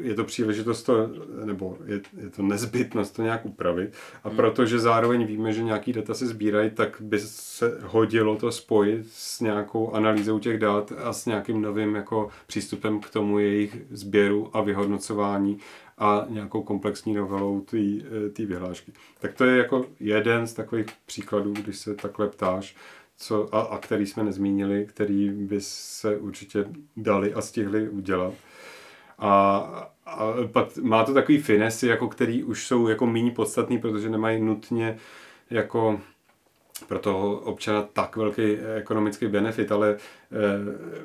je 0.00 0.14
to 0.14 0.24
příležitost 0.24 0.82
to, 0.82 1.10
nebo 1.44 1.78
je, 1.84 2.00
je 2.22 2.30
to 2.30 2.42
nezbytnost 2.42 3.16
to 3.16 3.22
nějak 3.22 3.46
upravit. 3.46 3.92
A 4.24 4.30
protože 4.30 4.78
zároveň 4.78 5.26
víme, 5.26 5.52
že 5.52 5.62
nějaký 5.62 5.92
data 5.92 6.14
se 6.14 6.26
sbírají, 6.26 6.70
tak 6.70 6.96
by 7.00 7.18
se 7.20 7.80
hodilo 7.82 8.36
to 8.36 8.52
spojit 8.52 9.06
s 9.10 9.40
nějakou 9.40 9.92
analýzou 9.92 10.38
těch 10.38 10.58
dat 10.58 10.92
a 11.04 11.12
s 11.12 11.26
nějakým 11.26 11.62
novým 11.62 11.94
jako 11.94 12.28
přístupem 12.46 13.00
k 13.00 13.10
tomu 13.10 13.38
jejich 13.38 13.76
sběru 13.90 14.50
a 14.56 14.60
vyhodnocování 14.60 15.58
a 15.98 16.26
nějakou 16.28 16.62
komplexní 16.62 17.14
novelou 17.14 17.60
té 18.32 18.46
vyhlášky. 18.46 18.92
Tak 19.20 19.32
to 19.34 19.44
je 19.44 19.58
jako 19.58 19.86
jeden 20.00 20.46
z 20.46 20.52
takových 20.52 20.86
příkladů, 21.06 21.52
když 21.52 21.78
se 21.78 21.94
takhle 21.94 22.28
ptáš, 22.28 22.76
co, 23.18 23.54
a, 23.54 23.60
a 23.60 23.78
který 23.78 24.06
jsme 24.06 24.22
nezmínili, 24.24 24.86
který 24.86 25.30
by 25.30 25.60
se 25.60 26.16
určitě 26.16 26.64
dali 26.96 27.34
a 27.34 27.40
stihli 27.40 27.88
udělat. 27.88 28.34
A, 29.18 29.58
a 30.06 30.34
pak 30.52 30.76
má 30.76 31.04
to 31.04 31.14
takový 31.14 31.38
finesy, 31.38 31.86
jako 31.86 32.08
který 32.08 32.44
už 32.44 32.66
jsou 32.66 32.88
jako 32.88 33.06
méně 33.06 33.30
podstatný, 33.30 33.78
protože 33.78 34.10
nemají 34.10 34.42
nutně 34.42 34.98
jako 35.50 36.00
pro 36.86 36.98
toho 36.98 37.36
občana 37.38 37.82
tak 37.92 38.16
velký 38.16 38.42
ekonomický 38.76 39.26
benefit, 39.26 39.72
ale 39.72 39.90
e, 39.90 39.96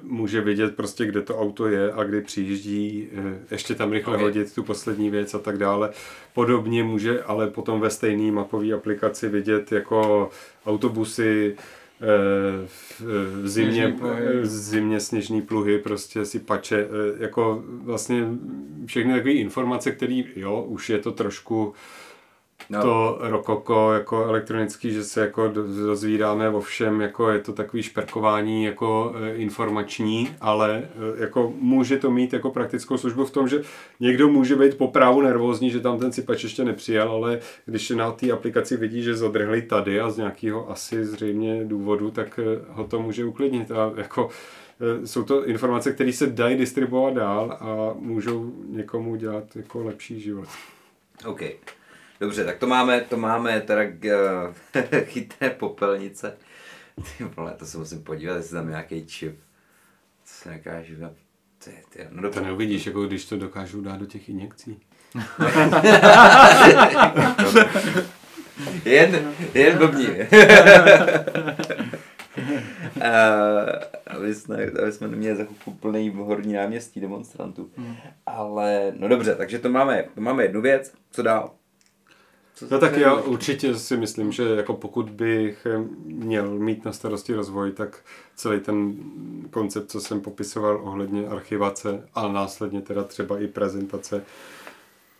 může 0.01 0.41
vidět 0.41 0.75
prostě, 0.75 1.05
kde 1.05 1.21
to 1.21 1.39
auto 1.39 1.67
je 1.67 1.93
a 1.93 2.03
kdy 2.03 2.21
přijíždí, 2.21 3.09
e, 3.17 3.39
ještě 3.51 3.75
tam 3.75 3.91
rychle 3.91 4.13
okay. 4.13 4.23
hodit 4.23 4.55
tu 4.55 4.63
poslední 4.63 5.09
věc 5.09 5.33
a 5.33 5.39
tak 5.39 5.57
dále. 5.57 5.89
Podobně 6.33 6.83
může 6.83 7.23
ale 7.23 7.47
potom 7.47 7.79
ve 7.79 7.89
stejné 7.89 8.31
mapové 8.31 8.73
aplikaci 8.73 9.29
vidět 9.29 9.71
jako 9.71 10.29
autobusy, 10.65 11.55
v 12.67 13.47
zimě, 13.47 13.95
v 14.41 14.45
zimě 14.45 14.99
sněžný 14.99 15.41
pluhy, 15.41 15.79
prostě 15.79 16.25
si 16.25 16.39
pače, 16.39 16.87
jako 17.19 17.63
vlastně 17.67 18.27
všechny 18.85 19.13
takové 19.13 19.33
informace, 19.33 19.91
které, 19.91 20.21
jo, 20.35 20.65
už 20.67 20.89
je 20.89 20.99
to 20.99 21.11
trošku 21.11 21.73
no. 22.69 22.81
to 22.81 23.17
rokoko 23.19 23.93
jako 23.93 24.25
elektronický, 24.25 24.91
že 24.91 25.03
se 25.03 25.21
jako 25.21 25.47
dozvídáme 25.85 26.49
o 26.49 26.61
všem, 26.61 27.01
jako 27.01 27.29
je 27.29 27.39
to 27.39 27.53
takový 27.53 27.83
šperkování 27.83 28.63
jako 28.63 29.15
e, 29.15 29.35
informační, 29.35 30.35
ale 30.41 30.77
e, 31.17 31.21
jako 31.21 31.53
může 31.59 31.97
to 31.97 32.11
mít 32.11 32.33
jako 32.33 32.51
praktickou 32.51 32.97
službu 32.97 33.25
v 33.25 33.31
tom, 33.31 33.47
že 33.47 33.61
někdo 33.99 34.29
může 34.29 34.55
být 34.55 34.77
po 34.77 34.87
právu 34.87 35.21
nervózní, 35.21 35.69
že 35.69 35.79
tam 35.79 35.99
ten 35.99 36.11
sypač 36.11 36.43
ještě 36.43 36.65
nepřijel, 36.65 37.11
ale 37.11 37.39
když 37.65 37.89
na 37.89 38.11
té 38.11 38.31
aplikaci 38.31 38.77
vidí, 38.77 39.03
že 39.03 39.15
zadrhli 39.15 39.61
tady 39.61 39.99
a 39.99 40.09
z 40.09 40.17
nějakého 40.17 40.71
asi 40.71 41.05
zřejmě 41.05 41.65
důvodu, 41.65 42.11
tak 42.11 42.39
e, 42.39 42.43
ho 42.69 42.83
to 42.83 43.01
může 43.01 43.25
uklidnit 43.25 43.71
a 43.71 43.91
jako 43.95 44.29
jsou 45.05 45.23
to 45.23 45.45
informace, 45.45 45.91
které 45.91 46.13
se 46.13 46.27
dají 46.27 46.57
distribuovat 46.57 47.13
dál 47.13 47.57
a 47.59 47.93
můžou 47.99 48.51
někomu 48.69 49.15
dělat 49.15 49.55
jako 49.55 49.83
lepší 49.83 50.19
život. 50.19 50.47
Okay. 51.25 51.51
Dobře, 52.23 52.45
tak 52.45 52.57
to 52.57 52.67
máme, 52.67 53.01
to 53.01 53.17
máme 53.17 53.61
teda 53.61 53.81
uh, 53.83 53.89
chytré 55.03 55.49
popelnice. 55.49 56.37
Ty 57.17 57.23
vole, 57.23 57.53
to 57.57 57.65
se 57.65 57.77
musím 57.77 58.03
podívat, 58.03 58.35
jestli 58.35 58.53
tam 58.53 58.69
nějaký 58.69 59.05
čip. 59.05 59.39
Co 60.23 60.33
se 60.33 60.49
nekážu 60.49 60.93
ty, 61.63 61.71
ty, 61.89 62.07
no 62.09 62.31
to 62.31 62.41
neuvidíš, 62.41 62.85
jako 62.85 63.05
když 63.05 63.25
to 63.25 63.37
dokážu 63.37 63.81
dát 63.81 63.99
do 63.99 64.05
těch 64.05 64.29
injekcí. 64.29 64.79
jen, 68.85 69.33
jen 69.53 69.77
blbní. 69.77 70.07
uh, 70.07 70.15
aby, 74.17 74.35
jsme, 74.35 74.65
aby 74.83 74.91
jsme 74.91 75.07
neměli 75.07 75.35
za 75.35 75.43
chvilku 75.43 75.71
plný 75.71 76.09
horní 76.09 76.53
náměstí 76.53 76.99
demonstrantů. 76.99 77.71
Hmm. 77.77 77.95
Ale, 78.25 78.93
no 78.97 79.07
dobře, 79.07 79.35
takže 79.35 79.59
to 79.59 79.69
máme, 79.69 80.03
to 80.15 80.21
máme 80.21 80.43
jednu 80.43 80.61
věc. 80.61 80.93
Co 81.11 81.21
dál? 81.21 81.51
Co 82.55 82.65
no 82.71 82.79
tak 82.79 82.97
já 82.97 83.15
určitě 83.15 83.75
si 83.75 83.97
myslím, 83.97 84.31
že 84.31 84.43
jako 84.43 84.73
pokud 84.73 85.09
bych 85.09 85.67
měl 86.05 86.59
mít 86.59 86.85
na 86.85 86.91
starosti 86.91 87.33
rozvoj, 87.33 87.71
tak 87.71 87.99
celý 88.35 88.59
ten 88.59 88.95
koncept, 89.51 89.91
co 89.91 90.01
jsem 90.01 90.21
popisoval 90.21 90.81
ohledně 90.83 91.27
archivace 91.27 92.07
a 92.15 92.27
následně 92.27 92.81
teda 92.81 93.03
třeba 93.03 93.39
i 93.39 93.47
prezentace, 93.47 94.23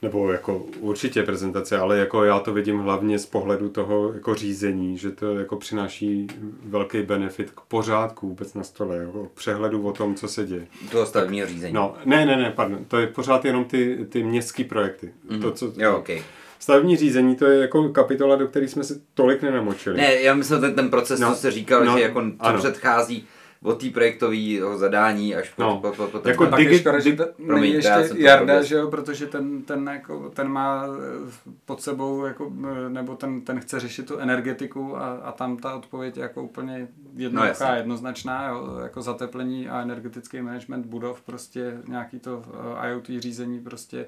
nebo 0.01 0.31
jako 0.31 0.65
určitě 0.79 1.23
prezentace, 1.23 1.77
ale 1.77 1.97
jako 1.97 2.23
já 2.23 2.39
to 2.39 2.53
vidím 2.53 2.79
hlavně 2.79 3.19
z 3.19 3.25
pohledu 3.25 3.69
toho 3.69 4.13
jako 4.13 4.35
řízení, 4.35 4.97
že 4.97 5.11
to 5.11 5.35
jako 5.35 5.55
přináší 5.55 6.27
velký 6.65 7.01
benefit 7.01 7.51
k 7.51 7.61
pořádku 7.61 8.27
vůbec 8.27 8.53
na 8.53 8.63
stole, 8.63 8.97
jako 8.97 9.31
přehledu 9.33 9.87
o 9.87 9.91
tom, 9.91 10.15
co 10.15 10.27
se 10.27 10.45
děje. 10.45 10.67
Toho 10.91 11.05
stavebního 11.05 11.47
řízení. 11.47 11.73
No, 11.73 11.95
ne, 12.05 12.25
ne, 12.25 12.37
ne, 12.37 12.53
pardon, 12.55 12.85
to 12.87 12.97
je 12.97 13.07
pořád 13.07 13.45
jenom 13.45 13.65
ty, 13.65 14.05
ty 14.09 14.23
městské 14.23 14.63
projekty. 14.63 15.13
Mm-hmm. 15.29 15.41
To, 15.41 15.51
co, 15.51 15.73
jo, 15.77 15.97
okay. 15.97 16.21
Stavební 16.63 16.97
řízení, 16.97 17.35
to 17.35 17.45
je 17.45 17.61
jako 17.61 17.89
kapitola, 17.89 18.35
do 18.35 18.47
které 18.47 18.67
jsme 18.67 18.83
se 18.83 19.01
tolik 19.13 19.41
nenamočili. 19.41 19.97
Ne, 19.97 20.21
já 20.21 20.33
myslím, 20.33 20.61
ten, 20.61 20.75
ten 20.75 20.89
proces, 20.89 21.19
no, 21.19 21.29
co 21.29 21.35
jste 21.35 21.51
říkal, 21.51 21.85
no, 21.85 21.97
že 21.97 22.03
jako 22.03 22.23
co 22.43 22.53
předchází 22.57 23.27
od 23.63 23.81
té 23.81 23.89
projektové 23.89 24.37
zadání 24.75 25.35
až 25.35 25.49
po, 25.49 25.61
no. 25.61 25.79
po, 25.79 25.91
po, 25.91 26.07
po 26.07 26.19
ten 26.19 26.29
jako 26.29 26.45
digi, 26.45 26.79
škoda, 26.79 26.99
že 26.99 27.15
to 27.15 27.25
není 27.37 27.73
ještě 27.73 28.09
Jarda, 28.15 28.61
že 28.61 28.75
jo, 28.75 28.87
protože 28.87 29.25
ten, 29.25 29.61
ten, 29.61 29.89
jako, 29.93 30.29
ten 30.29 30.47
má 30.47 30.85
eh, 30.85 31.51
pod 31.65 31.81
sebou, 31.81 32.25
jako, 32.25 32.53
eh, 32.85 32.89
nebo 32.89 33.15
ten, 33.15 33.41
ten 33.41 33.59
chce 33.59 33.79
řešit 33.79 34.07
tu 34.07 34.17
energetiku 34.17 34.97
a, 34.97 35.13
a 35.13 35.31
tam 35.31 35.57
ta 35.57 35.75
odpověď 35.75 36.17
je 36.17 36.23
jako 36.23 36.43
úplně 36.43 36.87
jednoduchá, 37.15 37.69
no, 37.69 37.75
jednoznačná, 37.75 38.47
jo, 38.47 38.77
jako 38.83 39.01
zateplení 39.01 39.69
a 39.69 39.81
energetický 39.81 40.41
management 40.41 40.85
budov, 40.85 41.21
prostě 41.21 41.77
nějaký 41.87 42.19
to 42.19 42.43
eh, 42.83 42.89
IoT 42.89 43.07
řízení, 43.19 43.59
prostě 43.59 44.05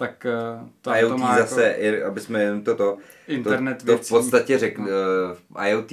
tak 0.00 0.26
to, 0.80 0.94
IoT 0.94 1.08
to 1.08 1.18
má 1.18 1.38
zase, 1.38 1.74
jako 1.78 2.06
aby 2.06 2.20
jsme 2.20 2.42
jen 2.42 2.64
toto, 2.64 2.98
internet 3.28 3.78
to, 3.78 3.86
to 3.86 3.92
věcí. 3.92 4.06
v 4.06 4.08
podstatě 4.08 4.58
řekl, 4.58 4.82
no. 4.82 4.88
uh, 5.56 5.66
IoT 5.66 5.92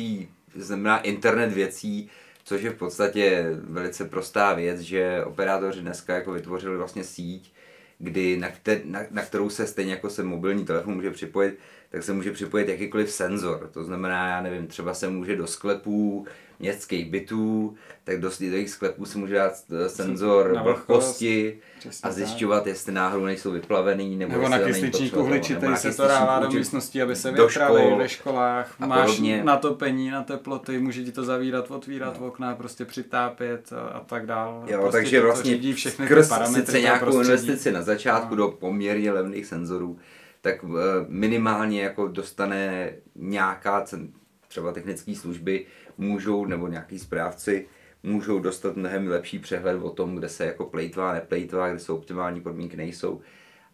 znamená 0.55 1.01
internet 1.01 1.53
věcí, 1.53 2.09
což 2.43 2.61
je 2.61 2.69
v 2.69 2.75
podstatě 2.75 3.45
velice 3.63 4.05
prostá 4.05 4.53
věc, 4.53 4.79
že 4.79 5.23
operátoři 5.25 5.81
dneska 5.81 6.15
jako 6.15 6.31
vytvořili 6.31 6.77
vlastně 6.77 7.03
síť, 7.03 7.53
kdy 7.99 8.38
na, 8.38 8.49
kter, 8.49 8.81
na, 8.85 8.99
na 9.11 9.21
kterou 9.21 9.49
se 9.49 9.67
stejně 9.67 9.91
jako 9.91 10.09
se 10.09 10.23
mobilní 10.23 10.65
telefon 10.65 10.95
může 10.95 11.11
připojit, 11.11 11.59
tak 11.89 12.03
se 12.03 12.14
může 12.14 12.31
připojit 12.31 12.68
jakýkoliv 12.68 13.11
senzor. 13.11 13.69
To 13.73 13.84
znamená, 13.84 14.30
já 14.30 14.41
nevím, 14.41 14.68
třeba 14.68 14.93
se 14.93 15.07
může 15.07 15.35
do 15.35 15.47
sklepů 15.47 16.26
městských 16.59 17.11
bytů, 17.11 17.76
tak 18.03 18.19
do, 18.19 18.31
jejich 18.39 18.69
sklepů 18.69 19.05
se 19.05 19.18
může 19.18 19.35
dát 19.35 19.53
eh, 19.85 19.89
senzor 19.89 20.59
vlhkosti 20.64 21.59
a 22.03 22.11
zjišťovat, 22.11 22.59
tak. 22.59 22.68
jestli 22.68 22.93
náhodou 22.93 23.26
nejsou 23.26 23.51
vyplavený, 23.51 24.15
nebo, 24.15 24.31
nebo 24.31 24.49
na 24.49 24.59
kysličník 24.59 25.18
uhličitý 25.18 25.65
se 25.76 25.93
to 25.93 26.07
dává 26.07 26.39
do 26.39 26.49
místnosti, 26.49 27.01
aby 27.01 27.15
se 27.15 27.31
vypravili 27.31 27.81
škol, 27.81 27.97
ve 27.97 28.09
školách, 28.09 28.80
máš 28.80 29.05
podobně. 29.05 29.43
natopení 29.43 30.09
na 30.09 30.23
teploty, 30.23 30.80
může 30.80 31.03
ti 31.03 31.11
to 31.11 31.23
zavírat, 31.23 31.72
otvírat 31.72 32.19
no. 32.19 32.27
okna, 32.27 32.55
prostě 32.55 32.85
přitápět 32.85 33.73
a, 33.73 33.80
a 33.80 33.99
tak 33.99 34.26
dál. 34.26 34.64
Jo, 34.68 34.80
prostě 34.81 34.97
takže 34.97 35.22
vlastně 35.22 35.73
všechny 35.73 36.05
skrz 36.05 36.31
sice 36.53 36.81
nějakou 36.81 37.19
investici 37.19 37.72
na 37.72 37.81
začátku 37.81 38.35
no. 38.35 38.35
do 38.35 38.51
poměrně 38.51 39.11
levných 39.11 39.45
senzorů, 39.45 39.99
tak 40.48 40.64
eh, 40.64 41.06
minimálně 41.07 41.82
jako 41.82 42.07
dostane 42.07 42.91
nějaká 43.15 43.86
třeba 44.48 44.72
technické 44.72 45.15
služby, 45.15 45.65
můžou, 45.98 46.45
nebo 46.45 46.68
nějaký 46.68 46.99
správci, 46.99 47.68
můžou 48.03 48.40
dostat 48.40 48.76
mnohem 48.76 49.07
lepší 49.07 49.40
přehled 49.40 49.84
o 49.84 49.90
tom, 49.90 50.15
kde 50.15 50.30
se 50.30 50.45
jako 50.45 50.65
plejtvá, 50.65 51.14
neplejtvá, 51.14 51.69
kde 51.69 51.80
jsou 51.80 51.98
optimální 51.98 52.41
podmínky, 52.41 52.78
nejsou. 52.78 53.22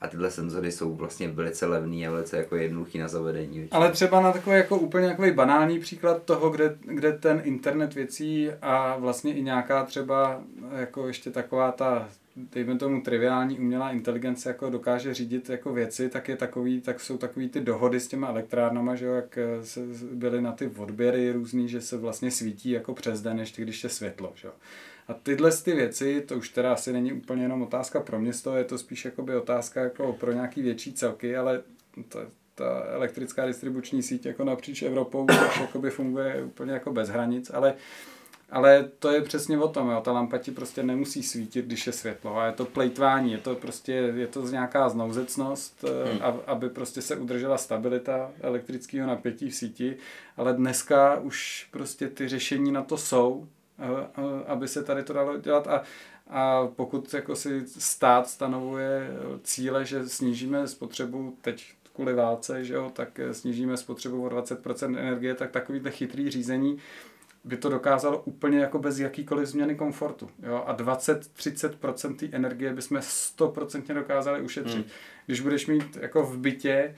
a 0.02 0.08
tyhle 0.08 0.32
senzory 0.32 0.72
jsou 0.72 0.95
vlastně 0.95 1.28
velice 1.28 1.66
levný 1.66 2.08
a 2.08 2.12
velice 2.12 2.38
jako 2.38 2.56
jednoduchý 2.56 2.98
na 3.00 3.08
zavedení. 3.08 3.60
Většinou. 3.60 3.82
Ale 3.82 3.91
třeba 3.91 4.22
na 4.22 4.32
takový 4.32 4.56
jako 4.56 4.78
úplně 4.78 5.08
takový 5.08 5.32
banální 5.32 5.80
příklad 5.80 6.24
toho, 6.24 6.50
kde, 6.50 6.78
kde 6.82 7.12
ten 7.14 7.41
internet 7.44 7.94
věcí 7.94 8.50
a 8.62 8.98
vlastně 8.98 9.34
i 9.34 9.41
nějaká 9.41 9.84
třeba 9.84 10.41
jako 10.76 11.08
ještě 11.08 11.32
taková 11.32 11.72
ta 11.72 12.10
dejme 12.35 12.77
tomu 12.77 13.01
triviální 13.01 13.60
umělá 13.60 13.91
inteligence 13.91 14.49
jako 14.49 14.69
dokáže 14.69 15.14
řídit 15.14 15.49
jako 15.49 15.73
věci, 15.73 16.10
tak 16.10 16.30
je 16.30 16.35
takový, 16.35 16.81
tak 16.81 16.99
jsou 16.99 17.18
takový 17.18 17.49
ty 17.49 17.61
dohody 17.61 17.99
s 17.99 18.07
těma 18.07 18.27
elektrárnama, 18.27 18.95
že 18.95 19.05
jo, 19.05 19.14
jak 19.14 19.39
se 19.64 19.80
byly 20.11 20.41
na 20.41 20.51
ty 20.51 20.72
odběry 20.77 21.31
různý, 21.31 21.69
že 21.69 21.81
se 21.81 21.97
vlastně 21.97 22.31
svítí 22.31 22.69
jako 22.69 22.93
přes 22.93 23.22
den, 23.22 23.39
ještě 23.39 23.61
když 23.61 23.84
je 23.84 23.89
světlo, 23.89 24.31
že 24.35 24.47
jo. 24.47 24.53
A 25.07 25.14
tyhle 25.14 25.51
ty 25.51 25.72
věci, 25.72 26.22
to 26.22 26.38
už 26.38 26.49
teda 26.49 26.73
asi 26.73 26.93
není 26.93 27.14
úplně 27.14 27.43
jenom 27.43 27.61
otázka 27.61 27.99
pro 27.99 28.19
město, 28.19 28.55
je 28.55 28.64
to 28.64 28.77
spíš 28.77 29.05
jakoby 29.05 29.35
otázka 29.35 29.81
jako 29.81 30.14
pro 30.14 30.31
nějaký 30.31 30.61
větší 30.61 30.93
celky, 30.93 31.38
ale 31.38 31.61
to, 32.10 32.19
ta 32.55 32.84
elektrická 32.88 33.45
distribuční 33.45 34.03
síť 34.03 34.26
jako 34.26 34.43
napříč 34.43 34.81
Evropou 34.81 35.27
už 35.80 35.93
funguje 35.93 36.43
úplně 36.43 36.72
jako 36.72 36.93
bez 36.93 37.10
hranic, 37.10 37.51
ale 37.53 37.73
ale 38.54 38.90
to 39.00 39.12
je 39.12 39.22
přesně 39.22 39.58
o 39.58 39.68
tom, 39.68 39.90
jo. 39.90 40.02
ta 40.02 40.12
lampa 40.12 40.38
ti 40.38 40.52
prostě 40.52 40.84
nemusí 40.84 41.24
svítit, 41.24 41.66
když 41.66 41.88
je 41.88 41.94
světlo 41.94 42.38
a 42.38 42.46
je 42.46 42.52
to 42.52 42.66
plejtvání, 42.66 43.32
je 43.32 43.38
to 43.38 43.56
prostě, 43.56 43.92
je 43.92 44.28
to 44.28 44.42
nějaká 44.42 44.90
znouzecnost, 44.90 45.86
eh, 45.88 46.12
hmm. 46.12 46.40
aby 46.48 46.70
prostě 46.70 47.02
se 47.02 47.16
udržela 47.16 47.58
stabilita 47.58 48.32
elektrického 48.42 49.08
napětí 49.08 49.50
v 49.50 49.56
síti, 49.56 49.98
ale 50.38 50.54
dneska 50.54 51.20
už 51.20 51.68
prostě 51.72 52.08
ty 52.08 52.28
řešení 52.28 52.72
na 52.72 52.84
to 52.84 52.98
jsou, 52.98 53.48
eh, 53.80 53.84
eh, 54.18 54.46
aby 54.48 54.68
se 54.68 54.84
tady 54.84 55.04
to 55.04 55.14
dalo 55.14 55.38
dělat 55.38 55.68
a 55.68 55.84
a 56.28 56.68
pokud 56.76 57.14
jako 57.14 57.36
si 57.36 57.64
stát 57.68 58.28
stanovuje 58.28 59.08
cíle, 59.44 59.86
že 59.86 60.10
snížíme 60.10 60.68
spotřebu 60.68 61.38
teď 61.42 61.74
kvůli 61.96 62.14
válce, 62.14 62.64
že 62.66 62.74
jo, 62.74 62.92
tak 62.94 63.20
snížíme 63.32 63.78
spotřebu 63.78 64.26
o 64.26 64.30
20% 64.30 64.98
energie, 64.98 65.36
tak 65.36 65.52
takovýhle 65.52 65.92
chytrý 65.92 66.32
řízení 66.32 66.80
by 67.44 67.57
to 67.57 67.70
dokázalo 67.70 68.22
úplně 68.22 68.60
jako 68.60 68.80
bez 68.80 68.99
jakýkoliv 68.99 69.48
změny 69.48 69.76
komfortu. 69.76 70.30
Jo? 70.44 70.64
A 70.68 70.78
20-30% 70.78 72.15
té 72.15 72.26
energie 72.32 72.74
bychom 72.74 72.98
100% 72.98 73.94
dokázali 73.94 74.41
ušetřit. 74.41 74.76
Hmm. 74.76 74.90
Když 75.26 75.40
budeš 75.40 75.68
mít 75.68 75.98
jako 76.02 76.24
v 76.24 76.38
bytě 76.38 76.95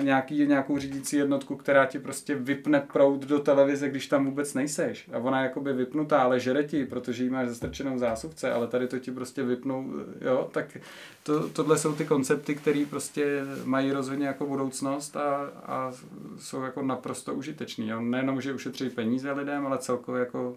nějaký, 0.00 0.46
nějakou 0.46 0.78
řídící 0.78 1.16
jednotku, 1.16 1.56
která 1.56 1.86
ti 1.86 1.98
prostě 1.98 2.34
vypne 2.34 2.80
proud 2.80 3.20
do 3.20 3.38
televize, 3.38 3.88
když 3.88 4.06
tam 4.06 4.24
vůbec 4.24 4.54
nejseš. 4.54 5.08
A 5.12 5.18
ona 5.18 5.40
je 5.40 5.46
jakoby 5.46 5.72
vypnutá, 5.72 6.22
ale 6.22 6.40
žere 6.40 6.64
ti, 6.64 6.84
protože 6.86 7.24
ji 7.24 7.30
máš 7.30 7.48
zastrčenou 7.48 7.98
zásuvce, 7.98 8.52
ale 8.52 8.66
tady 8.66 8.88
to 8.88 8.98
ti 8.98 9.10
prostě 9.10 9.42
vypnou, 9.42 9.92
jo, 10.20 10.48
tak 10.52 10.76
to, 11.22 11.48
tohle 11.48 11.78
jsou 11.78 11.94
ty 11.94 12.04
koncepty, 12.04 12.54
které 12.54 12.84
prostě 12.90 13.42
mají 13.64 13.92
rozhodně 13.92 14.26
jako 14.26 14.46
budoucnost 14.46 15.16
a, 15.16 15.50
a 15.66 15.92
jsou 16.38 16.62
jako 16.62 16.82
naprosto 16.82 17.34
užitečný. 17.34 17.88
Jo. 17.88 18.00
Nejenom, 18.00 18.40
že 18.40 18.54
ušetří 18.54 18.90
peníze 18.90 19.32
lidem, 19.32 19.66
ale 19.66 19.78
celkově 19.78 20.20
jako 20.20 20.56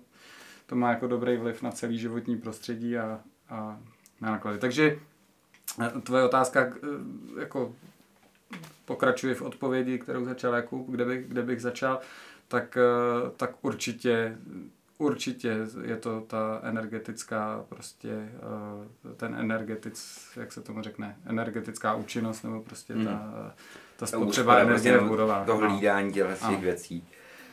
to 0.67 0.75
má 0.75 0.89
jako 0.89 1.07
dobrý 1.07 1.38
vliv 1.38 1.61
na 1.61 1.71
celý 1.71 1.97
životní 1.97 2.38
prostředí 2.38 2.97
a, 2.97 3.19
a 3.49 3.79
na 4.21 4.31
náklady. 4.31 4.59
Takže 4.59 4.99
eh, 5.81 6.01
tvoje 6.01 6.23
otázka, 6.23 6.61
eh, 6.61 7.39
jako 7.39 7.75
pokračuji 8.88 9.35
v 9.35 9.41
odpovědi, 9.41 9.99
kterou 9.99 10.26
začal 10.26 10.53
Jakub, 10.53 10.89
kde 10.89 11.05
bych, 11.05 11.27
kde 11.27 11.41
bych 11.41 11.61
začal, 11.61 11.99
tak, 12.47 12.77
eh, 12.77 13.31
tak 13.38 13.51
určitě 13.61 14.38
Určitě 14.99 15.57
je 15.84 15.97
to 15.97 16.22
ta 16.22 16.59
energetická 16.64 17.65
prostě, 17.69 18.09
eh, 18.09 19.15
ten 19.15 19.35
energetic, 19.35 20.19
jak 20.35 20.51
se 20.51 20.61
tomu 20.61 20.81
řekne, 20.81 21.15
energetická 21.26 21.95
účinnost 21.95 22.43
nebo 22.43 22.61
prostě 22.61 22.93
ta, 22.93 22.99
hmm. 22.99 23.51
ta 23.97 24.05
spotřeba 24.05 24.55
ta 24.55 24.61
energie 24.61 24.93
v 24.93 24.97
prostě 24.97 25.09
budovách. 25.09 25.45
To 25.45 25.57
hlídání 25.57 26.14
těch 26.14 26.39
těch 26.49 26.61
věcí. 26.61 27.07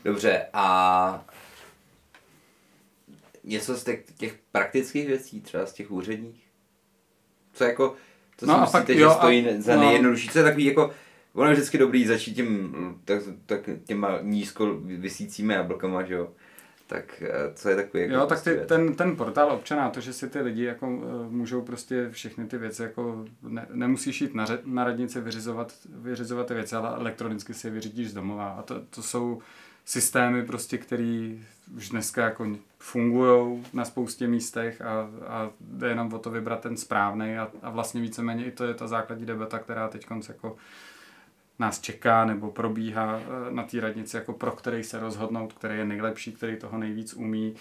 Dobře, 0.05 0.47
a 0.53 1.25
něco 3.45 3.75
z 3.77 3.85
těch, 3.85 4.05
těch 4.17 4.39
praktických 4.53 5.07
věcí, 5.07 5.41
třeba 5.41 5.67
z 5.67 5.73
těch 5.73 5.91
úředních? 5.91 6.45
Co 7.53 7.65
jako, 7.65 7.95
to 8.37 8.47
no 8.47 8.55
si 8.55 8.61
myslíte, 8.61 8.79
pak, 8.79 8.97
že 8.97 9.03
jo, 9.03 9.11
stojí 9.11 9.49
a, 9.49 9.63
za 9.63 9.77
no. 9.77 9.83
nejjednodušší? 9.83 10.29
Co 10.29 10.39
je 10.39 10.45
takový 10.45 10.65
jako, 10.65 10.91
ono 11.35 11.49
je 11.49 11.55
vždycky 11.55 11.79
dobrý 11.79 12.07
začít 12.07 12.35
tím, 12.35 12.75
tak, 13.05 13.23
tak 13.47 13.61
těma 13.85 14.19
nízko 14.23 14.75
vysícími 14.81 15.55
jablkama, 15.55 16.03
že 16.03 16.15
jo. 16.15 16.31
Tak 16.87 17.23
eh, 17.23 17.55
co 17.55 17.69
je 17.69 17.77
takový 17.77 18.03
jako 18.03 18.15
Jo, 18.15 18.27
tak 18.27 18.43
ty, 18.43 18.61
ten, 18.67 18.95
ten 18.95 19.17
portál 19.17 19.53
občana, 19.53 19.91
to, 19.91 20.01
že 20.01 20.13
si 20.13 20.31
ty 20.31 20.41
lidi 20.41 20.65
jako 20.65 20.89
uh, 20.89 21.33
můžou 21.33 21.63
prostě 21.63 22.09
všechny 22.11 22.47
ty 22.47 22.59
věci, 22.59 22.83
jako 22.83 23.25
ne, 23.43 23.67
nemusíš 23.73 24.21
jít 24.21 24.35
na, 24.35 24.47
na 24.65 24.85
radnici 24.85 25.21
vyřizovat, 25.21 25.73
vyřizovat 25.89 26.47
ty 26.47 26.55
věci, 26.55 26.77
ale 26.77 26.97
elektronicky 26.97 27.55
si 27.55 27.67
je 27.67 27.71
vyřídíš 27.71 28.11
z 28.11 28.15
domova. 28.15 28.49
A 28.49 28.63
to, 28.63 28.81
to 28.81 29.03
jsou 29.03 29.43
systémy 29.85 30.43
prostě, 30.43 30.79
které 30.79 31.33
už 31.77 31.89
dneska 31.89 32.25
jako 32.25 32.57
fungují 32.79 33.65
na 33.73 33.85
spoustě 33.85 34.27
místech 34.27 34.81
a, 34.81 35.11
a 35.27 35.51
jde 35.61 35.89
jenom 35.89 36.13
o 36.13 36.19
to 36.19 36.31
vybrat 36.31 36.61
ten 36.61 36.77
správný 36.77 37.39
a, 37.39 37.51
a 37.63 37.71
vlastně 37.71 38.01
víceméně 38.01 38.45
i 38.45 38.51
to 38.51 38.65
je 38.65 38.75
ta 38.75 38.87
základní 38.87 39.27
debata, 39.27 39.59
která 39.59 39.89
teď 39.89 40.07
jako 40.29 40.57
nás 41.59 41.81
čeká 41.81 42.25
nebo 42.25 42.51
probíhá 42.51 43.21
eh, 43.21 43.55
na 43.55 43.63
té 43.63 43.81
radnici, 43.81 44.17
jako 44.17 44.33
pro 44.33 44.53
který 44.53 44.85
se 44.85 45.01
rozhodnout, 45.01 45.53
který 45.53 45.79
je 45.79 45.85
nejlepší, 45.85 46.33
který 46.33 46.57
toho 46.57 46.79
nejvíc 46.79 47.15
umí, 47.15 47.55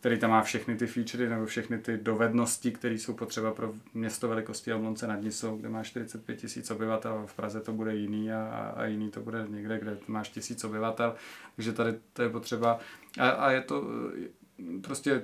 který 0.00 0.18
tam 0.18 0.30
má 0.30 0.42
všechny 0.42 0.76
ty 0.76 0.86
featurey 0.86 1.28
nebo 1.28 1.46
všechny 1.46 1.78
ty 1.78 1.96
dovednosti, 1.96 2.72
které 2.72 2.94
jsou 2.94 3.14
potřeba 3.14 3.52
pro 3.52 3.72
město 3.94 4.28
velikosti 4.28 4.70
Jablonce 4.70 5.06
nad 5.06 5.22
Nisou, 5.22 5.56
kde 5.56 5.68
má 5.68 5.82
45 5.82 6.36
tisíc 6.36 6.70
obyvatel, 6.70 7.22
v 7.26 7.34
Praze 7.34 7.60
to 7.60 7.72
bude 7.72 7.94
jiný 7.94 8.32
a, 8.32 8.72
a 8.76 8.84
jiný 8.84 9.10
to 9.10 9.20
bude 9.20 9.46
někde, 9.48 9.78
kde 9.78 9.98
máš 10.06 10.28
tisíc 10.28 10.64
obyvatel, 10.64 11.14
takže 11.56 11.72
tady 11.72 11.94
to 12.12 12.22
je 12.22 12.28
potřeba 12.28 12.78
a, 13.18 13.28
a 13.28 13.50
je 13.50 13.60
to 13.60 13.84
prostě 14.80 15.22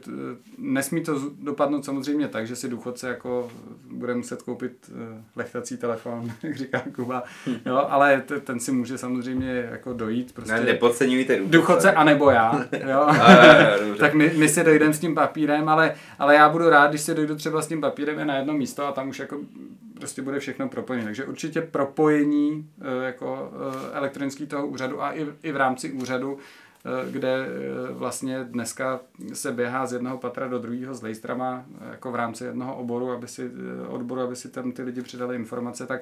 nesmí 0.58 1.02
to 1.02 1.30
dopadnout 1.38 1.84
samozřejmě 1.84 2.28
tak, 2.28 2.46
že 2.46 2.56
si 2.56 2.68
důchodce 2.68 3.08
jako 3.08 3.50
bude 3.90 4.14
muset 4.14 4.42
koupit 4.42 4.72
eh, 4.90 5.22
lechtací 5.36 5.76
telefon, 5.76 6.32
jak 6.42 6.56
říká 6.56 6.82
Kuba, 6.94 7.22
jo, 7.66 7.86
ale 7.88 8.20
t- 8.20 8.40
ten 8.40 8.60
si 8.60 8.72
může 8.72 8.98
samozřejmě 8.98 9.68
jako 9.70 9.92
dojít. 9.92 10.32
Prostě 10.32 10.52
ne, 10.52 10.60
nepodceňujte 10.60 11.36
důchodce. 11.36 11.56
Důchodce 11.56 11.92
anebo 11.92 12.30
já, 12.30 12.52
jo. 12.90 13.08
tak 13.98 14.14
my, 14.14 14.32
my 14.36 14.48
si 14.48 14.64
dojdeme 14.64 14.94
s 14.94 15.00
tím 15.00 15.14
papírem, 15.14 15.68
ale, 15.68 15.94
ale 16.18 16.34
já 16.34 16.48
budu 16.48 16.68
rád, 16.68 16.86
když 16.86 17.00
si 17.00 17.14
dojdu 17.14 17.36
třeba 17.36 17.62
s 17.62 17.66
tím 17.66 17.80
papírem 17.80 18.26
na 18.26 18.36
jedno 18.36 18.54
místo 18.54 18.86
a 18.86 18.92
tam 18.92 19.08
už 19.08 19.18
jako 19.18 19.38
prostě 19.98 20.22
bude 20.22 20.38
všechno 20.40 20.68
propojené. 20.68 21.04
Takže 21.04 21.24
určitě 21.24 21.60
propojení 21.60 22.70
eh, 22.80 23.06
jako 23.06 23.52
eh, 23.52 23.96
elektronický 23.96 24.46
toho 24.46 24.66
úřadu 24.66 25.02
a 25.02 25.12
i, 25.12 25.26
i 25.42 25.52
v 25.52 25.56
rámci 25.56 25.92
úřadu 25.92 26.38
kde 27.10 27.46
eh, 27.46 27.92
vlastně 27.92 28.44
dneska 28.44 29.00
se 29.32 29.52
běhá 29.52 29.86
z 29.86 29.92
jednoho 29.92 30.18
patra 30.18 30.48
do 30.48 30.58
druhého 30.58 30.94
s 30.94 31.02
lejstrama 31.02 31.64
jako 31.90 32.12
v 32.12 32.14
rámci 32.14 32.44
jednoho 32.44 32.76
oboru, 32.76 33.10
aby 33.10 33.28
si, 33.28 33.50
eh, 33.84 33.88
odboru, 33.88 34.20
aby 34.20 34.36
si 34.36 34.48
tam 34.48 34.72
ty 34.72 34.82
lidi 34.82 35.02
přidali 35.02 35.36
informace, 35.36 35.86
tak 35.86 36.00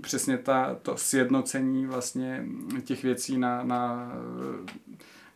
přesně 0.00 0.38
ta, 0.38 0.76
to 0.82 0.96
sjednocení 0.96 1.86
vlastně 1.86 2.46
těch 2.84 3.02
věcí 3.02 3.38
na, 3.38 3.62
na, 3.64 4.12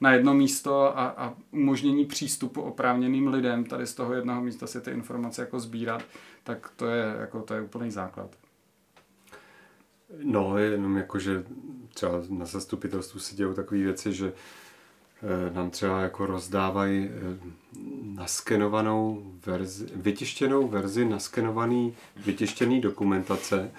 na 0.00 0.12
jedno 0.12 0.34
místo 0.34 0.98
a, 0.98 1.06
a 1.06 1.34
umožnění 1.50 2.04
přístupu 2.04 2.62
oprávněným 2.62 3.28
lidem 3.28 3.64
tady 3.64 3.86
z 3.86 3.94
toho 3.94 4.14
jednoho 4.14 4.42
místa 4.42 4.66
si 4.66 4.80
ty 4.80 4.90
informace 4.90 5.42
jako 5.42 5.60
sbírat, 5.60 6.02
tak 6.42 6.70
to 6.76 6.86
je, 6.86 7.16
jako, 7.20 7.42
to 7.42 7.54
je 7.54 7.60
úplný 7.60 7.90
základ. 7.90 8.30
No, 10.22 10.58
jenom 10.58 10.96
jako, 10.96 11.18
že 11.18 11.44
třeba 11.94 12.22
na 12.30 12.44
zastupitelstvu 12.44 13.20
se 13.20 13.36
dějou 13.36 13.54
takové 13.54 13.80
věci, 13.80 14.12
že 14.12 14.32
eh, 15.22 15.54
nám 15.54 15.70
třeba 15.70 16.00
jako 16.00 16.26
rozdávají 16.26 17.10
eh, 17.12 17.36
naskenovanou 18.14 19.32
verzi, 19.46 19.86
vytištěnou 19.96 20.68
verzi 20.68 21.04
naskenovaný, 21.04 21.94
vytištěný 22.26 22.80
dokumentace. 22.80 23.70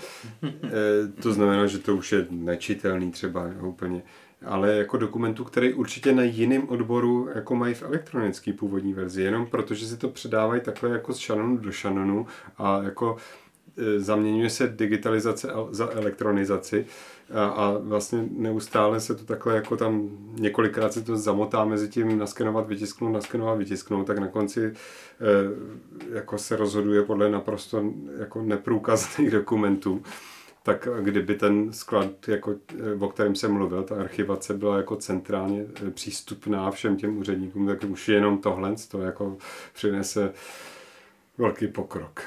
Eh, 0.44 1.22
to 1.22 1.34
znamená, 1.34 1.68
že 1.68 1.80
to 1.80 1.96
už 1.96 2.12
je 2.12 2.28
nečitelný 2.30 3.12
třeba 3.12 3.50
úplně. 3.62 4.04
Ale 4.46 4.74
jako 4.76 4.98
dokumentu, 4.98 5.44
který 5.44 5.74
určitě 5.74 6.14
na 6.14 6.24
jiném 6.24 6.70
odboru 6.70 7.30
jako 7.36 7.56
mají 7.56 7.74
v 7.74 7.84
elektronické 7.84 8.54
původní 8.54 8.94
verzi, 8.94 9.22
jenom 9.22 9.46
protože 9.46 9.86
si 9.86 9.98
to 9.98 10.10
předávají 10.10 10.62
takhle 10.62 10.90
jako 10.90 11.14
z 11.14 11.18
šanonu 11.18 11.58
do 11.58 11.72
šanonu 11.72 12.28
a 12.58 12.84
jako 12.84 13.18
zaměňuje 13.98 14.50
se 14.50 14.68
digitalizace 14.68 15.50
za 15.72 15.90
elektronizaci 15.92 16.86
a, 17.34 17.46
a 17.46 17.78
vlastně 17.78 18.26
neustále 18.32 19.00
se 19.00 19.16
to 19.16 19.26
takhle 19.26 19.56
jako 19.56 19.78
tam 19.78 20.10
několikrát 20.40 20.94
se 20.94 21.02
to 21.02 21.18
zamotá 21.18 21.66
mezi 21.66 21.90
tím 21.90 22.18
naskenovat, 22.20 22.68
vytisknout, 22.68 23.14
naskenovat, 23.14 23.58
vytisknout, 23.58 24.08
tak 24.08 24.20
na 24.20 24.28
konci 24.28 24.66
e, 24.66 24.74
jako 26.16 26.38
se 26.38 26.56
rozhoduje 26.56 27.04
podle 27.04 27.30
naprosto 27.30 27.84
jako 28.20 28.42
neprůkazných 28.42 29.32
dokumentů 29.32 30.04
tak 30.64 30.88
kdyby 31.02 31.36
ten 31.36 31.74
sklad, 31.74 32.28
jako, 32.28 32.56
e, 32.92 32.96
o 33.00 33.10
kterém 33.10 33.36
jsem 33.36 33.52
mluvil, 33.52 33.84
ta 33.84 33.96
archivace 33.96 34.54
byla 34.54 34.78
jako 34.78 34.96
centrálně 34.96 35.66
e, 35.88 35.92
přístupná 35.92 36.72
všem 36.72 36.98
těm 36.98 37.18
úředníkům, 37.18 37.68
tak 37.68 37.84
už 37.84 38.10
jenom 38.10 38.38
tohle 38.38 38.76
to 38.92 39.02
jako 39.02 39.38
přinese 39.74 40.34
velký 41.38 41.68
pokrok. 41.68 42.22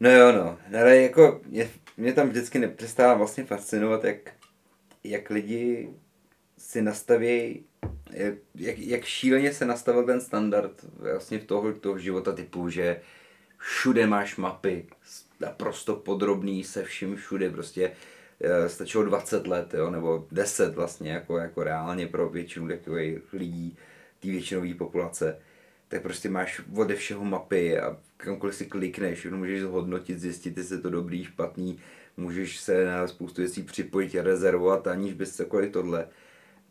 No 0.00 0.10
jo, 0.10 0.32
no. 0.32 0.58
Ale 0.80 0.96
jako 0.96 1.40
mě, 1.46 1.70
mě 1.96 2.12
tam 2.12 2.28
vždycky 2.28 2.58
nepřestává 2.58 3.14
vlastně 3.14 3.44
fascinovat, 3.44 4.04
jak, 4.04 4.16
jak 5.04 5.30
lidi 5.30 5.94
si 6.58 6.82
nastaví, 6.82 7.64
jak, 8.54 8.78
jak 8.78 9.04
šíleně 9.04 9.52
se 9.52 9.64
nastavil 9.64 10.04
ten 10.04 10.20
standard 10.20 10.84
vlastně 10.98 11.38
v 11.38 11.44
toho, 11.44 11.72
toho 11.72 11.98
života 11.98 12.32
typu, 12.32 12.68
že 12.68 13.00
všude 13.58 14.06
máš 14.06 14.36
mapy, 14.36 14.86
naprosto 15.40 15.96
podrobný 15.96 16.64
se 16.64 16.84
vším 16.84 17.16
všude, 17.16 17.50
prostě 17.50 17.92
eh, 18.40 18.68
stačilo 18.68 19.04
20 19.04 19.46
let, 19.46 19.74
jo, 19.74 19.90
nebo 19.90 20.26
10 20.32 20.74
vlastně, 20.74 21.10
jako, 21.10 21.38
jako 21.38 21.62
reálně 21.62 22.06
pro 22.06 22.28
většinu 22.28 22.68
takových 22.68 23.32
lidí, 23.32 23.76
té 24.20 24.28
většinové 24.28 24.74
populace, 24.74 25.38
tak 25.88 26.02
prostě 26.02 26.28
máš 26.28 26.60
ode 26.76 26.94
všeho 26.94 27.24
mapy 27.24 27.78
a 27.78 27.96
kamkoliv 28.16 28.54
si 28.54 28.66
klikneš, 28.66 29.18
všechno 29.18 29.38
můžeš 29.38 29.60
zhodnotit, 29.60 30.18
zjistit, 30.18 30.56
jestli 30.56 30.76
je 30.76 30.80
to 30.80 30.90
dobrý, 30.90 31.24
špatný, 31.24 31.78
můžeš 32.16 32.60
se 32.60 32.84
na 32.84 33.08
spoustu 33.08 33.42
věcí 33.42 33.62
připojit 33.62 34.14
a 34.14 34.22
rezervovat, 34.22 34.86
aniž 34.86 35.12
bys 35.12 35.36
cokoliv 35.36 35.72
tohle. 35.72 36.08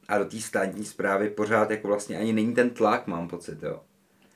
A 0.08 0.18
do 0.18 0.26
té 0.26 0.40
státní 0.40 0.86
zprávy 0.86 1.30
pořád 1.30 1.72
jako 1.72 1.88
vlastně 1.88 2.18
ani 2.18 2.34
není 2.34 2.54
ten 2.54 2.70
tlak, 2.70 3.08
mám 3.08 3.28
pocit, 3.28 3.64
jo. 3.64 3.82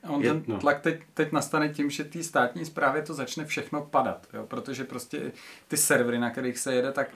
A 0.02 0.10
on 0.10 0.22
ten 0.22 0.42
tlak 0.42 0.80
teď, 0.80 1.02
teď 1.14 1.32
nastane 1.32 1.68
tím, 1.68 1.90
že 1.90 2.04
té 2.04 2.22
státní 2.22 2.64
zprávě 2.64 3.02
to 3.02 3.14
začne 3.14 3.44
všechno 3.44 3.82
padat, 3.82 4.26
jo? 4.32 4.46
protože 4.46 4.84
prostě 4.84 5.32
ty 5.68 5.76
servery, 5.76 6.18
na 6.18 6.30
kterých 6.30 6.58
se 6.58 6.74
jede, 6.74 6.92
tak 6.92 7.08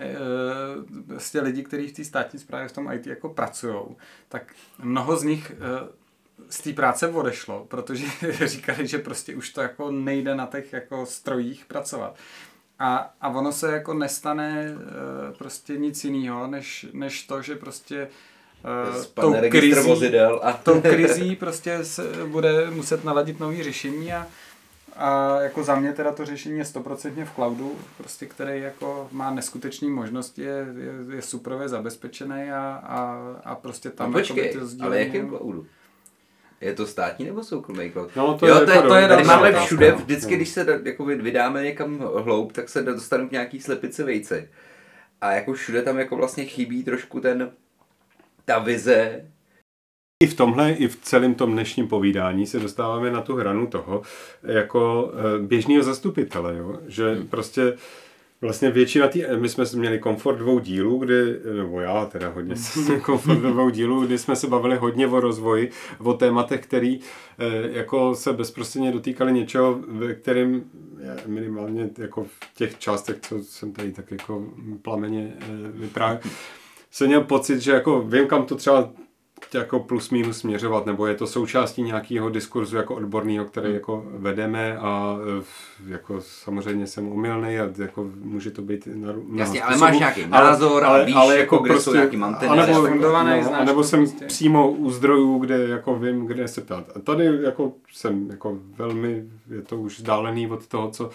e, 0.00 0.14
prostě 1.06 1.40
lidi, 1.40 1.62
kteří 1.62 1.88
v 1.88 1.92
té 1.92 2.04
státní 2.04 2.38
zprávě 2.38 2.68
v 2.68 2.72
tom 2.72 2.92
IT 2.92 3.06
jako 3.06 3.28
pracují, 3.28 3.76
tak 4.28 4.54
mnoho 4.78 5.16
z 5.16 5.22
nich 5.22 5.50
e, 5.50 5.56
z 6.48 6.60
té 6.60 6.72
práce 6.72 7.08
odešlo, 7.08 7.66
protože 7.68 8.06
říkali, 8.46 8.86
že 8.86 8.98
prostě 8.98 9.36
už 9.36 9.50
to 9.50 9.60
jako 9.60 9.90
nejde 9.90 10.34
na 10.34 10.46
těch 10.46 10.72
jako 10.72 11.06
strojích 11.06 11.64
pracovat. 11.64 12.16
A, 12.78 13.14
a 13.20 13.28
ono 13.28 13.52
se 13.52 13.72
jako 13.72 13.94
nestane 13.94 14.66
e, 14.68 15.32
prostě 15.38 15.76
nic 15.78 16.04
jiného, 16.04 16.46
než, 16.46 16.86
než 16.92 17.22
to, 17.22 17.42
že 17.42 17.56
prostě 17.56 18.08
uh, 18.98 19.04
tou 19.04 19.34
krizí, 19.50 19.88
vozidel 19.88 20.40
a... 20.42 20.52
tou 20.52 20.80
krizí 20.80 21.36
prostě 21.36 21.84
se 21.84 22.02
bude 22.26 22.70
muset 22.70 23.04
naladit 23.04 23.40
nový 23.40 23.62
řešení 23.62 24.12
a, 24.12 24.26
a 24.96 25.40
jako 25.40 25.64
za 25.64 25.74
mě 25.74 25.92
teda 25.92 26.12
to 26.12 26.24
řešení 26.24 26.58
je 26.58 26.64
stoprocentně 26.64 27.24
v 27.24 27.34
cloudu, 27.34 27.78
prostě, 27.96 28.26
který 28.26 28.60
jako 28.60 29.08
má 29.12 29.30
neskutečné 29.30 29.88
možnosti, 29.88 30.42
je, 30.42 30.66
je, 30.76 31.16
je 31.16 31.22
suprově 31.22 31.68
zabezpečený 31.68 32.50
a, 32.50 32.82
a, 32.84 33.26
a 33.44 33.54
prostě 33.54 33.90
tam 33.90 34.12
no, 34.12 34.18
počkej, 34.18 34.54
jako 34.54 34.66
ale 34.80 34.98
jakým 34.98 35.28
cloudu? 35.28 35.66
Je 36.62 36.74
to 36.74 36.86
státní 36.86 37.24
nebo 37.24 37.44
soukromý 37.44 37.90
cloud? 37.90 38.16
No, 38.16 38.38
to 38.38 38.46
jo, 38.46 38.60
je, 38.60 38.66
to, 38.66 38.72
je, 38.72 38.82
to 38.82 38.94
je 38.94 39.08
tady 39.08 39.24
máme 39.24 39.52
všude, 39.52 39.92
vždycky, 39.92 40.36
když 40.36 40.48
se 40.48 40.80
jako 40.84 41.04
vydáme 41.04 41.64
někam 41.64 41.98
hloub, 41.98 42.52
tak 42.52 42.68
se 42.68 42.82
dostanu 42.82 43.28
k 43.28 43.32
nějaký 43.32 43.60
slepice 43.60 44.04
vejce. 44.04 44.48
A 45.20 45.32
jako 45.32 45.52
všude 45.52 45.82
tam 45.82 45.98
jako 45.98 46.16
vlastně 46.16 46.44
chybí 46.44 46.84
trošku 46.84 47.20
ten 47.20 47.50
ta 48.44 48.58
vize. 48.58 49.24
I 50.22 50.26
v 50.26 50.34
tomhle, 50.34 50.72
i 50.72 50.88
v 50.88 50.96
celém 50.96 51.34
tom 51.34 51.52
dnešním 51.52 51.88
povídání 51.88 52.46
se 52.46 52.60
dostáváme 52.60 53.10
na 53.10 53.20
tu 53.20 53.36
hranu 53.36 53.66
toho, 53.66 54.02
jako 54.42 55.12
eh, 55.14 55.38
běžného 55.46 55.82
zastupitele, 55.82 56.56
jo? 56.56 56.78
že 56.86 57.14
hmm. 57.14 57.28
prostě 57.28 57.76
Vlastně 58.42 58.70
většina 58.70 59.08
tý, 59.08 59.24
my 59.38 59.48
jsme 59.48 59.64
měli 59.74 59.98
komfort 59.98 60.36
dvou 60.36 60.58
dílů, 60.58 60.98
kdy, 60.98 61.36
nebo 61.56 61.80
já 61.80 62.06
teda 62.06 62.28
hodně 62.28 62.54
komfort 63.02 63.38
dvou 63.38 63.70
dílů, 63.70 64.06
kdy 64.06 64.18
jsme 64.18 64.36
se 64.36 64.46
bavili 64.46 64.76
hodně 64.76 65.06
o 65.06 65.20
rozvoji, 65.20 65.70
o 65.98 66.14
tématech, 66.14 66.60
který 66.60 67.00
eh, 67.38 67.78
jako 67.78 68.14
se 68.14 68.32
bezprostředně 68.32 68.92
dotýkali 68.92 69.32
něčeho, 69.32 69.80
ve 69.88 70.14
kterým 70.14 70.64
minimálně 71.26 71.90
jako 71.98 72.24
v 72.24 72.54
těch 72.54 72.78
částech, 72.78 73.16
co 73.20 73.38
jsem 73.38 73.72
tady 73.72 73.92
tak 73.92 74.10
jako 74.10 74.46
plameně 74.82 75.32
eh, 75.40 75.46
vyprávěl, 75.74 76.20
jsem 76.90 77.06
měl 77.06 77.20
pocit, 77.20 77.60
že 77.60 77.72
jako 77.72 78.02
vím, 78.02 78.26
kam 78.26 78.46
to 78.46 78.56
třeba 78.56 78.90
jako 79.54 79.80
plus 79.80 80.10
minus 80.10 80.38
směřovat, 80.38 80.86
nebo 80.86 81.06
je 81.06 81.14
to 81.14 81.26
součástí 81.26 81.82
nějakého 81.82 82.30
diskurzu 82.30 82.76
jako 82.76 82.94
odborného, 82.94 83.44
který 83.44 83.66
hmm. 83.66 83.74
jako 83.74 84.04
vedeme 84.06 84.78
a 84.78 85.16
jako 85.86 86.20
samozřejmě 86.20 86.86
jsem 86.86 87.08
umylný 87.08 87.58
a 87.58 87.68
jako 87.78 88.10
může 88.20 88.50
to 88.50 88.62
být 88.62 88.88
na, 88.94 89.12
na 89.12 89.14
Jasně, 89.34 89.62
ale 89.62 89.76
máš 89.76 89.98
nějaký 89.98 90.26
názor 90.26 90.84
ale, 90.84 91.02
a 91.02 91.04
víš, 91.04 91.16
ale 91.16 91.38
jako, 91.38 91.54
jako 91.54 91.64
prostě, 91.64 91.84
jsou 91.84 91.94
nějaký 91.94 92.16
manteny. 92.16 92.50
Anebo, 92.50 92.88
no, 92.88 93.16
anebo 93.54 93.84
jsem 93.84 94.00
prostě. 94.00 94.26
přímo 94.26 94.70
u 94.70 94.90
zdrojů, 94.90 95.38
kde 95.38 95.68
jako 95.68 95.94
vím, 95.96 96.26
kde 96.26 96.48
se 96.48 96.60
ptát. 96.60 96.84
A 96.96 96.98
tady 96.98 97.42
jako 97.42 97.72
jsem 97.92 98.30
jako 98.30 98.58
velmi, 98.76 99.24
je 99.50 99.62
to 99.62 99.76
už 99.76 99.98
vzdálený 99.98 100.50
od 100.50 100.66
toho, 100.66 100.90
co 100.90 101.10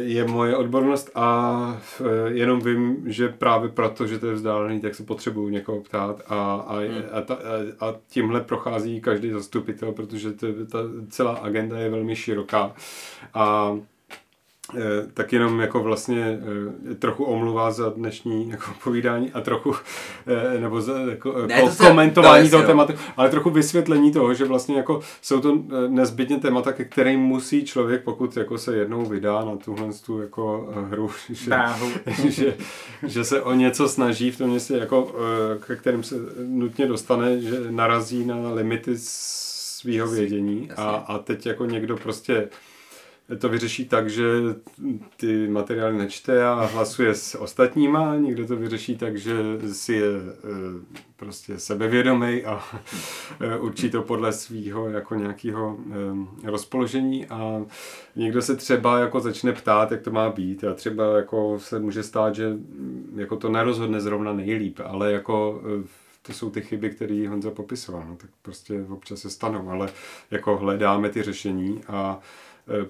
je 0.00 0.24
moje 0.24 0.56
odbornost 0.56 1.10
a 1.14 1.80
eh, 2.00 2.04
jenom 2.30 2.60
vím, 2.60 3.02
že 3.06 3.28
právě 3.28 3.68
proto, 3.68 4.06
že 4.06 4.18
to 4.18 4.26
je 4.26 4.34
vzdálený, 4.34 4.80
tak 4.80 4.94
se 4.94 5.02
potřebuju 5.02 5.48
někoho 5.48 5.80
ptát 5.80 6.22
a, 6.26 6.54
a, 6.54 6.76
hmm. 6.76 7.02
a, 7.12 7.20
ta, 7.20 7.38
a 7.80 7.94
tímhle 8.08 8.40
prochází 8.40 9.00
každý 9.00 9.30
zastupitel, 9.30 9.92
protože 9.92 10.32
to, 10.32 10.46
ta 10.70 10.78
celá 11.08 11.32
agenda 11.32 11.78
je 11.78 11.90
velmi 11.90 12.16
široká 12.16 12.74
a 13.34 13.76
Eh, 13.78 13.82
tak 15.14 15.32
jenom 15.32 15.60
jako 15.60 15.82
vlastně 15.82 16.38
eh, 16.90 16.94
trochu 16.94 17.24
omluva 17.24 17.70
za 17.70 17.88
dnešní 17.90 18.50
jako 18.50 18.70
povídání 18.84 19.32
a 19.32 19.40
trochu, 19.40 19.74
eh, 20.26 20.60
nebo 20.60 20.80
za 20.80 20.98
jako, 20.98 21.46
ne, 21.46 21.62
to 21.62 21.84
komentování 21.86 22.50
to 22.50 22.56
toho 22.56 22.66
tématu, 22.66 22.92
ale 23.16 23.30
trochu 23.30 23.50
vysvětlení 23.50 24.12
toho, 24.12 24.34
že 24.34 24.44
vlastně 24.44 24.76
jako 24.76 25.00
jsou 25.22 25.40
to 25.40 25.58
nezbytně 25.88 26.38
témata, 26.38 26.72
ke 26.72 26.84
kterým 26.84 27.20
musí 27.20 27.64
člověk, 27.64 28.02
pokud 28.02 28.36
jako 28.36 28.58
se 28.58 28.76
jednou 28.76 29.04
vydá 29.04 29.44
na 29.44 29.56
tuhle 29.56 29.88
tu 30.06 30.20
jako 30.20 30.68
hru, 30.90 31.10
že, 31.30 31.52
že, 32.28 32.56
že, 33.06 33.24
se 33.24 33.42
o 33.42 33.54
něco 33.54 33.88
snaží 33.88 34.30
v 34.30 34.38
tom 34.38 34.50
městě, 34.50 34.74
jako, 34.74 35.14
ke 35.66 35.76
kterým 35.76 36.02
se 36.02 36.14
nutně 36.46 36.86
dostane, 36.86 37.40
že 37.40 37.60
narazí 37.70 38.24
na 38.24 38.52
limity 38.52 38.92
svého 38.96 40.08
vědění. 40.08 40.70
A, 40.76 40.90
a 40.90 41.18
teď 41.18 41.46
jako 41.46 41.66
někdo 41.66 41.96
prostě 41.96 42.48
to 43.36 43.48
vyřeší 43.48 43.84
tak, 43.84 44.10
že 44.10 44.24
ty 45.16 45.48
materiály 45.48 45.98
nečte 45.98 46.44
a 46.44 46.70
hlasuje 46.72 47.14
s 47.14 47.38
ostatníma, 47.38 48.16
někdo 48.16 48.46
to 48.46 48.56
vyřeší 48.56 48.96
tak, 48.96 49.16
že 49.16 49.34
si 49.72 49.92
je 49.92 50.08
e, 50.08 50.22
prostě 51.16 51.58
sebevědomý 51.58 52.44
a 52.44 52.62
e, 53.40 53.58
určí 53.58 53.90
to 53.90 54.02
podle 54.02 54.32
svého 54.32 54.88
jako 54.88 55.14
nějakého 55.14 55.78
e, 56.44 56.50
rozpoložení. 56.50 57.26
A 57.26 57.62
někdo 58.16 58.42
se 58.42 58.56
třeba 58.56 58.98
jako 58.98 59.20
začne 59.20 59.52
ptát, 59.52 59.90
jak 59.92 60.02
to 60.02 60.10
má 60.10 60.30
být. 60.30 60.64
A 60.64 60.74
třeba 60.74 61.16
jako 61.16 61.58
se 61.58 61.78
může 61.78 62.02
stát, 62.02 62.34
že 62.34 62.56
jako 63.16 63.36
to 63.36 63.48
nerozhodne 63.48 64.00
zrovna 64.00 64.32
nejlíp, 64.32 64.80
ale 64.84 65.12
jako 65.12 65.62
to 66.22 66.32
jsou 66.32 66.50
ty 66.50 66.60
chyby, 66.60 66.90
které 66.90 67.28
Honza 67.28 67.50
popisoval, 67.50 68.04
no, 68.08 68.16
tak 68.16 68.30
prostě 68.42 68.84
občas 68.88 69.20
se 69.20 69.30
stanou, 69.30 69.70
ale 69.70 69.88
jako 70.30 70.56
hledáme 70.56 71.10
ty 71.10 71.22
řešení 71.22 71.80
a 71.88 72.20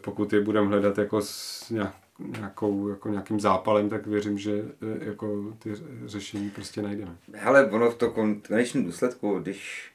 pokud 0.01 0.33
je 0.33 0.41
budeme 0.41 0.69
hledat 0.69 0.99
jako 0.99 1.21
s 1.21 1.73
nějakou, 2.19 2.89
jako 2.89 3.09
nějakým 3.09 3.41
zápalem, 3.41 3.89
tak 3.89 4.07
věřím, 4.07 4.39
že 4.39 4.53
eh, 4.53 5.05
jako 5.05 5.55
ty 5.59 5.71
řešení 6.05 6.51
prostě 6.51 6.83
najdeme. 6.83 7.17
Hele, 7.35 7.71
ono 7.71 7.91
v 7.91 7.95
to 7.95 8.11
konečném 8.11 8.85
důsledku, 8.85 9.39
když, 9.39 9.91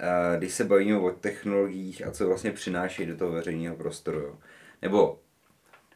eh, 0.00 0.38
když 0.38 0.54
se 0.54 0.64
bavíme 0.64 0.98
o 0.98 1.10
technologiích 1.10 2.06
a 2.06 2.10
co 2.10 2.26
vlastně 2.26 2.52
přináší 2.52 3.06
do 3.06 3.16
toho 3.16 3.32
veřejného 3.32 3.76
prostoru, 3.76 4.20
jo. 4.20 4.38
nebo 4.82 5.18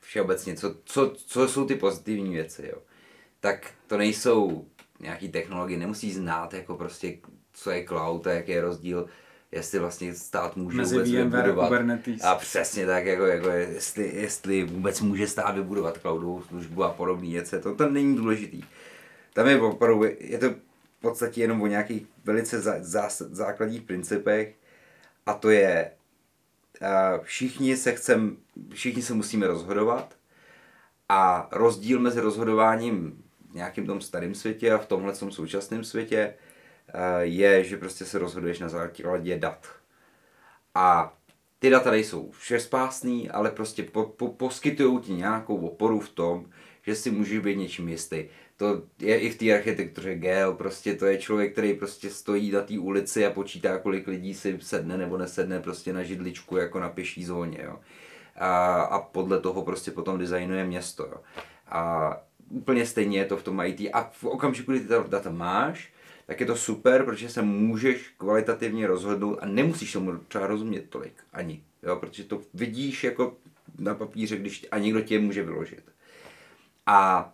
všeobecně, 0.00 0.56
co, 0.56 0.76
co, 0.84 1.14
co 1.16 1.48
jsou 1.48 1.66
ty 1.66 1.74
pozitivní 1.74 2.34
věci, 2.34 2.70
jo. 2.72 2.78
tak 3.40 3.70
to 3.86 3.98
nejsou 3.98 4.66
nějaký 5.00 5.28
technologie, 5.28 5.78
nemusí 5.78 6.12
znát 6.12 6.54
jako 6.54 6.74
prostě, 6.74 7.16
co 7.52 7.70
je 7.70 7.84
cloud 7.84 8.26
a 8.26 8.32
jaký 8.32 8.52
je 8.52 8.60
rozdíl 8.60 9.06
jestli 9.54 9.78
vlastně 9.78 10.14
stát 10.14 10.56
může 10.56 10.76
Mezi 10.76 10.94
vůbec 10.94 11.10
VMware 11.10 11.42
vybudovat. 11.42 11.66
Kubernetes. 11.66 12.24
A 12.24 12.34
přesně 12.34 12.86
tak, 12.86 13.06
jako, 13.06 13.26
jako 13.26 13.48
jestli, 13.48 14.10
jestli 14.14 14.64
vůbec 14.64 15.00
může 15.00 15.26
stát 15.26 15.54
vybudovat 15.54 15.98
cloudovou 15.98 16.42
službu 16.42 16.84
a 16.84 16.90
podobné 16.90 17.28
věci, 17.28 17.60
to 17.60 17.74
tam 17.74 17.92
není 17.92 18.16
důležitý. 18.16 18.62
Tam 19.32 19.46
je 19.46 19.60
opravdu, 19.60 20.04
je 20.18 20.38
to 20.38 20.50
v 20.50 21.00
podstatě 21.00 21.40
jenom 21.40 21.62
o 21.62 21.66
nějakých 21.66 22.06
velice 22.24 22.60
zá, 22.60 22.74
zá, 22.80 23.08
základních 23.10 23.82
principech 23.82 24.54
a 25.26 25.34
to 25.34 25.50
je, 25.50 25.90
uh, 26.80 27.24
všichni 27.24 27.76
se 27.76 27.92
chcem, 27.92 28.36
všichni 28.72 29.02
se 29.02 29.14
musíme 29.14 29.46
rozhodovat 29.46 30.14
a 31.08 31.48
rozdíl 31.52 32.00
mezi 32.00 32.20
rozhodováním 32.20 33.22
v 33.50 33.54
nějakém 33.54 33.86
tom 33.86 34.00
starém 34.00 34.34
světě 34.34 34.72
a 34.72 34.78
v 34.78 34.86
tomhle 34.86 35.12
tom 35.12 35.32
současném 35.32 35.84
světě 35.84 36.34
Eh, 36.34 36.43
je, 37.20 37.64
že 37.64 37.76
prostě 37.76 38.04
se 38.04 38.18
rozhoduješ 38.18 38.58
na 38.58 38.68
základě 38.68 39.38
dat. 39.38 39.66
A 40.74 41.16
ty 41.58 41.70
data 41.70 41.90
nejsou 41.90 42.30
všespásný, 42.30 43.30
ale 43.30 43.50
prostě 43.50 43.82
po, 43.82 44.04
po, 44.04 44.28
poskytují 44.28 45.00
ti 45.00 45.12
nějakou 45.12 45.56
oporu 45.56 46.00
v 46.00 46.08
tom, 46.08 46.46
že 46.82 46.94
si 46.94 47.10
můžeš 47.10 47.38
být 47.38 47.58
něčím 47.58 47.88
jistý. 47.88 48.24
To 48.56 48.82
je 48.98 49.18
i 49.18 49.30
v 49.30 49.38
té 49.38 49.54
architektuře 49.54 50.14
GEL, 50.14 50.52
prostě 50.54 50.94
to 50.94 51.06
je 51.06 51.18
člověk, 51.18 51.52
který 51.52 51.74
prostě 51.74 52.10
stojí 52.10 52.50
na 52.50 52.60
té 52.60 52.78
ulici 52.78 53.26
a 53.26 53.30
počítá, 53.30 53.78
kolik 53.78 54.06
lidí 54.06 54.34
si 54.34 54.58
sedne 54.60 54.98
nebo 54.98 55.18
nesedne 55.18 55.60
prostě 55.60 55.92
na 55.92 56.02
židličku 56.02 56.56
jako 56.56 56.80
na 56.80 56.88
pěší 56.88 57.24
zóně. 57.24 57.58
Jo. 57.64 57.78
a, 58.36 58.82
a 58.82 59.00
podle 59.00 59.40
toho 59.40 59.62
prostě 59.62 59.90
potom 59.90 60.18
designuje 60.18 60.64
město. 60.64 61.06
Jo. 61.06 61.16
A 61.68 62.16
úplně 62.48 62.86
stejně 62.86 63.18
je 63.18 63.24
to 63.24 63.36
v 63.36 63.42
tom 63.42 63.60
IT 63.60 63.80
a 63.92 64.10
v 64.12 64.24
okamžiku, 64.24 64.72
kdy 64.72 64.80
ty 64.80 64.86
ta 64.86 65.04
data 65.08 65.30
máš, 65.30 65.93
tak 66.26 66.40
je 66.40 66.46
to 66.46 66.56
super, 66.56 67.04
protože 67.04 67.28
se 67.28 67.42
můžeš 67.42 68.14
kvalitativně 68.18 68.86
rozhodnout 68.86 69.38
a 69.42 69.46
nemusíš 69.46 69.92
tomu 69.92 70.18
třeba 70.18 70.46
rozumět 70.46 70.84
tolik 70.88 71.14
ani, 71.32 71.62
jo, 71.82 71.96
protože 71.96 72.24
to 72.24 72.42
vidíš 72.54 73.04
jako 73.04 73.36
na 73.78 73.94
papíře, 73.94 74.36
když 74.36 74.66
a 74.70 74.78
někdo 74.78 75.00
tě 75.00 75.18
může 75.18 75.42
vyložit. 75.42 75.82
A, 76.86 77.32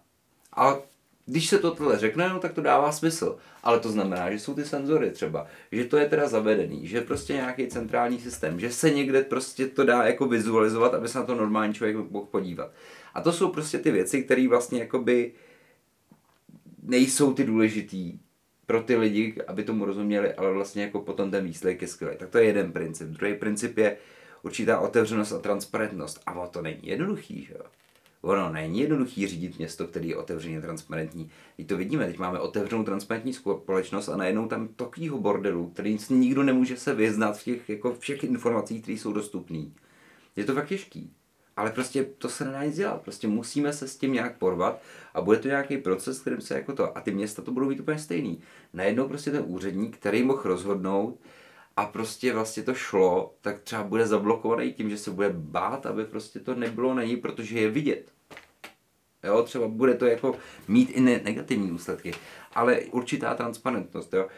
a 0.56 0.78
když 1.26 1.48
se 1.48 1.58
to 1.58 1.74
tohle 1.74 1.98
řekne, 1.98 2.28
no, 2.28 2.38
tak 2.38 2.52
to 2.52 2.60
dává 2.60 2.92
smysl. 2.92 3.38
Ale 3.62 3.80
to 3.80 3.90
znamená, 3.90 4.30
že 4.30 4.38
jsou 4.38 4.54
ty 4.54 4.64
senzory 4.64 5.10
třeba, 5.10 5.46
že 5.72 5.84
to 5.84 5.96
je 5.96 6.08
teda 6.08 6.28
zavedený, 6.28 6.86
že 6.86 7.00
prostě 7.00 7.32
nějaký 7.32 7.66
centrální 7.66 8.20
systém, 8.20 8.60
že 8.60 8.72
se 8.72 8.90
někde 8.90 9.22
prostě 9.22 9.66
to 9.66 9.84
dá 9.84 10.02
jako 10.02 10.26
vizualizovat, 10.26 10.94
aby 10.94 11.08
se 11.08 11.18
na 11.18 11.24
to 11.24 11.34
normální 11.34 11.74
člověk 11.74 11.96
mohl 11.96 12.26
podívat. 12.26 12.72
A 13.14 13.20
to 13.20 13.32
jsou 13.32 13.48
prostě 13.48 13.78
ty 13.78 13.90
věci, 13.90 14.22
které 14.22 14.48
vlastně 14.48 14.80
jakoby 14.80 15.32
nejsou 16.82 17.34
ty 17.34 17.44
důležitý 17.44 18.18
pro 18.70 18.82
ty 18.82 18.96
lidi, 18.96 19.34
aby 19.46 19.64
tomu 19.64 19.84
rozuměli, 19.84 20.34
ale 20.34 20.52
vlastně 20.52 20.82
jako 20.82 21.00
potom 21.00 21.30
ten 21.30 21.44
výsledek 21.44 21.82
je 21.82 21.88
skvělý. 21.88 22.16
Tak 22.16 22.28
to 22.28 22.38
je 22.38 22.44
jeden 22.44 22.72
princip. 22.72 23.08
Druhý 23.08 23.34
princip 23.34 23.78
je 23.78 23.96
určitá 24.42 24.80
otevřenost 24.80 25.32
a 25.32 25.38
transparentnost. 25.38 26.20
A 26.26 26.46
to 26.46 26.62
není 26.62 26.80
jednoduchý, 26.82 27.44
že 27.44 27.54
jo? 27.54 27.64
Ono 28.22 28.52
není 28.52 28.80
jednoduchý 28.80 29.26
řídit 29.26 29.58
město, 29.58 29.86
který 29.86 30.08
je 30.08 30.16
otevřeně 30.16 30.60
transparentní. 30.60 31.30
Teď 31.56 31.66
to 31.66 31.76
vidíme, 31.76 32.06
teď 32.06 32.18
máme 32.18 32.38
otevřenou 32.38 32.84
transparentní 32.84 33.32
společnost 33.32 34.08
a 34.08 34.16
najednou 34.16 34.48
tam 34.48 34.68
takovýho 34.68 35.18
bordelu, 35.18 35.70
který 35.70 35.98
nikdo 36.10 36.42
nemůže 36.42 36.76
se 36.76 36.94
vyznat 36.94 37.38
v 37.38 37.44
těch 37.44 37.68
jako 37.68 37.94
všech 37.94 38.24
informacích, 38.24 38.82
které 38.82 38.98
jsou 38.98 39.12
dostupné. 39.12 39.64
Je 40.36 40.44
to 40.44 40.54
fakt 40.54 40.68
těžký. 40.68 41.10
Ale 41.56 41.70
prostě 41.70 42.04
to 42.04 42.28
se 42.28 42.44
nedá 42.44 42.64
nic 42.64 42.76
dělat. 42.76 43.02
Prostě 43.02 43.28
musíme 43.28 43.72
se 43.72 43.88
s 43.88 43.96
tím 43.96 44.12
nějak 44.12 44.38
porvat 44.38 44.82
a 45.14 45.20
bude 45.20 45.38
to 45.38 45.48
nějaký 45.48 45.78
proces, 45.78 46.20
kterým 46.20 46.40
se 46.40 46.54
jako 46.54 46.72
to. 46.72 46.98
A 46.98 47.00
ty 47.00 47.10
města 47.10 47.42
to 47.42 47.50
budou 47.50 47.68
být 47.68 47.80
úplně 47.80 47.98
stejný. 47.98 48.40
Najednou 48.72 49.08
prostě 49.08 49.30
ten 49.30 49.44
úředník, 49.46 49.96
který 49.96 50.22
mohl 50.22 50.42
rozhodnout 50.44 51.18
a 51.76 51.86
prostě 51.86 52.32
vlastně 52.34 52.62
to 52.62 52.74
šlo, 52.74 53.34
tak 53.40 53.58
třeba 53.58 53.82
bude 53.82 54.06
zablokovaný 54.06 54.72
tím, 54.72 54.90
že 54.90 54.98
se 54.98 55.10
bude 55.10 55.30
bát, 55.30 55.86
aby 55.86 56.04
prostě 56.04 56.40
to 56.40 56.54
nebylo 56.54 56.94
na 56.94 57.02
ní, 57.02 57.16
protože 57.16 57.60
je 57.60 57.70
vidět. 57.70 58.12
Jo, 59.24 59.42
třeba 59.42 59.68
bude 59.68 59.94
to 59.94 60.06
jako 60.06 60.36
mít 60.68 60.90
i 60.90 61.00
ne- 61.00 61.20
negativní 61.24 61.68
důsledky, 61.68 62.14
ale 62.54 62.80
určitá 62.80 63.34
transparentnost, 63.34 64.14
jo. 64.14 64.28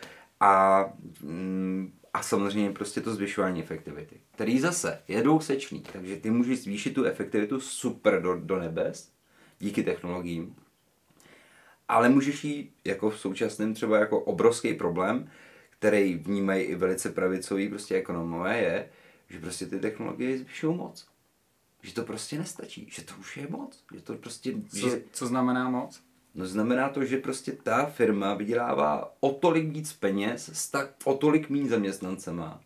A 0.40 0.84
mm, 1.22 1.93
a 2.12 2.22
samozřejmě 2.22 2.70
prostě 2.70 3.01
to 3.01 3.14
zvyšování 3.14 3.62
efektivity, 3.62 4.20
který 4.34 4.60
zase 4.60 5.02
je 5.09 5.22
dvousečný, 5.22 5.80
takže 5.93 6.16
ty 6.16 6.30
můžeš 6.30 6.62
zvýšit 6.62 6.94
tu 6.94 7.05
efektivitu 7.05 7.60
super 7.60 8.22
do, 8.22 8.34
do 8.34 8.59
nebes 8.59 9.12
díky 9.59 9.82
technologiím, 9.82 10.56
ale 11.89 12.09
můžeš 12.09 12.44
jít 12.44 12.74
jako 12.84 13.10
v 13.10 13.18
současném 13.18 13.74
třeba 13.74 13.98
jako 13.98 14.20
obrovský 14.20 14.74
problém, 14.74 15.30
který 15.70 16.14
vnímají 16.14 16.64
i 16.64 16.74
velice 16.74 17.10
pravicoví 17.10 17.68
prostě 17.68 17.94
ekonomové, 17.94 18.59
je, 18.59 18.89
že 19.28 19.40
prostě 19.40 19.66
ty 19.66 19.80
technologie 19.80 20.39
zvyšují 20.39 20.76
moc. 20.76 21.06
Že 21.82 21.94
to 21.94 22.02
prostě 22.02 22.39
nestačí, 22.39 22.89
že 22.90 23.02
to 23.02 23.14
už 23.20 23.36
je 23.36 23.47
moc. 23.51 23.84
Že 23.94 24.01
to 24.01 24.14
prostě, 24.14 24.55
co, 24.68 24.89
že... 24.89 25.02
co 25.12 25.26
znamená 25.26 25.70
moc? 25.70 26.02
No 26.34 26.46
znamená 26.46 26.88
to, 26.88 27.04
že 27.04 27.16
prostě 27.16 27.52
ta 27.52 27.86
firma 27.86 28.34
vydělává 28.34 29.14
o 29.20 29.32
tolik 29.32 29.68
víc 29.68 29.92
peněz 29.92 30.50
s 30.52 30.70
tak 30.70 30.94
o 31.04 31.14
tolik 31.14 31.50
méně 31.50 31.68
zaměstnancema, 31.68 32.60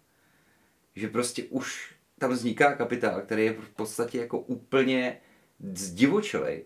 že 0.97 1.09
prostě 1.09 1.45
už 1.45 1.95
tam 2.19 2.31
vzniká 2.31 2.75
kapitál, 2.75 3.21
který 3.21 3.45
je 3.45 3.53
v 3.53 3.71
podstatě 3.71 4.19
jako 4.19 4.39
úplně 4.39 5.21
zdivočelej. 5.75 6.65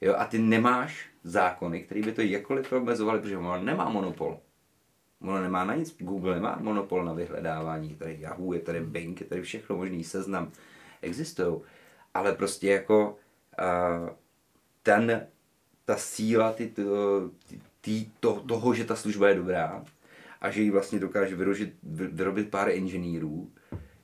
Jo, 0.00 0.14
a 0.18 0.24
ty 0.24 0.38
nemáš 0.38 1.10
zákony, 1.24 1.82
které 1.82 2.02
by 2.02 2.12
to 2.12 2.20
jakkoliv 2.20 2.72
omezovaly, 2.72 3.20
protože 3.20 3.38
ono 3.38 3.62
nemá 3.62 3.88
monopol. 3.88 4.40
Ono 5.20 5.42
nemá 5.42 5.64
na 5.64 5.74
nic, 5.74 5.96
Google 5.98 6.34
nemá 6.34 6.58
monopol 6.60 7.04
na 7.04 7.12
vyhledávání, 7.12 7.94
tady 7.94 8.16
Yahoo, 8.20 8.52
je 8.52 8.60
tady 8.60 8.80
Bing, 8.80 9.20
je 9.20 9.26
tady 9.26 9.42
všechno 9.42 9.76
možný 9.76 10.04
seznam, 10.04 10.52
existují. 11.02 11.60
Ale 12.14 12.32
prostě 12.32 12.68
jako 12.68 13.10
uh, 13.10 14.08
ten 14.82 15.26
ta 15.88 15.96
síla 15.96 16.52
ty, 16.52 16.66
ty, 16.66 16.82
ty, 17.80 18.06
to, 18.20 18.42
toho, 18.48 18.74
že 18.74 18.84
ta 18.84 18.96
služba 18.96 19.28
je 19.28 19.34
dobrá 19.34 19.84
a 20.40 20.50
že 20.50 20.62
ji 20.62 20.70
vlastně 20.70 20.98
dokáže 20.98 21.36
vyrožit, 21.36 21.72
vyrobit 21.82 22.50
pár 22.50 22.70
inženýrů, 22.70 23.50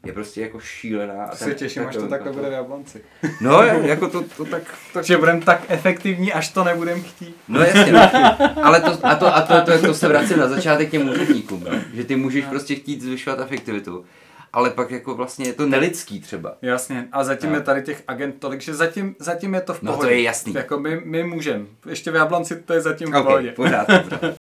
je 0.07 0.13
prostě 0.13 0.41
jako 0.41 0.61
šílená. 0.61 1.25
A 1.25 1.37
se 1.37 1.55
těším, 1.55 1.87
až 1.87 1.97
to 1.97 2.09
takhle 2.09 2.33
bude 2.33 2.49
v 2.49 2.53
Jablonci. 2.53 3.05
No, 3.41 3.63
jako 3.63 4.09
to, 4.09 4.23
to 4.37 4.45
tak... 4.45 4.63
tak... 4.93 5.05
Že 5.05 5.17
budeme 5.17 5.41
tak 5.41 5.65
efektivní, 5.69 6.33
až 6.33 6.49
to 6.49 6.65
nebudeme 6.65 7.01
chtít. 7.01 7.37
No 7.49 7.61
jasně, 7.61 7.93
no. 7.93 8.01
ale 8.67 8.81
to, 8.81 9.07
a, 9.07 9.15
to, 9.15 9.37
a 9.37 9.41
to, 9.41 9.73
to, 9.73 9.79
to, 9.79 9.87
to 9.87 9.95
se 9.95 10.09
vracím 10.09 10.39
na 10.39 10.49
začátek 10.49 10.91
těm 10.91 11.09
úředníkům, 11.09 11.65
no? 11.65 11.81
že 11.95 12.05
ty 12.05 12.17
můžeš 12.17 12.45
no. 12.45 12.51
prostě 12.51 12.75
chtít 12.75 13.03
zvyšovat 13.03 13.41
efektivitu 13.41 14.05
ale 14.55 14.71
pak 14.71 14.91
jako 14.91 15.15
vlastně 15.15 15.47
je 15.47 15.53
to 15.53 15.67
nelidský 15.67 16.21
třeba. 16.21 16.57
Jasně, 16.63 17.09
a 17.13 17.25
zatím 17.25 17.51
no. 17.51 17.57
je 17.57 17.63
tady 17.63 17.83
těch 17.83 18.03
agent 18.09 18.41
tolik, 18.41 18.61
že 18.61 18.75
zatím, 18.75 19.17
zatím 19.19 19.55
je 19.55 19.61
to 19.61 19.75
v 19.75 19.81
pohodě. 19.81 19.97
No 19.97 20.03
to 20.03 20.11
je 20.11 20.23
jasný. 20.23 20.55
Jako 20.55 20.79
my, 20.79 21.01
my 21.05 21.25
můžeme. 21.25 21.67
Ještě 21.89 22.11
v 22.11 22.15
Jablonci 22.15 22.63
to 22.63 22.73
je 22.73 22.81
zatím 22.81 23.09
v 23.09 23.11
okay, 23.11 23.23
pohodě. 23.23 23.53
pořád, 23.53 23.87
pořád. 23.87 24.35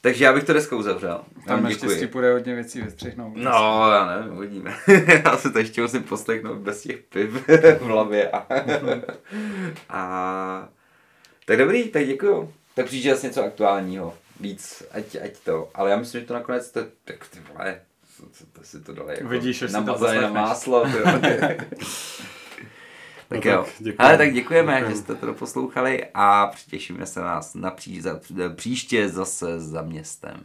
Takže 0.00 0.24
já 0.24 0.32
bych 0.32 0.44
to 0.44 0.52
dneska 0.52 0.76
uzavřel. 0.76 1.24
Tam 1.46 1.62
naštěstí 1.62 2.06
půjde 2.06 2.32
hodně 2.32 2.54
věcí 2.54 2.80
vystřihnout. 2.80 3.36
No, 3.36 3.90
já 3.92 4.16
nevím, 4.16 4.36
uvidíme. 4.36 4.76
já 5.24 5.36
se 5.36 5.50
to 5.50 5.58
ještě 5.58 5.82
musím 5.82 6.02
poslechnout 6.02 6.58
bez 6.58 6.82
těch 6.82 7.00
piv 7.02 7.48
v 7.78 7.80
hlavě. 7.80 8.30
A, 8.30 8.46
a... 9.88 10.68
Tak 11.46 11.58
dobrý, 11.58 11.88
tak 11.88 12.06
děkuju. 12.06 12.52
Tak 12.74 12.86
přijde 12.86 13.16
něco 13.22 13.44
aktuálního 13.44 14.14
víc, 14.40 14.82
ať, 14.90 15.16
ať 15.24 15.38
to. 15.38 15.70
Ale 15.74 15.90
já 15.90 15.96
myslím, 15.96 16.20
že 16.20 16.26
to 16.26 16.34
nakonec, 16.34 16.70
to, 16.70 16.80
tak 17.04 17.28
ty 17.28 17.38
vole, 17.52 17.80
to, 18.16 18.22
to, 18.22 18.44
to 18.52 18.64
si 18.64 18.80
to 18.80 18.92
dali 18.92 19.14
jako 19.14 19.28
Vidíš, 19.28 19.60
na, 19.60 19.82
to 19.82 20.14
na 20.20 20.30
máslo. 20.30 20.84
tak 23.28 23.44
no 23.44 23.50
jo. 23.50 23.64
Tak 23.64 23.74
děkujeme. 23.78 23.96
Ale 23.98 24.18
tak 24.18 24.32
děkujeme, 24.32 24.72
děkujeme, 24.72 24.90
že 24.90 24.96
jste 24.96 25.14
to 25.14 25.34
poslouchali 25.34 26.06
a 26.14 26.46
přitěšíme 26.46 27.06
se 27.06 27.20
nás 27.20 27.54
na 27.54 27.70
pří, 27.70 28.00
za, 28.00 28.20
příště 28.54 29.08
zase 29.08 29.60
za 29.60 29.82
městem. 29.82 30.40